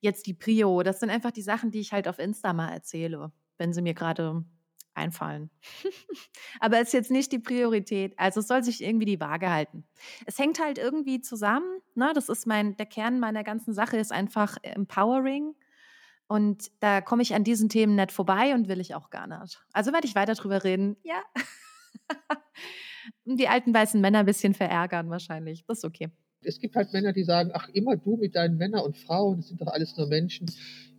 jetzt 0.00 0.26
die 0.26 0.34
Prio. 0.34 0.82
Das 0.82 1.00
sind 1.00 1.10
einfach 1.10 1.30
die 1.30 1.42
Sachen, 1.42 1.70
die 1.70 1.80
ich 1.80 1.92
halt 1.92 2.08
auf 2.08 2.18
Insta 2.18 2.52
mal 2.52 2.70
erzähle, 2.70 3.32
wenn 3.58 3.72
sie 3.72 3.82
mir 3.82 3.94
gerade 3.94 4.44
einfallen. 4.94 5.50
aber 6.60 6.78
es 6.78 6.88
ist 6.88 6.92
jetzt 6.92 7.10
nicht 7.10 7.32
die 7.32 7.38
Priorität. 7.38 8.14
Also 8.18 8.40
es 8.40 8.48
soll 8.48 8.62
sich 8.62 8.82
irgendwie 8.82 9.06
die 9.06 9.20
Waage 9.20 9.50
halten. 9.50 9.84
Es 10.26 10.38
hängt 10.38 10.60
halt 10.60 10.78
irgendwie 10.78 11.20
zusammen. 11.20 11.80
Ne? 11.94 12.12
Das 12.14 12.28
ist 12.28 12.46
mein, 12.46 12.76
der 12.76 12.86
Kern 12.86 13.18
meiner 13.18 13.44
ganzen 13.44 13.74
Sache 13.74 13.96
ist 13.96 14.12
einfach 14.12 14.56
Empowering. 14.62 15.54
Und 16.26 16.70
da 16.80 17.00
komme 17.00 17.22
ich 17.22 17.34
an 17.34 17.44
diesen 17.44 17.68
Themen 17.68 17.96
nicht 17.96 18.12
vorbei 18.12 18.54
und 18.54 18.68
will 18.68 18.80
ich 18.80 18.94
auch 18.94 19.10
gar 19.10 19.26
nicht. 19.26 19.62
Also 19.72 19.92
werde 19.92 20.06
ich 20.06 20.14
weiter 20.14 20.34
drüber 20.34 20.64
reden. 20.64 20.96
Ja. 21.02 21.22
die 23.24 23.48
alten 23.48 23.74
weißen 23.74 24.00
Männer 24.00 24.20
ein 24.20 24.26
bisschen 24.26 24.54
verärgern 24.54 25.10
wahrscheinlich. 25.10 25.64
Das 25.66 25.78
ist 25.78 25.84
okay. 25.84 26.08
Es 26.42 26.58
gibt 26.58 26.76
halt 26.76 26.92
Männer, 26.92 27.12
die 27.12 27.24
sagen, 27.24 27.50
ach, 27.54 27.68
immer 27.70 27.96
du 27.96 28.16
mit 28.16 28.34
deinen 28.34 28.58
Männern 28.58 28.82
und 28.82 28.98
Frauen, 28.98 29.38
das 29.38 29.48
sind 29.48 29.60
doch 29.60 29.68
alles 29.68 29.96
nur 29.96 30.08
Menschen. 30.08 30.46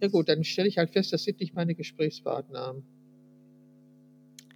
Ja 0.01 0.07
gut, 0.07 0.27
dann 0.27 0.43
stelle 0.43 0.67
ich 0.67 0.77
halt 0.77 0.89
fest, 0.89 1.13
das 1.13 1.23
sind 1.23 1.39
nicht 1.39 1.53
meine 1.53 1.75
Gesprächspartner. 1.75 2.75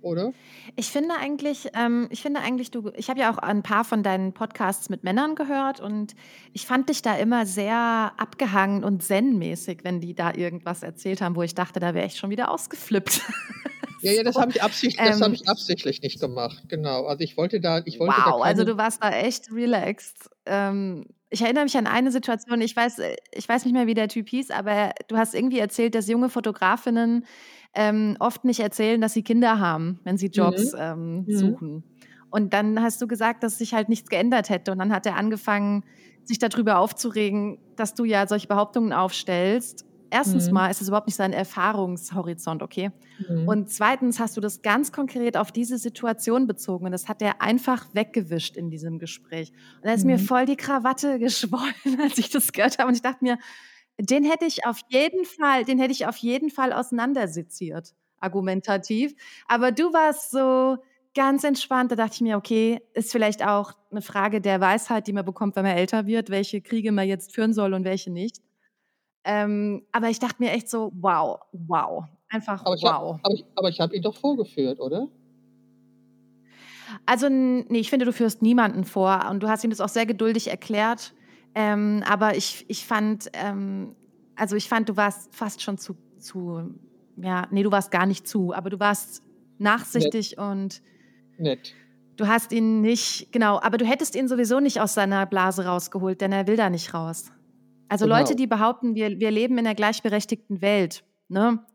Oder? 0.02 0.34
Ich 0.76 0.88
finde 0.88 1.16
eigentlich, 1.16 1.70
ähm, 1.74 2.08
ich 2.10 2.22
finde 2.22 2.40
eigentlich, 2.40 2.72
du, 2.72 2.92
ich 2.96 3.10
habe 3.10 3.20
ja 3.20 3.32
auch 3.32 3.38
ein 3.38 3.64
paar 3.64 3.84
von 3.84 4.02
deinen 4.02 4.34
Podcasts 4.34 4.90
mit 4.90 5.04
Männern 5.04 5.36
gehört 5.36 5.82
und 5.82 6.16
ich 6.54 6.66
fand 6.66 6.90
dich 6.90 7.02
da 7.02 7.18
immer 7.18 7.46
sehr 7.46 8.14
abgehangen 8.18 8.84
und 8.84 9.04
zen-mäßig, 9.04 9.80
wenn 9.84 10.00
die 10.00 10.16
da 10.16 10.34
irgendwas 10.34 10.84
erzählt 10.84 11.22
haben, 11.22 11.36
wo 11.36 11.44
ich 11.44 11.54
dachte, 11.54 11.80
da 11.80 11.94
wäre 11.94 12.08
ich 12.08 12.16
schon 12.16 12.30
wieder 12.30 12.52
ausgeflippt. 12.52 13.22
Ja, 14.02 14.12
ja, 14.14 14.24
das 14.24 14.36
habe 14.38 14.52
ich, 14.52 14.62
absichtlich, 14.64 14.98
das 15.04 15.22
ähm, 15.22 15.34
ich 15.34 15.48
absichtlich 15.48 16.02
nicht 16.02 16.20
gemacht. 16.20 16.64
Genau. 16.68 17.06
Also 17.06 17.24
ich 17.24 17.38
wollte 17.38 17.60
da, 17.60 17.82
ich 17.86 18.00
wollte 18.00 18.22
da 18.24 18.32
wow, 18.32 18.42
also 18.44 18.64
keine. 18.64 18.72
du 18.74 18.78
warst 18.78 19.04
da 19.04 19.12
echt 19.12 19.52
relaxed. 19.52 20.30
Ähm, 20.46 21.06
ich 21.30 21.42
erinnere 21.42 21.64
mich 21.66 21.78
an 21.78 21.86
eine 21.88 22.12
Situation, 22.12 22.60
ich 22.62 22.76
weiß, 22.76 23.00
ich 23.34 23.48
weiß 23.48 23.66
nicht 23.66 23.74
mehr, 23.74 23.88
wie 23.88 23.94
der 23.94 24.08
Typ 24.08 24.30
hieß, 24.30 24.50
aber 24.52 24.92
du 25.08 25.18
hast 25.18 25.36
irgendwie 25.36 25.60
erzählt, 25.60 25.94
dass 25.96 26.08
junge 26.08 26.30
Fotografinnen 26.30 27.26
ähm, 27.76 28.18
oft 28.20 28.46
nicht 28.46 28.60
erzählen, 28.62 29.00
dass 29.00 29.14
sie 29.14 29.24
Kinder 29.24 29.60
haben, 29.60 30.00
wenn 30.04 30.18
sie 30.18 30.28
Jobs 30.28 30.74
Mhm. 30.74 30.80
ähm, 30.80 31.16
Mhm. 31.28 31.34
suchen. 31.38 31.84
Und 32.32 32.54
dann 32.54 32.82
hast 32.82 33.02
du 33.02 33.08
gesagt, 33.08 33.44
dass 33.44 33.58
sich 33.58 33.74
halt 33.74 33.90
nichts 33.90 34.10
geändert 34.10 34.50
hätte. 34.50 34.72
Und 34.72 34.80
dann 34.80 34.92
hat 34.94 35.06
er 35.06 35.16
angefangen, 35.18 35.84
sich 36.24 36.40
darüber 36.40 36.78
aufzuregen, 36.80 37.60
dass 37.76 37.94
du 37.96 38.06
ja 38.06 38.28
solche 38.28 38.48
Behauptungen 38.48 38.94
aufstellst. 38.94 39.86
Erstens 40.12 40.48
Mhm. 40.48 40.54
mal 40.54 40.70
ist 40.72 40.82
es 40.82 40.88
überhaupt 40.88 41.08
nicht 41.08 41.16
sein 41.16 41.34
Erfahrungshorizont, 41.34 42.64
okay? 42.64 42.92
Mhm. 43.28 43.48
Und 43.48 43.70
zweitens 43.70 44.20
hast 44.20 44.36
du 44.38 44.42
das 44.42 44.62
ganz 44.62 44.92
konkret 44.92 45.38
auf 45.38 45.52
diese 45.52 45.78
Situation 45.78 46.48
bezogen 46.48 46.86
und 46.86 46.92
das 46.92 47.08
hat 47.08 47.22
er 47.22 47.42
einfach 47.42 47.88
weggewischt 47.94 48.58
in 48.58 48.70
diesem 48.70 49.00
Gespräch. 49.00 49.52
Und 49.78 49.86
da 49.86 49.94
ist 49.94 50.06
mir 50.06 50.18
Mhm. 50.18 50.22
voll 50.22 50.46
die 50.46 50.56
Krawatte 50.58 51.20
geschwollen, 51.20 52.02
als 52.02 52.18
ich 52.18 52.30
das 52.30 52.52
gehört 52.54 52.78
habe. 52.80 52.88
Und 52.90 52.96
ich 52.96 53.02
dachte 53.02 53.24
mir, 53.24 53.38
den 54.00 54.24
hätte 54.24 54.46
ich 54.46 54.66
auf 54.66 54.80
jeden 54.90 55.26
Fall, 55.26 55.66
den 55.66 55.78
hätte 55.80 55.92
ich 55.92 56.06
auf 56.08 56.18
jeden 56.18 56.50
Fall 56.50 56.72
auseinanderseziert, 56.74 57.94
argumentativ. 58.20 59.14
Aber 59.48 59.72
du 59.72 59.92
warst 59.94 60.32
so 60.32 60.78
ganz 61.16 61.44
entspannt. 61.44 61.92
Da 61.92 61.96
dachte 61.96 62.14
ich 62.16 62.22
mir, 62.22 62.38
okay, 62.38 62.80
ist 62.94 63.12
vielleicht 63.12 63.46
auch 63.46 63.74
eine 63.92 64.02
Frage 64.02 64.40
der 64.42 64.62
Weisheit, 64.62 65.08
die 65.08 65.14
man 65.14 65.26
bekommt, 65.26 65.56
wenn 65.56 65.64
man 65.66 65.76
älter 65.76 66.06
wird, 66.06 66.30
welche 66.30 66.62
Kriege 66.62 66.92
man 66.92 67.08
jetzt 67.08 67.34
führen 67.34 67.52
soll 67.54 67.74
und 67.74 67.84
welche 67.84 68.12
nicht. 68.12 68.38
Ähm, 69.32 69.84
aber 69.92 70.10
ich 70.10 70.18
dachte 70.18 70.38
mir 70.40 70.52
echt 70.52 70.68
so, 70.68 70.92
wow, 70.96 71.40
wow, 71.52 72.04
einfach 72.30 72.66
Aber 72.66 72.74
ich 72.74 72.84
habe 72.84 73.06
wow. 73.06 73.20
aber 73.22 73.34
ich, 73.36 73.46
aber 73.56 73.70
ich 73.70 73.80
hab 73.80 73.94
ihn 73.94 74.02
doch 74.02 74.16
vorgeführt, 74.16 74.80
oder? 74.80 75.08
Also, 77.06 77.30
nee, 77.30 77.78
ich 77.78 77.92
finde, 77.92 78.08
du 78.08 78.12
führst 78.12 78.42
niemanden 78.42 78.86
vor 78.86 79.28
und 79.30 79.44
du 79.44 79.48
hast 79.48 79.64
ihm 79.64 79.70
das 79.70 79.82
auch 79.82 79.90
sehr 79.90 80.08
geduldig 80.08 80.48
erklärt. 80.48 81.14
Ähm, 81.54 82.04
aber 82.10 82.38
ich, 82.38 82.66
ich 82.70 82.86
fand, 82.86 83.30
ähm, 83.34 83.96
also 84.36 84.56
ich 84.56 84.68
fand, 84.68 84.90
du 84.90 84.98
warst 84.98 85.32
fast 85.32 85.62
schon 85.62 85.78
zu, 85.78 85.96
zu, 86.18 86.74
ja, 87.18 87.48
nee, 87.52 87.62
du 87.62 87.72
warst 87.72 87.92
gar 87.92 88.08
nicht 88.08 88.28
zu, 88.28 88.52
aber 88.56 88.72
du 88.72 88.80
warst 88.80 89.22
Nett. 89.22 89.60
nachsichtig 89.60 90.40
und 90.40 90.82
Nett. 91.38 91.76
du 92.18 92.28
hast 92.28 92.52
ihn 92.52 92.82
nicht, 92.82 93.32
genau, 93.32 93.60
aber 93.62 93.78
du 93.78 93.86
hättest 93.86 94.16
ihn 94.16 94.28
sowieso 94.28 94.60
nicht 94.60 94.82
aus 94.82 94.96
seiner 94.96 95.28
Blase 95.28 95.66
rausgeholt, 95.66 96.20
denn 96.20 96.32
er 96.32 96.48
will 96.48 96.58
da 96.58 96.72
nicht 96.72 96.96
raus. 96.96 97.32
Also 97.90 98.06
Leute, 98.06 98.30
Genau. 98.30 98.38
die 98.38 98.48
behaupten, 98.48 98.96
wir, 98.96 99.20
wir 99.20 99.32
leben 99.32 99.58
in 99.58 99.66
einer 99.66 99.76
gleichberechtigten 99.76 100.62
Welt, 100.62 101.04
ne? 101.28 101.66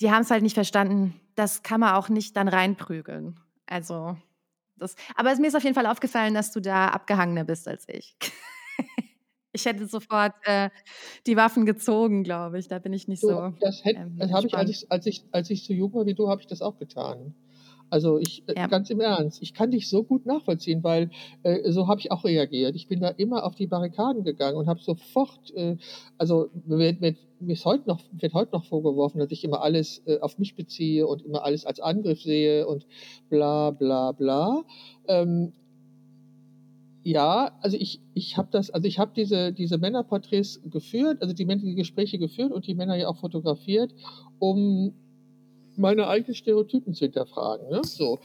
Die 0.00 0.10
haben 0.10 0.22
es 0.22 0.30
halt 0.30 0.42
nicht 0.42 0.54
verstanden. 0.54 1.20
Das 1.36 1.62
kann 1.62 1.80
man 1.80 1.94
auch 1.94 2.08
nicht 2.08 2.36
dann 2.36 2.48
reinprügeln. 2.48 3.38
Also, 3.66 4.16
das, 4.76 4.96
aber 5.14 5.34
mir 5.36 5.46
ist 5.46 5.54
auf 5.54 5.62
jeden 5.62 5.74
Fall 5.74 5.86
aufgefallen, 5.86 6.34
dass 6.34 6.50
du 6.50 6.60
da 6.60 6.88
abgehangener 6.88 7.44
bist 7.44 7.68
als 7.68 7.86
ich. 7.88 8.16
ich 9.52 9.64
hätte 9.64 9.86
sofort 9.86 10.34
äh, 10.44 10.70
die 11.26 11.36
Waffen 11.36 11.66
gezogen, 11.66 12.24
glaube 12.24 12.58
ich. 12.58 12.68
Da 12.68 12.78
bin 12.80 12.92
ich 12.92 13.06
nicht 13.06 13.22
Du, 13.22 13.28
so 13.28 13.52
das 13.60 13.82
ähm, 13.84 14.16
das 14.18 14.32
habe 14.32 14.46
ich, 14.46 14.54
als 14.54 14.70
ich, 14.70 14.90
als 14.90 15.06
ich, 15.06 15.24
als 15.30 15.50
ich 15.50 15.64
so 15.64 15.72
jung 15.72 15.92
war 15.94 16.06
wie 16.06 16.14
du, 16.14 16.28
habe 16.28 16.40
ich 16.40 16.46
das 16.48 16.62
auch 16.62 16.78
getan. 16.78 17.34
Also 17.92 18.18
ich, 18.18 18.42
äh, 18.48 18.54
Ja. 18.56 18.68
ganz 18.68 18.88
im 18.88 19.00
Ernst, 19.00 19.42
ich 19.42 19.52
kann 19.52 19.70
dich 19.70 19.86
so 19.90 20.02
gut 20.02 20.24
nachvollziehen, 20.24 20.82
weil 20.82 21.10
äh, 21.42 21.70
so 21.70 21.88
habe 21.88 22.00
ich 22.00 22.10
auch 22.10 22.24
reagiert. 22.24 22.74
Ich 22.74 22.88
bin 22.88 23.00
da 23.00 23.08
immer 23.08 23.44
auf 23.44 23.54
die 23.54 23.66
Barrikaden 23.66 24.24
gegangen 24.24 24.56
und 24.56 24.66
habe 24.66 24.80
sofort, 24.80 25.54
äh, 25.54 25.76
also 26.16 26.48
mir, 26.64 26.96
mir, 26.98 27.16
mir 27.38 27.52
ist 27.52 27.66
heute 27.66 27.86
noch, 27.86 28.00
wird 28.12 28.32
heute 28.32 28.52
noch 28.52 28.64
vorgeworfen, 28.64 29.18
dass 29.18 29.30
ich 29.30 29.44
immer 29.44 29.60
alles 29.60 30.02
äh, 30.06 30.18
auf 30.20 30.38
mich 30.38 30.54
beziehe 30.54 31.06
und 31.06 31.20
immer 31.20 31.44
alles 31.44 31.66
als 31.66 31.80
Angriff 31.80 32.22
sehe 32.22 32.66
und 32.66 32.86
bla 33.28 33.72
bla 33.72 34.12
bla. 34.12 34.64
Ähm, 35.06 35.52
ja, 37.04 37.52
also 37.60 37.76
ich, 37.76 38.00
ich 38.14 38.38
habe 38.38 38.48
das, 38.52 38.70
also 38.70 38.88
ich 38.88 38.98
habe 38.98 39.12
diese, 39.14 39.52
diese 39.52 39.76
Männerporträts 39.76 40.62
geführt, 40.70 41.20
also 41.20 41.34
die, 41.34 41.44
die 41.44 41.74
Gespräche 41.74 42.18
geführt 42.18 42.52
und 42.52 42.66
die 42.66 42.74
Männer 42.74 42.96
ja 42.96 43.08
auch 43.08 43.18
fotografiert, 43.18 43.92
um 44.38 44.94
meine 45.76 46.06
eigenen 46.08 46.34
Stereotypen 46.34 46.94
zu 46.94 47.04
hinterfragen. 47.04 47.68
Ne? 47.68 47.82
So, 47.84 48.20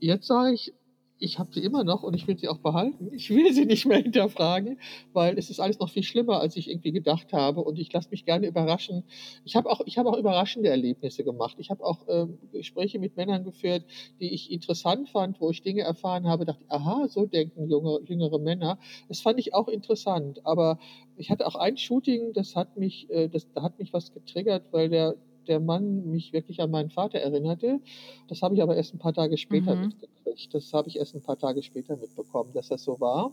jetzt 0.00 0.26
sage 0.26 0.54
ich, 0.54 0.72
ich 1.20 1.38
habe 1.38 1.52
sie 1.52 1.62
immer 1.62 1.84
noch 1.84 2.02
und 2.02 2.14
ich 2.14 2.26
will 2.26 2.38
sie 2.38 2.48
auch 2.48 2.58
behalten. 2.58 3.10
Ich 3.12 3.30
will 3.30 3.52
sie 3.52 3.66
nicht 3.66 3.86
mehr 3.86 3.98
hinterfragen, 3.98 4.78
weil 5.12 5.38
es 5.38 5.50
ist 5.50 5.60
alles 5.60 5.78
noch 5.78 5.90
viel 5.90 6.02
schlimmer, 6.02 6.40
als 6.40 6.56
ich 6.56 6.68
irgendwie 6.68 6.92
gedacht 6.92 7.32
habe. 7.32 7.60
Und 7.60 7.78
ich 7.78 7.92
lasse 7.92 8.08
mich 8.10 8.24
gerne 8.24 8.46
überraschen. 8.46 9.04
Ich 9.44 9.54
habe 9.54 9.70
auch, 9.70 9.82
ich 9.84 9.98
habe 9.98 10.08
auch 10.08 10.16
überraschende 10.16 10.70
Erlebnisse 10.70 11.22
gemacht. 11.22 11.56
Ich 11.58 11.70
habe 11.70 11.84
auch 11.84 12.06
ähm, 12.08 12.38
Gespräche 12.52 12.98
mit 12.98 13.16
Männern 13.16 13.44
geführt, 13.44 13.84
die 14.18 14.32
ich 14.32 14.50
interessant 14.50 15.10
fand, 15.10 15.40
wo 15.40 15.50
ich 15.50 15.62
Dinge 15.62 15.82
erfahren 15.82 16.26
habe, 16.26 16.46
dachte, 16.46 16.64
aha, 16.68 17.06
so 17.08 17.26
denken 17.26 17.68
junge, 17.68 18.00
jüngere 18.06 18.38
Männer. 18.38 18.78
Das 19.08 19.20
fand 19.20 19.38
ich 19.38 19.54
auch 19.54 19.68
interessant. 19.68 20.40
Aber 20.44 20.78
ich 21.16 21.30
hatte 21.30 21.46
auch 21.46 21.56
ein 21.56 21.76
Shooting, 21.76 22.32
das 22.32 22.56
hat 22.56 22.78
mich, 22.78 23.10
äh, 23.10 23.28
das, 23.28 23.52
da 23.52 23.62
hat 23.62 23.78
mich 23.78 23.92
was 23.92 24.12
getriggert, 24.12 24.64
weil 24.72 24.88
der 24.88 25.16
der 25.48 25.60
Mann 25.60 26.10
mich 26.10 26.32
wirklich 26.32 26.60
an 26.60 26.70
meinen 26.70 26.90
Vater 26.90 27.18
erinnerte. 27.18 27.80
Das 28.28 28.42
habe 28.42 28.54
ich 28.54 28.62
aber 28.62 28.76
erst 28.76 28.94
ein 28.94 28.98
paar 28.98 29.14
Tage 29.14 29.36
später 29.38 29.76
Mhm. 29.76 29.82
mitgekriegt. 29.82 30.54
Das 30.54 30.72
habe 30.72 30.88
ich 30.88 30.96
erst 30.96 31.14
ein 31.14 31.22
paar 31.22 31.38
Tage 31.38 31.62
später 31.62 31.96
mitbekommen, 31.96 32.52
dass 32.54 32.68
das 32.68 32.82
so 32.84 33.00
war. 33.00 33.32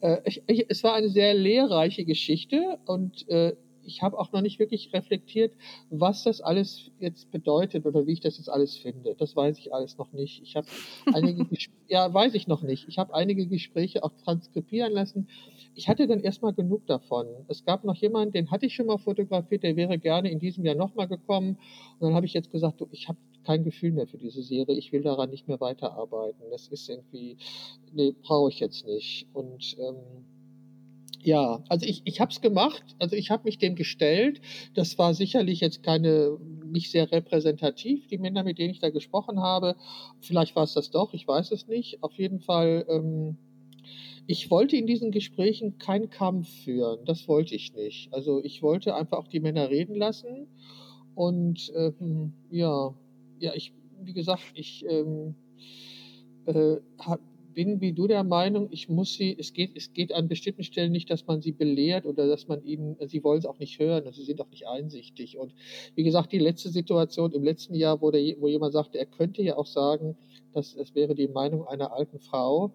Äh, 0.00 0.18
ich, 0.24 0.42
ich, 0.46 0.66
es 0.68 0.84
war 0.84 0.94
eine 0.94 1.08
sehr 1.08 1.34
lehrreiche 1.34 2.04
Geschichte 2.04 2.78
und 2.86 3.28
äh, 3.28 3.56
ich 3.88 4.02
habe 4.02 4.18
auch 4.18 4.30
noch 4.32 4.42
nicht 4.42 4.58
wirklich 4.58 4.92
reflektiert, 4.92 5.52
was 5.90 6.22
das 6.24 6.40
alles 6.40 6.90
jetzt 7.00 7.30
bedeutet 7.30 7.86
oder 7.86 8.06
wie 8.06 8.12
ich 8.12 8.20
das 8.20 8.36
jetzt 8.36 8.50
alles 8.50 8.76
finde. 8.76 9.14
Das 9.18 9.34
weiß 9.34 9.58
ich 9.58 9.72
alles 9.72 9.96
noch 9.96 10.12
nicht. 10.12 10.42
Ich 10.42 10.56
habe 10.56 10.66
einige, 11.14 11.46
ja, 11.88 12.12
weiß 12.12 12.34
ich 12.34 12.46
noch 12.46 12.62
nicht. 12.62 12.86
Ich 12.86 12.98
habe 12.98 13.14
einige 13.14 13.46
Gespräche 13.46 14.04
auch 14.04 14.12
transkribieren 14.24 14.92
lassen. 14.92 15.28
Ich 15.74 15.88
hatte 15.88 16.06
dann 16.06 16.20
erstmal 16.20 16.52
genug 16.52 16.86
davon. 16.86 17.26
Es 17.48 17.64
gab 17.64 17.84
noch 17.84 17.96
jemanden, 17.96 18.32
den 18.32 18.50
hatte 18.50 18.66
ich 18.66 18.74
schon 18.74 18.86
mal 18.86 18.98
fotografiert, 18.98 19.62
der 19.62 19.76
wäre 19.76 19.98
gerne 19.98 20.30
in 20.30 20.38
diesem 20.38 20.64
Jahr 20.64 20.74
nochmal 20.74 21.08
gekommen. 21.08 21.58
Und 21.98 22.08
dann 22.08 22.14
habe 22.14 22.26
ich 22.26 22.34
jetzt 22.34 22.52
gesagt, 22.52 22.80
du, 22.80 22.88
ich 22.92 23.08
habe 23.08 23.18
kein 23.44 23.64
Gefühl 23.64 23.92
mehr 23.92 24.06
für 24.06 24.18
diese 24.18 24.42
Serie. 24.42 24.76
Ich 24.76 24.92
will 24.92 25.02
daran 25.02 25.30
nicht 25.30 25.48
mehr 25.48 25.60
weiterarbeiten. 25.60 26.42
Das 26.50 26.68
ist 26.68 26.90
irgendwie, 26.90 27.38
nee, 27.94 28.14
brauche 28.22 28.50
ich 28.50 28.60
jetzt 28.60 28.86
nicht. 28.86 29.26
Und 29.32 29.76
ähm, 29.78 29.96
Ja, 31.20 31.62
also 31.68 31.84
ich, 31.84 32.02
ich 32.04 32.20
habe 32.20 32.30
es 32.30 32.40
gemacht, 32.40 32.82
also 33.00 33.16
ich 33.16 33.30
habe 33.30 33.44
mich 33.44 33.58
dem 33.58 33.74
gestellt. 33.74 34.40
Das 34.74 34.98
war 34.98 35.14
sicherlich 35.14 35.60
jetzt 35.60 35.82
keine, 35.82 36.38
nicht 36.64 36.90
sehr 36.90 37.10
repräsentativ, 37.10 38.06
die 38.06 38.18
Männer, 38.18 38.44
mit 38.44 38.58
denen 38.58 38.70
ich 38.70 38.78
da 38.78 38.90
gesprochen 38.90 39.40
habe. 39.40 39.76
Vielleicht 40.20 40.54
war 40.54 40.62
es 40.64 40.74
das 40.74 40.90
doch, 40.90 41.12
ich 41.14 41.26
weiß 41.26 41.50
es 41.52 41.66
nicht. 41.66 42.02
Auf 42.02 42.12
jeden 42.14 42.40
Fall, 42.40 42.86
ähm, 42.88 43.36
ich 44.26 44.50
wollte 44.50 44.76
in 44.76 44.86
diesen 44.86 45.10
Gesprächen 45.10 45.78
keinen 45.78 46.10
Kampf 46.10 46.48
führen, 46.64 47.04
das 47.04 47.26
wollte 47.26 47.54
ich 47.54 47.74
nicht. 47.74 48.12
Also 48.12 48.42
ich 48.44 48.62
wollte 48.62 48.94
einfach 48.94 49.18
auch 49.18 49.28
die 49.28 49.40
Männer 49.40 49.70
reden 49.70 49.96
lassen 49.96 50.46
und 51.14 51.72
ähm, 51.74 52.32
ja, 52.50 52.94
ja, 53.40 53.52
ich, 53.54 53.72
wie 54.02 54.12
gesagt, 54.12 54.42
ich 54.54 54.84
ähm, 54.88 55.34
äh, 56.46 56.76
bin 57.58 57.80
wie 57.80 57.92
du 57.92 58.06
der 58.06 58.22
Meinung, 58.22 58.68
ich 58.70 58.88
muss 58.88 59.14
sie, 59.14 59.36
es 59.36 59.52
geht, 59.52 59.76
es 59.76 59.92
geht 59.92 60.12
an 60.12 60.28
bestimmten 60.28 60.62
Stellen 60.62 60.92
nicht, 60.92 61.10
dass 61.10 61.26
man 61.26 61.42
sie 61.42 61.50
belehrt 61.50 62.06
oder 62.06 62.28
dass 62.28 62.46
man 62.46 62.62
ihnen, 62.62 62.96
sie 63.08 63.24
wollen 63.24 63.40
es 63.40 63.46
auch 63.46 63.58
nicht 63.58 63.80
hören 63.80 64.06
und 64.06 64.14
sie 64.14 64.22
sind 64.22 64.40
auch 64.40 64.48
nicht 64.50 64.68
einsichtig. 64.68 65.38
Und 65.38 65.52
wie 65.96 66.04
gesagt, 66.04 66.30
die 66.30 66.38
letzte 66.38 66.70
Situation 66.70 67.32
im 67.32 67.42
letzten 67.42 67.74
Jahr, 67.74 68.00
wo, 68.00 68.12
der, 68.12 68.20
wo 68.38 68.46
jemand 68.46 68.74
sagte, 68.74 68.98
er 68.98 69.06
könnte 69.06 69.42
ja 69.42 69.56
auch 69.56 69.66
sagen, 69.66 70.16
dass 70.52 70.76
es 70.76 70.94
wäre 70.94 71.16
die 71.16 71.26
Meinung 71.26 71.66
einer 71.66 71.92
alten 71.92 72.20
Frau. 72.20 72.74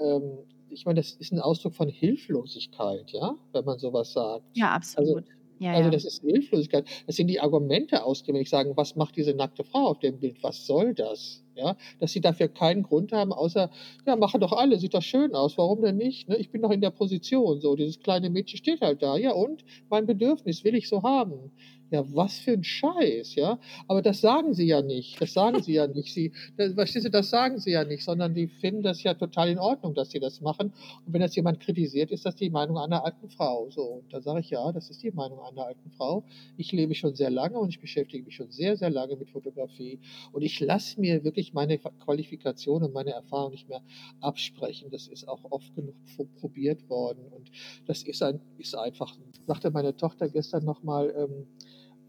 Ähm, 0.00 0.38
ich 0.70 0.86
meine, 0.86 0.98
das 0.98 1.12
ist 1.12 1.32
ein 1.32 1.38
Ausdruck 1.38 1.76
von 1.76 1.88
Hilflosigkeit, 1.88 3.12
ja, 3.12 3.38
wenn 3.52 3.64
man 3.64 3.78
sowas 3.78 4.12
sagt. 4.12 4.44
Ja, 4.56 4.72
Also, 4.72 5.18
absolut. 5.18 5.24
Ja, 5.58 5.72
also 5.72 5.90
das 5.90 6.04
ist 6.04 6.22
Hilflosigkeit. 6.22 6.86
Das 7.06 7.16
sind 7.16 7.28
die 7.28 7.40
Argumente 7.40 8.04
aus, 8.04 8.22
wenn 8.26 8.36
ich 8.36 8.50
sagen, 8.50 8.76
was 8.76 8.96
macht 8.96 9.16
diese 9.16 9.34
nackte 9.34 9.64
Frau 9.64 9.88
auf 9.88 9.98
dem 10.00 10.18
Bild? 10.18 10.42
Was 10.42 10.66
soll 10.66 10.94
das? 10.94 11.42
Ja, 11.54 11.74
dass 12.00 12.12
sie 12.12 12.20
dafür 12.20 12.48
keinen 12.48 12.82
Grund 12.82 13.12
haben, 13.12 13.32
außer, 13.32 13.70
ja, 14.06 14.16
machen 14.16 14.42
doch 14.42 14.52
alle, 14.52 14.78
sieht 14.78 14.92
doch 14.92 15.00
schön 15.00 15.34
aus, 15.34 15.56
warum 15.56 15.80
denn 15.80 15.96
nicht? 15.96 16.28
Ne? 16.28 16.36
Ich 16.36 16.50
bin 16.50 16.60
doch 16.60 16.70
in 16.70 16.82
der 16.82 16.90
Position, 16.90 17.62
so, 17.62 17.74
dieses 17.76 17.98
kleine 17.98 18.28
Mädchen 18.28 18.58
steht 18.58 18.82
halt 18.82 19.02
da, 19.02 19.16
ja, 19.16 19.32
und 19.32 19.64
mein 19.88 20.04
Bedürfnis 20.04 20.64
will 20.64 20.74
ich 20.74 20.86
so 20.86 21.02
haben. 21.02 21.50
Ja, 21.90 22.04
was 22.12 22.38
für 22.38 22.52
ein 22.52 22.64
Scheiß, 22.64 23.36
ja. 23.36 23.60
Aber 23.86 24.02
das 24.02 24.20
sagen 24.20 24.54
sie 24.54 24.66
ja 24.66 24.82
nicht. 24.82 25.20
Das 25.20 25.32
sagen 25.32 25.62
sie 25.62 25.74
ja 25.74 25.86
nicht. 25.86 26.12
Sie, 26.12 26.32
das, 26.56 26.74
verstehst 26.74 27.06
du, 27.06 27.10
das 27.10 27.30
sagen 27.30 27.60
sie 27.60 27.70
ja 27.70 27.84
nicht, 27.84 28.04
sondern 28.04 28.34
die 28.34 28.48
finden 28.48 28.82
das 28.82 29.04
ja 29.04 29.14
total 29.14 29.50
in 29.50 29.58
Ordnung, 29.58 29.94
dass 29.94 30.10
sie 30.10 30.18
das 30.18 30.40
machen. 30.40 30.72
Und 31.06 31.12
wenn 31.12 31.20
das 31.20 31.36
jemand 31.36 31.60
kritisiert, 31.60 32.10
ist 32.10 32.26
das 32.26 32.34
die 32.34 32.50
Meinung 32.50 32.78
einer 32.78 33.04
alten 33.04 33.28
Frau. 33.30 33.70
So, 33.70 33.82
und 33.82 34.12
da 34.12 34.20
sage 34.20 34.40
ich 34.40 34.50
ja, 34.50 34.72
das 34.72 34.90
ist 34.90 35.00
die 35.02 35.12
Meinung 35.12 35.38
einer 35.40 35.66
alten 35.66 35.90
Frau. 35.92 36.24
Ich 36.56 36.72
lebe 36.72 36.94
schon 36.96 37.14
sehr 37.14 37.30
lange 37.30 37.56
und 37.58 37.68
ich 37.68 37.80
beschäftige 37.80 38.24
mich 38.24 38.34
schon 38.34 38.50
sehr, 38.50 38.76
sehr 38.76 38.90
lange 38.90 39.14
mit 39.14 39.30
Fotografie. 39.30 40.00
Und 40.32 40.42
ich 40.42 40.58
lasse 40.58 41.00
mir 41.00 41.22
wirklich 41.22 41.52
meine 41.52 41.78
Qualifikation 41.78 42.82
und 42.82 42.94
meine 42.94 43.12
Erfahrung 43.12 43.52
nicht 43.52 43.68
mehr 43.68 43.82
absprechen. 44.20 44.90
Das 44.90 45.06
ist 45.06 45.28
auch 45.28 45.44
oft 45.50 45.72
genug 45.76 45.94
probiert 46.40 46.88
worden. 46.88 47.26
Und 47.30 47.52
das 47.86 48.02
ist, 48.02 48.24
ein, 48.24 48.40
ist 48.58 48.74
einfach, 48.74 49.16
sagte 49.46 49.70
meine 49.70 49.96
Tochter 49.96 50.28
gestern 50.28 50.64
nochmal, 50.64 51.14
ähm, 51.16 51.46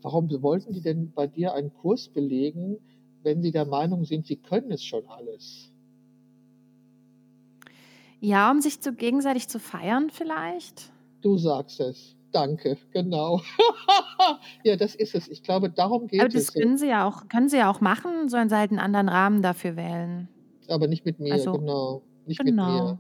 warum 0.08 0.30
wollten 0.42 0.72
die 0.72 0.82
denn 0.82 1.12
bei 1.12 1.28
dir 1.28 1.54
einen 1.54 1.74
Kurs 1.74 2.08
belegen, 2.08 2.78
wenn 3.24 3.42
sie 3.42 3.52
der 3.52 3.66
Meinung 3.66 4.06
sind, 4.06 4.26
sie 4.26 4.38
können 4.38 4.72
es 4.72 4.84
schon 4.86 5.06
alles? 5.08 5.74
Ja, 8.20 8.50
um 8.52 8.62
sich 8.62 8.80
zu 8.82 8.94
gegenseitig 8.94 9.48
zu 9.48 9.60
feiern 9.60 10.10
vielleicht? 10.10 10.92
Du 11.22 11.38
sagst 11.38 11.80
es. 11.80 12.16
Danke, 12.32 12.78
genau. 12.92 13.42
ja, 14.64 14.76
das 14.76 14.96
ist 14.96 15.16
es. 15.16 15.28
Ich 15.28 15.44
glaube, 15.44 15.70
darum 15.70 16.08
Aber 16.20 16.30
geht 16.30 16.30
das 16.30 16.52
es. 16.54 16.54
können 16.54 16.78
sie 16.78 16.88
ja 16.88 17.06
auch 17.08 17.28
können 17.28 17.48
sie 17.50 17.58
ja 17.58 17.70
auch 17.70 17.80
machen, 17.82 18.28
sollen 18.30 18.50
sie 18.50 18.56
halt 18.58 18.72
'n 18.72 18.80
anderen 18.80 19.10
Rahmen 19.10 19.42
dafür 19.42 19.76
wählen. 19.76 20.30
Aber 20.68 20.88
nicht 20.88 21.06
mit 21.06 21.20
mir, 21.20 21.48
Also 21.48 21.50
genau. 21.50 22.04
Nicht 22.26 22.44
mit 22.46 22.62
genau. 22.62 22.62
mir. 22.62 23.00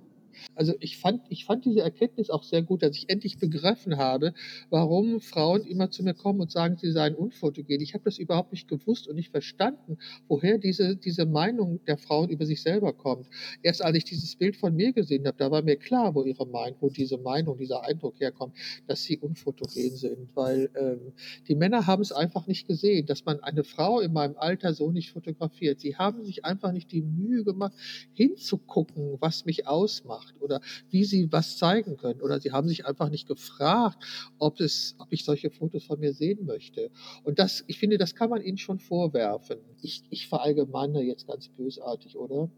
Also 0.55 0.73
ich 0.79 0.97
fand, 0.97 1.21
ich 1.29 1.45
fand 1.45 1.65
diese 1.65 1.81
Erkenntnis 1.81 2.29
auch 2.29 2.43
sehr 2.43 2.61
gut, 2.61 2.83
dass 2.83 2.95
ich 2.95 3.09
endlich 3.09 3.37
begriffen 3.37 3.97
habe, 3.97 4.33
warum 4.69 5.21
Frauen 5.21 5.63
immer 5.65 5.91
zu 5.91 6.03
mir 6.03 6.13
kommen 6.13 6.41
und 6.41 6.51
sagen, 6.51 6.77
sie 6.77 6.91
seien 6.91 7.15
unfotogen. 7.15 7.81
Ich 7.81 7.93
habe 7.93 8.03
das 8.03 8.17
überhaupt 8.17 8.51
nicht 8.51 8.67
gewusst 8.67 9.07
und 9.07 9.15
nicht 9.15 9.31
verstanden, 9.31 9.97
woher 10.27 10.57
diese, 10.57 10.95
diese 10.95 11.25
Meinung 11.25 11.83
der 11.85 11.97
Frauen 11.97 12.29
über 12.29 12.45
sich 12.45 12.61
selber 12.61 12.93
kommt. 12.93 13.27
Erst 13.61 13.83
als 13.83 13.97
ich 13.97 14.03
dieses 14.05 14.35
Bild 14.35 14.55
von 14.55 14.75
mir 14.75 14.93
gesehen 14.93 15.25
habe, 15.27 15.37
da 15.37 15.51
war 15.51 15.61
mir 15.61 15.77
klar, 15.77 16.15
wo 16.15 16.23
ihre 16.23 16.45
Meinung, 16.47 16.77
wo 16.81 16.89
diese 16.89 17.17
Meinung, 17.17 17.57
dieser 17.57 17.83
Eindruck 17.83 18.19
herkommt, 18.19 18.55
dass 18.87 19.03
sie 19.03 19.17
unfotogen 19.17 19.95
sind. 19.95 20.35
Weil 20.35 20.69
ähm, 20.75 21.13
die 21.47 21.55
Männer 21.55 21.87
haben 21.87 22.01
es 22.01 22.11
einfach 22.11 22.47
nicht 22.47 22.67
gesehen, 22.67 23.05
dass 23.05 23.25
man 23.25 23.39
eine 23.41 23.63
Frau 23.63 23.99
in 23.99 24.13
meinem 24.13 24.35
Alter 24.37 24.73
so 24.73 24.91
nicht 24.91 25.11
fotografiert. 25.11 25.79
Sie 25.79 25.95
haben 25.95 26.23
sich 26.23 26.45
einfach 26.45 26.71
nicht 26.71 26.91
die 26.91 27.01
Mühe 27.01 27.43
gemacht, 27.43 27.73
hinzugucken, 28.13 29.17
was 29.19 29.45
mich 29.45 29.67
ausmacht 29.67 30.26
oder 30.39 30.61
wie 30.89 31.03
sie 31.05 31.31
was 31.31 31.57
zeigen 31.57 31.97
können. 31.97 32.21
Oder 32.21 32.39
sie 32.39 32.51
haben 32.51 32.67
sich 32.67 32.85
einfach 32.85 33.09
nicht 33.09 33.27
gefragt, 33.27 34.03
ob, 34.39 34.59
es, 34.59 34.95
ob 34.99 35.11
ich 35.11 35.25
solche 35.25 35.49
Fotos 35.51 35.85
von 35.85 35.99
mir 35.99 36.13
sehen 36.13 36.45
möchte. 36.45 36.91
Und 37.23 37.39
das, 37.39 37.63
ich 37.67 37.79
finde, 37.79 37.97
das 37.97 38.15
kann 38.15 38.29
man 38.29 38.41
ihnen 38.41 38.57
schon 38.57 38.79
vorwerfen. 38.79 39.57
Ich, 39.81 40.03
ich 40.09 40.27
verallgemeine 40.27 41.01
jetzt 41.01 41.27
ganz 41.27 41.49
bösartig, 41.49 42.17
oder? 42.17 42.49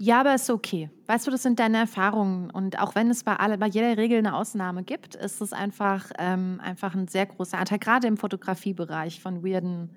Ja, 0.00 0.20
aber 0.20 0.34
ist 0.36 0.48
okay. 0.48 0.90
Weißt 1.06 1.26
du, 1.26 1.30
das 1.32 1.42
sind 1.42 1.58
deine 1.58 1.78
Erfahrungen 1.78 2.50
und 2.50 2.78
auch 2.80 2.94
wenn 2.94 3.10
es 3.10 3.24
bei 3.24 3.34
alle 3.34 3.58
bei 3.58 3.66
jeder 3.66 3.96
Regel 3.96 4.22
'ne 4.22 4.32
Ausnahme 4.34 4.84
gibt, 4.84 5.16
ist 5.16 5.40
es 5.40 5.52
einfach 5.52 6.10
ähm, 6.18 6.60
einfach 6.62 6.94
'n 6.94 7.08
sehr 7.08 7.26
großer 7.26 7.58
Anteil, 7.58 7.80
grade 7.80 8.06
im 8.06 8.16
Fotografiebereich 8.16 9.20
von 9.20 9.42
weirden, 9.44 9.90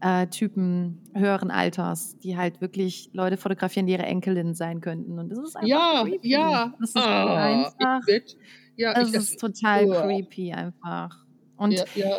äh, 0.00 0.26
Typen 0.28 1.02
höheren 1.14 1.50
Alters, 1.50 2.16
die 2.18 2.36
halt 2.36 2.60
wirklich 2.60 3.10
Leute 3.12 3.36
fotografieren, 3.36 3.86
die 3.86 3.92
ihre 3.94 4.04
Enkelin 4.04 4.54
sein 4.54 4.80
könnten 4.80 5.18
und 5.18 5.28
das 5.30 5.38
ist 5.38 5.56
einfach 5.56 5.68
Ja, 5.68 6.02
creepy. 6.04 6.28
ja. 6.30 6.74
Das 6.78 6.90
ist 6.90 6.96
ich 6.96 7.02
einfach. 7.02 8.00
Ja, 8.76 8.94
das 8.94 9.10
ist 9.12 9.40
total 9.40 9.86
uah. 9.86 10.02
creepy 10.02 10.52
einfach. 10.52 11.24
Und 11.56 11.72
Ja, 11.72 11.84
ja. 11.96 12.16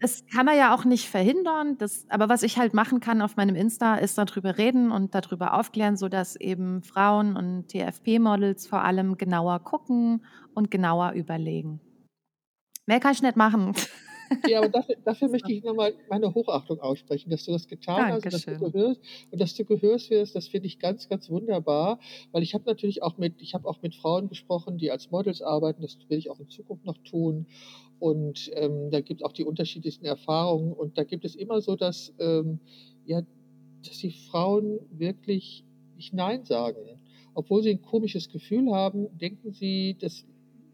das 0.00 0.24
kann 0.32 0.46
man 0.46 0.56
ja 0.56 0.72
auch 0.74 0.84
nicht 0.84 1.08
verhindern, 1.08 1.76
das 1.78 2.06
aber 2.10 2.28
was 2.28 2.44
ich 2.44 2.58
halt 2.58 2.74
machen 2.74 3.00
kann 3.00 3.20
auf 3.22 3.34
meinem 3.36 3.56
Insta, 3.56 3.96
ist 3.96 4.16
da 4.18 4.24
drüber 4.24 4.56
reden 4.56 4.92
und 4.92 5.14
da 5.16 5.20
drüber 5.20 5.54
aufklären, 5.54 5.96
sodass 5.96 6.36
eben 6.36 6.82
Frauen 6.84 7.36
und 7.36 7.66
TFP-Models 7.68 8.68
vor 8.68 8.82
allem 8.84 9.16
genauer 9.16 9.58
gucken 9.64 10.24
und 10.54 10.70
genauer 10.70 11.12
überlegen. 11.12 11.80
Mehr 12.86 13.00
kann 13.00 13.12
ich 13.12 13.22
nicht 13.22 13.36
machen. 13.36 13.72
Ja, 14.44 14.60
aber 14.60 14.68
dafür 14.70 14.96
dafür 15.04 15.28
möchte 15.28 15.52
ich 15.52 15.62
noch 15.64 15.74
mal 15.74 15.94
meine 16.08 16.32
Hochachtung 16.34 16.80
aussprechen, 16.80 17.30
dass 17.30 17.44
du 17.44 17.52
das 17.52 17.66
getan 17.68 18.10
hast 18.12 18.26
und 18.26 18.32
dass 18.32 18.46
du 18.46 18.54
Dankeschön. 18.54 18.70
gehört 18.70 18.98
und 19.30 19.40
dass 19.40 19.54
du 19.54 19.64
gehört 19.64 20.08
wirst, 20.10 20.34
das 20.36 20.48
finde 20.48 20.68
ich 20.68 20.78
ganz, 20.78 21.08
ganz 21.08 21.28
wunderbar, 21.30 21.98
weil 22.32 22.42
ich 22.42 22.54
habe 22.54 22.64
natürlich 22.66 23.02
auch 23.02 23.18
mit 23.18 23.42
ich 23.42 23.54
habe 23.54 23.68
auch 23.68 23.82
mit 23.82 23.94
Frauen 23.96 24.28
gesprochen, 24.28 24.78
die 24.78 24.90
als 24.90 25.10
Models 25.10 25.42
arbeiten, 25.42 25.82
das 25.82 25.98
will 26.08 26.18
ich 26.18 26.30
auch 26.30 26.40
in 26.40 26.48
Zukunft 26.48 26.84
noch 26.84 26.98
tun. 26.98 27.46
Und, 27.98 28.50
ähm, 28.54 28.90
da 28.90 29.00
gibt's 29.00 29.22
auch 29.24 29.32
die 29.32 29.44
unterschiedlichsten 29.44 30.04
Erfahrungen 30.06 30.72
und 30.74 30.98
da 30.98 31.04
gibt 31.04 31.24
es 31.24 31.34
immer 31.34 31.60
so, 31.62 31.76
dass, 31.76 32.12
ähm, 32.18 32.60
ja, 33.06 33.22
dass 33.84 33.98
die 33.98 34.10
Frauen 34.12 34.80
wirklich 34.90 35.64
nicht 35.94 36.12
nein 36.12 36.44
sagen. 36.44 37.00
Obwohl 37.34 37.62
sie 37.62 37.70
'n 37.70 37.82
komisches 37.82 38.28
Gefühl 38.28 38.72
haben, 38.72 39.16
denken 39.18 39.52
sie, 39.52 39.96
dass 39.98 40.26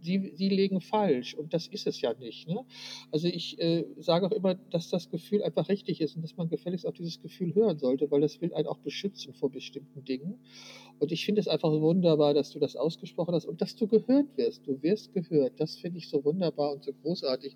sie 0.02 0.32
sie 0.34 0.48
liegen 0.50 0.80
falsch 0.82 1.34
und 1.34 1.54
das 1.54 1.66
ist 1.68 1.86
es 1.86 2.00
ja 2.02 2.14
nicht, 2.14 2.48
ne? 2.48 2.64
Also, 3.10 3.28
ich, 3.28 3.58
äh, 3.60 3.84
sage 3.98 4.26
auch 4.26 4.32
immer, 4.32 4.56
dass 4.70 4.88
das 4.90 5.08
Gefühl 5.10 5.42
einfach 5.42 5.68
richtig 5.68 6.00
ist 6.00 6.16
und 6.16 6.22
dass 6.22 6.36
man 6.36 6.48
gefälligst 6.48 6.86
auf 6.86 6.94
dieses 6.94 7.20
Gefühl 7.20 7.54
hören 7.54 7.78
sollte, 7.78 8.10
weil 8.10 8.20
das 8.20 8.40
will 8.40 8.52
einen 8.54 8.66
auch 8.68 8.78
beschützen 8.78 9.34
vor 9.34 9.50
bestimmten 9.50 10.04
Dingen. 10.04 10.38
Und 10.98 11.12
ich 11.12 11.24
finde 11.24 11.40
es 11.40 11.48
einfach 11.48 11.70
wunderbar, 11.70 12.34
dass 12.34 12.50
du 12.50 12.58
das 12.58 12.76
ausgesprochen 12.76 13.34
hast 13.34 13.46
und 13.46 13.60
dass 13.60 13.74
du 13.76 13.86
gehört 13.88 14.28
wirst. 14.36 14.66
Du 14.66 14.82
wirst 14.82 15.12
gehört. 15.12 15.54
Das 15.60 15.76
finde 15.76 15.98
ich 15.98 16.08
so 16.08 16.24
wunderbar 16.24 16.72
und 16.72 16.84
so 16.84 16.92
großartig. 16.92 17.54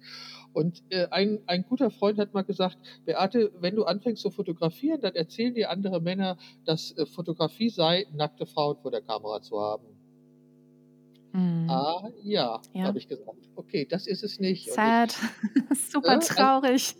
Und, 0.52 0.82
äh, 0.90 1.06
ein 1.10 1.40
ein 1.46 1.64
guter 1.64 1.90
Freund 1.90 2.18
hat 2.18 2.32
mal 2.34 2.42
gesagt: 2.42 2.78
„Beate, 3.04 3.50
wenn 3.54 3.76
du 3.76 3.84
anfängst 3.84 4.22
zu 4.22 4.30
fotografieren, 4.30 5.00
dann 5.00 5.14
erzählen 5.14 5.54
dir 5.54 5.70
andere 5.70 6.00
Männer, 6.00 6.36
dass, 6.64 6.90
äh, 6.92 7.06
Fotografie 7.06 7.70
sei, 7.70 8.06
nackte 8.10 8.46
Frauen 8.46 8.76
vor 8.78 8.90
der 8.90 9.02
Kamera 9.02 9.40
zu 9.42 9.60
haben.“ 9.60 9.95
Mhm. 11.36 11.68
Ah, 11.70 12.08
ja, 12.22 12.60
Ja. 12.72 12.84
habe 12.84 12.98
ich 12.98 13.08
gesagt. 13.08 13.28
Okay, 13.56 13.86
das 13.88 14.06
ist 14.06 14.24
es 14.24 14.40
nicht 14.40 14.66
und 14.68 14.70
ich 14.70 14.74
Sad. 14.74 15.14
Super 15.92 16.08
also 16.10 16.34
traurig. 16.34 16.94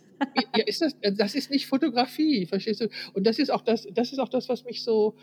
ja, 0.55 0.63
ist 0.65 0.81
das 0.81 0.93
äh, 1.01 1.11
das 1.11 1.35
ist 1.35 1.49
nicht 1.49 1.67
Fotografie, 1.67 2.45
verstehst 2.45 2.81
du? 2.81 2.89
Und 3.13 3.25
das 3.25 3.39
ist 3.39 3.51
auch 3.51 3.61
das 3.61 3.87
das 3.93 4.11
ist 4.11 4.19
auch 4.19 4.29
das, 4.29 4.47
was 4.49 4.63
mich 4.63 4.83
so 4.83 5.15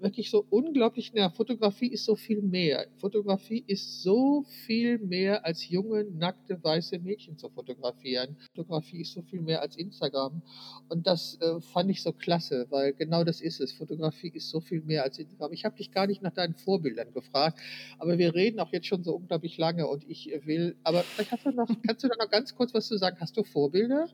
wirklich 0.00 0.30
so 0.30 0.44
unglaublich 0.50 1.12
nervt. 1.12 1.36
Fotografie 1.36 1.88
ist 1.88 2.04
so 2.04 2.16
viel 2.16 2.42
mehr. 2.42 2.86
Fotografie 2.96 3.64
ist 3.66 4.02
so 4.02 4.44
viel 4.66 4.98
mehr 4.98 5.44
als 5.44 5.68
junge, 5.68 6.04
nackte, 6.04 6.62
weiße 6.62 6.98
Mädchen 6.98 7.38
zu 7.38 7.48
fotografieren. 7.48 8.36
Fotografie 8.54 9.00
ist 9.00 9.12
so 9.12 9.22
viel 9.22 9.40
mehr 9.40 9.60
als 9.60 9.76
Instagram. 9.76 10.42
Und 10.88 11.06
das, 11.06 11.38
äh, 11.40 11.60
fand 11.60 11.90
ich 11.90 12.02
so 12.02 12.12
klasse, 12.12 12.66
weil 12.70 12.92
genau 12.92 13.24
das 13.24 13.40
ist 13.40 13.60
es. 13.60 13.72
Fotografie 13.72 14.28
ist 14.28 14.50
so 14.50 14.60
viel 14.60 14.82
mehr 14.82 15.02
als 15.02 15.18
Instagram. 15.18 15.52
Ich 15.52 15.64
habe 15.64 15.76
dich 15.76 15.90
gar 15.90 16.06
nicht 16.06 16.22
nach 16.22 16.32
deinen 16.32 16.54
Vorbildern 16.54 17.12
gefragt, 17.12 17.58
aber 17.98 18.18
wir 18.18 18.34
reden 18.34 18.60
auch 18.60 18.72
jetzt 18.72 18.86
schon 18.86 19.02
so 19.02 19.14
unglaublich 19.14 19.58
lange 19.58 19.86
und 19.86 20.08
ich, 20.08 20.30
will 20.44 20.76
aber 20.82 21.02
vielleicht 21.02 21.32
hast 21.32 21.46
du 21.46 21.50
noch 21.50 21.68
kannst 21.86 22.04
du 22.04 22.08
da 22.08 22.14
noch 22.18 22.30
ganz 22.30 22.54
kurz 22.54 22.74
was 22.74 22.86
zu 22.86 22.96
sagen? 22.98 23.16
Hast 23.20 23.36
du 23.36 23.42
Vorbilder? 23.42 24.08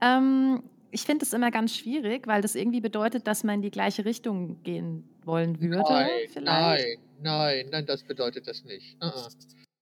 Ähm, 0.00 0.62
ich 0.94 1.02
finde 1.02 1.24
es 1.24 1.32
immer 1.32 1.50
ganz 1.50 1.76
schwierig, 1.76 2.26
weil 2.26 2.40
das 2.40 2.54
irgendwie 2.54 2.80
bedeutet, 2.80 3.26
dass 3.26 3.42
man 3.42 3.56
in 3.56 3.62
die 3.62 3.70
gleiche 3.70 4.04
Richtung 4.04 4.62
gehen 4.62 5.08
wollen 5.24 5.60
würde 5.60 5.82
Nein, 5.82 6.08
vielleicht. 6.28 6.46
nein. 6.46 6.84
nein, 7.20 7.66
nein, 7.70 7.86
das 7.86 8.04
bedeutet 8.04 8.46
das 8.46 8.64
nicht. 8.64 8.96
Uh 9.02 9.06
-uh. 9.06 9.28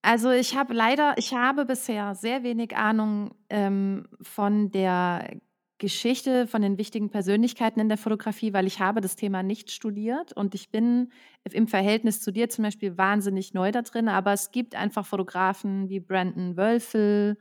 Also 0.01 0.31
ich 0.31 0.55
habe 0.55 0.73
leider, 0.73 1.13
ich 1.17 1.33
habe 1.33 1.65
bisher 1.65 2.15
sehr 2.15 2.43
wenig 2.43 2.75
Ahnung 2.75 3.35
ähm, 3.49 4.07
von 4.21 4.71
der 4.71 5.39
Geschichte, 5.77 6.47
von 6.47 6.61
den 6.61 6.77
wichtigen 6.77 7.09
Persönlichkeiten 7.09 7.79
in 7.79 7.89
der 7.89 7.97
Fotografie, 7.97 8.53
weil 8.53 8.65
ich 8.65 8.79
habe 8.79 8.99
das 8.99 9.15
Thema 9.15 9.43
nicht 9.43 9.71
studiert 9.71 10.33
und 10.33 10.55
ich 10.55 10.71
bin 10.71 11.11
im 11.51 11.67
Verhältnis 11.67 12.21
zu 12.21 12.31
dir 12.31 12.49
zum 12.49 12.63
Beispiel 12.63 12.97
wahnsinnig 12.97 13.53
neu 13.53 13.71
da 13.71 13.81
drin, 13.81 14.09
aber 14.09 14.33
es 14.33 14.51
gibt 14.51 14.75
einfach 14.75 15.05
Fotografen 15.05 15.89
wie 15.89 15.99
Brandon 15.99 16.57
Wölfel 16.57 17.37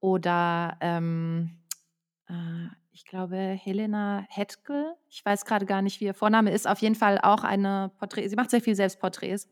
oder 0.00 0.76
ähm, 0.80 1.50
äh, 2.28 2.81
ich 2.92 3.04
glaube 3.06 3.36
Helena 3.36 4.24
Hetkel. 4.28 4.94
Ich 5.08 5.24
weiß 5.24 5.44
gerade 5.44 5.66
gar 5.66 5.82
nicht, 5.82 6.00
wie 6.00 6.04
ihr 6.04 6.14
Vorname 6.14 6.52
ist. 6.52 6.68
Auf 6.68 6.78
jeden 6.80 6.94
Fall 6.94 7.18
auch 7.22 7.42
eine 7.42 7.90
Porträt. 7.98 8.28
Sie 8.28 8.36
macht 8.36 8.50
sehr 8.50 8.60
viel 8.60 8.74
Selbstporträts. 8.74 9.48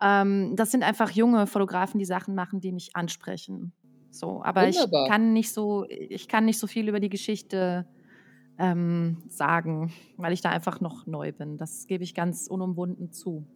Ähm, 0.00 0.56
das 0.56 0.70
sind 0.70 0.82
einfach 0.82 1.10
junge 1.10 1.46
Fotografen, 1.46 1.98
die 1.98 2.04
Sachen 2.04 2.34
machen, 2.34 2.60
die 2.60 2.72
mich 2.72 2.96
ansprechen. 2.96 3.72
So, 4.10 4.42
aber 4.42 4.66
Wunderbar. 4.66 5.04
ich 5.04 5.10
kann 5.10 5.32
nicht 5.32 5.52
so, 5.52 5.86
ich 5.88 6.28
kann 6.28 6.44
nicht 6.44 6.58
so 6.58 6.66
viel 6.66 6.88
über 6.88 7.00
die 7.00 7.10
Geschichte 7.10 7.86
ähm, 8.58 9.22
sagen, 9.28 9.92
weil 10.16 10.32
ich 10.32 10.40
da 10.40 10.50
einfach 10.50 10.80
noch 10.80 11.06
neu 11.06 11.32
bin. 11.32 11.58
Das 11.58 11.86
gebe 11.86 12.02
ich 12.02 12.14
ganz 12.14 12.46
unumwunden 12.46 13.12
zu. 13.12 13.46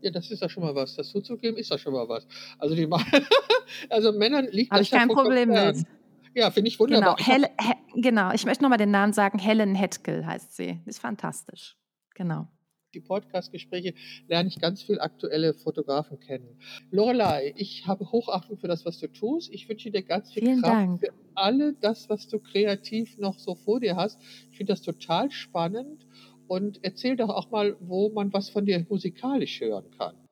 Ja, 0.00 0.10
das 0.10 0.30
ist 0.30 0.42
ja 0.42 0.48
schon 0.48 0.62
mal 0.62 0.74
was. 0.74 0.96
Das 0.96 1.10
zuzugeben 1.10 1.56
ist 1.56 1.70
ja 1.70 1.78
schon 1.78 1.94
mal 1.94 2.08
was. 2.08 2.26
Also 2.58 2.74
die 2.74 2.88
also 3.90 4.12
Männern 4.12 4.46
liegt 4.50 4.70
Habe 4.70 4.82
ich 4.82 4.90
kein 4.90 5.08
Problem 5.08 5.48
mit. 5.48 5.84
Ja, 6.34 6.50
finde 6.50 6.68
ich 6.68 6.78
wunderbar. 6.78 7.16
Genau, 7.16 7.26
Hel 7.26 7.46
He 7.60 8.00
genau, 8.00 8.32
ich 8.32 8.44
möchte 8.44 8.62
nochmal 8.62 8.78
den 8.78 8.90
Namen 8.90 9.12
sagen. 9.12 9.38
Helen 9.38 9.74
Hetkel 9.74 10.26
heißt 10.26 10.56
sie. 10.56 10.80
Ist 10.86 11.00
fantastisch. 11.00 11.76
Genau 12.14 12.48
die 12.94 13.00
Podcast-Gespräche 13.00 13.94
lerne 14.28 14.48
ich 14.48 14.60
ganz 14.60 14.82
viel 14.82 15.00
aktuelle 15.00 15.54
Fotografen 15.54 16.20
kennen. 16.20 16.58
Lorelei, 16.90 17.52
ich 17.56 17.86
habe 17.86 18.10
Hochachtung 18.10 18.56
für 18.56 18.68
das, 18.68 18.84
was 18.84 18.98
du 18.98 19.08
tust. 19.08 19.52
Ich 19.52 19.68
wünsche 19.68 19.90
dir 19.90 20.02
ganz 20.02 20.32
viel 20.32 20.44
Vielen 20.44 20.62
Kraft 20.62 20.74
Dank. 20.74 21.00
für 21.00 21.12
alle 21.34 21.74
das, 21.74 22.08
was 22.08 22.28
du 22.28 22.38
kreativ 22.38 23.18
noch 23.18 23.38
so 23.38 23.54
vor 23.54 23.80
dir 23.80 23.96
hast. 23.96 24.20
Ich 24.50 24.56
finde 24.56 24.72
das 24.72 24.82
total 24.82 25.30
spannend 25.30 26.06
und 26.46 26.78
erzähl 26.82 27.16
doch 27.16 27.30
auch 27.30 27.50
mal, 27.50 27.76
wo 27.80 28.10
man 28.10 28.32
was 28.32 28.48
von 28.48 28.64
dir 28.64 28.86
musikalisch 28.88 29.60
hören 29.60 29.90
kann. 29.98 30.23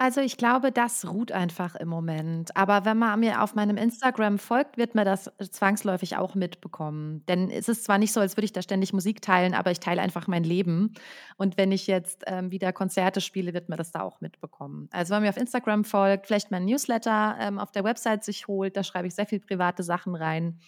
Also, 0.00 0.20
ich 0.20 0.36
glaube, 0.36 0.70
das 0.70 1.10
ruht 1.10 1.32
einfach 1.32 1.74
im 1.74 1.88
Moment. 1.88 2.56
Aber 2.56 2.84
wenn 2.84 2.98
man 2.98 3.18
mir 3.18 3.42
auf 3.42 3.56
meinem 3.56 3.76
Instagram 3.76 4.38
folgt, 4.38 4.76
wird 4.76 4.94
man 4.94 5.04
das 5.04 5.28
zwangsläufig 5.50 6.16
auch 6.16 6.36
mitbekommen. 6.36 7.24
Denn 7.26 7.50
es 7.50 7.68
ist 7.68 7.82
zwar 7.82 7.98
nicht 7.98 8.12
so, 8.12 8.20
als 8.20 8.36
würde 8.36 8.44
ich 8.44 8.52
da 8.52 8.62
ständig 8.62 8.92
Musik 8.92 9.20
teilen, 9.22 9.54
aber 9.54 9.72
ich 9.72 9.80
teile 9.80 10.00
einfach 10.00 10.28
mein 10.28 10.44
Leben. 10.44 10.94
Und 11.36 11.56
wenn 11.56 11.72
ich 11.72 11.88
jetzt 11.88 12.22
ähm, 12.28 12.52
wieder 12.52 12.72
Konzerte 12.72 13.20
spiele, 13.20 13.54
wird 13.54 13.68
man 13.68 13.76
das 13.76 13.90
da 13.90 14.02
auch 14.02 14.20
mitbekommen. 14.20 14.88
Also, 14.92 15.10
wenn 15.10 15.16
man 15.16 15.22
mir 15.24 15.30
auf 15.30 15.36
Instagram 15.36 15.82
folgt, 15.82 16.28
vielleicht 16.28 16.52
mein 16.52 16.64
Newsletter 16.64 17.36
ähm, 17.40 17.58
auf 17.58 17.72
der 17.72 17.82
Website 17.82 18.22
sich 18.22 18.46
holt, 18.46 18.76
da 18.76 18.84
schreibe 18.84 19.08
ich 19.08 19.16
sehr 19.16 19.26
viel 19.26 19.40
private 19.40 19.82
Sachen 19.82 20.14
rein, 20.14 20.60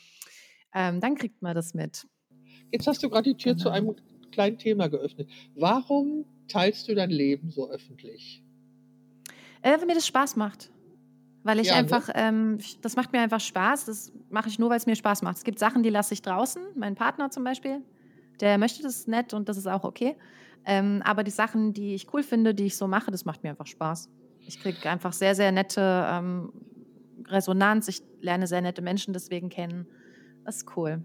ähm, 0.74 1.00
dann 1.00 1.14
kriegt 1.14 1.40
man 1.40 1.54
das 1.54 1.72
mit. 1.72 2.04
Jetzt 2.72 2.88
hast 2.88 3.00
du 3.00 3.08
gerade 3.08 3.30
die 3.30 3.36
Tür 3.36 3.52
genau. 3.52 3.62
zu 3.62 3.70
einem 3.70 3.94
kleinen 4.32 4.58
Thema 4.58 4.88
geöffnet. 4.88 5.30
Warum 5.54 6.24
teilst 6.48 6.88
du 6.88 6.96
dein 6.96 7.10
Leben 7.10 7.50
so 7.50 7.70
öffentlich? 7.70 8.42
Äh, 9.62 9.80
wenn 9.80 9.86
mir 9.86 9.94
das 9.94 10.06
Spaß 10.06 10.36
macht. 10.36 10.70
Weil 11.42 11.58
ich 11.58 11.68
ja, 11.68 11.74
ne? 11.74 11.78
einfach, 11.80 12.08
ne? 12.08 12.14
ähm, 12.16 12.58
das 12.82 12.96
macht 12.96 13.12
mir 13.12 13.20
einfach 13.20 13.40
Spaß. 13.40 13.86
Das 13.86 14.12
mache 14.28 14.48
ich 14.48 14.58
nur, 14.58 14.70
weil 14.70 14.76
es 14.76 14.86
mir 14.86 14.96
Spaß 14.96 15.22
macht. 15.22 15.38
Es 15.38 15.44
gibt 15.44 15.58
Sachen, 15.58 15.82
die 15.82 15.90
lasse 15.90 16.14
ich 16.14 16.22
draußen. 16.22 16.62
Mein 16.74 16.94
Partner 16.94 17.30
zum 17.30 17.44
Beispiel, 17.44 17.82
der 18.40 18.58
möchte 18.58 18.82
das 18.82 19.06
nett 19.06 19.32
und 19.32 19.48
das 19.48 19.56
ist 19.56 19.66
auch 19.66 19.84
okay. 19.84 20.16
Ähm, 20.66 21.00
aber 21.04 21.24
die 21.24 21.30
Sachen, 21.30 21.72
die 21.72 21.94
ich 21.94 22.12
cool 22.12 22.22
finde, 22.22 22.54
die 22.54 22.66
ich 22.66 22.76
so 22.76 22.86
mache, 22.86 23.10
das 23.10 23.24
macht 23.24 23.42
mir 23.42 23.50
einfach 23.50 23.66
Spaß. 23.66 24.10
Ich 24.46 24.60
kriege 24.60 24.90
einfach 24.90 25.12
sehr, 25.12 25.34
sehr 25.34 25.52
nette 25.52 25.80
ähm, 25.80 26.52
Resonanz. 27.26 27.88
Ich 27.88 28.02
lerne 28.20 28.46
sehr 28.46 28.60
nette 28.60 28.82
Menschen 28.82 29.14
deswegen 29.14 29.48
kennen. 29.48 29.86
Das 30.44 30.56
ist 30.56 30.76
cool. 30.76 31.02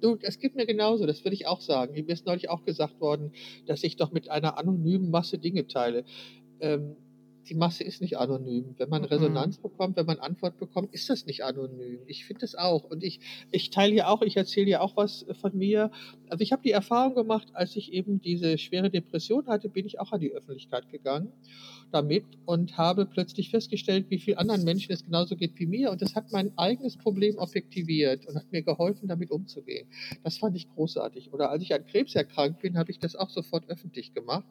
Du, 0.00 0.18
es 0.22 0.40
geht 0.40 0.56
mir 0.56 0.66
genauso, 0.66 1.06
das 1.06 1.24
würde 1.24 1.34
ich 1.34 1.46
auch 1.46 1.60
sagen. 1.60 1.94
Mir 1.94 2.08
ist 2.08 2.26
neulich 2.26 2.50
auch 2.50 2.64
gesagt 2.64 3.00
worden, 3.00 3.32
dass 3.66 3.84
ich 3.84 3.96
doch 3.96 4.10
mit 4.10 4.28
einer 4.28 4.58
anonymen 4.58 5.10
Masse 5.10 5.38
Dinge 5.38 5.68
teile. 5.68 6.04
Ähm, 6.58 6.96
die 7.48 7.54
Masse 7.54 7.84
ist 7.84 8.00
nicht 8.00 8.18
anonym. 8.18 8.74
Wenn 8.78 8.88
man 8.88 9.04
Resonanz 9.04 9.58
mhm. 9.58 9.62
bekommt, 9.62 9.96
wenn 9.96 10.06
man 10.06 10.18
Antwort 10.18 10.58
bekommt, 10.58 10.94
ist 10.94 11.10
das 11.10 11.26
nicht 11.26 11.44
anonym. 11.44 12.00
Ich 12.06 12.24
finde 12.24 12.40
das 12.40 12.54
auch. 12.54 12.84
Und 12.84 13.02
ich, 13.02 13.20
ich 13.50 13.70
teile 13.70 13.94
ja 13.94 14.08
auch, 14.08 14.22
ich 14.22 14.36
erzähle 14.36 14.70
ja 14.70 14.80
auch 14.80 14.96
was 14.96 15.26
von 15.40 15.56
mir. 15.56 15.90
Also 16.32 16.44
ich 16.44 16.52
habe 16.52 16.62
die 16.62 16.70
Erfahrung 16.70 17.14
gemacht, 17.14 17.48
als 17.52 17.76
ich 17.76 17.92
eben 17.92 18.22
diese 18.22 18.56
schwere 18.56 18.88
Depression 18.88 19.46
hatte, 19.48 19.68
bin 19.68 19.84
ich 19.84 20.00
auch 20.00 20.12
an 20.12 20.20
die 20.20 20.32
Öffentlichkeit 20.32 20.88
gegangen 20.88 21.30
damit 21.90 22.24
und 22.46 22.78
habe 22.78 23.04
plötzlich 23.04 23.50
festgestellt, 23.50 24.06
wie 24.08 24.18
vielen 24.18 24.38
anderen 24.38 24.64
Menschen 24.64 24.92
es 24.92 25.04
genauso 25.04 25.36
geht 25.36 25.58
wie 25.58 25.66
mir. 25.66 25.90
Und 25.90 26.00
das 26.00 26.14
hat 26.14 26.32
mein 26.32 26.56
eigenes 26.56 26.96
Problem 26.96 27.36
objektiviert 27.36 28.24
und 28.26 28.34
hat 28.34 28.50
mir 28.50 28.62
geholfen, 28.62 29.08
damit 29.08 29.30
umzugehen. 29.30 29.86
Das 30.24 30.38
fand 30.38 30.56
ich 30.56 30.70
großartig. 30.70 31.34
Oder 31.34 31.50
als 31.50 31.62
ich 31.62 31.74
an 31.74 31.84
Krebs 31.84 32.14
erkrankt 32.14 32.62
bin, 32.62 32.78
habe 32.78 32.90
ich 32.90 32.98
das 32.98 33.14
auch 33.14 33.28
sofort 33.28 33.68
öffentlich 33.68 34.14
gemacht. 34.14 34.48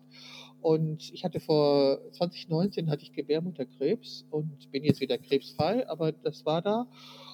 Und 0.62 1.12
ich 1.12 1.24
hatte 1.24 1.40
vor 1.40 2.00
2019 2.12 2.92
hatte 2.92 3.02
ich 3.02 3.14
Gebärmutterkrebs 3.14 4.28
und 4.30 4.72
bin 4.72 4.84
jetzt 4.84 5.02
wieder 5.02 5.18
krebsfrei, 5.18 5.90
aber 5.90 6.12
das 6.12 6.46
war 6.46 6.62
da. 6.62 6.88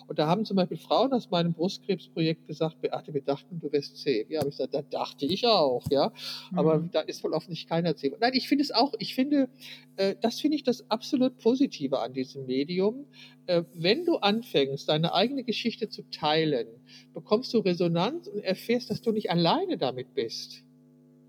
Und 0.08 0.20
da 0.20 0.28
haben 0.28 0.46
zum 0.46 0.56
Beispiel 0.56 0.78
Frauen 0.78 1.12
aus 1.14 1.30
meinem 1.30 1.54
Brustkrebsprojekt 1.54 2.48
gesagt, 2.48 2.82
Beate, 2.82 3.14
wir 3.14 3.22
dachten, 3.22 3.60
du 3.60 3.72
wärst 3.72 3.98
zehn. 3.98 4.30
Ja, 4.30 4.40
habe 4.40 4.50
ich 4.50 4.58
gesagt, 4.58 4.74
da 4.74 4.82
dachte 4.82 5.26
ich 5.26 5.46
auch, 5.46 5.84
ja. 5.90 6.12
Aber 6.56 6.80
mhm. 6.80 6.92
da 6.92 7.02
ist 7.02 7.24
wohl 7.24 7.34
offensichtlich 7.34 7.70
keiner 7.70 7.96
zehn. 7.96 8.14
Nein, 8.20 8.34
ich 8.34 8.48
finde 8.48 8.64
es 8.64 8.72
auch, 8.72 8.94
ich 9.00 9.16
finde, 9.16 9.50
äh, 9.98 10.16
das 10.22 10.40
finde 10.40 10.56
ich 10.56 10.64
das 10.64 10.90
absolut 10.90 11.38
Positive 11.38 12.00
an 12.00 12.14
diesem 12.14 12.46
Medium. 12.46 13.06
Äh, 13.48 13.64
wenn 13.74 14.06
du 14.06 14.18
anfängst, 14.18 14.88
deine 14.90 15.14
eigene 15.14 15.44
Geschichte 15.44 15.90
zu 15.90 16.04
teilen, 16.10 16.68
bekommst 17.14 17.54
du 17.54 17.60
Resonanz 17.60 18.28
und 18.28 18.44
erfährst, 18.44 18.90
dass 18.90 19.02
du 19.02 19.12
nicht 19.12 19.30
alleine 19.30 19.78
damit 19.78 20.14
bist. 20.14 20.64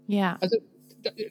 Ja. 0.07 0.39
Also 0.41 0.59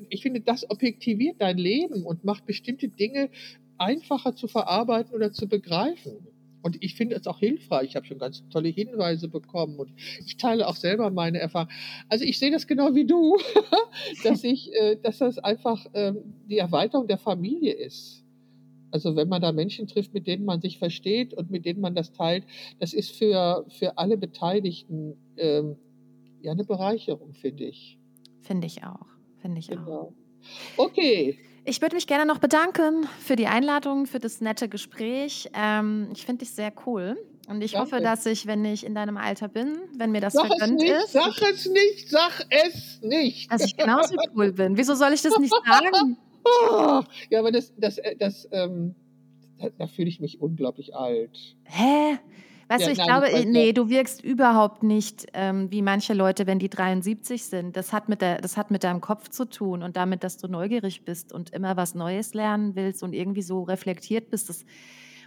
ich 0.10 0.22
finde, 0.22 0.42
das 0.42 0.70
objektiviert 0.70 1.38
dein 1.40 1.58
Leben 1.58 2.04
und 2.04 2.24
macht 2.24 2.46
bestimmte 2.46 2.88
Dinge 2.88 3.30
einfacher 3.78 4.36
zu 4.36 4.48
verarbeiten 4.48 5.14
oder 5.14 5.32
zu 5.32 5.48
begreifen. 5.48 6.28
Und 6.68 6.84
ich 6.84 6.96
finde 6.96 7.16
es 7.16 7.26
auch 7.28 7.40
hilfreich. 7.40 7.92
Ich 7.92 7.96
habe 7.96 8.06
schon 8.06 8.18
ganz 8.18 8.44
tolle 8.50 8.68
Hinweise 8.68 9.30
bekommen 9.30 9.80
und 9.80 9.90
ich 10.26 10.36
teile 10.36 10.68
auch 10.68 10.76
selber 10.76 11.10
meine 11.12 11.40
Erfahrungen. 11.40 11.72
Also 12.10 12.26
ich 12.26 12.40
sehe 12.40 12.52
das 12.52 12.68
genau 12.68 12.94
wie 12.94 13.06
du, 13.06 13.38
dass 14.26 14.44
ich, 14.44 14.74
äh, 14.74 14.98
dass 15.02 15.20
das 15.20 15.40
einfach 15.40 15.86
ähm, 15.94 16.18
die 16.50 16.58
Erweiterung 16.58 17.08
der 17.08 17.20
Familie 17.20 17.72
ist. 17.72 18.26
Also 18.92 19.16
wenn 19.16 19.30
man 19.30 19.42
da 19.42 19.54
Menschen 19.54 19.88
trifft, 19.88 20.14
mit 20.14 20.28
denen 20.28 20.44
man 20.44 20.60
sich 20.60 20.78
versteht 20.78 21.34
und 21.34 21.50
mit 21.50 21.64
denen 21.64 21.80
man 21.80 21.96
das 21.96 22.12
teilt, 22.12 22.44
das 22.82 22.92
ist 22.92 23.16
für, 23.16 23.66
für 23.70 23.98
alle 23.98 24.18
Beteiligten 24.18 25.16
ähm, 25.38 25.78
ja 26.42 26.52
eine 26.52 26.66
Bereicherung, 26.66 27.32
finde 27.32 27.64
ich. 27.64 27.98
Finde 28.42 28.68
ich 28.68 28.84
auch. 28.84 29.08
Finde 29.38 29.60
ich 29.60 29.70
genau. 29.70 29.90
auch. 29.90 30.14
Okay. 30.76 31.38
Ich 31.70 31.82
würde 31.82 31.96
mich 31.96 32.08
gerne 32.08 32.26
noch 32.26 32.38
bedanken 32.38 33.10
für 33.20 33.36
die 33.36 33.48
Einladung, 33.48 34.06
für 34.06 34.20
das 34.20 34.40
nette 34.40 34.70
Gespräch. 34.70 35.50
Ähm, 35.54 36.08
ich 36.14 36.26
finde 36.26 36.46
dich 36.46 36.52
sehr 36.52 36.72
cool. 36.86 37.18
Und 37.50 37.62
ich 37.62 37.74
Danke. 37.74 37.92
hoffe, 37.92 38.02
dass 38.02 38.26
ich, 38.26 38.48
wenn 38.48 38.64
ich 38.64 38.86
in 38.86 38.96
deinem 38.96 39.18
Alter 39.18 39.50
bin, 39.50 39.78
wenn 39.98 40.12
mir 40.12 40.22
das 40.22 40.32
sag 40.32 40.48
vergönnt 40.48 40.80
nicht, 40.80 40.94
ist. 40.94 41.12
Sag 41.12 41.34
es 41.42 41.66
nicht, 41.66 42.10
sag 42.10 42.46
es 42.50 43.02
nicht. 43.02 43.52
Dass 43.52 43.66
ich 43.66 43.76
genauso 43.76 44.16
cool 44.34 44.54
bin. 44.54 44.78
Wieso 44.78 44.96
soll 44.96 45.12
ich 45.12 45.22
das 45.22 45.38
nicht 45.40 45.54
sagen? 45.66 46.18
Ja, 47.30 47.40
aber 47.40 47.52
das, 47.52 47.74
das, 47.76 47.98
äh, 47.98 48.16
das, 48.16 48.48
ähm, 48.54 48.96
da, 49.60 49.68
da 49.78 49.88
fühle 49.88 50.08
ich 50.08 50.22
mich 50.22 50.40
unglaublich 50.40 50.96
alt. 50.96 51.58
Hä? 51.66 52.18
Weißt 52.70 52.82
ja, 52.82 52.88
du, 52.88 52.92
ich 52.92 52.98
nein, 52.98 53.08
glaube, 53.08 53.50
nee, 53.50 53.72
du 53.72 53.90
wirkst 53.90 54.24
überhaupt 54.24 54.84
nicht 54.84 55.28
ähm, 55.34 55.72
wie 55.72 55.82
manche 55.82 56.14
Leute, 56.14 56.48
wenn 56.48 56.60
die 56.60 56.70
73 56.70 57.46
sind. 57.46 57.78
Das 57.78 57.94
hat, 57.94 58.10
mit 58.10 58.22
der, 58.22 58.42
das 58.42 58.58
hat 58.58 58.72
mit 58.72 58.84
deinem 58.84 59.00
Kopf 59.00 59.30
zu 59.30 59.46
tun 59.46 59.84
und 59.84 59.96
damit, 59.96 60.24
dass 60.24 60.38
du 60.38 60.48
neugierig 60.48 61.06
bist 61.06 61.32
und 61.32 61.52
immer 61.52 61.78
was 61.78 61.96
Neues 61.96 62.34
lernen 62.34 62.76
willst 62.76 63.04
und 63.04 63.14
irgendwie 63.14 63.42
so 63.42 63.64
reflektiert 63.64 64.30
bist. 64.30 64.50
Das, 64.50 64.66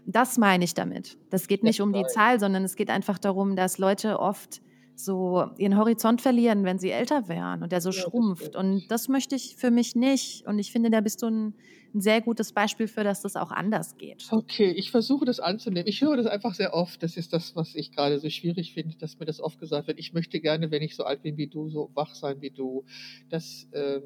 das 0.05 0.37
meine 0.37 0.65
ich 0.65 0.75
damit. 0.75 1.17
Das 1.31 1.49
geht 1.49 1.63
nicht 1.63 1.81
um 1.81 1.93
die 1.95 2.05
Zahl, 2.07 2.39
sondern 2.39 2.65
es 2.65 2.77
geht 2.77 2.91
einfach 2.91 3.19
darum, 3.19 3.57
dass 3.57 3.79
Leute 3.79 4.21
oft 4.21 4.61
so 4.95 5.47
ihren 5.57 5.79
Horizont 5.79 6.21
verlieren, 6.21 6.65
wenn 6.65 6.79
sie 6.79 6.91
älter 6.91 7.29
wären 7.29 7.63
und 7.63 7.73
der 7.73 7.81
so 7.81 7.91
ja, 7.91 8.01
schrumpft. 8.03 8.55
Und 8.55 8.91
das 8.91 9.09
möchte 9.09 9.35
ich 9.35 9.57
für 9.57 9.71
mich 9.71 9.97
nicht. 9.97 10.47
Und 10.47 10.59
ich 10.59 10.73
finde, 10.73 10.91
da 10.91 11.01
bist 11.01 11.23
du 11.23 11.27
ein, 11.27 11.55
ein, 11.95 12.01
sehr 12.01 12.21
gutes 12.21 12.53
Beispiel 12.53 12.89
für, 12.89 13.05
dass 13.05 13.23
das 13.23 13.37
auch 13.37 13.51
anders 13.51 13.97
geht. 13.97 14.27
Okay, 14.31 14.71
ich 14.71 14.91
versuche 14.91 15.25
das 15.25 15.41
anzunehmen. 15.41 15.89
Ich 15.89 16.01
höre 16.01 16.17
das 16.17 16.27
einfach 16.27 16.55
sehr 16.55 16.75
oft. 16.75 17.03
Das 17.03 17.17
ist 17.17 17.33
das, 17.33 17.57
was 17.57 17.75
ich 17.75 17.93
gerade 17.93 18.19
so 18.19 18.31
schwierig 18.31 18.73
finde, 18.73 18.97
dass 18.97 19.19
mir 19.19 19.27
das 19.27 19.41
oft 19.41 19.59
gesagt 19.59 19.89
wird. 19.89 19.99
Ich 19.99 20.13
möchte 20.13 20.41
gerne, 20.41 20.71
wenn 20.71 20.83
ich 20.83 20.97
so 20.97 21.05
alt 21.05 21.23
bin 21.23 21.37
wie 21.37 21.47
du, 21.47 21.69
so 21.69 21.91
wach 21.95 22.15
sein 22.15 22.41
wie 22.41 22.51
du. 22.51 22.85
Das, 23.29 23.67
ähm, 23.73 24.03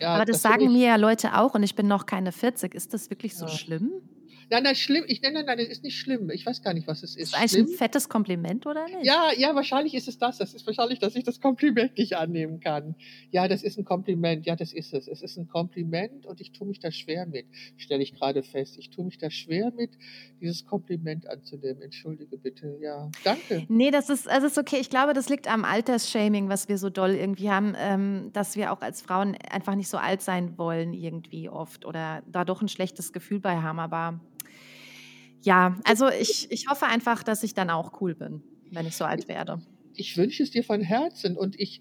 ja, 0.00 0.14
Aber 0.14 0.24
das, 0.24 0.42
das 0.42 0.42
sagen 0.42 0.72
mir 0.72 0.86
ja 0.86 0.96
Leute 0.96 1.38
auch 1.38 1.54
und 1.54 1.62
ich 1.62 1.74
bin 1.74 1.86
noch 1.86 2.06
keine 2.06 2.32
40. 2.32 2.74
Ist 2.74 2.94
das 2.94 3.10
wirklich 3.10 3.36
so 3.36 3.46
ja. 3.46 3.52
schlimm? 3.52 3.90
Nein, 4.50 4.62
nein, 4.62 4.74
schlimm. 4.74 5.04
Ich 5.06 5.20
nenne, 5.20 5.44
nein, 5.44 5.46
nein, 5.46 5.58
das 5.58 5.68
ist 5.68 5.84
nicht 5.84 5.98
schlimm. 5.98 6.30
Ich 6.30 6.46
weiß 6.46 6.62
gar 6.62 6.72
nicht, 6.72 6.86
was 6.86 7.02
es 7.02 7.10
ist. 7.10 7.16
Ist 7.16 7.32
das 7.32 7.40
eigentlich 7.40 7.50
Schlimm? 7.52 7.66
ein 7.66 7.76
fettes 7.76 8.08
Kompliment 8.08 8.66
oder 8.66 8.86
nicht? 8.86 9.04
Ja, 9.04 9.30
ja, 9.36 9.54
wahrscheinlich 9.54 9.94
ist 9.94 10.08
es 10.08 10.18
das. 10.18 10.38
Das 10.38 10.54
ist 10.54 10.66
wahrscheinlich, 10.66 10.98
dass 10.98 11.14
ich 11.16 11.24
das 11.24 11.40
Kompliment 11.40 11.96
nicht 11.98 12.16
annehmen 12.16 12.60
kann. 12.60 12.94
Ja, 13.30 13.46
das 13.46 13.62
ist 13.62 13.78
ein 13.78 13.84
Kompliment. 13.84 14.46
Ja, 14.46 14.56
das 14.56 14.72
ist 14.72 14.94
es. 14.94 15.06
Es 15.06 15.22
ist 15.22 15.36
ein 15.36 15.48
Kompliment 15.48 16.24
und 16.26 16.40
ich 16.40 16.52
tue 16.52 16.66
mich 16.66 16.78
da 16.80 16.90
schwer 16.90 17.26
mit, 17.26 17.46
stelle 17.76 18.02
ich 18.02 18.14
gerade 18.14 18.42
fest. 18.42 18.78
Ich 18.78 18.90
tue 18.90 19.04
mich 19.04 19.18
da 19.18 19.30
schwer 19.30 19.70
mit, 19.76 19.90
dieses 20.40 20.64
Kompliment 20.64 21.28
anzunehmen. 21.28 21.82
Entschuldige 21.82 22.38
bitte. 22.38 22.78
Ja, 22.80 23.10
danke. 23.24 23.66
Nee, 23.68 23.90
das 23.90 24.08
ist, 24.08 24.28
also 24.28 24.46
ist 24.46 24.58
okay. 24.58 24.78
Ich 24.80 24.88
glaube, 24.88 25.12
das 25.12 25.28
liegt 25.28 25.46
am 25.46 25.64
Altersshaming, 25.64 26.48
was 26.48 26.68
wir 26.68 26.78
so 26.78 26.88
doll 26.88 27.10
irgendwie 27.10 27.50
haben, 27.50 27.74
ähm, 27.76 28.30
dass 28.32 28.56
wir 28.56 28.72
auch 28.72 28.80
als 28.80 29.02
Frauen 29.02 29.36
einfach 29.50 29.74
nicht 29.74 29.88
so 29.88 29.98
alt 29.98 30.22
sein 30.22 30.56
wollen 30.56 30.94
irgendwie 30.94 31.48
oft 31.48 31.84
oder 31.84 32.22
da 32.26 32.44
doch 32.44 32.62
ein 32.62 32.68
schlechtes 32.68 33.12
Gefühl 33.12 33.40
bei 33.40 33.56
haben. 33.56 33.78
Aber 33.78 34.20
ja, 35.48 35.78
also 35.84 36.10
ich, 36.10 36.52
ich 36.52 36.68
hoffe 36.68 36.84
einfach, 36.84 37.22
dass 37.22 37.42
ich 37.42 37.54
dann 37.54 37.70
auch 37.70 38.02
cool 38.02 38.14
bin, 38.14 38.42
wenn 38.70 38.86
ich 38.86 38.94
so 38.96 39.06
alt 39.06 39.28
werde. 39.28 39.62
Ich 39.94 40.18
wünsche 40.18 40.42
es 40.42 40.50
dir 40.50 40.62
von 40.62 40.82
Herzen 40.82 41.38
und 41.38 41.58
ich, 41.58 41.80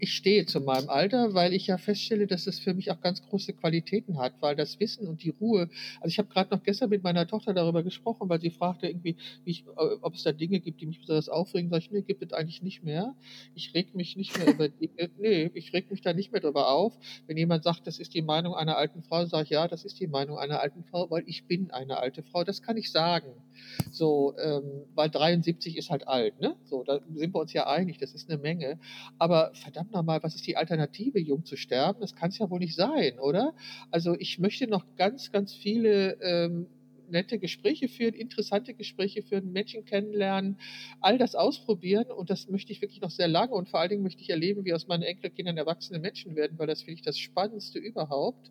ich 0.00 0.14
stehe 0.14 0.46
zu 0.46 0.60
meinem 0.60 0.88
Alter, 0.88 1.34
weil 1.34 1.52
ich 1.52 1.66
ja 1.66 1.76
feststelle, 1.78 2.26
dass 2.26 2.46
es 2.46 2.58
für 2.58 2.72
mich 2.74 2.90
auch 2.90 3.00
ganz 3.00 3.22
große 3.22 3.52
Qualitäten 3.52 4.18
hat, 4.18 4.32
weil 4.40 4.56
das 4.56 4.80
Wissen 4.80 5.06
und 5.06 5.22
die 5.22 5.30
Ruhe. 5.30 5.68
Also 6.00 6.08
ich 6.08 6.18
habe 6.18 6.28
gerade 6.28 6.54
noch 6.54 6.62
gestern 6.62 6.90
mit 6.90 7.02
meiner 7.02 7.26
Tochter 7.26 7.52
darüber 7.52 7.82
gesprochen, 7.82 8.28
weil 8.28 8.40
sie 8.40 8.50
fragte 8.50 8.86
irgendwie, 8.88 9.16
wie 9.44 9.50
ich, 9.50 9.64
äh, 9.66 9.96
ob 10.00 10.14
es 10.14 10.22
da 10.22 10.32
Dinge 10.32 10.60
gibt, 10.60 10.80
die 10.80 10.86
mich 10.86 11.00
besonders 11.00 11.28
aufregen. 11.28 11.70
Sag 11.70 11.78
ich, 11.78 11.90
nee, 11.90 12.02
gibt 12.02 12.22
es 12.22 12.32
eigentlich 12.32 12.62
nicht 12.62 12.82
mehr. 12.82 13.14
Ich 13.54 13.74
reg 13.74 13.94
mich 13.94 14.16
nicht 14.16 14.36
mehr 14.38 14.54
über 14.54 14.68
Dinge, 14.68 15.10
nee, 15.18 15.50
ich 15.54 15.72
reg 15.72 15.90
mich 15.90 16.00
da 16.00 16.14
nicht 16.14 16.32
mehr 16.32 16.40
drüber 16.40 16.70
auf. 16.70 16.98
Wenn 17.26 17.36
jemand 17.36 17.64
sagt, 17.64 17.86
das 17.86 17.98
ist 17.98 18.14
die 18.14 18.22
Meinung 18.22 18.54
einer 18.54 18.76
alten 18.78 19.02
Frau, 19.02 19.26
sage 19.26 19.44
ich, 19.44 19.50
ja, 19.50 19.68
das 19.68 19.84
ist 19.84 20.00
die 20.00 20.06
Meinung 20.06 20.38
einer 20.38 20.60
alten 20.60 20.82
Frau, 20.84 21.10
weil 21.10 21.24
ich 21.26 21.46
bin 21.46 21.70
eine 21.70 21.98
alte 21.98 22.22
Frau. 22.22 22.44
Das 22.44 22.62
kann 22.62 22.76
ich 22.76 22.90
sagen. 22.90 23.32
So, 23.90 24.34
ähm, 24.38 24.84
weil 24.94 25.10
73 25.10 25.76
ist 25.76 25.90
halt 25.90 26.08
alt, 26.08 26.40
ne? 26.40 26.56
So, 26.64 26.82
da 26.84 27.00
sind 27.14 27.34
wir 27.34 27.40
uns 27.40 27.52
ja 27.52 27.66
einig, 27.66 27.98
das 27.98 28.14
ist 28.14 28.30
eine 28.30 28.40
Menge. 28.40 28.78
Aber 29.18 29.50
verdammt 29.54 29.89
nochmal, 29.90 30.22
was 30.22 30.34
ist 30.34 30.46
die 30.46 30.56
Alternative, 30.56 31.18
jung 31.18 31.44
zu 31.44 31.56
sterben? 31.56 32.00
Das 32.00 32.14
kann 32.14 32.30
es 32.30 32.38
ja 32.38 32.50
wohl 32.50 32.60
nicht 32.60 32.74
sein, 32.74 33.18
oder? 33.18 33.54
Also 33.90 34.16
ich 34.18 34.38
möchte 34.38 34.66
noch 34.66 34.84
ganz, 34.96 35.32
ganz 35.32 35.52
viele 35.54 36.14
ähm, 36.22 36.66
nette 37.10 37.38
Gespräche 37.38 37.88
führen, 37.88 38.14
interessante 38.14 38.74
Gespräche 38.74 39.22
führen, 39.22 39.52
Menschen 39.52 39.84
kennenlernen, 39.84 40.58
all 41.00 41.18
das 41.18 41.34
ausprobieren 41.34 42.06
und 42.06 42.30
das 42.30 42.48
möchte 42.48 42.72
ich 42.72 42.80
wirklich 42.80 43.00
noch 43.00 43.10
sehr 43.10 43.28
lange 43.28 43.52
und 43.52 43.68
vor 43.68 43.80
allen 43.80 43.90
Dingen 43.90 44.02
möchte 44.02 44.22
ich 44.22 44.30
erleben, 44.30 44.64
wie 44.64 44.72
aus 44.72 44.86
meinen 44.86 45.02
Enkelkindern 45.02 45.56
erwachsene 45.56 45.98
Menschen 45.98 46.36
werden, 46.36 46.58
weil 46.58 46.66
das 46.66 46.82
finde 46.82 46.94
ich 46.94 47.02
das 47.02 47.18
Spannendste 47.18 47.78
überhaupt. 47.78 48.50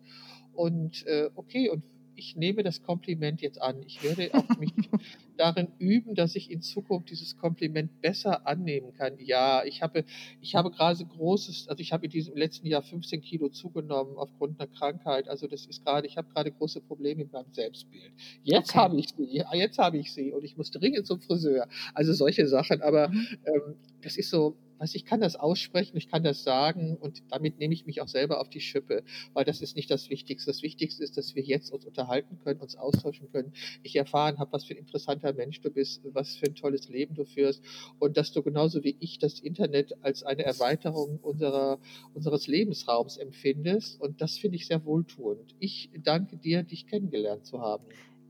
Und 0.52 1.06
äh, 1.06 1.30
okay, 1.34 1.70
und 1.70 1.82
ich 2.16 2.36
nehme 2.36 2.62
das 2.62 2.82
Kompliment 2.82 3.40
jetzt 3.40 3.60
an. 3.60 3.82
Ich 3.82 4.02
werde 4.02 4.34
auch 4.36 4.54
mich 4.56 4.72
darin 5.36 5.68
üben, 5.78 6.14
dass 6.14 6.36
ich 6.36 6.50
in 6.50 6.60
Zukunft 6.62 7.10
dieses 7.10 7.36
Kompliment 7.36 8.00
besser 8.00 8.46
annehmen 8.46 8.92
kann. 8.92 9.14
Ja, 9.18 9.64
ich 9.64 9.82
habe, 9.82 10.04
ich 10.40 10.54
habe 10.54 10.70
gerade 10.70 11.04
großes, 11.04 11.68
also 11.68 11.80
ich 11.80 11.92
habe 11.92 12.04
in 12.06 12.10
diesem 12.10 12.36
letzten 12.36 12.66
Jahr 12.66 12.82
15 12.82 13.20
Kilo 13.22 13.48
zugenommen 13.48 14.16
aufgrund 14.16 14.60
einer 14.60 14.68
Krankheit. 14.68 15.28
Also 15.28 15.46
das 15.46 15.66
ist 15.66 15.84
gerade, 15.84 16.06
ich 16.06 16.16
habe 16.16 16.28
gerade 16.32 16.52
große 16.52 16.80
Probleme 16.82 17.22
mit 17.24 17.32
meinem 17.32 17.52
Selbstbild. 17.52 18.12
Jetzt 18.42 18.74
Okay. 18.74 18.78
habe 18.78 18.98
ich 18.98 19.08
sie, 19.16 19.42
jetzt 19.54 19.78
habe 19.78 19.98
ich 19.98 20.12
sie 20.12 20.32
und 20.32 20.44
ich 20.44 20.56
muss 20.56 20.70
dringend 20.70 21.06
zum 21.06 21.20
Friseur. 21.20 21.68
Also 21.94 22.12
solche 22.12 22.46
Sachen. 22.46 22.82
Aber 22.82 23.08
Mhm. 23.08 23.26
ähm, 23.44 23.76
das 24.02 24.16
ist 24.16 24.30
so, 24.30 24.56
weiß 24.80 24.94
ich 24.94 25.04
kann 25.04 25.20
das 25.20 25.36
aussprechen, 25.36 25.96
ich 25.96 26.08
kann 26.08 26.24
das 26.24 26.42
sagen 26.42 26.96
und 26.96 27.22
damit 27.30 27.58
nehme 27.58 27.74
ich 27.74 27.86
mich 27.86 28.00
auch 28.00 28.08
selber 28.08 28.40
auf 28.40 28.48
die 28.48 28.60
Schippe, 28.60 29.04
weil 29.34 29.44
das 29.44 29.60
ist 29.60 29.76
nicht 29.76 29.90
das 29.90 30.08
Wichtigste. 30.08 30.50
Das 30.50 30.62
Wichtigste 30.62 31.04
ist, 31.04 31.16
dass 31.16 31.34
wir 31.34 31.42
jetzt 31.42 31.70
uns 31.70 31.84
unterhalten 31.84 32.38
können, 32.42 32.60
uns 32.60 32.76
austauschen 32.76 33.30
können. 33.30 33.52
Ich 33.82 33.94
erfahren 33.94 34.38
habe, 34.38 34.52
was 34.52 34.64
für 34.64 34.74
ein 34.74 34.78
interessanter 34.78 35.34
Mensch 35.34 35.60
du 35.60 35.70
bist, 35.70 36.02
was 36.14 36.36
für 36.36 36.46
ein 36.46 36.54
tolles 36.54 36.88
Leben 36.88 37.14
du 37.14 37.24
führst 37.26 37.62
und 37.98 38.16
dass 38.16 38.32
du 38.32 38.42
genauso 38.42 38.82
wie 38.82 38.96
ich 39.00 39.18
das 39.18 39.38
Internet 39.38 40.02
als 40.02 40.22
eine 40.22 40.44
Erweiterung 40.44 41.18
unserer, 41.20 41.78
unseres 42.14 42.46
Lebensraums 42.46 43.18
empfindest 43.18 44.00
und 44.00 44.20
das 44.20 44.38
finde 44.38 44.56
ich 44.56 44.66
sehr 44.66 44.84
wohltuend. 44.86 45.54
Ich 45.58 45.90
danke 46.02 46.38
dir, 46.38 46.62
dich 46.62 46.86
kennengelernt 46.86 47.44
zu 47.44 47.60
haben. 47.60 47.84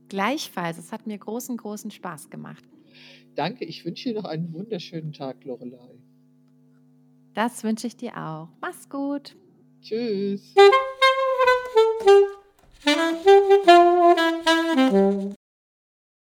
Gleichfalls, 0.09 0.77
es 0.77 0.91
hat 0.91 1.07
mir 1.07 1.17
großen, 1.17 1.55
großen 1.55 1.91
Spaß 1.91 2.29
gemacht. 2.29 2.65
Danke, 3.35 3.63
ich 3.63 3.85
wünsche 3.85 4.09
dir 4.09 4.15
noch 4.15 4.25
einen 4.25 4.51
wunderschönen 4.51 5.13
Tag, 5.13 5.45
Lorelei. 5.45 6.01
Das 7.33 7.63
wünsche 7.63 7.87
ich 7.87 7.95
dir 7.95 8.17
auch. 8.17 8.49
Mach's 8.59 8.89
gut. 8.89 9.35
Tschüss. 9.81 10.53